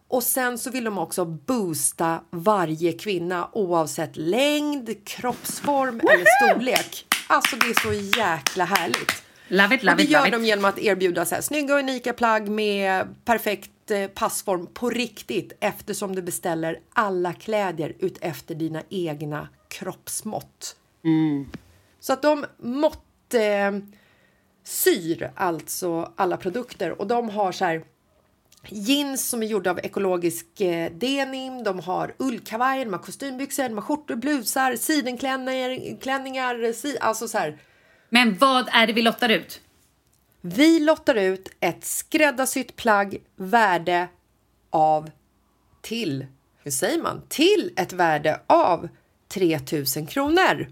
Och 0.07 0.23
sen 0.23 0.57
så 0.57 0.71
vill 0.71 0.83
de 0.83 0.97
också 0.97 1.25
boosta 1.25 2.21
varje 2.29 2.93
kvinna 2.93 3.49
oavsett 3.51 4.17
längd, 4.17 5.07
kroppsform 5.07 5.99
eller 5.99 6.25
storlek. 6.41 7.05
Alltså 7.27 7.55
det 7.55 7.65
är 7.65 7.81
så 7.81 8.19
jäkla 8.19 8.65
härligt. 8.65 9.23
Love 9.47 9.75
it, 9.75 9.81
Och 9.81 9.85
love 9.85 9.97
det 9.97 10.03
it, 10.03 10.09
gör 10.09 10.31
de 10.31 10.45
genom 10.45 10.65
att 10.65 10.79
erbjuda 10.79 11.25
så 11.25 11.35
här, 11.35 11.41
snygga 11.41 11.73
och 11.73 11.79
unika 11.79 12.13
plagg 12.13 12.49
med 12.49 13.07
perfekt 13.25 13.91
eh, 13.91 14.07
passform 14.07 14.67
på 14.73 14.89
riktigt 14.89 15.53
eftersom 15.59 16.15
du 16.15 16.21
beställer 16.21 16.79
alla 16.93 17.33
kläder 17.33 17.93
ut 17.99 18.17
efter 18.21 18.55
dina 18.55 18.81
egna 18.89 19.47
kroppsmått. 19.67 20.75
Mm. 21.03 21.49
Så 22.03 22.13
att 22.13 22.21
de 22.21 22.45
mått 22.57 23.33
eh, 23.33 23.71
syr 24.63 25.31
alltså 25.35 26.13
alla 26.15 26.37
produkter 26.37 27.01
och 27.01 27.07
de 27.07 27.29
har 27.29 27.51
så 27.51 27.65
här 27.65 27.83
jeans 28.69 29.29
som 29.29 29.43
är 29.43 29.47
gjorda 29.47 29.69
av 29.69 29.79
ekologisk 29.79 30.61
eh, 30.61 30.91
denim, 30.91 31.63
de 31.63 31.79
har 31.79 32.15
ullkavajer, 32.17 32.85
de 32.85 32.93
har 32.93 32.99
kostymbyxor, 32.99 33.63
de 33.63 33.73
har 33.73 33.81
skjortor, 33.81 34.15
blusar, 34.15 34.75
sidenklänningar, 34.75 36.01
klänningar, 36.01 36.73
si, 36.73 36.97
alltså 37.01 37.27
så 37.27 37.37
här 37.37 37.57
Men 38.09 38.37
vad 38.37 38.69
är 38.71 38.87
det 38.87 38.93
vi 38.93 39.01
lottar 39.01 39.29
ut? 39.29 39.61
vi 40.45 40.79
lottar 40.79 41.15
ut 41.15 41.49
ett 41.59 41.85
skräddarsytt 41.85 42.75
plagg 42.75 43.17
värde 43.35 44.07
av 44.69 45.09
till, 45.81 46.25
hur 46.63 46.71
säger 46.71 47.01
man, 47.01 47.21
till 47.29 47.71
ett 47.75 47.93
värde 47.93 48.39
av 48.47 48.89
3000 49.27 50.07
kronor. 50.07 50.67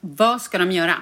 Vad 0.00 0.42
ska 0.42 0.58
de 0.58 0.72
göra? 0.72 0.94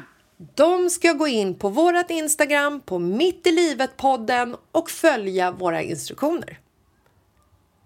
De 0.55 0.91
ska 0.91 1.13
gå 1.13 1.27
in 1.29 1.55
på 1.55 1.69
vårt 1.69 2.11
Instagram, 2.11 2.81
på 2.81 2.99
Mitt 2.99 3.47
i 3.47 3.51
livet-podden 3.53 4.57
och 4.73 4.91
följa 4.91 5.51
våra 5.51 5.83
instruktioner. 5.83 6.59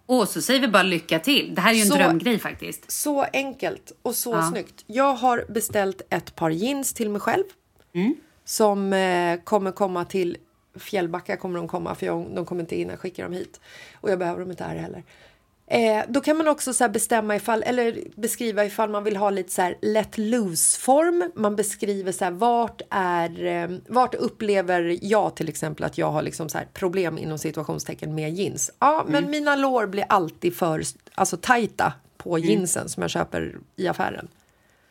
Och 0.06 0.28
så 0.28 0.42
säger 0.42 0.60
vi 0.60 0.68
bara 0.68 0.82
lycka 0.82 1.18
till. 1.18 1.54
Det 1.54 1.60
här 1.60 1.70
är 1.70 1.74
ju 1.74 1.80
en 1.80 1.86
Så- 1.88 1.94
drömgrej 1.94 2.38
faktiskt. 2.38 2.90
Så 2.90 3.22
enkelt 3.32 3.92
och 4.02 4.14
så 4.14 4.32
Ja. 4.32 4.50
snyggt. 4.50 4.84
Jag 4.86 5.14
har 5.14 5.44
beställt 5.48 6.02
ett 6.10 6.34
par 6.36 6.50
jeans 6.50 6.92
till 6.92 7.10
mig 7.10 7.20
själv. 7.20 7.44
Mm. 7.94 8.14
Som 8.44 8.92
eh, 8.92 9.40
kommer 9.44 9.72
komma 9.72 10.04
till 10.04 10.36
Fjällbacka 10.78 11.36
kommer 11.36 11.58
de 11.58 11.68
komma 11.68 11.94
för 11.94 12.06
jag, 12.06 12.26
de 12.34 12.44
kommer 12.46 12.60
inte 12.62 12.76
hinna 12.76 12.96
skicka 12.96 13.22
dem 13.22 13.32
hit. 13.32 13.60
Och 14.00 14.10
jag 14.10 14.18
behöver 14.18 14.40
dem 14.40 14.50
inte 14.50 14.64
här 14.64 14.76
heller. 14.76 15.02
Eh, 15.66 16.04
då 16.08 16.20
kan 16.20 16.36
man 16.36 16.48
också 16.48 16.74
så 16.74 16.88
bestämma 16.88 17.36
ifall, 17.36 17.62
eller 17.62 17.98
beskriva 18.16 18.64
ifall 18.64 18.90
man 18.90 19.04
vill 19.04 19.16
ha 19.16 19.30
lite 19.30 19.52
så 19.52 19.62
här 19.62 19.78
let 19.82 20.18
loose-form. 20.18 21.30
Man 21.34 21.56
beskriver 21.56 22.12
så 22.12 22.24
här 22.24 22.32
vart 22.32 22.82
är, 22.90 23.44
eh, 23.44 23.78
vart 23.88 24.14
upplever 24.14 24.98
jag 25.02 25.36
till 25.36 25.48
exempel 25.48 25.84
att 25.84 25.98
jag 25.98 26.10
har 26.10 26.22
liksom 26.22 26.48
så 26.48 26.58
problem 26.72 27.18
inom 27.18 27.38
situationstecken 27.38 28.14
med 28.14 28.34
jeans. 28.34 28.70
Ja, 28.78 29.04
men 29.08 29.30
mina 29.30 29.56
lår 29.56 29.86
blir 29.86 30.04
alltid 30.08 30.56
för 30.56 30.82
alltså, 31.14 31.36
tajta 31.36 31.92
på 32.16 32.38
jeansen 32.38 32.88
som 32.88 33.00
jag 33.00 33.10
köper 33.10 33.58
i 33.76 33.88
affären. 33.88 34.28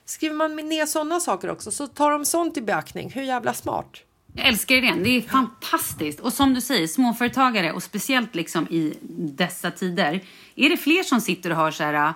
Skriver 0.05 0.35
man 0.35 0.55
ner 0.55 0.85
sådana 0.85 1.19
saker 1.19 1.49
också 1.49 1.71
så 1.71 1.87
tar 1.87 2.11
de 2.11 2.25
sånt 2.25 2.57
i 2.57 2.61
beaktning. 2.61 3.09
Hur 3.09 3.23
jävla 3.23 3.53
smart? 3.53 3.97
Jag 4.35 4.47
älskar 4.47 4.75
idén. 4.75 5.03
Det 5.03 5.09
är 5.17 5.21
fantastiskt. 5.21 6.19
Och 6.19 6.33
som 6.33 6.53
du 6.53 6.61
säger, 6.61 6.87
småföretagare 6.87 7.71
och 7.71 7.83
speciellt 7.83 8.35
liksom 8.35 8.67
i 8.67 8.93
dessa 9.17 9.71
tider. 9.71 10.21
Är 10.55 10.69
det 10.69 10.77
fler 10.77 11.03
som 11.03 11.21
sitter 11.21 11.49
och 11.49 11.55
har 11.55 11.71
så 11.71 11.83
här, 11.83 12.13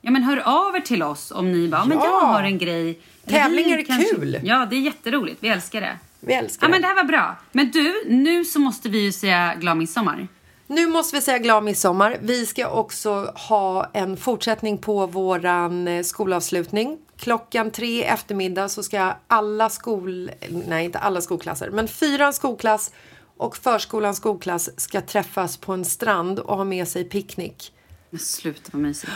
ja 0.00 0.10
men 0.10 0.22
hör 0.22 0.36
av 0.36 0.76
er 0.76 0.80
till 0.80 1.02
oss 1.02 1.30
om 1.30 1.52
ni 1.52 1.68
bara, 1.68 1.80
ja. 1.80 1.84
men 1.84 1.98
jag 1.98 2.06
Ja. 2.06 2.26
har 2.26 2.42
en 2.42 2.58
grej. 2.58 3.00
Tävlingar 3.26 3.78
är 3.78 3.82
kul. 4.14 4.40
Ja, 4.44 4.66
det 4.70 4.76
är 4.76 4.80
jätteroligt. 4.80 5.36
Vi 5.42 5.48
älskar 5.48 5.80
det. 5.80 5.98
Vi 6.20 6.32
älskar 6.32 6.66
Ja, 6.66 6.70
men 6.70 6.82
det. 6.82 6.88
det 6.88 6.88
här 6.88 6.94
var 7.02 7.04
bra. 7.04 7.36
Men 7.52 7.70
du, 7.70 8.02
nu 8.06 8.44
så 8.44 8.58
måste 8.60 8.88
vi 8.88 9.00
ju 9.04 9.12
säga 9.12 9.54
glad 9.54 9.76
midsommar. 9.76 10.28
Nu 10.70 10.86
måste 10.86 11.16
vi 11.16 11.22
säga 11.22 11.38
glad 11.38 11.64
midsommar. 11.64 12.18
Vi 12.22 12.46
ska 12.46 12.68
också 12.68 13.32
ha 13.48 13.90
en 13.92 14.16
fortsättning 14.16 14.78
på 14.78 15.06
våran 15.06 15.88
eh, 15.88 16.02
skolavslutning. 16.02 16.98
Klockan 17.16 17.70
tre 17.70 17.86
i 17.86 18.02
eftermiddag 18.02 18.68
så 18.68 18.82
ska 18.82 19.14
alla 19.26 19.70
skol... 19.70 20.30
Nej, 20.66 20.84
inte 20.84 20.98
alla 20.98 21.20
skolklasser, 21.20 21.70
men 21.70 21.88
fyran 21.88 22.32
skolklass 22.32 22.92
och 23.36 23.56
förskolans 23.56 24.16
skolklass 24.16 24.80
ska 24.80 25.00
träffas 25.00 25.56
på 25.56 25.72
en 25.72 25.84
strand 25.84 26.38
och 26.38 26.56
ha 26.56 26.64
med 26.64 26.88
sig 26.88 27.04
picknick. 27.04 27.72
Men 28.10 28.20
sluta 28.20 28.70
vad 28.72 28.82
mysigt. 28.82 29.12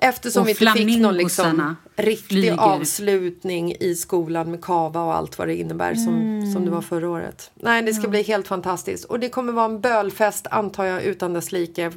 Eftersom 0.00 0.44
vi 0.44 0.50
inte 0.50 0.72
fick 0.72 0.98
någon 1.00 1.16
liksom 1.16 1.76
riktig 1.96 2.28
flyger. 2.28 2.56
avslutning 2.56 3.74
i 3.80 3.94
skolan 3.94 4.50
med 4.50 4.64
kava 4.64 5.02
och 5.02 5.14
allt 5.14 5.38
vad 5.38 5.48
det 5.48 5.54
innebär 5.56 5.94
som, 5.94 6.14
Mm. 6.14 6.52
som 6.52 6.64
det 6.64 6.70
var 6.70 6.80
förra 6.80 7.10
året. 7.10 7.50
Nej, 7.54 7.82
det 7.82 7.94
ska 7.94 8.08
bli 8.08 8.22
helt 8.22 8.48
fantastiskt. 8.48 9.04
Och 9.04 9.20
det 9.20 9.28
kommer 9.28 9.52
vara 9.52 9.64
en 9.64 9.80
bölfest 9.80 10.46
antar 10.50 10.84
jag 10.84 11.02
utan 11.02 11.32
dess 11.32 11.52
like 11.52 11.92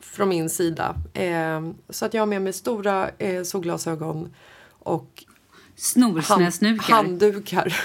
från 0.00 0.28
min 0.28 0.50
sida. 0.50 0.94
Eh, 1.14 1.60
så 1.90 2.06
att 2.06 2.14
jag 2.14 2.20
har 2.22 2.26
med 2.26 2.42
mig 2.42 2.52
stora 2.52 3.10
eh, 3.18 3.42
solglasögon 3.42 4.34
och 4.70 5.24
snorsnösnukar. 5.82 6.94
handdukar. 6.94 7.76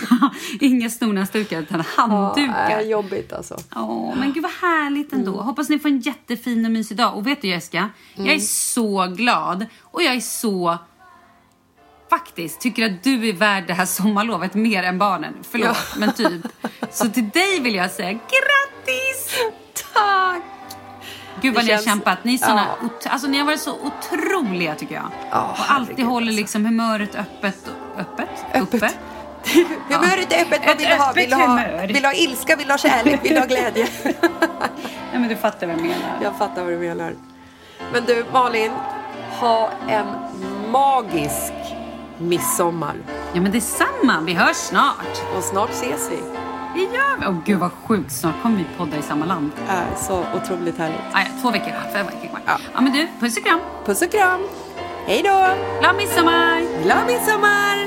Inga 0.60 0.90
snorsnösdukar 0.90 1.60
utan 1.60 1.84
Ja, 1.96 2.02
handdukar. 2.02 2.80
äh, 2.80 2.86
jobbigt 2.88 3.32
alltså. 3.32 3.56
Åh, 3.76 4.14
men 4.16 4.32
gud 4.32 4.42
vad 4.42 4.52
härligt 4.52 5.12
ändå. 5.12 5.32
Mm. 5.32 5.44
Hoppas 5.44 5.68
ni 5.68 5.78
får 5.78 5.88
en 5.88 6.00
jättefin 6.00 6.64
och 6.64 6.70
mysig 6.70 6.96
dag. 6.96 7.16
Och 7.16 7.26
vet 7.26 7.42
du 7.42 7.48
Jessica, 7.48 7.90
jag 8.14 8.24
Mm. 8.26 8.36
är 8.36 8.40
så 8.40 9.06
glad 9.06 9.66
och 9.82 10.02
jag 10.02 10.14
är 10.14 10.20
så 10.20 10.78
faktiskt 12.10 12.60
tycker 12.60 12.86
att 12.86 13.02
du 13.04 13.28
är 13.28 13.32
värd 13.32 13.64
det 13.66 13.74
här 13.74 13.86
sommarlovet 13.86 14.54
mer 14.54 14.82
än 14.82 14.98
barnen. 14.98 15.34
Förlåt, 15.50 15.76
men 15.96 16.12
typ. 16.12 16.42
Så 16.90 17.08
till 17.08 17.28
dig 17.30 17.60
vill 17.60 17.74
jag 17.74 17.90
säga 17.90 18.12
grattis! 18.12 19.34
Tack! 19.94 20.42
Gud 21.40 21.54
vad 21.54 21.64
ni 21.64 21.72
har 21.72 21.82
kämpat. 21.82 22.24
Ni, 22.24 22.34
är 22.34 22.38
såna, 22.38 22.66
Ja. 22.80 23.10
alltså, 23.10 23.28
ni 23.28 23.38
har 23.38 23.44
varit 23.46 23.60
så 23.60 23.74
otroliga 23.80 24.74
tycker 24.74 24.94
jag. 24.94 25.10
Ja, 25.30 25.42
och 25.58 25.58
alltid 25.58 25.94
herregud, 25.94 26.06
håller 26.06 26.26
alltså. 26.26 26.40
liksom 26.40 26.64
humöret 26.64 27.14
öppet. 27.14 27.70
Öppet? 27.98 28.28
Öppet. 28.54 28.74
Uppe? 28.74 28.90
Humöret 29.94 30.32
är 30.32 30.42
öppet. 30.42 30.60
Vad 30.66 30.76
vill 30.76 30.88
du 30.88 30.94
ha? 30.94 31.12
Vill 31.12 31.30
du 31.30 31.36
ha, 31.36 31.86
vill 31.86 32.04
ha 32.04 32.12
ilska? 32.12 32.56
Vill 32.56 32.66
du 32.66 32.72
ha 32.72 32.78
kärlek? 32.78 33.24
Vill 33.24 33.34
du 33.34 33.40
ha 33.40 33.46
glädje? 33.46 33.88
Ja, 35.12 35.20
men 35.20 35.28
du 35.28 35.36
fattar 35.36 35.66
vad 35.66 35.76
jag 35.76 35.82
menar. 35.82 36.18
Jag 36.22 36.38
fattar 36.38 36.62
vad 36.62 36.72
du 36.72 36.78
menar. 36.78 37.14
Men 37.92 38.04
du 38.04 38.24
Malin, 38.32 38.70
ha 39.40 39.70
en 39.88 40.06
magisk 40.70 41.52
midsommar. 42.18 42.94
Ja 43.34 43.40
men 43.40 43.52
detsamma. 43.52 44.20
Vi 44.26 44.34
hörs 44.34 44.56
snart. 44.56 45.22
Och 45.36 45.44
snart 45.44 45.70
ses 45.70 46.10
vi. 46.10 46.18
Det 46.74 46.80
gör 46.80 47.20
vi. 47.20 47.26
Åh 47.26 47.36
gud 47.44 47.58
vad 47.58 47.72
sjukt. 47.72 48.12
Snart 48.12 48.42
kommer 48.42 48.56
vi 48.56 48.64
podda 48.78 48.96
i 48.96 49.02
samma 49.02 49.26
land. 49.26 49.50
Äh, 49.68 49.96
så 49.96 50.24
otroligt 50.34 50.78
härligt. 50.78 51.00
Ah, 51.12 51.20
ja, 51.20 51.26
två 51.42 51.50
veckor 51.50 51.70
kvar. 51.70 51.82
Två 51.92 51.98
veckor 51.98 52.28
kvar. 52.28 52.40
Ja. 52.46 52.58
ja 52.74 52.80
men 52.80 52.92
du, 52.92 53.08
puss 53.20 53.36
och 53.36 53.44
kram. 53.44 53.60
Puss 53.84 54.02
och 54.02 54.10
kram. 54.10 54.40
Hej 55.06 55.22
då! 55.22 55.46
Glad 55.80 55.96
midsommar! 55.96 56.82
Glad 56.82 57.06
midsommar! 57.06 57.86